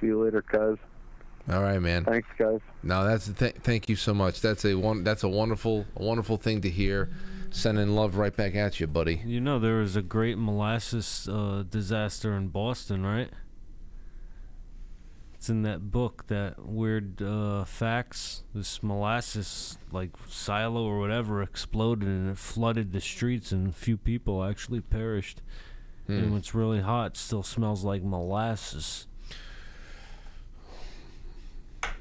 see 0.00 0.06
you 0.06 0.24
later, 0.24 0.40
cuz. 0.40 0.78
All 1.52 1.62
right, 1.62 1.78
man. 1.78 2.06
Thanks, 2.06 2.28
guys. 2.38 2.60
No, 2.82 3.06
that's 3.06 3.28
th- 3.28 3.56
thank 3.56 3.90
you 3.90 3.96
so 3.96 4.14
much. 4.14 4.40
That's 4.40 4.64
a 4.64 4.74
one. 4.74 5.04
That's 5.04 5.22
a 5.22 5.28
wonderful, 5.28 5.84
a 5.94 6.02
wonderful 6.02 6.38
thing 6.38 6.62
to 6.62 6.70
hear. 6.70 7.10
Sending 7.50 7.90
love 7.90 8.16
right 8.16 8.34
back 8.34 8.54
at 8.54 8.80
you, 8.80 8.86
buddy. 8.86 9.22
You 9.26 9.42
know 9.42 9.58
there 9.58 9.76
was 9.76 9.94
a 9.94 10.02
great 10.02 10.38
molasses 10.38 11.28
uh, 11.30 11.64
disaster 11.68 12.34
in 12.34 12.48
Boston, 12.48 13.04
right? 13.04 13.28
It's 15.38 15.48
in 15.48 15.62
that 15.62 15.92
book, 15.92 16.26
that 16.26 16.58
weird 16.66 17.22
uh, 17.22 17.64
facts. 17.64 18.42
This 18.54 18.82
molasses, 18.82 19.78
like 19.92 20.10
silo 20.28 20.82
or 20.84 20.98
whatever, 20.98 21.42
exploded 21.42 22.08
and 22.08 22.28
it 22.30 22.38
flooded 22.38 22.92
the 22.92 23.00
streets, 23.00 23.52
and 23.52 23.68
a 23.68 23.72
few 23.72 23.96
people 23.96 24.42
actually 24.42 24.80
perished. 24.80 25.40
And 26.08 26.24
Hmm. 26.24 26.30
when 26.30 26.38
it's 26.40 26.54
really 26.56 26.80
hot, 26.80 27.16
still 27.16 27.44
smells 27.44 27.84
like 27.84 28.02
molasses. 28.02 29.06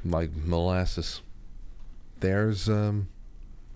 Like 0.04 0.32
molasses. 0.36 1.22
There's 2.20 2.68
um. 2.68 3.08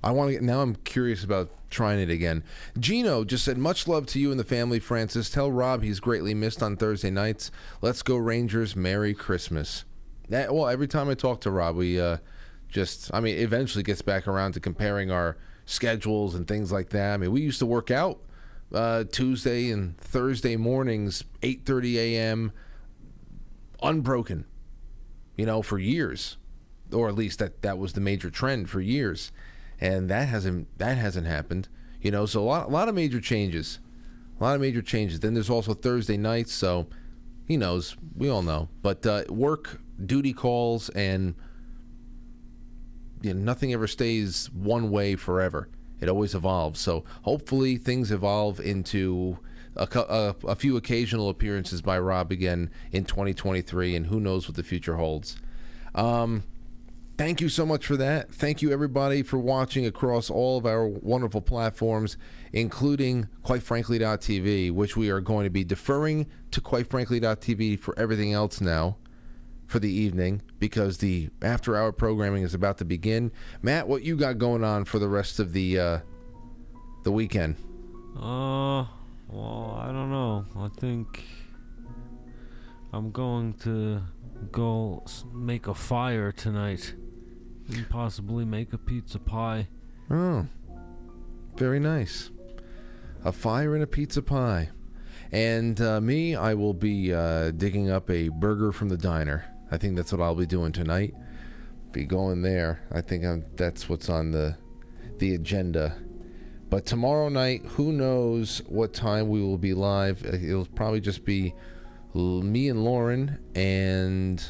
I 0.04 0.12
want 0.12 0.30
to 0.30 0.34
get 0.34 0.42
now. 0.42 0.62
I'm 0.62 0.76
curious 0.78 1.24
about 1.24 1.50
trying 1.70 2.00
it 2.00 2.10
again. 2.10 2.44
Gino 2.80 3.24
just 3.24 3.46
said, 3.46 3.58
"Much 3.58 3.88
love 3.88 4.06
to 4.08 4.20
you 4.20 4.32
and 4.32 4.40
the 4.40 4.44
family, 4.44 4.80
Francis. 4.80 5.30
Tell 5.30 5.52
Rob 5.52 5.84
he's 5.84 6.00
greatly 6.00 6.34
missed 6.34 6.64
on 6.64 6.76
Thursday 6.76 7.12
nights. 7.12 7.52
Let's 7.82 8.02
go 8.02 8.18
Rangers. 8.18 8.76
Merry 8.76 9.14
Christmas." 9.14 9.86
That 10.30 10.54
well, 10.54 10.68
every 10.68 10.88
time 10.88 11.10
I 11.10 11.14
talk 11.14 11.42
to 11.42 11.52
Rob, 11.52 11.76
we 11.76 12.00
uh, 12.00 12.18
just. 12.68 13.14
I 13.14 13.20
mean, 13.20 13.38
eventually 13.38 13.84
gets 13.84 14.02
back 14.02 14.28
around 14.28 14.54
to 14.54 14.60
comparing 14.60 15.12
our 15.12 15.38
schedules 15.66 16.36
and 16.36 16.48
things 16.48 16.72
like 16.72 16.90
that. 16.90 17.14
I 17.14 17.18
mean, 17.18 17.32
we 17.32 17.42
used 17.42 17.60
to 17.60 17.66
work 17.66 17.92
out 17.92 18.20
uh, 18.74 19.04
Tuesday 19.12 19.72
and 19.72 19.98
Thursday 19.98 20.56
mornings, 20.56 21.24
8:30 21.42 21.96
a.m. 21.96 22.52
unbroken. 23.82 24.46
You 25.38 25.46
know, 25.46 25.62
for 25.62 25.80
years, 25.80 26.38
or 26.92 27.08
at 27.08 27.16
least 27.16 27.40
that 27.40 27.62
that 27.62 27.78
was 27.78 27.94
the 27.94 28.02
major 28.02 28.30
trend 28.30 28.70
for 28.70 28.82
years, 28.82 29.32
and 29.82 30.10
that 30.10 30.30
hasn't 30.30 30.68
that 30.78 30.98
hasn't 30.98 31.28
happened. 31.28 31.68
You 32.02 32.12
know, 32.12 32.26
so 32.26 32.42
a 32.42 32.46
lot 32.46 32.68
a 32.68 32.70
lot 32.70 32.88
of 32.88 32.96
major 32.96 33.20
changes, 33.20 33.80
a 34.40 34.44
lot 34.44 34.56
of 34.56 34.62
major 34.62 34.82
changes. 34.82 35.20
Then 35.20 35.34
there's 35.34 35.50
also 35.50 35.74
Thursday 35.74 36.18
nights, 36.18 36.54
so 36.54 36.88
he 37.46 37.58
knows. 37.58 37.98
We 38.16 38.30
all 38.30 38.44
know, 38.44 38.70
but 38.82 39.06
uh, 39.06 39.24
work 39.28 39.82
duty 40.04 40.34
calls 40.34 40.90
and 40.90 41.36
you 43.22 43.34
know, 43.34 43.40
nothing 43.40 43.74
ever 43.74 43.88
stays 43.88 44.50
one 44.52 44.92
way 44.92 45.16
forever. 45.16 45.68
It 46.00 46.10
always 46.10 46.34
evolves. 46.34 46.80
So 46.80 47.04
hopefully 47.24 47.78
things 47.78 48.12
evolve 48.12 48.60
into 48.60 49.38
a, 49.76 49.88
a, 49.96 50.36
a 50.48 50.56
few 50.56 50.76
occasional 50.76 51.30
appearances 51.30 51.82
by 51.82 52.00
Rob 52.00 52.32
again 52.32 52.72
in 52.92 53.06
2023, 53.06 53.96
and 53.96 54.08
who 54.08 54.20
knows 54.20 54.48
what 54.48 54.56
the 54.56 54.64
future 54.64 54.96
holds. 54.96 55.38
Um, 55.94 56.44
thank 57.22 57.40
you 57.40 57.50
so 57.50 57.68
much 57.68 57.86
for 57.86 57.96
that. 57.98 58.34
Thank 58.34 58.64
you 58.64 58.72
everybody 58.72 59.22
for 59.22 59.38
watching 59.38 59.86
across 59.86 60.32
all 60.32 60.58
of 60.58 60.66
our 60.66 60.88
wonderful 60.88 61.40
platforms, 61.40 62.18
including 62.52 63.28
quite 63.44 63.62
frankly.tv, 63.62 64.72
which 64.72 64.98
we 64.98 65.12
are 65.12 65.22
going 65.22 65.44
to 65.44 65.52
be 65.52 65.64
deferring 65.64 66.26
to 66.50 66.60
quite 66.60 66.90
frankly.tv 66.90 67.80
for 67.80 67.98
everything 67.98 68.34
else 68.34 68.60
now 68.60 68.98
for 69.68 69.78
the 69.78 69.92
evening 69.92 70.42
because 70.58 70.98
the 70.98 71.30
after 71.44 71.78
hour 71.78 71.92
programming 71.92 72.42
is 72.42 72.56
about 72.56 72.80
to 72.80 72.86
begin. 72.86 73.32
Matt, 73.62 73.88
what 73.88 74.02
you 74.02 74.16
got 74.16 74.40
going 74.40 74.64
on 74.64 74.84
for 74.86 74.98
the 74.98 75.08
rest 75.08 75.40
of 75.40 75.54
the 75.54 75.80
uh, 75.80 76.00
the 77.04 77.12
weekend? 77.12 77.56
Uh, 78.16 78.86
well, 79.30 79.80
I 79.80 79.92
don't 79.92 80.10
know. 80.10 80.44
I 80.58 80.70
think 80.80 81.24
I'm 82.92 83.12
going 83.12 83.54
to 83.62 84.02
go 84.52 85.06
make 85.32 85.68
a 85.68 85.76
fire 85.76 86.32
tonight 86.32 86.96
and 87.74 87.90
possibly 87.90 88.46
make 88.46 88.74
a 88.74 88.78
pizza 88.78 89.20
pie. 89.20 89.68
Oh, 90.10 90.48
very 91.56 91.80
nice. 91.80 92.30
A 93.24 93.32
fire 93.32 93.76
and 93.76 93.84
a 93.84 93.88
pizza 93.88 94.22
pie. 94.22 94.70
And 95.32 95.80
uh, 95.80 96.02
me, 96.02 96.36
I 96.36 96.54
will 96.54 96.74
be 96.74 97.14
uh, 97.14 97.52
digging 97.52 97.90
up 97.90 98.10
a 98.10 98.30
burger 98.30 98.72
from 98.72 98.90
the 98.90 98.98
diner. 98.98 99.46
I 99.72 99.78
think 99.78 99.96
that's 99.96 100.12
what 100.12 100.22
I'll 100.22 100.36
be 100.36 100.46
doing 100.46 100.72
tonight. 100.72 101.14
Be 101.92 102.06
going 102.06 102.42
there. 102.42 102.82
I 102.92 103.02
think 103.02 103.24
I'm, 103.24 103.46
that's 103.56 103.88
what's 103.88 104.10
on 104.10 104.32
the 104.32 104.58
the 105.20 105.36
agenda. 105.36 105.96
But 106.70 106.86
tomorrow 106.86 107.30
night, 107.30 107.64
who 107.66 107.92
knows 107.92 108.62
what 108.68 108.94
time 108.94 109.30
we 109.30 109.42
will 109.42 109.58
be 109.58 109.74
live? 109.74 110.26
It'll 110.26 110.66
probably 110.66 111.02
just 111.02 111.26
be 111.26 111.54
me 112.16 112.70
and 112.70 112.84
Lauren, 112.84 113.40
and 113.56 114.44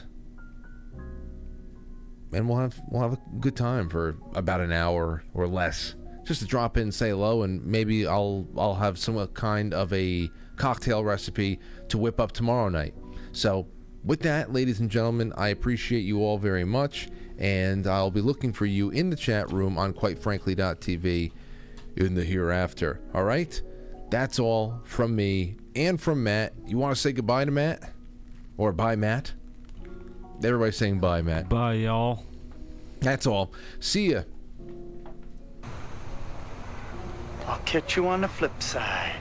and 2.33 2.47
we'll 2.47 2.57
have 2.57 2.79
we'll 2.89 3.01
have 3.01 3.13
a 3.13 3.19
good 3.39 3.55
time 3.55 3.89
for 3.89 4.15
about 4.35 4.61
an 4.61 4.71
hour 4.71 5.23
or 5.33 5.47
less, 5.47 5.95
just 6.23 6.41
to 6.41 6.47
drop 6.47 6.77
in, 6.77 6.91
say 6.91 7.09
hello, 7.09 7.43
and 7.43 7.65
maybe 7.65 8.07
I'll 8.07 8.47
I'll 8.57 8.75
have 8.75 8.97
some 8.97 9.25
kind 9.27 9.73
of 9.73 9.91
a 9.93 10.29
cocktail 10.55 11.03
recipe 11.03 11.59
to 11.89 11.97
whip 11.97 12.19
up 12.19 12.31
tomorrow 12.31 12.69
night. 12.69 12.93
So, 13.31 13.67
with 14.03 14.21
that, 14.21 14.53
ladies 14.53 14.79
and 14.79 14.89
gentlemen, 14.89 15.33
I 15.35 15.49
appreciate 15.49 16.01
you 16.01 16.19
all 16.19 16.37
very 16.37 16.65
much, 16.65 17.09
and 17.37 17.87
I'll 17.87 18.11
be 18.11 18.21
looking 18.21 18.53
for 18.53 18.65
you 18.65 18.89
in 18.89 19.09
the 19.09 19.15
chat 19.15 19.51
room 19.51 19.77
on 19.77 19.93
QuiteFrankly.tv 19.93 21.31
in 21.97 22.15
the 22.15 22.23
hereafter. 22.23 23.01
All 23.13 23.23
right, 23.23 23.61
that's 24.09 24.39
all 24.39 24.81
from 24.85 25.15
me 25.15 25.57
and 25.75 25.99
from 25.99 26.23
Matt. 26.23 26.53
You 26.65 26.77
want 26.77 26.95
to 26.95 27.01
say 27.01 27.11
goodbye 27.11 27.45
to 27.45 27.51
Matt, 27.51 27.91
or 28.57 28.71
bye, 28.71 28.95
Matt? 28.95 29.33
Everybody's 30.43 30.77
saying 30.77 30.99
bye, 30.99 31.22
Matt. 31.22 31.49
Bye, 31.49 31.73
y'all. 31.73 32.26
That's 32.99 33.27
all. 33.27 33.51
See 33.80 34.11
ya. 34.11 34.23
I'll 37.47 37.59
catch 37.65 37.95
you 37.95 38.07
on 38.07 38.22
the 38.22 38.27
flip 38.27 38.61
side. 38.61 39.15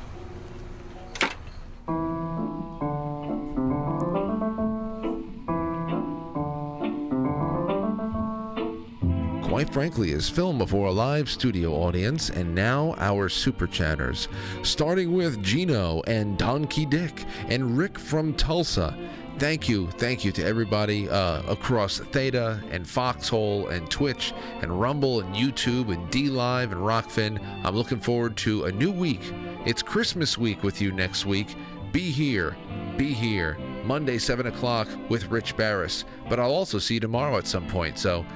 Quite 9.42 9.72
frankly, 9.72 10.12
is 10.12 10.28
filmed 10.28 10.58
before 10.58 10.86
a 10.86 10.92
live 10.92 11.28
studio 11.28 11.72
audience, 11.72 12.30
and 12.30 12.54
now 12.54 12.94
our 12.98 13.28
super 13.28 13.66
chatters, 13.66 14.28
starting 14.62 15.12
with 15.12 15.42
Gino 15.42 16.02
and 16.06 16.38
Donkey 16.38 16.86
Dick 16.86 17.24
and 17.48 17.76
Rick 17.76 17.98
from 17.98 18.32
Tulsa. 18.34 18.96
Thank 19.40 19.70
you, 19.70 19.86
thank 19.92 20.22
you 20.22 20.32
to 20.32 20.44
everybody 20.44 21.08
uh, 21.08 21.40
across 21.50 21.98
Theta 21.98 22.62
and 22.70 22.86
Foxhole 22.86 23.68
and 23.68 23.90
Twitch 23.90 24.34
and 24.60 24.78
Rumble 24.78 25.20
and 25.20 25.34
YouTube 25.34 25.90
and 25.90 26.10
D 26.10 26.28
Live 26.28 26.72
and 26.72 26.82
Rokfin. 26.82 27.42
I'm 27.64 27.74
looking 27.74 28.00
forward 28.00 28.36
to 28.36 28.64
a 28.64 28.72
new 28.72 28.92
week. 28.92 29.32
It's 29.64 29.82
Christmas 29.82 30.36
week 30.36 30.62
with 30.62 30.82
you 30.82 30.92
next 30.92 31.24
week. 31.24 31.56
Be 31.90 32.10
here, 32.10 32.54
be 32.98 33.14
here. 33.14 33.56
Monday, 33.82 34.18
7 34.18 34.46
o'clock 34.46 34.88
with 35.08 35.30
Rich 35.30 35.56
Baris. 35.56 36.04
But 36.28 36.38
I'll 36.38 36.52
also 36.52 36.78
see 36.78 36.94
you 36.94 37.00
tomorrow 37.00 37.38
at 37.38 37.46
some 37.46 37.66
point, 37.66 37.98
so 37.98 38.26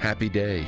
happy 0.00 0.28
day. 0.28 0.66